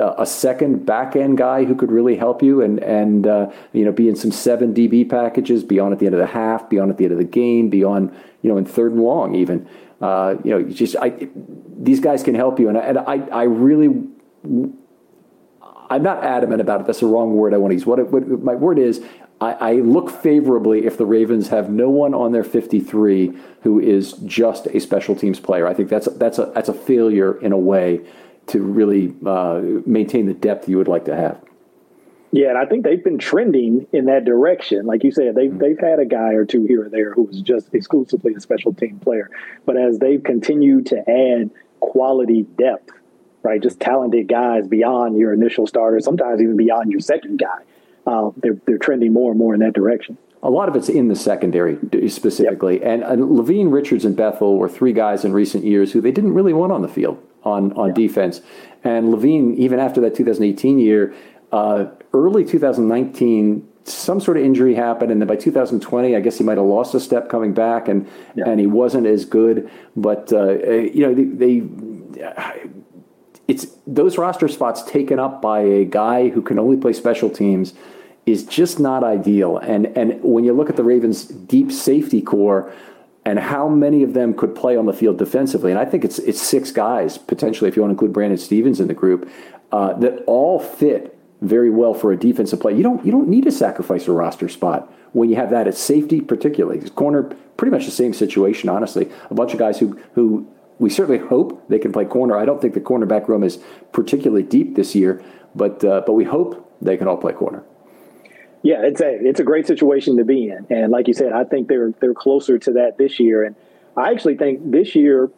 a 0.00 0.26
second 0.26 0.84
back 0.86 1.14
end 1.14 1.38
guy 1.38 1.64
who 1.64 1.74
could 1.74 1.90
really 1.90 2.16
help 2.16 2.42
you 2.42 2.62
and 2.62 2.78
and 2.80 3.26
uh, 3.26 3.50
you 3.72 3.84
know 3.84 3.92
be 3.92 4.08
in 4.08 4.16
some 4.16 4.32
seven 4.32 4.74
DB 4.74 5.08
packages, 5.08 5.64
be 5.64 5.78
on 5.78 5.92
at 5.92 5.98
the 5.98 6.06
end 6.06 6.14
of 6.14 6.20
the 6.20 6.26
half, 6.26 6.68
be 6.68 6.78
on 6.78 6.90
at 6.90 6.96
the 6.96 7.04
end 7.04 7.12
of 7.12 7.18
the 7.18 7.24
game, 7.24 7.68
be 7.68 7.84
on 7.84 8.14
you 8.42 8.50
know 8.50 8.56
in 8.56 8.64
third 8.64 8.92
and 8.92 9.02
long 9.02 9.34
even. 9.34 9.68
Uh, 10.00 10.36
you 10.44 10.50
know, 10.50 10.62
just 10.62 10.94
I, 10.96 11.28
these 11.76 11.98
guys 11.98 12.22
can 12.22 12.36
help 12.36 12.60
you, 12.60 12.68
and 12.68 12.78
I, 12.78 12.80
and 12.82 12.98
I 12.98 13.14
I 13.32 13.42
really. 13.44 13.88
I'm 15.90 16.02
not 16.02 16.22
adamant 16.22 16.60
about 16.60 16.82
it. 16.82 16.86
That's 16.86 17.00
the 17.00 17.06
wrong 17.06 17.34
word 17.34 17.54
I 17.54 17.56
want 17.56 17.70
to 17.70 17.74
use. 17.74 17.86
What, 17.86 17.98
it, 17.98 18.10
what 18.10 18.28
my 18.42 18.54
word 18.54 18.78
is, 18.78 19.02
I, 19.40 19.52
I, 19.52 19.72
look 19.76 20.10
favorably 20.10 20.84
if 20.84 20.98
the 20.98 21.06
Ravens 21.06 21.48
have 21.48 21.70
no 21.70 21.88
one 21.88 22.12
on 22.12 22.32
their 22.32 22.44
53 22.44 23.32
who 23.62 23.80
is 23.80 24.12
just 24.12 24.66
a 24.66 24.80
special 24.80 25.16
teams 25.16 25.40
player. 25.40 25.66
I 25.66 25.72
think 25.72 25.88
that's 25.88 26.06
that's 26.16 26.38
a 26.38 26.52
that's 26.54 26.68
a 26.68 26.74
failure 26.74 27.40
in 27.40 27.52
a 27.52 27.56
way 27.56 28.02
to 28.48 28.60
really 28.60 29.14
uh, 29.26 29.60
maintain 29.86 30.26
the 30.26 30.34
depth 30.34 30.68
you 30.68 30.78
would 30.78 30.88
like 30.88 31.04
to 31.06 31.16
have. 31.16 31.40
Yeah, 32.30 32.50
and 32.50 32.58
I 32.58 32.66
think 32.66 32.84
they've 32.84 33.02
been 33.02 33.18
trending 33.18 33.86
in 33.92 34.06
that 34.06 34.24
direction. 34.24 34.84
Like 34.84 35.02
you 35.02 35.12
said, 35.12 35.34
they've 35.34 35.50
mm-hmm. 35.50 35.58
they've 35.58 35.78
had 35.78 35.98
a 35.98 36.04
guy 36.04 36.34
or 36.34 36.44
two 36.44 36.64
here 36.66 36.84
or 36.84 36.88
there 36.88 37.12
who 37.12 37.22
was 37.22 37.40
just 37.40 37.74
exclusively 37.74 38.34
a 38.34 38.40
special 38.40 38.74
team 38.74 38.98
player. 38.98 39.30
But 39.64 39.78
as 39.78 39.98
they've 39.98 40.22
continued 40.22 40.86
to 40.86 40.98
add 41.08 41.50
quality 41.80 42.42
depth, 42.42 42.90
right, 43.42 43.62
just 43.62 43.80
talented 43.80 44.28
guys 44.28 44.68
beyond 44.68 45.16
your 45.16 45.32
initial 45.32 45.66
starter, 45.66 46.00
sometimes 46.00 46.42
even 46.42 46.56
beyond 46.56 46.90
your 46.90 47.00
second 47.00 47.38
guy, 47.38 47.62
uh, 48.06 48.30
they're 48.36 48.58
they're 48.66 48.78
trending 48.78 49.14
more 49.14 49.30
and 49.30 49.38
more 49.38 49.54
in 49.54 49.60
that 49.60 49.72
direction. 49.72 50.18
A 50.42 50.50
lot 50.50 50.68
of 50.68 50.76
it's 50.76 50.88
in 50.88 51.08
the 51.08 51.16
secondary 51.16 51.78
specifically, 52.10 52.74
yep. 52.74 52.84
and 52.84 53.04
uh, 53.04 53.14
Levine, 53.18 53.70
Richards, 53.70 54.04
and 54.04 54.14
Bethel 54.14 54.58
were 54.58 54.68
three 54.68 54.92
guys 54.92 55.24
in 55.24 55.32
recent 55.32 55.64
years 55.64 55.92
who 55.92 56.00
they 56.02 56.12
didn't 56.12 56.34
really 56.34 56.52
want 56.52 56.72
on 56.72 56.82
the 56.82 56.88
field 56.88 57.20
on 57.44 57.72
on 57.72 57.88
yeah. 57.88 57.94
defense. 57.94 58.40
And 58.84 59.10
Levine, 59.10 59.54
even 59.54 59.80
after 59.80 60.00
that 60.02 60.14
2018 60.14 60.78
year, 60.78 61.14
uh, 61.52 61.86
early 62.12 62.44
2019, 62.44 63.68
some 63.84 64.20
sort 64.20 64.36
of 64.36 64.44
injury 64.44 64.74
happened, 64.74 65.10
and 65.10 65.20
then 65.20 65.28
by 65.28 65.36
2020, 65.36 66.14
I 66.14 66.20
guess 66.20 66.38
he 66.38 66.44
might 66.44 66.58
have 66.58 66.66
lost 66.66 66.94
a 66.94 67.00
step 67.00 67.28
coming 67.28 67.54
back, 67.54 67.88
and 67.88 68.08
yeah. 68.34 68.48
and 68.48 68.60
he 68.60 68.66
wasn't 68.66 69.06
as 69.06 69.24
good. 69.24 69.70
But 69.96 70.32
uh, 70.32 70.52
you 70.52 71.06
know, 71.06 71.14
they, 71.14 71.24
they 71.24 71.62
it's 73.48 73.66
those 73.86 74.18
roster 74.18 74.46
spots 74.48 74.82
taken 74.82 75.18
up 75.18 75.40
by 75.40 75.60
a 75.60 75.84
guy 75.84 76.28
who 76.28 76.42
can 76.42 76.58
only 76.58 76.76
play 76.76 76.92
special 76.92 77.30
teams 77.30 77.72
is 78.26 78.44
just 78.44 78.78
not 78.78 79.02
ideal. 79.02 79.56
And 79.56 79.86
and 79.96 80.22
when 80.22 80.44
you 80.44 80.52
look 80.52 80.68
at 80.68 80.76
the 80.76 80.84
Ravens' 80.84 81.24
deep 81.24 81.72
safety 81.72 82.20
corps 82.20 82.72
and 83.28 83.38
how 83.38 83.68
many 83.68 84.02
of 84.02 84.14
them 84.14 84.32
could 84.32 84.54
play 84.54 84.74
on 84.74 84.86
the 84.86 84.92
field 84.94 85.18
defensively. 85.18 85.70
And 85.70 85.78
I 85.78 85.84
think 85.84 86.02
it's 86.02 86.18
it's 86.20 86.40
six 86.40 86.72
guys 86.72 87.18
potentially, 87.18 87.68
if 87.68 87.76
you 87.76 87.82
want 87.82 87.90
to 87.90 87.94
include 87.94 88.14
Brandon 88.14 88.38
Stephens 88.38 88.80
in 88.80 88.88
the 88.88 88.94
group, 88.94 89.28
uh, 89.70 89.92
that 89.94 90.24
all 90.26 90.58
fit 90.58 91.14
very 91.42 91.68
well 91.68 91.92
for 91.92 92.10
a 92.10 92.16
defensive 92.16 92.58
play. 92.58 92.74
You 92.74 92.82
don't 92.82 93.04
you 93.04 93.12
don't 93.12 93.28
need 93.28 93.44
to 93.44 93.52
sacrifice 93.52 94.08
a 94.08 94.12
roster 94.12 94.48
spot 94.48 94.90
when 95.12 95.28
you 95.28 95.36
have 95.36 95.50
that 95.50 95.68
at 95.68 95.76
safety, 95.76 96.22
particularly 96.22 96.88
corner. 96.90 97.24
Pretty 97.58 97.70
much 97.70 97.84
the 97.84 97.90
same 97.90 98.14
situation, 98.14 98.70
honestly. 98.70 99.10
A 99.28 99.34
bunch 99.34 99.52
of 99.52 99.58
guys 99.58 99.78
who 99.78 100.00
who 100.14 100.48
we 100.78 100.88
certainly 100.88 101.18
hope 101.18 101.68
they 101.68 101.78
can 101.78 101.92
play 101.92 102.06
corner. 102.06 102.34
I 102.38 102.46
don't 102.46 102.62
think 102.62 102.72
the 102.72 102.80
cornerback 102.80 103.28
room 103.28 103.44
is 103.44 103.58
particularly 103.92 104.44
deep 104.44 104.74
this 104.74 104.94
year, 104.94 105.22
but 105.54 105.84
uh, 105.84 106.00
but 106.06 106.14
we 106.14 106.24
hope 106.24 106.50
they 106.80 106.96
can 106.96 107.06
all 107.06 107.18
play 107.18 107.34
corner. 107.34 107.62
Yeah, 108.62 108.82
it's 108.82 109.00
a 109.00 109.08
it's 109.08 109.40
a 109.40 109.44
great 109.44 109.66
situation 109.66 110.16
to 110.16 110.24
be 110.24 110.48
in, 110.48 110.66
and 110.70 110.90
like 110.90 111.06
you 111.08 111.14
said, 111.14 111.32
I 111.32 111.44
think 111.44 111.68
they're 111.68 111.92
they're 112.00 112.14
closer 112.14 112.58
to 112.58 112.72
that 112.72 112.98
this 112.98 113.20
year. 113.20 113.44
And 113.44 113.54
I 113.96 114.10
actually 114.10 114.36
think 114.36 114.70
this 114.70 114.94
year, 114.94 115.30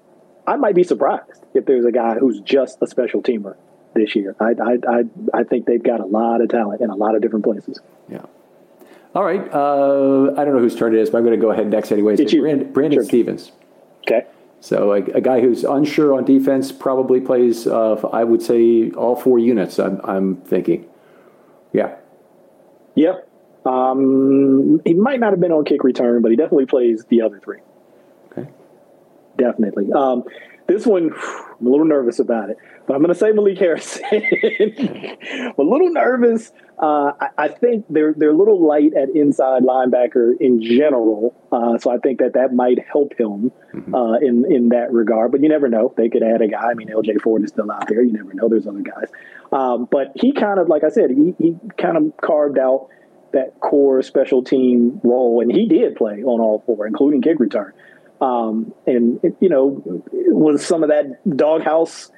I 0.47 0.57
might 0.57 0.75
be 0.75 0.85
surprised 0.85 1.45
if 1.55 1.67
there's 1.67 1.85
a 1.85 1.93
guy 1.93 2.15
who's 2.15 2.41
just 2.41 2.79
a 2.81 2.87
special 2.87 3.23
teamer 3.23 3.57
this 3.95 4.17
year. 4.17 4.37
I 4.41 4.53
I 4.63 4.79
I, 4.89 5.41
I 5.41 5.45
think 5.45 5.67
they've 5.67 5.83
got 5.83 6.01
a 6.01 6.07
lot 6.07 6.41
of 6.41 6.49
talent 6.49 6.81
in 6.81 6.89
a 6.89 6.97
lot 6.97 7.15
of 7.15 7.21
different 7.21 7.45
places. 7.45 7.81
Yeah. 8.09 8.25
All 9.15 9.25
right. 9.25 9.41
Uh, 9.53 10.33
I 10.41 10.45
don't 10.45 10.55
know 10.55 10.61
whose 10.61 10.77
turn 10.77 10.95
it 10.95 11.01
is, 11.01 11.11
but 11.11 11.19
I'm 11.19 11.25
going 11.25 11.39
to 11.39 11.45
go 11.45 11.51
ahead 11.51 11.69
next 11.69 11.91
anyways. 11.91 12.21
It's 12.21 12.33
you. 12.33 12.43
Brandon, 12.43 12.73
Brandon 12.73 12.99
sure. 12.99 13.05
Stephens. 13.05 13.53
Okay. 14.03 14.27
So 14.61 14.93
a, 14.93 14.99
a, 14.99 15.21
guy 15.21 15.41
who's 15.41 15.65
unsure 15.65 16.15
on 16.15 16.25
defense 16.25 16.71
probably 16.71 17.21
plays. 17.21 17.67
Uh, 17.67 17.95
I 18.13 18.25
would 18.25 18.43
say 18.43 18.91
all 18.93 19.17
four 19.17 19.39
units. 19.39 19.79
I'm, 19.79 20.01
I'm 20.05 20.37
thinking. 20.37 20.87
Yeah. 21.73 21.97
Yep. 22.95 23.29
Um, 23.67 24.81
he 24.85 24.95
might 24.95 25.21
not 25.21 25.31
have 25.33 25.41
been 25.41 25.53
on 25.53 25.65
kick 25.65 25.85
return, 25.85 26.23
but 26.23 26.31
he 26.31 26.37
definitely 26.37 26.67
plays 26.67 27.05
the 27.07 27.23
other 27.23 27.39
three. 27.39 27.59
Okay. 28.33 28.49
Definitely. 29.37 29.93
Um, 29.93 30.25
this 30.67 30.87
one, 30.87 31.11
I'm 31.13 31.67
a 31.67 31.71
little 31.71 31.85
nervous 31.85 32.21
about 32.21 32.51
it, 32.51 32.57
but 32.87 32.95
I'm 32.95 33.01
going 33.01 33.13
to 33.13 33.19
say 33.19 33.33
Malik 33.33 33.59
Harrison. 33.59 34.05
I'm 34.13 35.55
a 35.59 35.63
little 35.63 35.91
nervous. 35.91 36.53
Uh, 36.81 37.13
I, 37.21 37.29
I, 37.37 37.49
think 37.49 37.85
they're 37.91 38.15
they're 38.17 38.31
a 38.31 38.37
little 38.37 38.67
light 38.67 38.95
at 38.95 39.11
inside 39.11 39.65
linebacker 39.65 40.33
in 40.41 40.63
general, 40.63 41.37
uh, 41.53 41.77
so 41.77 41.91
I 41.91 41.99
think 41.99 42.21
that 42.21 42.33
that 42.33 42.55
might 42.55 42.79
help 42.91 43.13
him 43.19 43.53
mm-hmm. 43.75 43.95
uh, 43.95 44.15
in 44.15 44.51
in 44.51 44.71
that 44.71 44.91
regard. 44.91 45.31
But 45.31 45.43
you 45.43 45.51
never 45.51 45.69
know; 45.69 45.93
they 45.95 46.09
could 46.09 46.23
add 46.23 46.41
a 46.41 46.49
guy. 46.49 46.71
I 46.71 46.75
mean, 46.75 46.91
L.J. 46.91 47.17
Fort 47.17 47.43
is 47.43 47.51
still 47.51 47.71
out 47.71 47.87
there. 47.87 48.03
You 48.03 48.15
never 48.15 48.33
know; 48.33 48.49
there's 48.49 48.67
other 48.67 48.81
guys. 48.81 49.11
Um, 49.53 49.89
but 49.91 50.13
he 50.15 50.33
kind 50.33 50.59
of, 50.59 50.69
like 50.69 50.83
I 50.83 50.89
said, 50.89 51.11
he, 51.11 51.35
he 51.39 51.59
kind 51.77 51.99
of 51.99 52.17
carved 52.17 52.59
out 52.59 52.89
that 53.33 53.61
core 53.61 54.01
special 54.01 54.43
team 54.43 55.03
role, 55.05 55.43
and 55.43 55.53
he 55.53 55.67
did 55.67 55.97
play 55.97 56.23
on 56.23 56.41
all 56.41 56.63
four, 56.65 56.87
including 56.87 57.21
kick 57.21 57.41
return. 57.41 57.75
Um, 58.23 58.73
and 58.87 59.21
you 59.41 59.51
know, 59.51 59.83
was 60.13 60.65
some 60.65 60.83
of 60.83 60.89
that 60.89 61.21
doghouse 61.37 62.11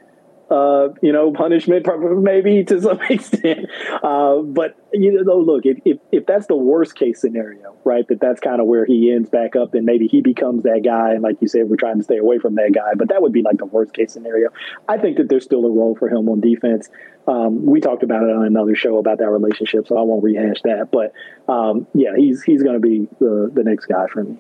uh, 0.53 0.93
you 1.01 1.13
know, 1.13 1.33
punishment 1.33 1.87
maybe 2.23 2.63
to 2.63 2.81
some 2.81 3.01
extent. 3.11 3.71
Uh, 4.03 4.39
but 4.43 4.77
you 4.93 5.25
know, 5.25 5.39
look, 5.39 5.65
if, 5.65 5.79
if, 5.87 5.99
if 6.13 6.27
that's 6.27 6.47
the 6.47 6.57
worst 6.57 6.95
case 6.95 7.21
scenario, 7.21 7.75
right, 7.85 8.07
that 8.09 8.21
that's 8.21 8.41
kind 8.41 8.61
of 8.61 8.67
where 8.67 8.85
he 8.85 9.11
ends 9.11 9.31
back 9.31 9.57
up, 9.57 9.73
then 9.73 9.87
maybe 9.87 10.09
he 10.09 10.21
becomes 10.21 10.65
that 10.65 10.83
guy. 10.85 11.13
And 11.13 11.23
like 11.23 11.37
you 11.41 11.49
said, 11.49 11.71
we're 11.71 11.77
trying 11.77 11.97
to 11.99 12.05
stay 12.05 12.19
away 12.19 12.39
from 12.39 12.57
that 12.57 12.73
guy. 12.75 12.93
But 12.97 13.09
that 13.09 13.23
would 13.23 13.33
be 13.33 13.41
like 13.41 13.57
the 13.57 13.65
worst 13.65 13.95
case 13.95 14.13
scenario. 14.13 14.51
I 14.89 14.99
think 14.99 15.17
that 15.17 15.31
there's 15.31 15.45
still 15.45 15.65
a 15.65 15.71
role 15.71 15.97
for 15.99 16.09
him 16.09 16.29
on 16.29 16.41
defense. 16.41 16.91
Um, 17.27 17.65
we 17.65 17.81
talked 17.81 18.03
about 18.03 18.23
it 18.23 18.31
on 18.31 18.45
another 18.45 18.75
show 18.75 18.99
about 18.99 19.19
that 19.19 19.31
relationship, 19.31 19.87
so 19.87 19.97
I 19.97 20.03
won't 20.03 20.23
rehash 20.23 20.61
that. 20.65 20.91
But 20.93 21.15
um, 21.51 21.87
yeah, 21.95 22.15
he's 22.15 22.43
he's 22.43 22.63
going 22.63 22.75
to 22.75 22.81
be 22.81 23.09
the 23.21 23.51
the 23.53 23.65
next 23.65 23.87
guy 23.87 24.07
for 24.13 24.25
me. 24.25 24.37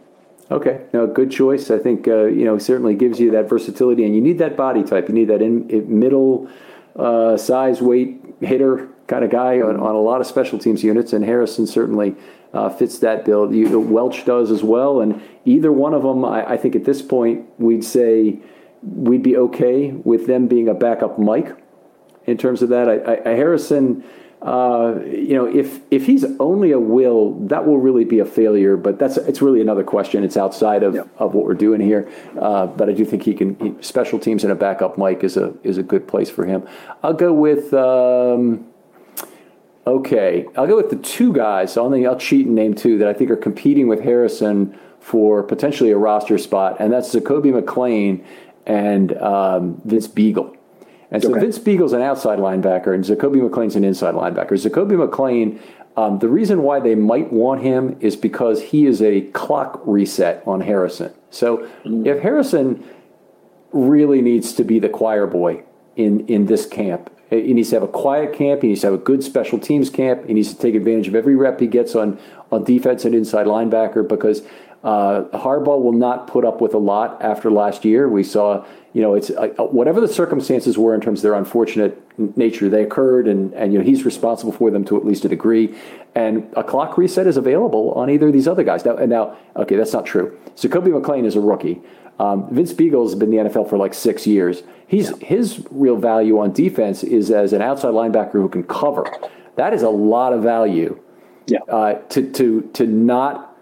Okay, 0.50 0.82
no, 0.92 1.06
good 1.06 1.30
choice. 1.30 1.70
I 1.70 1.78
think 1.78 2.06
uh, 2.08 2.24
you 2.24 2.44
know 2.44 2.58
certainly 2.58 2.94
gives 2.94 3.18
you 3.20 3.30
that 3.32 3.48
versatility, 3.48 4.04
and 4.04 4.14
you 4.14 4.20
need 4.20 4.38
that 4.38 4.56
body 4.56 4.82
type. 4.82 5.08
You 5.08 5.14
need 5.14 5.28
that 5.28 5.40
in, 5.40 5.68
in 5.70 5.98
middle 5.98 6.48
uh, 6.96 7.36
size, 7.36 7.80
weight 7.80 8.20
hitter 8.40 8.88
kind 9.06 9.24
of 9.24 9.30
guy 9.30 9.60
on, 9.60 9.76
on, 9.78 9.94
a 9.94 10.00
lot 10.00 10.20
of 10.20 10.26
special 10.26 10.58
teams 10.58 10.82
units, 10.82 11.12
and 11.12 11.24
Harrison 11.24 11.66
certainly 11.66 12.14
uh, 12.52 12.68
fits 12.68 12.98
that 12.98 13.24
bill. 13.24 13.52
You, 13.52 13.80
Welch 13.80 14.24
does 14.24 14.50
as 14.50 14.62
well, 14.62 15.00
and 15.00 15.20
either 15.44 15.72
one 15.72 15.94
of 15.94 16.02
them, 16.02 16.24
I, 16.24 16.52
I, 16.52 16.56
think 16.56 16.76
at 16.76 16.84
this 16.84 17.02
point 17.02 17.46
we'd 17.58 17.84
say 17.84 18.38
we'd 18.82 19.22
be 19.22 19.36
okay 19.36 19.92
with 19.92 20.26
them 20.26 20.48
being 20.48 20.68
a 20.68 20.74
backup 20.74 21.18
Mike 21.18 21.56
in 22.26 22.36
terms 22.36 22.62
of 22.62 22.68
that. 22.70 22.88
I, 22.88 23.30
I, 23.30 23.34
Harrison 23.34 24.04
uh, 24.42 24.98
you 25.04 25.34
know, 25.34 25.46
if 25.46 25.80
if 25.92 26.04
he's 26.06 26.24
only 26.40 26.72
a 26.72 26.80
will, 26.80 27.38
that 27.46 27.64
will 27.64 27.78
really 27.78 28.04
be 28.04 28.18
a 28.18 28.24
failure. 28.24 28.76
But 28.76 28.98
that's 28.98 29.16
it's 29.16 29.40
really 29.40 29.60
another 29.60 29.84
question. 29.84 30.24
It's 30.24 30.36
outside 30.36 30.82
of, 30.82 30.96
of 31.18 31.34
what 31.34 31.44
we're 31.44 31.54
doing 31.54 31.80
here. 31.80 32.10
Uh, 32.40 32.66
but 32.66 32.88
I 32.88 32.92
do 32.92 33.04
think 33.04 33.22
he 33.22 33.34
can. 33.34 33.56
He, 33.60 33.74
special 33.80 34.18
teams 34.18 34.42
and 34.42 34.52
a 34.52 34.56
backup 34.56 34.98
Mike 34.98 35.22
is 35.22 35.36
a 35.36 35.54
is 35.62 35.78
a 35.78 35.82
good 35.84 36.08
place 36.08 36.28
for 36.28 36.44
him. 36.44 36.66
I'll 37.04 37.12
go 37.14 37.32
with. 37.32 37.72
Um, 37.72 38.66
okay, 39.86 40.46
I'll 40.56 40.66
go 40.66 40.76
with 40.76 40.90
the 40.90 40.96
two 40.96 41.32
guys. 41.32 41.74
So 41.74 41.84
I'll, 41.84 42.08
I'll 42.08 42.18
cheat 42.18 42.46
and 42.46 42.56
name 42.56 42.74
two 42.74 42.98
that 42.98 43.06
I 43.06 43.12
think 43.12 43.30
are 43.30 43.36
competing 43.36 43.86
with 43.86 44.00
Harrison 44.00 44.76
for 44.98 45.44
potentially 45.44 45.92
a 45.92 45.96
roster 45.96 46.36
spot, 46.36 46.78
and 46.80 46.92
that's 46.92 47.14
Zakoby 47.14 47.52
McClain 47.52 48.24
and 48.66 49.16
um, 49.18 49.80
Vince 49.84 50.08
Biegel. 50.08 50.56
And 51.12 51.22
so 51.22 51.30
okay. 51.30 51.40
Vince 51.40 51.58
Biegel's 51.58 51.92
an 51.92 52.02
outside 52.02 52.38
linebacker, 52.38 52.94
and 52.94 53.04
Zakoby 53.04 53.48
McClain's 53.48 53.76
an 53.76 53.84
inside 53.84 54.14
linebacker. 54.14 54.52
Zakoby 54.52 54.92
McClain, 54.92 55.60
um, 55.96 56.18
the 56.18 56.28
reason 56.28 56.62
why 56.62 56.80
they 56.80 56.94
might 56.94 57.32
want 57.32 57.62
him 57.62 57.96
is 58.00 58.16
because 58.16 58.62
he 58.62 58.86
is 58.86 59.02
a 59.02 59.20
clock 59.32 59.80
reset 59.84 60.42
on 60.46 60.62
Harrison. 60.62 61.12
So 61.30 61.68
mm. 61.84 62.06
if 62.06 62.22
Harrison 62.22 62.82
really 63.72 64.20
needs 64.20 64.52
to 64.54 64.64
be 64.64 64.78
the 64.78 64.88
choir 64.88 65.26
boy 65.26 65.62
in 65.96 66.26
in 66.26 66.46
this 66.46 66.66
camp. 66.66 67.10
He 67.30 67.54
needs 67.54 67.70
to 67.70 67.76
have 67.76 67.82
a 67.82 67.88
quiet 67.88 68.34
camp. 68.34 68.60
He 68.60 68.68
needs 68.68 68.82
to 68.82 68.88
have 68.88 68.94
a 68.94 68.98
good 69.02 69.24
special 69.24 69.58
teams 69.58 69.88
camp. 69.88 70.26
He 70.26 70.34
needs 70.34 70.52
to 70.52 70.60
take 70.60 70.74
advantage 70.74 71.08
of 71.08 71.14
every 71.14 71.34
rep 71.34 71.60
he 71.60 71.66
gets 71.66 71.94
on 71.94 72.18
on 72.50 72.64
defense 72.64 73.04
and 73.04 73.14
inside 73.14 73.46
linebacker 73.46 74.06
because 74.06 74.42
uh, 74.84 75.22
Harbaugh 75.32 75.80
will 75.80 75.92
not 75.92 76.26
put 76.26 76.44
up 76.44 76.60
with 76.60 76.74
a 76.74 76.78
lot 76.78 77.22
after 77.22 77.50
last 77.50 77.84
year. 77.84 78.08
We 78.08 78.24
saw, 78.24 78.64
you 78.92 79.00
know, 79.00 79.14
it's 79.14 79.30
uh, 79.30 79.48
whatever 79.58 80.00
the 80.00 80.08
circumstances 80.08 80.76
were 80.76 80.94
in 80.94 81.00
terms 81.00 81.20
of 81.20 81.22
their 81.22 81.34
unfortunate 81.34 81.98
nature, 82.36 82.68
they 82.68 82.82
occurred, 82.82 83.26
and 83.26 83.52
and 83.54 83.72
you 83.72 83.78
know 83.78 83.84
he's 83.84 84.04
responsible 84.04 84.52
for 84.52 84.70
them 84.70 84.84
to 84.86 84.96
at 84.96 85.06
least 85.06 85.24
a 85.24 85.28
degree. 85.28 85.74
And 86.14 86.52
a 86.56 86.62
clock 86.62 86.98
reset 86.98 87.26
is 87.26 87.38
available 87.38 87.92
on 87.92 88.10
either 88.10 88.26
of 88.26 88.34
these 88.34 88.46
other 88.46 88.62
guys. 88.62 88.84
Now, 88.84 88.96
and 88.96 89.08
now, 89.08 89.36
okay, 89.56 89.76
that's 89.76 89.94
not 89.94 90.04
true. 90.04 90.38
So 90.56 90.68
Kobe 90.68 90.90
McClain 90.90 91.24
is 91.24 91.36
a 91.36 91.40
rookie. 91.40 91.80
Um, 92.18 92.54
Vince 92.54 92.74
Biegel's 92.74 93.14
been 93.14 93.32
in 93.32 93.44
the 93.44 93.50
NFL 93.50 93.70
for 93.70 93.78
like 93.78 93.94
six 93.94 94.26
years. 94.26 94.62
He's 94.86 95.10
yeah. 95.10 95.26
his 95.26 95.66
real 95.70 95.96
value 95.96 96.38
on 96.38 96.52
defense 96.52 97.02
is 97.02 97.30
as 97.30 97.54
an 97.54 97.62
outside 97.62 97.94
linebacker 97.94 98.32
who 98.32 98.48
can 98.50 98.62
cover. 98.64 99.10
That 99.56 99.72
is 99.72 99.82
a 99.82 99.88
lot 99.88 100.34
of 100.34 100.42
value. 100.42 101.00
Yeah. 101.46 101.60
Uh, 101.66 101.94
to 102.10 102.30
to 102.32 102.70
to 102.74 102.86
not 102.86 103.56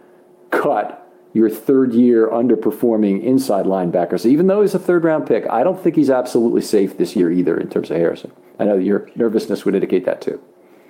cut 0.50 0.99
your 1.32 1.48
third 1.48 1.92
year 1.92 2.28
underperforming 2.28 3.22
inside 3.22 3.64
linebacker. 3.64 4.18
So 4.18 4.28
even 4.28 4.48
though 4.48 4.62
he's 4.62 4.74
a 4.74 4.78
third 4.78 5.04
round 5.04 5.26
pick, 5.26 5.46
I 5.48 5.62
don't 5.62 5.80
think 5.80 5.96
he's 5.96 6.10
absolutely 6.10 6.62
safe 6.62 6.98
this 6.98 7.14
year 7.14 7.30
either 7.30 7.56
in 7.56 7.68
terms 7.68 7.90
of 7.90 7.96
Harrison. 7.96 8.32
I 8.58 8.64
know 8.64 8.76
your 8.76 9.08
nervousness 9.14 9.64
would 9.64 9.74
indicate 9.74 10.04
that 10.06 10.20
too. 10.20 10.40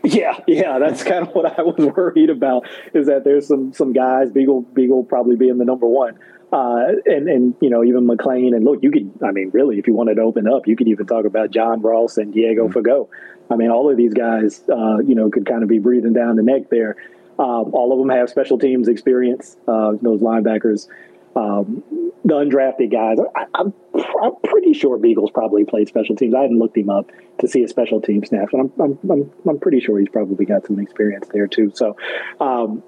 Yeah, 0.02 0.38
yeah, 0.46 0.78
that's 0.78 1.02
kind 1.04 1.26
of 1.28 1.34
what 1.34 1.58
I 1.58 1.62
was 1.62 1.76
worried 1.94 2.30
about. 2.30 2.66
Is 2.94 3.06
that 3.06 3.24
there's 3.24 3.46
some 3.46 3.72
some 3.72 3.92
guys, 3.92 4.30
Biegel 4.30 4.64
Biegel 4.72 5.06
probably 5.06 5.36
being 5.36 5.58
the 5.58 5.64
number 5.64 5.86
one, 5.86 6.18
uh, 6.52 6.86
and 7.04 7.28
and 7.28 7.54
you 7.60 7.70
know 7.70 7.84
even 7.84 8.06
McClain 8.06 8.54
and 8.54 8.64
look, 8.64 8.82
you 8.82 8.90
could 8.90 9.10
I 9.22 9.30
mean 9.30 9.50
really 9.52 9.78
if 9.78 9.86
you 9.86 9.94
wanted 9.94 10.14
to 10.14 10.22
open 10.22 10.48
up, 10.48 10.66
you 10.66 10.76
could 10.76 10.88
even 10.88 11.06
talk 11.06 11.26
about 11.26 11.50
John 11.50 11.82
Ross 11.82 12.16
and 12.16 12.32
Diego 12.32 12.68
mm-hmm. 12.68 12.78
Fagot. 12.78 13.08
I 13.50 13.56
mean 13.56 13.70
all 13.70 13.90
of 13.90 13.96
these 13.96 14.14
guys, 14.14 14.64
uh, 14.68 14.98
you 14.98 15.14
know, 15.14 15.30
could 15.30 15.46
kind 15.46 15.62
of 15.62 15.68
be 15.68 15.78
breathing 15.78 16.12
down 16.12 16.36
the 16.36 16.42
neck 16.42 16.70
there. 16.70 16.96
Um, 17.40 17.72
all 17.72 17.92
of 17.92 17.98
them 17.98 18.10
have 18.14 18.28
special 18.28 18.58
teams 18.58 18.86
experience. 18.86 19.56
Uh, 19.66 19.92
those 20.02 20.20
linebackers, 20.20 20.88
um, 21.34 21.82
the 22.22 22.34
undrafted 22.34 22.92
guys. 22.92 23.16
I, 23.34 23.46
am 23.58 23.72
I'm, 23.94 24.02
I'm 24.22 24.32
pretty 24.44 24.74
sure 24.74 24.98
Biegel's 24.98 25.30
probably 25.30 25.64
played 25.64 25.88
special 25.88 26.16
teams. 26.16 26.34
I 26.34 26.42
hadn't 26.42 26.58
looked 26.58 26.76
him 26.76 26.90
up 26.90 27.10
to 27.38 27.48
see 27.48 27.62
his 27.62 27.70
special 27.70 28.02
team 28.02 28.22
snaps, 28.26 28.52
and 28.52 28.70
I'm, 28.78 28.80
I'm, 28.82 29.10
I'm, 29.10 29.32
I'm 29.48 29.58
pretty 29.58 29.80
sure 29.80 29.98
he's 29.98 30.10
probably 30.10 30.44
got 30.44 30.66
some 30.66 30.78
experience 30.78 31.28
there 31.32 31.46
too. 31.46 31.72
So, 31.74 31.96
um, 32.40 32.82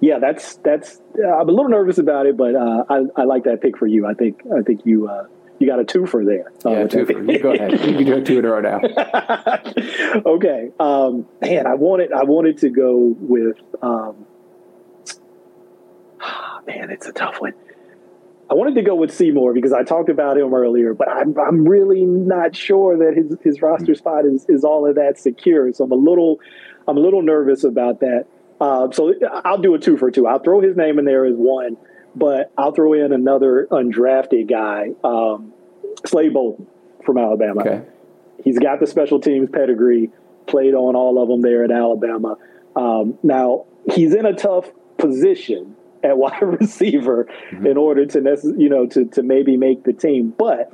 yeah, 0.00 0.18
that's 0.18 0.56
that's. 0.56 1.00
Uh, 1.18 1.28
I'm 1.28 1.48
a 1.48 1.52
little 1.52 1.70
nervous 1.70 1.96
about 1.96 2.26
it, 2.26 2.36
but 2.36 2.54
uh, 2.54 2.84
I, 2.90 3.04
I 3.16 3.24
like 3.24 3.44
that 3.44 3.62
pick 3.62 3.78
for 3.78 3.86
you. 3.86 4.06
I 4.06 4.12
think 4.12 4.42
I 4.54 4.60
think 4.60 4.82
you 4.84 5.08
uh, 5.08 5.26
you 5.58 5.66
got 5.66 5.80
a 5.80 5.84
twofer 5.84 6.24
there. 6.26 6.52
Uh, 6.64 6.70
yeah, 6.70 6.84
twofer. 6.84 7.32
You 7.32 7.38
go 7.38 7.52
ahead. 7.52 7.72
You 7.72 7.78
can 7.78 8.04
do 8.04 8.16
a 8.16 8.22
two 8.22 8.38
in 8.38 8.44
a 8.44 8.50
row 8.50 8.60
now. 8.60 8.80
okay, 10.26 10.70
um, 10.78 11.26
man, 11.40 11.66
I 11.66 11.74
wanted 11.74 12.12
I 12.12 12.24
wanted 12.24 12.58
to 12.58 12.70
go 12.70 13.14
with. 13.18 13.58
Um, 13.82 14.26
man, 16.66 16.90
it's 16.90 17.06
a 17.06 17.12
tough 17.12 17.40
one. 17.40 17.54
I 18.48 18.54
wanted 18.54 18.76
to 18.76 18.82
go 18.82 18.94
with 18.94 19.12
Seymour 19.12 19.54
because 19.54 19.72
I 19.72 19.82
talked 19.82 20.08
about 20.08 20.36
him 20.36 20.54
earlier, 20.54 20.94
but 20.94 21.08
I'm 21.08 21.36
I'm 21.38 21.66
really 21.66 22.04
not 22.04 22.54
sure 22.54 22.98
that 22.98 23.16
his 23.16 23.36
his 23.42 23.62
roster 23.62 23.94
spot 23.94 24.24
is 24.24 24.46
is 24.48 24.62
all 24.62 24.86
of 24.86 24.96
that 24.96 25.18
secure. 25.18 25.72
So 25.72 25.84
I'm 25.84 25.92
a 25.92 25.96
little 25.96 26.38
I'm 26.86 26.96
a 26.96 27.00
little 27.00 27.22
nervous 27.22 27.64
about 27.64 28.00
that. 28.00 28.26
Uh, 28.60 28.90
so 28.90 29.14
I'll 29.44 29.58
do 29.58 29.74
a 29.74 29.78
two 29.78 29.96
for 29.96 30.10
two. 30.10 30.26
I'll 30.26 30.38
throw 30.38 30.60
his 30.60 30.76
name 30.76 30.98
in 30.98 31.04
there 31.04 31.24
as 31.24 31.34
one 31.34 31.76
but 32.16 32.50
I'll 32.56 32.72
throw 32.72 32.94
in 32.94 33.12
another 33.12 33.68
undrafted 33.70 34.48
guy, 34.48 34.90
um, 35.04 35.52
Slade 36.06 36.32
Bolden 36.32 36.66
from 37.04 37.18
Alabama. 37.18 37.60
Okay. 37.60 37.82
He's 38.42 38.58
got 38.58 38.80
the 38.80 38.86
special 38.86 39.20
teams 39.20 39.50
pedigree, 39.52 40.10
played 40.46 40.74
on 40.74 40.96
all 40.96 41.22
of 41.22 41.28
them 41.28 41.42
there 41.42 41.62
at 41.64 41.70
Alabama. 41.70 42.36
Um, 42.74 43.18
now 43.22 43.66
he's 43.92 44.14
in 44.14 44.26
a 44.26 44.34
tough 44.34 44.70
position 44.98 45.76
at 46.02 46.16
wide 46.18 46.42
receiver 46.42 47.28
mm-hmm. 47.50 47.66
in 47.66 47.76
order 47.76 48.06
to 48.06 48.20
necess- 48.20 48.58
you 48.58 48.68
know 48.68 48.86
to 48.86 49.04
to 49.06 49.22
maybe 49.22 49.56
make 49.56 49.84
the 49.84 49.92
team, 49.92 50.34
but 50.36 50.72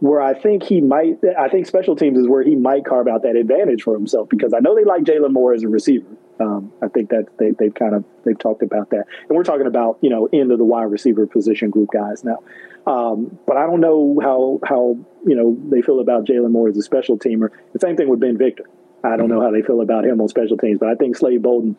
where 0.00 0.20
I 0.20 0.34
think 0.34 0.64
he 0.64 0.80
might, 0.80 1.18
I 1.38 1.48
think 1.48 1.64
special 1.66 1.94
teams 1.94 2.18
is 2.18 2.26
where 2.26 2.42
he 2.42 2.56
might 2.56 2.84
carve 2.84 3.06
out 3.06 3.22
that 3.22 3.36
advantage 3.36 3.84
for 3.84 3.94
himself 3.94 4.28
because 4.28 4.52
I 4.52 4.58
know 4.58 4.74
they 4.74 4.82
like 4.82 5.04
Jaylon 5.04 5.30
Moore 5.30 5.54
as 5.54 5.62
a 5.62 5.68
receiver. 5.68 6.08
Um, 6.42 6.72
I 6.82 6.88
think 6.88 7.10
that 7.10 7.26
they, 7.38 7.52
they've 7.52 7.74
kind 7.74 7.94
of 7.94 8.04
they've 8.24 8.38
talked 8.38 8.62
about 8.62 8.90
that, 8.90 9.06
and 9.28 9.36
we're 9.36 9.44
talking 9.44 9.66
about 9.66 9.98
you 10.00 10.10
know 10.10 10.28
end 10.32 10.50
of 10.50 10.58
the 10.58 10.64
wide 10.64 10.90
receiver 10.90 11.26
position 11.26 11.70
group 11.70 11.90
guys 11.92 12.24
now. 12.24 12.38
Um, 12.86 13.38
but 13.46 13.56
I 13.56 13.66
don't 13.66 13.80
know 13.80 14.18
how 14.20 14.60
how 14.66 14.98
you 15.24 15.36
know 15.36 15.56
they 15.70 15.82
feel 15.82 16.00
about 16.00 16.24
Jaylon 16.24 16.50
Moore 16.50 16.68
as 16.68 16.76
a 16.76 16.82
special 16.82 17.18
teamer. 17.18 17.50
The 17.72 17.78
same 17.78 17.96
thing 17.96 18.08
with 18.08 18.20
Ben 18.20 18.36
Victor. 18.36 18.64
I 19.04 19.16
don't 19.16 19.28
know 19.28 19.40
how 19.40 19.50
they 19.50 19.62
feel 19.62 19.80
about 19.80 20.04
him 20.04 20.20
on 20.20 20.28
special 20.28 20.56
teams, 20.56 20.78
but 20.78 20.88
I 20.88 20.94
think 20.94 21.16
Slade 21.16 21.42
Bolden. 21.42 21.76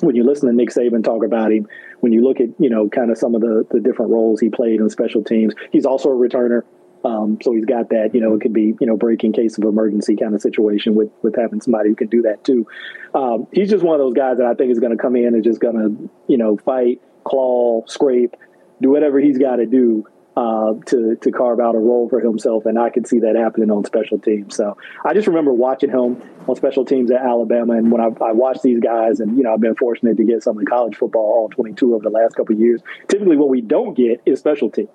When 0.00 0.16
you 0.16 0.24
listen 0.24 0.48
to 0.48 0.54
Nick 0.54 0.70
Saban 0.70 1.04
talk 1.04 1.24
about 1.24 1.52
him, 1.52 1.68
when 1.98 2.12
you 2.12 2.22
look 2.24 2.40
at 2.40 2.48
you 2.58 2.70
know 2.70 2.88
kind 2.88 3.10
of 3.10 3.18
some 3.18 3.34
of 3.34 3.42
the 3.42 3.66
the 3.70 3.80
different 3.80 4.10
roles 4.10 4.40
he 4.40 4.48
played 4.48 4.80
on 4.80 4.90
special 4.90 5.22
teams, 5.22 5.54
he's 5.72 5.86
also 5.86 6.08
a 6.08 6.14
returner. 6.14 6.62
Um, 7.04 7.38
so 7.42 7.52
he's 7.52 7.64
got 7.64 7.88
that, 7.90 8.10
you 8.14 8.20
know, 8.20 8.34
it 8.34 8.40
could 8.40 8.52
be, 8.52 8.74
you 8.78 8.86
know, 8.86 8.96
break 8.96 9.24
in 9.24 9.32
case 9.32 9.56
of 9.56 9.64
emergency 9.64 10.16
kind 10.16 10.34
of 10.34 10.42
situation 10.42 10.94
with, 10.94 11.10
with 11.22 11.34
having 11.36 11.60
somebody 11.60 11.88
who 11.88 11.96
can 11.96 12.08
do 12.08 12.22
that 12.22 12.44
too. 12.44 12.66
Um, 13.14 13.46
he's 13.52 13.70
just 13.70 13.82
one 13.82 13.94
of 13.94 14.00
those 14.00 14.14
guys 14.14 14.36
that 14.36 14.46
I 14.46 14.54
think 14.54 14.70
is 14.70 14.78
going 14.78 14.96
to 14.96 15.02
come 15.02 15.16
in 15.16 15.34
and 15.34 15.42
just 15.42 15.60
going 15.60 15.76
to, 15.76 16.10
you 16.28 16.36
know, 16.36 16.58
fight, 16.58 17.00
claw, 17.24 17.84
scrape, 17.86 18.36
do 18.82 18.90
whatever 18.90 19.18
he's 19.18 19.38
got 19.38 19.56
to 19.56 19.66
do 19.66 20.06
uh, 20.36 20.74
to 20.86 21.16
to 21.16 21.32
carve 21.32 21.60
out 21.60 21.74
a 21.74 21.78
role 21.78 22.08
for 22.08 22.20
himself, 22.20 22.64
and 22.64 22.78
I 22.78 22.88
could 22.90 23.06
see 23.06 23.18
that 23.20 23.36
happening 23.36 23.70
on 23.70 23.84
special 23.84 24.18
teams. 24.18 24.56
So 24.56 24.76
I 25.04 25.12
just 25.12 25.26
remember 25.26 25.52
watching 25.52 25.90
him 25.90 26.22
on 26.48 26.56
special 26.56 26.84
teams 26.84 27.10
at 27.10 27.20
Alabama, 27.20 27.74
and 27.74 27.90
when 27.90 28.00
I, 28.00 28.06
I 28.24 28.32
watched 28.32 28.62
these 28.62 28.80
guys, 28.80 29.20
and 29.20 29.36
you 29.36 29.42
know 29.42 29.52
I've 29.52 29.60
been 29.60 29.74
fortunate 29.74 30.16
to 30.16 30.24
get 30.24 30.42
some 30.42 30.56
of 30.56 30.64
the 30.64 30.70
college 30.70 30.96
football 30.96 31.22
all 31.22 31.48
22 31.48 31.94
over 31.94 32.02
the 32.04 32.10
last 32.10 32.36
couple 32.36 32.54
years. 32.54 32.80
Typically, 33.08 33.36
what 33.36 33.48
we 33.48 33.60
don't 33.60 33.94
get 33.94 34.22
is 34.24 34.38
special 34.38 34.70
teams, 34.70 34.88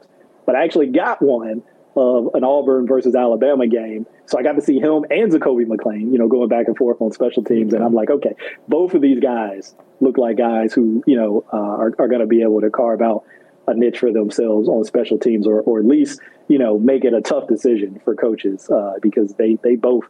but 0.46 0.56
I 0.56 0.64
actually 0.64 0.88
got 0.88 1.22
one 1.22 1.64
of 1.96 2.30
an 2.34 2.44
Auburn 2.44 2.88
versus 2.88 3.16
Alabama 3.16 3.68
game. 3.68 4.06
So 4.26 4.38
I 4.38 4.44
got 4.44 4.54
to 4.54 4.62
see 4.62 4.80
him 4.80 5.06
and 5.10 5.32
Zakoby 5.32 5.66
McClain, 5.66 6.12
you 6.12 6.18
know, 6.18 6.28
going 6.28 6.50
back 6.50 6.68
and 6.68 6.76
forth 6.76 7.02
on 7.02 7.12
special 7.12 7.44
teams. 7.44 7.74
And 7.74 7.84
I'm 7.84 7.94
like, 7.94 8.10
okay, 8.10 8.36
both 8.68 8.94
of 8.94 9.02
these 9.02 9.20
guys 9.20 9.76
look 10.02 10.18
like 10.18 10.38
guys 10.38 10.74
who, 10.74 11.04
you 11.08 11.16
know, 11.16 11.46
uh, 11.54 11.58
are, 11.58 11.94
are 11.98 12.08
going 12.08 12.20
to 12.20 12.28
be 12.28 12.42
able 12.42 12.62
to 12.62 12.70
carve 12.70 13.02
out 13.02 13.24
a 13.68 13.74
niche 13.74 14.00
for 14.00 14.12
themselves 14.12 14.68
on 14.68 14.84
special 14.84 15.18
teams 15.18 15.48
or, 15.48 15.62
or 15.62 15.80
at 15.80 15.86
least, 15.86 16.20
you 16.48 16.60
know, 16.60 16.78
make 16.78 17.06
it 17.06 17.14
a 17.14 17.22
tough 17.22 17.48
decision 17.48 18.00
for 18.04 18.16
coaches 18.16 18.70
uh, 18.70 18.94
because 19.02 19.34
they, 19.36 19.58
they 19.64 19.76
both, 19.76 20.04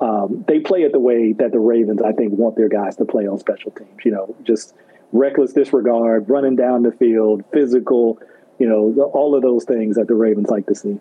um, 0.00 0.44
they 0.46 0.60
play 0.60 0.82
it 0.82 0.92
the 0.92 1.00
way 1.00 1.32
that 1.32 1.52
the 1.52 1.58
Ravens, 1.58 2.00
I 2.02 2.12
think, 2.12 2.32
want 2.32 2.56
their 2.56 2.68
guys 2.68 2.96
to 2.96 3.04
play 3.04 3.26
on 3.26 3.38
special 3.38 3.72
teams, 3.72 4.04
you 4.04 4.12
know, 4.12 4.36
just 4.44 4.74
reckless 5.12 5.52
disregard, 5.52 6.28
running 6.28 6.56
down 6.56 6.82
the 6.82 6.92
field, 6.92 7.44
physical, 7.52 8.20
you 8.58 8.68
know, 8.68 9.10
all 9.12 9.34
of 9.34 9.42
those 9.42 9.64
things 9.64 9.96
that 9.96 10.06
the 10.06 10.14
Ravens 10.14 10.48
like 10.48 10.66
to 10.66 10.74
see. 10.74 10.98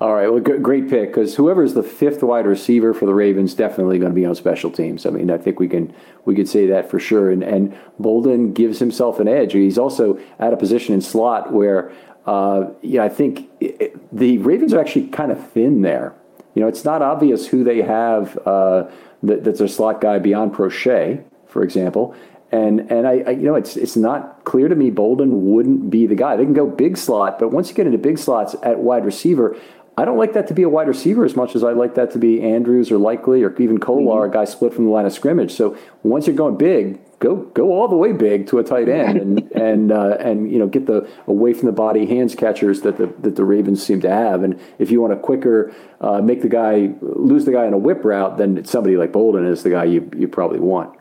All 0.00 0.14
right, 0.14 0.28
well, 0.28 0.38
great 0.38 0.88
pick 0.88 1.08
because 1.08 1.34
whoever 1.34 1.64
is 1.64 1.74
the 1.74 1.82
fifth 1.82 2.22
wide 2.22 2.46
receiver 2.46 2.94
for 2.94 3.04
the 3.04 3.14
Ravens 3.14 3.52
definitely 3.52 3.98
going 3.98 4.12
to 4.12 4.14
be 4.14 4.24
on 4.24 4.36
special 4.36 4.70
teams. 4.70 5.04
I 5.04 5.10
mean, 5.10 5.28
I 5.28 5.38
think 5.38 5.58
we 5.58 5.66
can 5.66 5.92
we 6.24 6.36
could 6.36 6.48
say 6.48 6.66
that 6.66 6.88
for 6.88 7.00
sure. 7.00 7.32
And 7.32 7.42
and 7.42 7.76
Bolden 7.98 8.52
gives 8.52 8.78
himself 8.78 9.18
an 9.18 9.26
edge. 9.26 9.54
He's 9.54 9.76
also 9.76 10.20
at 10.38 10.52
a 10.52 10.56
position 10.56 10.94
in 10.94 11.00
slot 11.00 11.52
where, 11.52 11.90
uh, 12.26 12.66
yeah, 12.80 13.02
I 13.02 13.08
think 13.08 13.48
it, 13.58 14.16
the 14.16 14.38
Ravens 14.38 14.72
are 14.72 14.78
actually 14.78 15.08
kind 15.08 15.32
of 15.32 15.50
thin 15.50 15.82
there. 15.82 16.14
You 16.54 16.62
know, 16.62 16.68
it's 16.68 16.84
not 16.84 17.02
obvious 17.02 17.48
who 17.48 17.64
they 17.64 17.82
have 17.82 18.38
uh, 18.46 18.88
that, 19.24 19.42
that's 19.42 19.60
a 19.60 19.66
slot 19.66 20.00
guy 20.00 20.20
beyond 20.20 20.54
Proche, 20.54 21.24
for 21.48 21.64
example. 21.64 22.14
And 22.50 22.90
and 22.90 23.06
I, 23.06 23.24
I, 23.26 23.30
you 23.30 23.42
know 23.42 23.56
it's 23.56 23.76
it's 23.76 23.96
not 23.96 24.44
clear 24.44 24.68
to 24.68 24.74
me 24.74 24.88
Bolden 24.90 25.50
wouldn't 25.50 25.90
be 25.90 26.06
the 26.06 26.14
guy. 26.14 26.36
They 26.36 26.44
can 26.44 26.54
go 26.54 26.66
big 26.66 26.96
slot, 26.96 27.38
but 27.38 27.50
once 27.50 27.68
you 27.68 27.74
get 27.74 27.86
into 27.86 27.98
big 27.98 28.16
slots 28.16 28.56
at 28.62 28.78
wide 28.78 29.04
receiver, 29.04 29.54
I 29.98 30.04
don't 30.04 30.16
like 30.16 30.34
that 30.34 30.46
to 30.46 30.54
be 30.54 30.62
a 30.62 30.68
wide 30.68 30.86
receiver 30.86 31.24
as 31.24 31.34
much 31.34 31.56
as 31.56 31.64
I 31.64 31.72
like 31.72 31.96
that 31.96 32.12
to 32.12 32.20
be 32.20 32.40
Andrews 32.40 32.92
or 32.92 32.98
Likely 32.98 33.42
or 33.42 33.52
even 33.60 33.80
Kolar, 33.80 34.20
mm-hmm. 34.20 34.30
a 34.30 34.32
guy 34.32 34.44
split 34.44 34.72
from 34.72 34.84
the 34.84 34.92
line 34.92 35.06
of 35.06 35.12
scrimmage. 35.12 35.50
So 35.50 35.76
once 36.04 36.28
you're 36.28 36.36
going 36.36 36.56
big, 36.56 37.00
go 37.18 37.34
go 37.34 37.72
all 37.72 37.88
the 37.88 37.96
way 37.96 38.12
big 38.12 38.46
to 38.46 38.60
a 38.60 38.62
tight 38.62 38.88
end 38.88 39.18
and 39.18 39.52
and 39.56 39.90
uh, 39.90 40.16
and 40.20 40.52
you 40.52 40.60
know 40.60 40.68
get 40.68 40.86
the 40.86 41.08
away 41.26 41.52
from 41.52 41.66
the 41.66 41.72
body 41.72 42.06
hands 42.06 42.36
catchers 42.36 42.82
that 42.82 42.96
the 42.96 43.08
that 43.22 43.34
the 43.34 43.44
Ravens 43.44 43.84
seem 43.84 44.00
to 44.02 44.08
have. 44.08 44.44
And 44.44 44.60
if 44.78 44.92
you 44.92 45.00
want 45.00 45.14
a 45.14 45.16
quicker 45.16 45.74
uh, 46.00 46.22
make 46.22 46.42
the 46.42 46.48
guy 46.48 46.90
lose 47.00 47.44
the 47.44 47.52
guy 47.52 47.66
in 47.66 47.72
a 47.72 47.78
whip 47.78 48.04
route, 48.04 48.38
then 48.38 48.64
somebody 48.64 48.96
like 48.96 49.10
Bolden 49.10 49.46
is 49.46 49.64
the 49.64 49.70
guy 49.70 49.82
you 49.82 50.08
you 50.16 50.28
probably 50.28 50.60
want. 50.60 50.96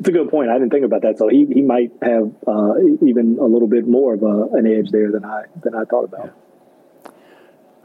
It's 0.00 0.08
a 0.08 0.12
good 0.12 0.30
point. 0.30 0.50
I 0.50 0.54
didn't 0.54 0.70
think 0.70 0.84
about 0.84 1.02
that. 1.02 1.16
So 1.16 1.28
he, 1.28 1.46
he 1.46 1.60
might 1.60 1.92
have 2.02 2.32
uh, 2.48 2.74
even 3.06 3.38
a 3.38 3.44
little 3.44 3.68
bit 3.68 3.86
more 3.86 4.14
of 4.14 4.22
a, 4.22 4.56
an 4.56 4.66
edge 4.66 4.90
there 4.90 5.12
than 5.12 5.24
I 5.24 5.42
than 5.62 5.76
I 5.76 5.84
thought 5.84 6.06
about. 6.06 6.24
Yeah. 6.24 6.49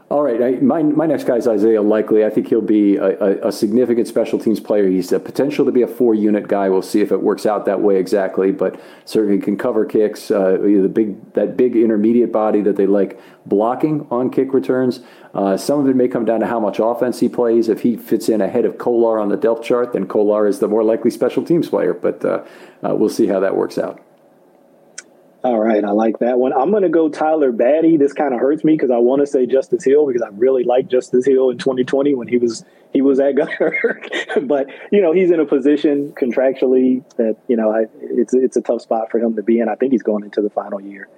All 0.08 0.22
right, 0.22 0.40
I, 0.40 0.50
my, 0.60 0.84
my 0.84 1.06
next 1.06 1.24
guy 1.24 1.34
is 1.34 1.48
Isaiah 1.48 1.82
Likely. 1.82 2.24
I 2.24 2.30
think 2.30 2.46
he'll 2.46 2.60
be 2.60 2.94
a, 2.94 3.18
a, 3.18 3.48
a, 3.48 3.52
significant 3.52 4.06
special 4.06 4.38
teams 4.38 4.60
player. 4.60 4.86
He's 4.86 5.10
a 5.10 5.18
potential 5.18 5.64
to 5.64 5.72
be 5.72 5.82
a 5.82 5.88
four 5.88 6.14
unit 6.14 6.46
guy. 6.46 6.68
We'll 6.68 6.82
see 6.82 7.00
if 7.00 7.10
it 7.10 7.20
works 7.20 7.44
out 7.44 7.64
that 7.64 7.80
way 7.80 7.96
exactly, 7.96 8.52
but 8.52 8.80
certainly 9.04 9.40
can 9.40 9.56
cover 9.56 9.84
kicks. 9.84 10.30
Uh, 10.30 10.58
the 10.62 10.88
big 10.88 11.32
that 11.32 11.56
big 11.56 11.74
intermediate 11.74 12.30
body 12.30 12.60
that 12.62 12.76
they 12.76 12.86
like 12.86 13.18
blocking 13.46 14.06
on 14.08 14.30
kick 14.30 14.54
returns. 14.54 15.00
Uh, 15.34 15.56
some 15.56 15.80
of 15.80 15.88
it 15.88 15.96
may 15.96 16.06
come 16.06 16.24
down 16.24 16.38
to 16.38 16.46
how 16.46 16.60
much 16.60 16.78
offense 16.78 17.18
he 17.18 17.28
plays. 17.28 17.68
If 17.68 17.80
he 17.80 17.96
fits 17.96 18.28
in 18.28 18.40
ahead 18.40 18.64
of 18.64 18.78
Kolar 18.78 19.18
on 19.18 19.28
the 19.28 19.36
depth 19.36 19.64
chart, 19.64 19.92
then 19.92 20.06
Kolar 20.06 20.46
is 20.46 20.60
the 20.60 20.68
more 20.68 20.84
likely 20.84 21.10
special 21.10 21.42
teams 21.42 21.68
player. 21.68 21.92
But 21.92 22.24
uh, 22.24 22.44
uh 22.84 22.94
we'll 22.94 23.08
see 23.08 23.26
how 23.26 23.40
that 23.40 23.56
works 23.56 23.76
out. 23.76 24.00
All 25.46 25.60
right, 25.60 25.84
I 25.84 25.92
like 25.92 26.18
that 26.18 26.40
one. 26.40 26.52
I'm 26.52 26.72
going 26.72 26.82
to 26.82 26.88
go 26.88 27.08
Tyler 27.08 27.52
Badie. 27.52 28.00
This 28.00 28.12
kind 28.12 28.34
of 28.34 28.40
hurts 28.40 28.64
me 28.64 28.72
because 28.72 28.90
I 28.90 28.96
want 28.96 29.20
to 29.20 29.28
say 29.28 29.46
Justice 29.46 29.84
Hill 29.84 30.04
because 30.04 30.20
I 30.20 30.30
really 30.32 30.64
liked 30.64 30.90
Justice 30.90 31.24
Hill 31.24 31.50
in 31.50 31.58
2020 31.58 32.16
when 32.16 32.26
he 32.26 32.36
was 32.36 32.64
he 32.92 33.00
was 33.00 33.20
at 33.20 33.36
Gunner. 33.36 34.02
but 34.42 34.66
you 34.90 35.00
know 35.00 35.12
he's 35.12 35.30
in 35.30 35.38
a 35.38 35.46
position 35.46 36.12
contractually 36.20 37.04
that 37.16 37.36
you 37.46 37.56
know 37.56 37.70
I, 37.70 37.84
it's 38.00 38.34
it's 38.34 38.56
a 38.56 38.60
tough 38.60 38.80
spot 38.80 39.12
for 39.12 39.20
him 39.20 39.36
to 39.36 39.42
be 39.44 39.60
in. 39.60 39.68
I 39.68 39.76
think 39.76 39.92
he's 39.92 40.02
going 40.02 40.24
into 40.24 40.42
the 40.42 40.50
final 40.50 40.80
year, 40.80 41.08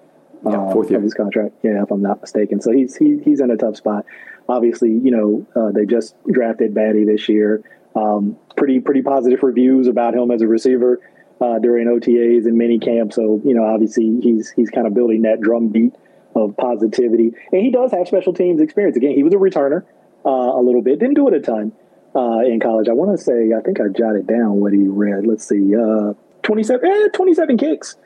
yeah, 0.45 0.59
um, 0.59 0.73
fourth 0.73 0.91
year 0.91 0.99
of 0.99 1.05
his 1.05 1.15
contract. 1.15 1.55
Yeah, 1.63 1.83
if 1.83 1.91
I'm 1.91 2.03
not 2.03 2.21
mistaken. 2.21 2.61
So 2.61 2.71
he's 2.71 2.97
he, 2.97 3.19
he's 3.25 3.41
in 3.41 3.51
a 3.51 3.57
tough 3.57 3.77
spot. 3.77 4.05
Obviously, 4.47 4.91
you 4.91 5.11
know 5.11 5.47
uh, 5.57 5.73
they 5.73 5.87
just 5.87 6.15
drafted 6.31 6.75
Badie 6.75 7.07
this 7.07 7.31
year. 7.31 7.63
Um, 7.97 8.37
pretty 8.59 8.81
pretty 8.81 9.01
positive 9.01 9.43
reviews 9.43 9.87
about 9.87 10.15
him 10.15 10.31
as 10.31 10.43
a 10.43 10.47
receiver 10.47 11.01
uh, 11.41 11.59
during 11.59 11.87
OTAs 11.89 12.47
and 12.47 12.57
mini 12.57 12.79
camp. 12.79 13.13
So 13.13 13.41
you 13.45 13.55
know, 13.55 13.65
obviously 13.65 14.21
he's 14.23 14.51
he's 14.51 14.71
kind 14.71 14.87
of 14.87 14.95
building 14.95 15.23
that 15.23 15.41
drum 15.41 15.69
beat 15.69 15.95
of 16.35 16.57
positivity, 16.57 17.33
and 17.53 17.63
he 17.63 17.71
does 17.71 17.93
have 17.93 18.07
special 18.07 18.33
teams 18.33 18.61
experience. 18.61 18.97
Again, 18.97 19.13
he 19.15 19.23
was 19.23 19.35
a 19.35 19.39
returner 19.39 19.85
uh, 20.25 20.29
a 20.29 20.63
little 20.63 20.83
bit, 20.83 20.99
didn't 20.99 21.15
do 21.15 21.29
it 21.29 21.35
a 21.35 21.41
ton 21.41 21.73
uh, 22.15 22.41
in 22.41 22.61
college. 22.61 22.89
I 22.89 22.93
want 22.93 23.17
to 23.17 23.23
say 23.23 23.53
I 23.57 23.61
think 23.61 23.81
I 23.81 23.89
jotted 23.89 24.27
down 24.27 24.61
what 24.61 24.73
he 24.73 24.87
read. 24.87 25.27
Let's 25.27 25.49
see, 25.49 25.75
uh, 25.75 26.15
27, 26.43 26.91
eh, 26.91 27.09
27 27.15 27.59
kicks 27.59 27.97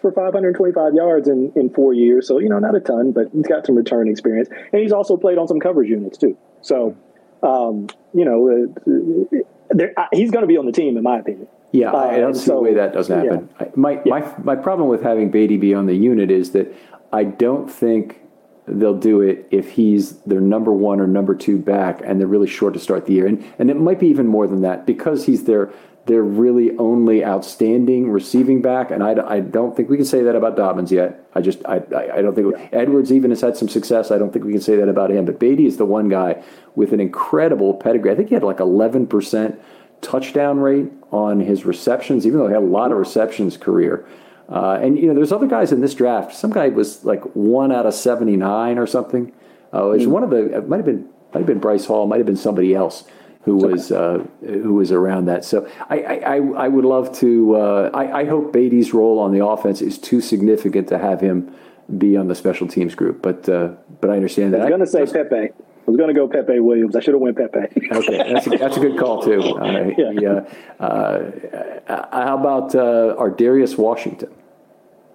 for 0.00 0.12
525 0.12 0.94
yards 0.94 1.28
in, 1.28 1.52
in 1.56 1.70
four 1.70 1.94
years. 1.94 2.28
So, 2.28 2.38
you 2.38 2.48
know, 2.48 2.58
not 2.58 2.76
a 2.76 2.80
ton, 2.80 3.12
but 3.12 3.28
he's 3.32 3.46
got 3.46 3.66
some 3.66 3.74
return 3.74 4.08
experience. 4.08 4.48
And 4.72 4.82
he's 4.82 4.92
also 4.92 5.16
played 5.16 5.38
on 5.38 5.48
some 5.48 5.60
coverage 5.60 5.88
units, 5.88 6.18
too. 6.18 6.36
So, 6.60 6.96
um, 7.42 7.88
you 8.14 8.24
know, 8.24 8.68
uh, 8.86 10.00
uh 10.00 10.06
he's 10.12 10.30
going 10.30 10.42
to 10.42 10.46
be 10.46 10.56
on 10.56 10.66
the 10.66 10.72
team, 10.72 10.96
in 10.96 11.02
my 11.02 11.18
opinion. 11.18 11.48
Yeah, 11.72 11.92
uh, 11.92 11.96
I 11.96 12.18
don't 12.18 12.34
see 12.34 12.46
so, 12.46 12.58
a 12.58 12.62
way 12.62 12.74
that 12.74 12.92
doesn't 12.92 13.18
happen. 13.18 13.48
Yeah. 13.60 13.66
My, 13.74 14.00
yeah. 14.04 14.18
my, 14.18 14.34
my 14.42 14.56
problem 14.56 14.88
with 14.88 15.02
having 15.02 15.30
Badie 15.30 15.60
be 15.60 15.74
on 15.74 15.86
the 15.86 15.94
unit 15.94 16.30
is 16.30 16.52
that 16.52 16.72
I 17.12 17.24
don't 17.24 17.70
think 17.70 18.20
they'll 18.66 18.98
do 18.98 19.20
it 19.20 19.46
if 19.50 19.70
he's 19.70 20.18
their 20.20 20.40
number 20.40 20.72
one 20.72 21.00
or 21.00 21.06
number 21.06 21.34
two 21.34 21.58
back 21.58 22.00
and 22.04 22.18
they're 22.18 22.26
really 22.26 22.48
short 22.48 22.74
to 22.74 22.80
start 22.80 23.06
the 23.06 23.12
year. 23.12 23.26
And, 23.26 23.44
and 23.58 23.70
it 23.70 23.76
might 23.76 24.00
be 24.00 24.08
even 24.08 24.26
more 24.26 24.46
than 24.46 24.62
that 24.62 24.86
because 24.86 25.26
he's 25.26 25.44
their, 25.44 25.72
their 26.06 26.22
really 26.22 26.76
only 26.78 27.24
outstanding 27.24 28.10
receiving 28.10 28.62
back. 28.62 28.90
And 28.90 29.02
I, 29.02 29.14
I 29.26 29.40
don't 29.40 29.76
think 29.76 29.88
we 29.88 29.96
can 29.96 30.04
say 30.04 30.22
that 30.22 30.34
about 30.34 30.56
Dobbins 30.56 30.90
yet. 30.90 31.24
I 31.34 31.40
just, 31.40 31.64
I, 31.66 31.76
I 31.76 32.22
don't 32.22 32.34
think 32.34 32.54
yeah. 32.56 32.68
Edwards 32.72 33.12
even 33.12 33.30
has 33.30 33.40
had 33.40 33.56
some 33.56 33.68
success. 33.68 34.10
I 34.10 34.18
don't 34.18 34.32
think 34.32 34.44
we 34.44 34.52
can 34.52 34.60
say 34.60 34.76
that 34.76 34.88
about 34.88 35.10
him. 35.10 35.24
But 35.24 35.38
Badie 35.38 35.66
is 35.66 35.76
the 35.76 35.84
one 35.84 36.08
guy 36.08 36.42
with 36.74 36.92
an 36.92 37.00
incredible 37.00 37.74
pedigree. 37.74 38.10
I 38.10 38.14
think 38.16 38.28
he 38.28 38.34
had 38.34 38.44
like 38.44 38.58
11% 38.58 39.58
touchdown 40.00 40.60
rate 40.60 40.90
on 41.10 41.40
his 41.40 41.64
receptions, 41.64 42.26
even 42.26 42.38
though 42.38 42.46
he 42.46 42.54
had 42.54 42.62
a 42.62 42.66
lot 42.66 42.92
of 42.92 42.98
receptions 42.98 43.56
career. 43.56 44.06
Uh, 44.48 44.78
and 44.80 44.98
you 44.98 45.06
know, 45.06 45.14
there's 45.14 45.32
other 45.32 45.46
guys 45.46 45.72
in 45.72 45.80
this 45.80 45.94
draft. 45.94 46.34
Some 46.34 46.52
guy 46.52 46.68
was 46.68 47.04
like 47.04 47.22
one 47.34 47.72
out 47.72 47.86
of 47.86 47.94
79 47.94 48.78
or 48.78 48.86
something. 48.86 49.32
Uh, 49.74 49.90
it 49.90 49.98
was 49.98 50.06
mm. 50.06 50.08
one 50.08 50.22
of 50.22 50.30
the. 50.30 50.56
It 50.56 50.68
might 50.68 50.76
have 50.78 50.86
been 50.86 51.08
might 51.34 51.40
have 51.40 51.46
been 51.46 51.60
Breece 51.60 51.86
Hall. 51.86 52.06
Might 52.06 52.18
have 52.18 52.26
been 52.26 52.36
somebody 52.36 52.74
else 52.74 53.04
who 53.42 53.56
was 53.56 53.90
uh, 53.90 54.24
who 54.40 54.74
was 54.74 54.92
around 54.92 55.26
that. 55.26 55.44
So 55.44 55.68
I 55.90 55.98
I, 55.98 56.36
I 56.36 56.68
would 56.68 56.84
love 56.84 57.16
to. 57.18 57.56
Uh, 57.56 57.90
I, 57.92 58.20
I 58.20 58.24
hope 58.24 58.52
Badie's 58.52 58.94
role 58.94 59.18
on 59.18 59.32
the 59.32 59.44
offense 59.44 59.80
is 59.82 59.98
too 59.98 60.20
significant 60.20 60.88
to 60.88 60.98
have 60.98 61.20
him 61.20 61.52
be 61.98 62.16
on 62.16 62.28
the 62.28 62.34
special 62.34 62.66
teams 62.66 62.94
group. 62.94 63.22
But 63.22 63.48
uh, 63.48 63.74
but 64.00 64.10
I 64.10 64.14
understand 64.14 64.54
that. 64.54 64.60
I 64.60 64.64
was 64.70 64.88
going 64.90 65.06
to 65.06 65.12
say 65.12 65.24
Pepe. 65.24 65.52
I 65.86 65.90
was 65.90 65.96
going 65.96 66.12
to 66.12 66.14
go 66.14 66.26
Pepe 66.26 66.58
Williams. 66.58 66.96
I 66.96 67.00
should 67.00 67.14
have 67.14 67.20
went 67.20 67.36
Pepe. 67.36 67.58
okay, 67.92 68.32
that's 68.32 68.46
a, 68.46 68.50
that's 68.50 68.76
a 68.76 68.80
good 68.80 68.98
call 68.98 69.22
too. 69.22 69.40
Uh, 69.40 69.90
yeah. 69.96 70.12
He, 70.12 70.26
uh, 70.26 70.40
uh, 70.82 72.22
how 72.24 72.36
about 72.38 72.74
uh, 72.74 73.14
Ar'Darius 73.16 73.78
Washington? 73.78 74.34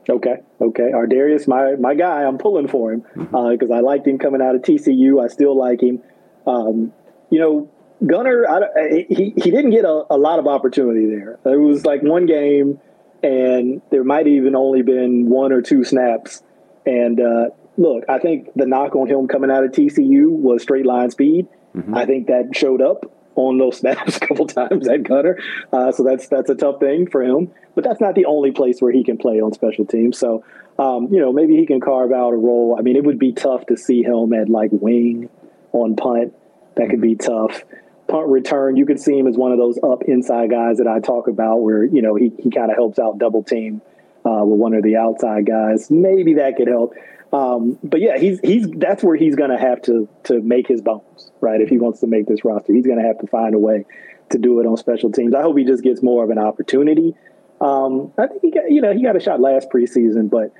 Okay, 0.10 0.38
okay. 0.62 0.92
Ar'Darius, 0.94 1.48
my 1.48 1.76
my 1.76 1.94
guy. 1.94 2.24
I'm 2.24 2.38
pulling 2.38 2.68
for 2.68 2.94
him 2.94 3.02
because 3.02 3.28
mm-hmm. 3.28 3.72
Uh, 3.72 3.76
I 3.76 3.80
liked 3.82 4.08
him 4.08 4.18
coming 4.18 4.42
out 4.42 4.56
of 4.56 4.62
TCU. 4.62 5.24
I 5.24 5.28
still 5.28 5.58
like 5.58 5.82
him. 5.82 6.02
Um, 6.48 6.94
you 7.30 7.40
know, 7.40 7.70
Gunner, 8.06 8.48
I, 8.48 9.06
he 9.10 9.34
he 9.36 9.52
didn't 9.52 9.72
get 9.72 9.86
a, 9.86 10.06
a 10.10 10.18
lot 10.18 10.40
of 10.40 10.48
opportunity 10.48 11.06
there. 11.06 11.38
It 11.46 11.60
was 11.60 11.86
like 11.86 12.02
one 12.02 12.26
game, 12.26 12.80
and 13.22 13.82
there 13.92 14.04
might 14.04 14.28
even 14.28 14.56
only 14.56 14.82
been 14.82 15.30
one 15.30 15.52
or 15.52 15.62
two 15.62 15.84
snaps. 15.84 16.42
And 16.86 17.20
uh, 17.20 17.50
look, 17.82 18.06
I 18.08 18.20
think 18.20 18.54
the 18.56 18.66
knock 18.66 18.96
on 18.96 19.08
him 19.08 19.28
coming 19.28 19.50
out 19.50 19.64
of 19.64 19.72
TCU 19.72 20.30
was 20.30 20.62
straight 20.62 20.86
line 20.86 21.10
speed. 21.10 21.48
Mm-hmm. 21.76 21.96
I 21.96 22.06
think 22.06 22.28
that 22.28 22.56
showed 22.56 22.82
up 22.82 23.12
on 23.36 23.58
those 23.58 23.78
snaps 23.80 24.18
a 24.18 24.20
couple 24.20 24.46
times 24.48 24.88
at 24.88 25.04
Gunner. 25.04 25.38
Uh, 25.74 25.92
so 25.92 26.04
that's 26.04 26.28
that's 26.28 26.50
a 26.50 26.56
tough 26.56 26.80
thing 26.80 27.10
for 27.10 27.24
him. 27.24 27.52
But 27.74 27.84
that's 27.84 28.00
not 28.00 28.16
the 28.16 28.26
only 28.26 28.52
place 28.52 28.82
where 28.82 28.92
he 28.92 29.04
can 29.04 29.18
play 29.18 29.42
on 29.42 29.54
special 29.54 29.86
teams. 29.86 30.18
So 30.18 30.46
um, 30.78 31.08
you 31.12 31.20
know 31.20 31.34
maybe 31.34 31.56
he 31.58 31.66
can 31.66 31.80
carve 31.80 32.12
out 32.12 32.34
a 32.34 32.38
role. 32.38 32.76
I 32.78 32.82
mean, 32.82 32.96
it 32.96 33.04
would 33.04 33.20
be 33.20 33.34
tough 33.34 33.66
to 33.68 33.78
see 33.78 34.04
him 34.04 34.34
at 34.34 34.48
like 34.48 34.70
wing 34.72 35.30
on 35.72 35.96
punt. 35.96 36.34
That 36.76 36.90
could 36.90 37.02
be 37.02 37.16
tough. 37.16 37.64
Punt 38.08 38.28
return, 38.28 38.76
you 38.76 38.86
could 38.86 39.00
see 39.00 39.18
him 39.18 39.28
as 39.28 39.38
one 39.38 39.52
of 39.54 39.58
those 39.58 39.80
up 39.82 40.04
inside 40.04 40.50
guys 40.50 40.78
that 40.78 40.88
I 40.88 41.00
talk 41.00 41.28
about, 41.28 41.58
where 41.58 41.84
you 41.84 42.02
know 42.02 42.16
he 42.16 42.32
he 42.38 42.52
kind 42.52 42.70
of 42.70 42.78
helps 42.78 43.00
out 43.00 43.18
double 43.18 43.44
team 43.44 43.82
uh, 44.26 44.44
with 44.44 44.60
one 44.60 44.74
of 44.74 44.84
the 44.84 44.98
outside 44.98 45.46
guys. 45.46 45.90
Maybe 45.90 46.36
that 46.36 46.58
could 46.58 46.68
help. 46.68 46.94
Um, 47.34 47.80
but 47.82 48.02
yeah, 48.02 48.18
he's 48.18 48.40
he's 48.42 48.68
that's 48.70 49.04
where 49.04 49.16
he's 49.16 49.36
going 49.36 49.52
to 49.52 49.58
have 49.58 49.82
to 49.84 50.10
to 50.26 50.42
make 50.42 50.68
his 50.68 50.82
bones, 50.82 51.32
right? 51.40 51.62
If 51.62 51.70
he 51.70 51.78
wants 51.78 52.02
to 52.02 52.08
make 52.08 52.28
this 52.28 52.44
roster, 52.44 52.74
he's 52.74 52.86
going 52.86 53.00
to 53.00 53.08
have 53.08 53.20
to 53.20 53.28
find 53.28 53.56
a 53.56 53.60
way 53.60 53.86
to 54.32 54.38
do 54.38 54.60
it 54.60 54.66
on 54.66 54.76
special 54.78 55.12
teams. 55.12 55.34
I 55.34 55.42
hope 55.42 55.58
he 55.58 55.64
just 55.64 55.84
gets 55.84 56.02
more 56.02 56.24
of 56.24 56.30
an 56.30 56.38
opportunity. 56.38 57.16
Um, 57.62 58.12
I 58.18 58.28
think 58.28 58.42
he 58.42 58.52
got 58.52 58.70
you 58.70 58.82
know 58.82 58.94
he 58.94 59.04
got 59.04 59.16
a 59.16 59.22
shot 59.22 59.40
last 59.40 59.70
preseason, 59.70 60.30
but 60.30 60.52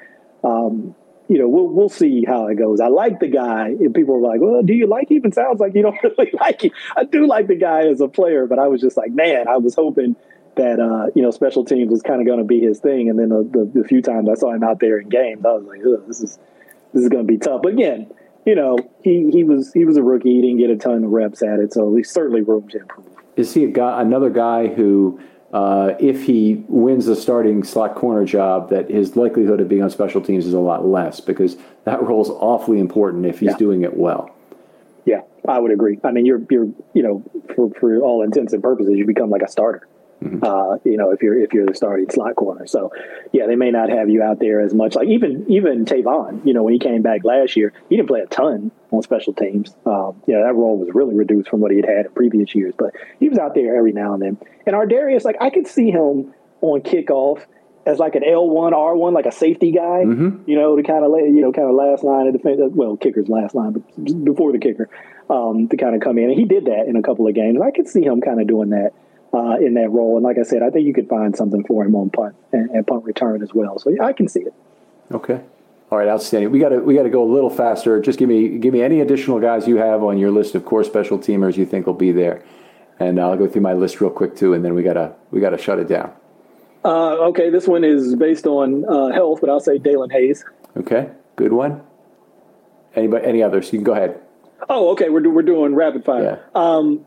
um, 0.48 0.96
you 1.28 1.40
know 1.40 1.50
we'll 1.50 1.68
we'll 1.68 1.90
see 1.90 2.24
how 2.26 2.48
it 2.48 2.56
goes. 2.56 2.80
I 2.80 2.88
like 2.88 3.20
the 3.20 3.28
guy. 3.28 3.70
And 3.70 3.94
people 3.94 4.16
are 4.16 4.22
like, 4.22 4.40
"Well, 4.40 4.62
do 4.62 4.74
you 4.74 4.88
like 4.88 5.12
him?" 5.12 5.26
It 5.26 5.34
sounds 5.34 5.60
like 5.60 5.76
you 5.76 5.82
don't 5.82 5.98
really 6.04 6.32
like 6.40 6.64
him. 6.64 6.72
I 6.96 7.04
do 7.04 7.28
like 7.28 7.48
the 7.48 7.56
guy 7.56 7.88
as 7.88 8.00
a 8.00 8.08
player, 8.08 8.46
but 8.46 8.60
I 8.60 8.68
was 8.68 8.80
just 8.80 8.96
like, 8.96 9.12
man, 9.12 9.50
I 9.50 9.58
was 9.58 9.76
hoping 9.76 10.16
that 10.56 10.80
uh, 10.80 11.12
you 11.16 11.22
know 11.22 11.32
special 11.32 11.66
teams 11.66 11.92
was 11.92 12.02
kind 12.02 12.22
of 12.22 12.28
going 12.28 12.40
to 12.40 12.46
be 12.46 12.62
his 12.62 12.80
thing. 12.80 13.10
And 13.10 13.20
then 13.20 13.30
the, 13.30 13.44
the, 13.44 13.82
the, 13.82 13.88
few 13.88 14.02
times 14.02 14.30
I 14.30 14.36
saw 14.36 14.54
him 14.54 14.64
out 14.64 14.80
there 14.80 15.00
in 15.00 15.10
games, 15.10 15.44
I 15.46 15.54
was 15.54 15.64
like, 15.66 15.82
this 16.08 16.22
is 16.22 16.40
this 16.94 17.04
is 17.04 17.10
going 17.10 17.26
to 17.26 17.32
be 17.32 17.38
tough. 17.38 17.62
But 17.62 17.74
again, 17.74 18.12
you 18.46 18.56
know, 18.56 18.78
he 19.04 19.30
he 19.32 19.44
was 19.44 19.72
he 19.74 19.86
was 19.86 19.98
a 19.98 20.04
rookie. 20.04 20.36
He 20.36 20.42
didn't 20.42 20.58
get 20.58 20.70
a 20.70 20.76
ton 20.76 21.04
of 21.04 21.12
reps 21.12 21.44
at 21.44 21.60
it, 21.60 21.74
so 21.74 21.92
there's 21.94 22.10
certainly 22.10 22.42
room 22.42 22.68
to 22.70 22.80
improve. 22.80 23.08
Is 23.36 23.54
he 23.54 23.64
a 23.64 23.68
guy, 23.68 24.02
another 24.02 24.30
guy 24.30 24.68
who, 24.68 25.20
uh, 25.54 25.94
if 26.00 26.24
he 26.24 26.64
wins 26.68 27.06
the 27.06 27.16
starting 27.16 27.64
slot 27.64 27.96
corner 27.96 28.26
job, 28.26 28.70
that 28.72 28.90
his 28.90 29.16
likelihood 29.16 29.62
of 29.62 29.70
being 29.70 29.84
on 29.84 29.90
special 29.90 30.22
teams 30.22 30.46
is 30.46 30.54
a 30.54 30.60
lot 30.60 30.86
less 30.86 31.20
because 31.20 31.56
that 31.86 32.02
role 32.02 32.22
is 32.22 32.30
awfully 32.30 32.80
important 32.80 33.26
if 33.26 33.40
he's 33.40 33.52
yeah. 33.52 33.58
doing 33.58 33.84
it 33.84 33.96
well. 33.96 34.36
Yeah, 35.06 35.22
I 35.48 35.60
would 35.60 35.72
agree. 35.72 36.00
I 36.04 36.12
mean, 36.12 36.26
you're 36.26 36.42
you're 36.50 36.68
you 36.94 37.04
know, 37.04 37.24
for 37.56 37.70
for 37.80 38.00
all 38.00 38.24
intents 38.24 38.54
and 38.54 38.62
purposes, 38.62 38.94
you 38.98 39.06
become 39.06 39.30
like 39.30 39.44
a 39.44 39.50
starter. 39.50 39.88
Mm-hmm. 40.24 40.44
Uh, 40.44 40.78
you 40.84 40.98
know, 40.98 41.12
if 41.12 41.24
you're 41.24 41.40
if 41.40 41.52
you're 41.52 41.66
the 41.66 41.74
starting 41.74 42.10
slot 42.10 42.36
corner, 42.36 42.68
so 42.68 42.92
yeah, 43.32 43.48
they 43.48 43.56
may 43.56 43.72
not 43.72 43.90
have 43.90 44.10
you 44.10 44.22
out 44.22 44.40
there 44.40 44.62
as 44.62 44.74
much. 44.74 44.94
Like 44.94 45.08
even 45.08 45.46
even 45.52 45.86
Tavon, 45.86 46.46
you 46.46 46.54
know, 46.54 46.62
when 46.62 46.74
he 46.74 46.80
came 46.80 47.02
back 47.02 47.24
last 47.24 47.56
year, 47.56 47.74
he 47.90 47.98
didn't 47.98 48.08
play 48.08 48.20
a 48.20 48.28
ton 48.28 48.72
on 48.92 49.02
special 49.02 49.34
teams. 49.34 49.74
Um, 49.86 50.22
yeah, 50.28 50.44
that 50.44 50.54
role 50.54 50.78
was 50.78 50.90
really 50.94 51.16
reduced 51.16 51.50
from 51.50 51.60
what 51.60 51.72
he 51.72 51.78
had 51.78 51.90
had 51.90 52.06
in 52.06 52.12
previous 52.12 52.54
years, 52.54 52.76
but 52.78 52.94
he 53.20 53.30
was 53.30 53.40
out 53.40 53.56
there 53.56 53.76
every 53.76 53.94
now 53.94 54.14
and 54.14 54.22
then. 54.22 54.38
And 54.68 54.76
Ar'Darius, 54.76 55.24
like 55.24 55.38
I 55.42 55.50
could 55.50 55.66
see 55.66 55.90
him 55.90 56.34
on 56.62 56.82
kickoff 56.82 57.44
as 57.88 57.98
like 57.98 58.14
an 58.14 58.24
L 58.24 58.48
one 58.48 58.76
R 58.76 58.96
one, 58.96 59.16
like 59.16 59.26
a 59.26 59.32
safety 59.32 59.72
guy, 59.72 60.04
mm-hmm. 60.06 60.48
you 60.48 60.56
know, 60.56 60.76
to 60.76 60.84
kind 60.84 61.04
of 61.04 61.12
lay 61.12 61.22
you 61.22 61.42
know 61.42 61.52
kind 61.52 61.68
of 61.68 61.74
last 61.74 62.04
line 62.04 62.28
of 62.28 62.34
defense. 62.34 62.60
Well, 62.62 62.96
kicker's 62.96 63.28
last 63.28 63.56
line, 63.56 63.72
but 63.72 64.24
before 64.24 64.52
the 64.52 64.60
kicker, 64.60 64.88
um, 65.32 65.68
to 65.70 65.78
kind 65.78 65.96
of 65.96 66.02
come 66.02 66.20
in, 66.20 66.30
and 66.30 66.40
he 66.40 66.46
did 66.46 66.66
that 66.66 66.86
in 66.88 66.96
a 66.96 67.02
couple 67.02 67.28
of 67.28 67.34
games. 67.34 67.60
I 67.60 67.72
could 67.72 67.88
see 67.88 68.04
him 68.04 68.22
kind 68.22 68.40
of 68.40 68.46
doing 68.46 68.70
that 68.70 68.94
uh, 69.34 69.58
in 69.60 69.74
that 69.76 69.90
role. 69.90 70.16
And 70.18 70.24
like 70.24 70.38
I 70.38 70.44
said, 70.44 70.62
I 70.64 70.70
think 70.70 70.86
you 70.86 70.94
could 70.94 71.08
find 71.08 71.36
something 71.36 71.64
for 71.64 71.86
him 71.86 71.96
on 71.96 72.10
punt 72.10 72.36
and, 72.52 72.70
and 72.72 72.86
punt 72.86 73.04
return 73.04 73.42
as 73.42 73.54
well. 73.54 73.80
So 73.80 73.90
yeah, 73.90 74.06
I 74.06 74.14
can 74.14 74.28
see 74.28 74.42
it. 74.42 74.54
Okay. 75.12 75.42
All 75.90 75.98
right, 75.98 76.08
outstanding. 76.08 76.52
We 76.52 76.60
got 76.60 76.70
to 76.70 76.80
we 76.80 76.96
got 76.96 77.04
to 77.04 77.10
go 77.10 77.22
a 77.22 77.32
little 77.32 77.50
faster. 77.50 78.00
Just 78.00 78.18
give 78.18 78.30
me 78.30 78.58
give 78.60 78.74
me 78.74 78.82
any 78.82 79.02
additional 79.02 79.42
guys 79.42 79.68
you 79.68 79.76
have 79.76 80.04
on 80.04 80.18
your 80.18 80.32
list 80.32 80.56
of 80.56 80.64
core 80.64 80.86
special 80.86 81.20
teamers 81.20 81.58
you 81.58 81.66
think 81.66 81.86
will 81.86 81.94
be 81.94 82.14
there, 82.14 82.46
and 83.00 83.20
I'll 83.20 83.36
go 83.36 83.46
through 83.46 83.64
my 83.64 83.74
list 83.74 84.00
real 84.00 84.10
quick 84.10 84.36
too, 84.38 84.54
and 84.54 84.64
then 84.64 84.74
we 84.74 84.84
gotta 84.84 85.14
we 85.32 85.42
gotta 85.42 85.58
shut 85.58 85.80
it 85.80 85.90
down. 85.90 86.14
Uh, 86.86 87.28
okay, 87.28 87.50
this 87.50 87.68
one 87.68 87.84
is 87.84 88.16
based 88.16 88.48
on 88.48 88.86
uh, 88.86 89.10
health, 89.10 89.42
but 89.42 89.50
I'll 89.50 89.60
say 89.60 89.80
Daelin 89.80 90.14
Hayes. 90.14 90.46
Okay, 90.78 91.10
good 91.36 91.52
one. 91.52 91.82
Anybody? 92.96 93.26
Any 93.26 93.44
others? 93.44 93.72
You 93.74 93.80
can 93.80 93.84
go 93.84 93.92
ahead. 93.92 94.20
Oh, 94.70 94.92
okay. 94.92 95.10
We're, 95.10 95.22
do, 95.22 95.30
we're 95.30 95.42
doing 95.42 95.76
rapid 95.76 96.06
fire. 96.06 96.42
Yeah. 96.56 96.62
Um, 96.62 97.06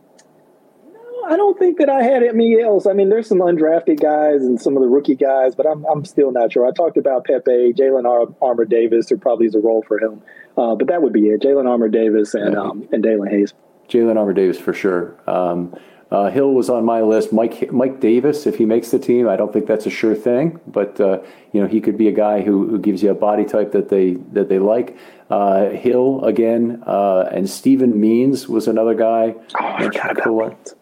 I 1.29 1.37
don't 1.37 1.59
think 1.59 1.79
that 1.79 1.89
I 1.89 2.03
had 2.03 2.23
any 2.23 2.61
else. 2.61 2.87
I 2.87 2.93
mean, 2.93 3.09
there's 3.09 3.29
some 3.29 3.39
undrafted 3.39 4.01
guys 4.01 4.43
and 4.43 4.61
some 4.61 4.77
of 4.77 4.83
the 4.83 4.89
rookie 4.89 5.15
guys, 5.15 5.55
but 5.55 5.67
I'm, 5.67 5.85
I'm 5.87 6.05
still 6.05 6.33
not 6.33 6.53
sure. 6.53 6.67
I 6.67 6.73
talked 6.73 6.97
about 6.97 7.25
Pepe, 7.25 7.73
Jalyn 7.73 8.07
Ar- 8.07 8.35
Armour 8.41 8.65
Davis, 8.65 9.07
there 9.07 9.19
probably 9.19 9.47
is 9.47 9.55
a 9.55 9.61
role 9.61 9.83
for 9.87 9.99
him. 9.99 10.23
Uh, 10.57 10.75
but 10.75 10.89
that 10.89 11.03
would 11.03 11.13
be 11.13 11.29
it. 11.29 11.43
Jalyn 11.43 11.69
Armour 11.69 11.89
Davis 11.89 12.35
and, 12.35 12.57
um, 12.57 12.89
and 12.93 13.03
Daelin 13.03 13.31
Hayes. 13.31 13.55
Jalyn 13.89 14.17
Armour 14.17 14.33
Davis 14.33 14.59
for 14.59 14.73
sure. 14.73 15.17
Um, 15.27 15.75
uh, 16.15 16.31
Hill 16.31 16.53
was 16.53 16.71
on 16.71 16.85
my 16.85 17.01
list. 17.01 17.33
Mike 17.33 17.73
Mike 17.73 17.99
Davis, 17.99 18.47
if 18.47 18.57
he 18.57 18.67
makes 18.67 18.93
the 18.93 19.01
team, 19.01 19.29
I 19.29 19.35
don't 19.35 19.53
think 19.53 19.67
that's 19.67 19.85
a 19.85 19.91
sure 19.91 20.15
thing, 20.15 20.61
but 20.65 21.01
uh, 21.01 21.19
you 21.53 21.61
know 21.61 21.67
he 21.67 21.81
could 21.81 21.99
be 21.99 22.07
a 22.07 22.13
guy 22.13 22.43
who, 22.43 22.69
who 22.69 22.79
gives 22.79 23.03
you 23.03 23.11
a 23.11 23.15
body 23.15 23.45
type 23.45 23.73
that 23.73 23.89
they 23.89 24.13
that 24.33 24.49
they 24.49 24.61
like. 24.61 24.97
Uh, 25.29 25.71
Hill 25.71 26.25
again, 26.25 26.85
uh, 26.87 27.29
and 27.33 27.51
Steven 27.51 28.01
Means 28.01 28.49
was 28.49 28.69
another 28.69 28.95
guy. 28.95 29.35
Oh, 29.61 29.79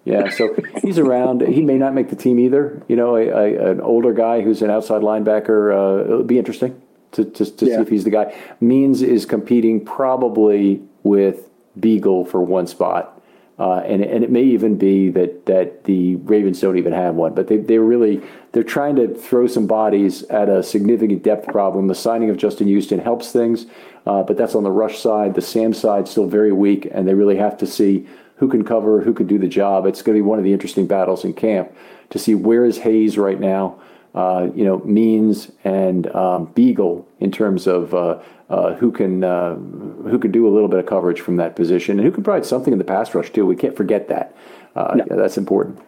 yeah, 0.04 0.28
so 0.28 0.54
he's 0.82 0.98
around. 0.98 1.40
He 1.40 1.62
may 1.62 1.78
not 1.78 1.94
make 1.94 2.10
the 2.10 2.16
team 2.16 2.38
either. 2.38 2.82
You 2.86 2.96
know, 2.96 3.16
a, 3.16 3.28
a, 3.28 3.70
an 3.70 3.80
older 3.80 4.12
guy 4.12 4.42
who's 4.42 4.60
an 4.60 4.70
outside 4.70 5.00
linebacker. 5.00 5.72
Uh, 5.72 6.04
it'll 6.04 6.24
be 6.24 6.38
interesting 6.38 6.78
to 7.12 7.24
to, 7.24 7.46
to 7.46 7.66
yeah. 7.66 7.76
see 7.76 7.82
if 7.82 7.88
he's 7.88 8.04
the 8.04 8.10
guy. 8.10 8.36
Means 8.60 9.00
is 9.00 9.24
competing 9.24 9.82
probably 9.82 10.82
with 11.02 11.48
Biegel 11.80 12.28
for 12.28 12.42
one 12.42 12.66
spot. 12.66 13.21
Uh, 13.58 13.80
and 13.80 14.02
and 14.02 14.24
it 14.24 14.30
may 14.30 14.42
even 14.42 14.76
be 14.76 15.10
that 15.10 15.46
that 15.46 15.84
the 15.84 16.16
Ravens 16.16 16.60
don't 16.60 16.78
even 16.78 16.92
have 16.92 17.14
one, 17.14 17.34
but 17.34 17.48
they 17.48 17.58
they 17.58 17.78
really 17.78 18.20
they're 18.52 18.62
trying 18.62 18.96
to 18.96 19.14
throw 19.14 19.46
some 19.46 19.66
bodies 19.66 20.22
at 20.24 20.48
a 20.48 20.62
significant 20.62 21.22
depth 21.22 21.46
problem. 21.48 21.86
The 21.86 21.94
signing 21.94 22.30
of 22.30 22.38
Justin 22.38 22.66
Houston 22.66 22.98
helps 22.98 23.30
things, 23.30 23.66
uh, 24.06 24.22
but 24.22 24.36
that's 24.38 24.54
on 24.54 24.64
the 24.64 24.70
rush 24.70 24.98
side. 24.98 25.34
The 25.34 25.42
Sam 25.42 25.74
side 25.74 26.08
still 26.08 26.26
very 26.26 26.52
weak, 26.52 26.88
and 26.90 27.06
they 27.06 27.14
really 27.14 27.36
have 27.36 27.58
to 27.58 27.66
see 27.66 28.06
who 28.36 28.48
can 28.48 28.64
cover, 28.64 29.02
who 29.02 29.12
can 29.12 29.26
do 29.26 29.38
the 29.38 29.46
job. 29.46 29.86
It's 29.86 30.02
going 30.02 30.16
to 30.16 30.22
be 30.22 30.26
one 30.26 30.38
of 30.38 30.44
the 30.44 30.52
interesting 30.52 30.86
battles 30.86 31.24
in 31.24 31.34
camp 31.34 31.72
to 32.10 32.18
see 32.18 32.34
where 32.34 32.64
is 32.64 32.78
Hayes 32.78 33.18
right 33.18 33.38
now. 33.38 33.78
Uh, 34.14 34.48
you 34.54 34.64
know, 34.64 34.78
Means 34.80 35.52
and 35.64 36.06
um, 36.14 36.48
Biegel 36.48 37.06
in 37.20 37.30
terms 37.30 37.66
of 37.66 37.94
uh, 37.94 38.18
uh, 38.52 38.74
who 38.74 38.92
can 38.92 39.24
uh, 39.24 39.54
who 39.54 40.18
can 40.18 40.30
do 40.30 40.46
a 40.46 40.50
little 40.50 40.68
bit 40.68 40.78
of 40.78 40.84
coverage 40.84 41.22
from 41.22 41.36
that 41.36 41.56
position 41.56 41.98
and 41.98 42.06
who 42.06 42.12
can 42.12 42.22
provide 42.22 42.44
something 42.44 42.70
in 42.70 42.78
the 42.78 42.84
pass 42.84 43.14
rush 43.14 43.32
too. 43.32 43.46
We 43.46 43.56
can't 43.56 43.74
forget 43.74 44.08
that. 44.08 44.36
Uh, 44.76 44.94
no. 44.96 45.04
yeah, 45.08 45.16
that's 45.16 45.38
important. 45.38 45.78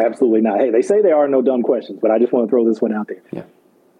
Absolutely 0.00 0.40
not. 0.40 0.58
Hey, 0.58 0.70
they 0.70 0.82
say 0.82 1.00
there 1.00 1.16
are 1.16 1.28
no 1.28 1.42
dumb 1.42 1.62
questions, 1.62 2.00
but 2.02 2.10
I 2.10 2.18
just 2.18 2.32
want 2.32 2.46
to 2.46 2.50
throw 2.50 2.68
this 2.68 2.82
one 2.82 2.92
out 2.92 3.06
there. 3.06 3.22
Yeah. 3.30 3.44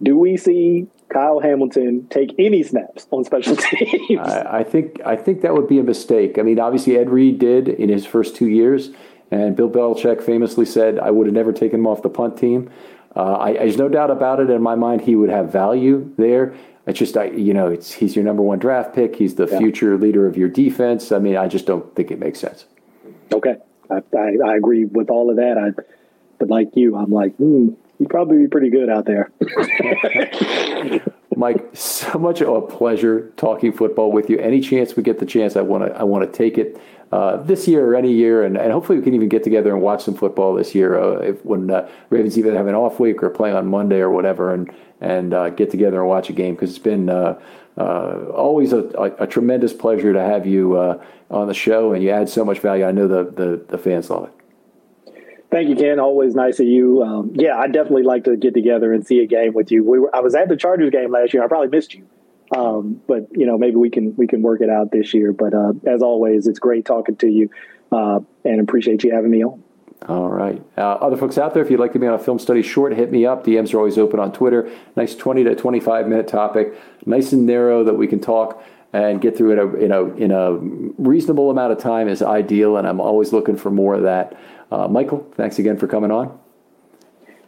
Do 0.01 0.17
we 0.17 0.35
see 0.35 0.87
Kyle 1.13 1.39
Hamilton 1.39 2.07
take 2.09 2.35
any 2.37 2.61
snaps 2.61 3.07
on 3.11 3.23
special 3.23 3.55
teams? 3.55 4.19
I, 4.19 4.59
I 4.59 4.63
think 4.65 4.99
I 5.05 5.15
think 5.15 5.41
that 5.41 5.53
would 5.53 5.69
be 5.69 5.79
a 5.79 5.83
mistake. 5.83 6.37
I 6.37 6.41
mean, 6.41 6.59
obviously 6.59 6.97
Ed 6.97 7.09
Reed 7.09 7.39
did 7.39 7.69
in 7.69 7.87
his 7.87 8.05
first 8.05 8.35
two 8.35 8.49
years, 8.49 8.89
and 9.31 9.55
Bill 9.55 9.69
Belichick 9.69 10.21
famously 10.21 10.65
said, 10.65 10.99
"I 10.99 11.09
would 11.09 11.25
have 11.25 11.33
never 11.33 11.53
taken 11.53 11.79
him 11.79 11.87
off 11.87 12.01
the 12.01 12.09
punt 12.09 12.37
team." 12.37 12.69
Uh, 13.15 13.37
I, 13.37 13.53
there's 13.53 13.77
no 13.77 13.87
doubt 13.87 14.11
about 14.11 14.41
it 14.41 14.49
in 14.49 14.61
my 14.61 14.75
mind. 14.75 15.01
He 15.01 15.15
would 15.15 15.29
have 15.29 15.51
value 15.51 16.11
there. 16.17 16.53
It's 16.85 16.99
just, 16.99 17.15
I, 17.15 17.25
you 17.25 17.53
know, 17.53 17.67
it's 17.67 17.93
he's 17.93 18.15
your 18.15 18.25
number 18.25 18.43
one 18.43 18.59
draft 18.59 18.93
pick. 18.93 19.15
He's 19.15 19.35
the 19.35 19.47
yeah. 19.47 19.57
future 19.57 19.97
leader 19.97 20.27
of 20.27 20.35
your 20.35 20.49
defense. 20.49 21.11
I 21.11 21.19
mean, 21.19 21.37
I 21.37 21.47
just 21.47 21.65
don't 21.65 21.95
think 21.95 22.11
it 22.11 22.19
makes 22.19 22.39
sense. 22.39 22.65
Okay, 23.31 23.55
I, 23.89 24.01
I, 24.17 24.31
I 24.45 24.55
agree 24.57 24.85
with 24.85 25.09
all 25.09 25.29
of 25.29 25.37
that. 25.37 25.57
I, 25.57 25.71
but 26.39 26.49
like 26.49 26.75
you, 26.75 26.97
I'm 26.97 27.11
like, 27.11 27.35
hmm, 27.37 27.69
you'd 27.99 28.09
probably 28.09 28.37
be 28.37 28.47
pretty 28.47 28.69
good 28.69 28.89
out 28.89 29.05
there. 29.05 29.31
Mike, 31.35 31.75
so 31.75 32.19
much 32.19 32.41
of 32.41 32.49
a 32.49 32.61
pleasure 32.61 33.31
talking 33.37 33.71
football 33.71 34.11
with 34.11 34.29
you. 34.29 34.37
Any 34.39 34.59
chance 34.59 34.95
we 34.95 35.03
get 35.03 35.19
the 35.19 35.25
chance, 35.25 35.55
I 35.55 35.61
want 35.61 35.85
to 35.85 35.97
I 35.97 36.03
want 36.03 36.31
to 36.31 36.37
take 36.37 36.57
it 36.57 36.79
uh, 37.13 37.37
this 37.43 37.67
year 37.67 37.85
or 37.85 37.95
any 37.95 38.11
year, 38.11 38.43
and, 38.43 38.57
and 38.57 38.71
hopefully 38.71 38.97
we 38.97 39.03
can 39.03 39.13
even 39.13 39.29
get 39.29 39.43
together 39.43 39.71
and 39.71 39.83
watch 39.83 40.03
some 40.03 40.15
football 40.15 40.55
this 40.55 40.73
year. 40.73 40.99
Uh, 40.99 41.17
if, 41.19 41.45
when 41.45 41.69
uh, 41.69 41.87
Ravens 42.09 42.39
either 42.39 42.57
have 42.57 42.65
an 42.65 42.73
off 42.73 42.99
week 42.99 43.21
or 43.21 43.29
play 43.29 43.51
on 43.51 43.67
Monday 43.67 43.99
or 43.99 44.09
whatever, 44.09 44.51
and 44.51 44.73
and 44.99 45.31
uh, 45.31 45.51
get 45.51 45.69
together 45.69 45.99
and 45.99 46.07
watch 46.07 46.31
a 46.31 46.33
game 46.33 46.55
because 46.55 46.71
it's 46.71 46.79
been 46.79 47.09
uh, 47.09 47.39
uh, 47.77 48.31
always 48.33 48.73
a, 48.73 48.79
a, 48.97 49.25
a, 49.25 49.27
tremendous 49.27 49.73
pleasure 49.73 50.11
to 50.11 50.19
have 50.19 50.47
you 50.47 50.75
on 51.29 51.47
the 51.47 51.53
show, 51.53 51.93
and 51.93 52.03
you 52.03 52.09
add 52.09 52.29
so 52.29 52.43
much 52.43 52.57
value. 52.57 52.83
I 52.83 52.91
know 52.91 53.07
the 53.07 53.25
the, 53.25 53.63
the 53.69 53.77
fans 53.77 54.09
love 54.09 54.29
it. 54.29 55.13
Thank 55.51 55.69
you, 55.69 55.75
Ken. 55.75 55.99
Always 55.99 56.33
nice 56.33 56.59
of 56.59 56.65
you. 56.65 57.03
Um, 57.03 57.31
yeah, 57.35 57.59
I 57.59 57.67
definitely 57.67 58.01
like 58.01 58.23
to 58.23 58.35
get 58.35 58.55
together 58.55 58.91
and 58.91 59.05
see 59.05 59.19
a 59.19 59.27
game 59.27 59.53
with 59.53 59.71
you. 59.71 59.83
We 59.83 59.99
were, 59.99 60.15
I 60.15 60.19
was 60.19 60.33
at 60.33 60.49
the 60.49 60.57
Chargers 60.57 60.89
game 60.89 61.11
last 61.11 61.31
year. 61.31 61.43
I 61.43 61.47
probably 61.47 61.67
missed 61.67 61.93
you, 61.93 62.07
um, 62.55 63.01
but 63.07 63.27
you 63.31 63.45
know 63.45 63.57
maybe 63.57 63.75
we 63.75 63.89
can 63.89 64.15
we 64.15 64.27
can 64.27 64.41
work 64.41 64.61
it 64.61 64.69
out 64.69 64.91
this 64.91 65.13
year. 65.13 65.33
But 65.33 65.53
uh, 65.53 65.73
as 65.85 66.01
always, 66.01 66.47
it's 66.47 66.59
great 66.59 66.85
talking 66.85 67.15
to 67.17 67.27
you, 67.27 67.49
uh, 67.91 68.19
and 68.43 68.59
appreciate 68.61 69.03
you 69.03 69.13
having 69.13 69.31
me 69.31 69.43
on. 69.43 69.63
All 70.07 70.29
right. 70.29 70.61
Uh, 70.77 70.81
other 70.81 71.15
folks 71.15 71.37
out 71.37 71.53
there, 71.53 71.63
if 71.63 71.71
you'd 71.71 71.79
like 71.79 71.93
to 71.93 71.99
be 71.99 72.07
on 72.07 72.13
a 72.13 72.19
film 72.19 72.37
study 72.37 72.61
short, 72.61 72.93
hit 72.93 73.09
me 73.11 73.25
up. 73.25 73.45
DMs 73.45 73.73
are 73.73 73.77
always 73.77 73.97
open 73.97 74.19
on 74.19 74.33
Twitter. 74.33 74.69
Nice 74.97 75.15
20 75.15 75.45
to 75.45 75.55
25 75.55 76.07
minute 76.07 76.27
topic, 76.27 76.73
nice 77.05 77.31
and 77.31 77.45
narrow 77.45 77.85
that 77.85 77.93
we 77.93 78.07
can 78.07 78.19
talk 78.19 78.61
and 78.91 79.21
get 79.21 79.35
through 79.35 79.53
it 79.53 79.81
in 79.81 79.91
a, 79.91 80.03
in 80.15 80.31
a 80.31 80.53
reasonable 81.01 81.49
amount 81.49 81.71
of 81.71 81.79
time 81.79 82.07
is 82.07 82.21
ideal, 82.21 82.77
and 82.77 82.87
I'm 82.87 82.99
always 82.99 83.33
looking 83.33 83.55
for 83.55 83.71
more 83.71 83.95
of 83.95 84.03
that. 84.03 84.37
Uh, 84.71 84.87
Michael, 84.87 85.27
thanks 85.35 85.57
again 85.57 85.77
for 85.77 85.87
coming 85.87 86.11
on. 86.11 86.37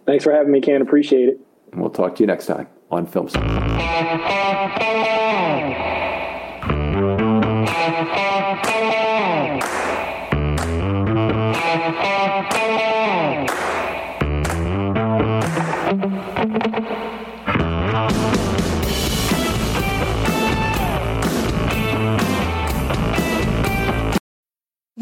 Thanks 0.06 0.24
for 0.24 0.32
having 0.32 0.52
me, 0.52 0.62
Ken. 0.62 0.82
Appreciate 0.82 1.30
it. 1.30 1.40
And 1.72 1.82
we'll 1.82 1.92
talk 1.92 2.16
to 2.16 2.24
you 2.24 2.28
next 2.28 2.46
time 2.48 2.68
on 2.92 3.06
Film 3.06 3.28